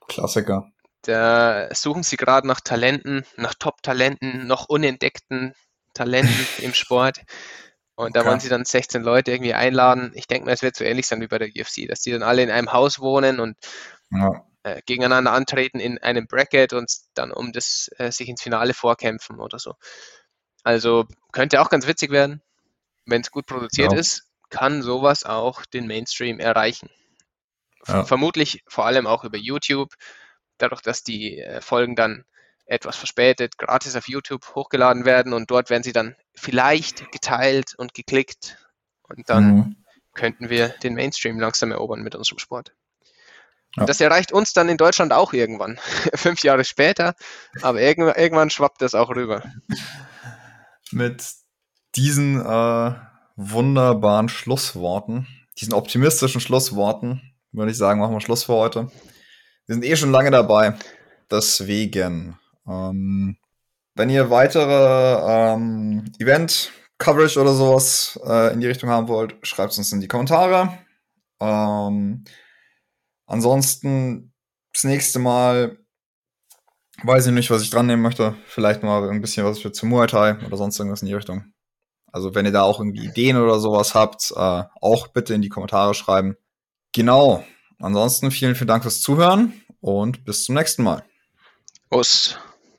Klassiker. 0.08 0.72
Da 1.04 1.74
suchen 1.74 2.04
sie 2.04 2.18
gerade 2.18 2.48
nach 2.48 2.62
Talenten, 2.62 3.26
nach 3.36 3.54
Top-Talenten, 3.54 4.48
noch 4.48 4.70
unentdeckten 4.70 5.54
Talenten 5.94 6.48
im 6.60 6.74
Sport. 6.74 7.22
Und 7.96 8.16
da 8.16 8.22
okay. 8.22 8.30
wollen 8.30 8.40
sie 8.40 8.50
dann 8.50 8.66
16 8.66 9.04
Leute 9.04 9.32
irgendwie 9.32 9.54
einladen. 9.54 10.12
Ich 10.16 10.28
denke 10.28 10.46
mal, 10.46 10.54
es 10.54 10.64
wird 10.64 10.76
so 10.76 10.84
ähnlich 10.84 11.08
sein 11.08 11.22
wie 11.22 11.28
bei 11.28 11.38
der 11.38 11.50
UFC, 11.50 11.88
dass 11.88 12.02
die 12.02 12.12
dann 12.12 12.24
alle 12.24 12.42
in 12.42 12.50
einem 12.50 12.74
Haus 12.74 13.00
wohnen 13.00 13.40
und 13.40 13.56
ja. 14.10 14.44
äh, 14.64 14.82
gegeneinander 14.86 15.32
antreten 15.32 15.80
in 15.80 16.00
einem 16.00 16.28
Bracket 16.28 16.74
und 16.74 16.92
dann 17.14 17.32
um 17.32 17.52
das 17.52 17.90
äh, 17.98 18.12
sich 18.12 18.30
ins 18.30 18.42
Finale 18.42 18.74
vorkämpfen 18.74 19.40
oder 19.40 19.60
so. 19.60 19.76
Also 20.64 21.06
könnte 21.32 21.62
auch 21.62 21.70
ganz 21.70 21.86
witzig 21.86 22.10
werden. 22.10 22.42
Wenn 23.06 23.22
es 23.22 23.32
gut 23.32 23.46
produziert 23.46 23.92
ja. 23.92 24.00
ist, 24.00 24.24
kann 24.50 24.82
sowas 24.82 25.24
auch 25.24 25.66
den 25.66 25.88
Mainstream 25.88 26.40
erreichen. 26.40 26.90
Ja. 27.86 28.06
Vermutlich 28.06 28.64
vor 28.68 28.86
allem 28.86 29.08
auch 29.08 29.24
über 29.24 29.38
YouTube, 29.38 29.94
dadurch, 30.58 30.82
dass 30.82 31.04
die 31.04 31.40
äh, 31.40 31.62
Folgen 31.62 31.96
dann 31.96 32.24
etwas 32.66 32.96
verspätet 32.96 33.58
gratis 33.58 33.96
auf 33.96 34.08
YouTube 34.08 34.56
hochgeladen 34.56 35.06
werden 35.06 35.34
und 35.34 35.52
dort 35.52 35.70
werden 35.70 35.84
sie 35.84 35.92
dann 35.92 36.16
vielleicht 36.34 37.12
geteilt 37.12 37.76
und 37.78 37.94
geklickt 37.94 38.58
und 39.04 39.30
dann 39.30 39.56
mhm. 39.56 39.76
könnten 40.14 40.50
wir 40.50 40.70
den 40.70 40.94
Mainstream 40.94 41.40
langsam 41.40 41.72
erobern 41.72 42.02
mit 42.02 42.16
unserem 42.16 42.40
Sport. 42.40 42.74
Ja. 43.76 43.86
Das 43.86 44.00
erreicht 44.00 44.32
uns 44.32 44.54
dann 44.54 44.70
in 44.70 44.78
Deutschland 44.78 45.14
auch 45.14 45.34
irgendwann, 45.34 45.80
fünf 46.14 46.44
Jahre 46.44 46.64
später, 46.64 47.16
aber 47.62 47.82
irgendwann, 47.82 48.16
irgendwann 48.16 48.50
schwappt 48.50 48.82
das 48.82 48.94
auch 48.94 49.10
rüber. 49.10 49.44
Mit 50.92 51.26
diesen 51.96 52.40
äh, 52.40 52.94
wunderbaren 53.36 54.30
Schlussworten, 54.30 55.28
diesen 55.60 55.74
optimistischen 55.74 56.40
Schlussworten, 56.40 57.34
würde 57.52 57.72
ich 57.72 57.78
sagen, 57.78 58.00
machen 58.00 58.14
wir 58.14 58.22
Schluss 58.22 58.44
für 58.44 58.54
heute. 58.54 58.92
Wir 59.66 59.76
sind 59.76 59.86
eh 59.86 59.96
schon 59.96 60.12
lange 60.12 60.32
dabei. 60.32 60.76
Deswegen 61.32 62.38
ähm, 62.68 63.38
wenn 63.96 64.10
ihr 64.10 64.30
weitere 64.30 65.54
ähm, 65.54 66.06
Event-Coverage 66.20 67.40
oder 67.40 67.54
sowas 67.54 68.20
äh, 68.26 68.54
in 68.54 68.60
die 68.60 68.68
Richtung 68.68 68.90
haben 68.90 69.08
wollt, 69.08 69.36
schreibt 69.44 69.72
es 69.72 69.78
uns 69.78 69.92
in 69.92 70.02
die 70.02 70.08
Kommentare. 70.08 70.80
Ähm, 71.40 72.24
ansonsten 73.26 74.34
das 74.74 74.84
nächste 74.84 75.20
Mal 75.20 75.78
weiß 77.04 77.28
ich 77.28 77.34
nicht, 77.34 77.52
was 77.52 77.62
ich 77.62 77.70
dran 77.70 77.86
nehmen 77.86 78.02
möchte. 78.02 78.36
Vielleicht 78.46 78.84
mal 78.84 79.10
ein 79.10 79.22
bisschen 79.22 79.46
was 79.46 79.60
für 79.60 79.72
zu 79.72 79.86
Muay 79.86 80.08
Thai 80.08 80.38
oder 80.46 80.58
sonst 80.58 80.80
irgendwas 80.80 81.02
in 81.02 81.08
die 81.08 81.14
Richtung. 81.14 81.54
Also 82.12 82.36
wenn 82.36 82.46
ihr 82.46 82.52
da 82.52 82.62
auch 82.62 82.80
irgendwie 82.80 83.06
Ideen 83.06 83.38
oder 83.38 83.60
sowas 83.60 83.96
habt, 83.96 84.32
äh, 84.36 84.64
auch 84.82 85.08
bitte 85.08 85.34
in 85.34 85.42
die 85.42 85.50
Kommentare 85.50 85.94
schreiben. 85.94 86.36
Genau. 86.94 87.44
Ansonsten 87.80 88.32
vielen, 88.32 88.56
vielen 88.56 88.68
Dank 88.68 88.84
fürs 88.84 89.02
Zuhören 89.02 89.54
und 89.82 90.24
bis 90.24 90.46
zum 90.46 90.56
nächsten 90.56 90.84
Mal. 90.84 91.04
Os. 91.90 92.38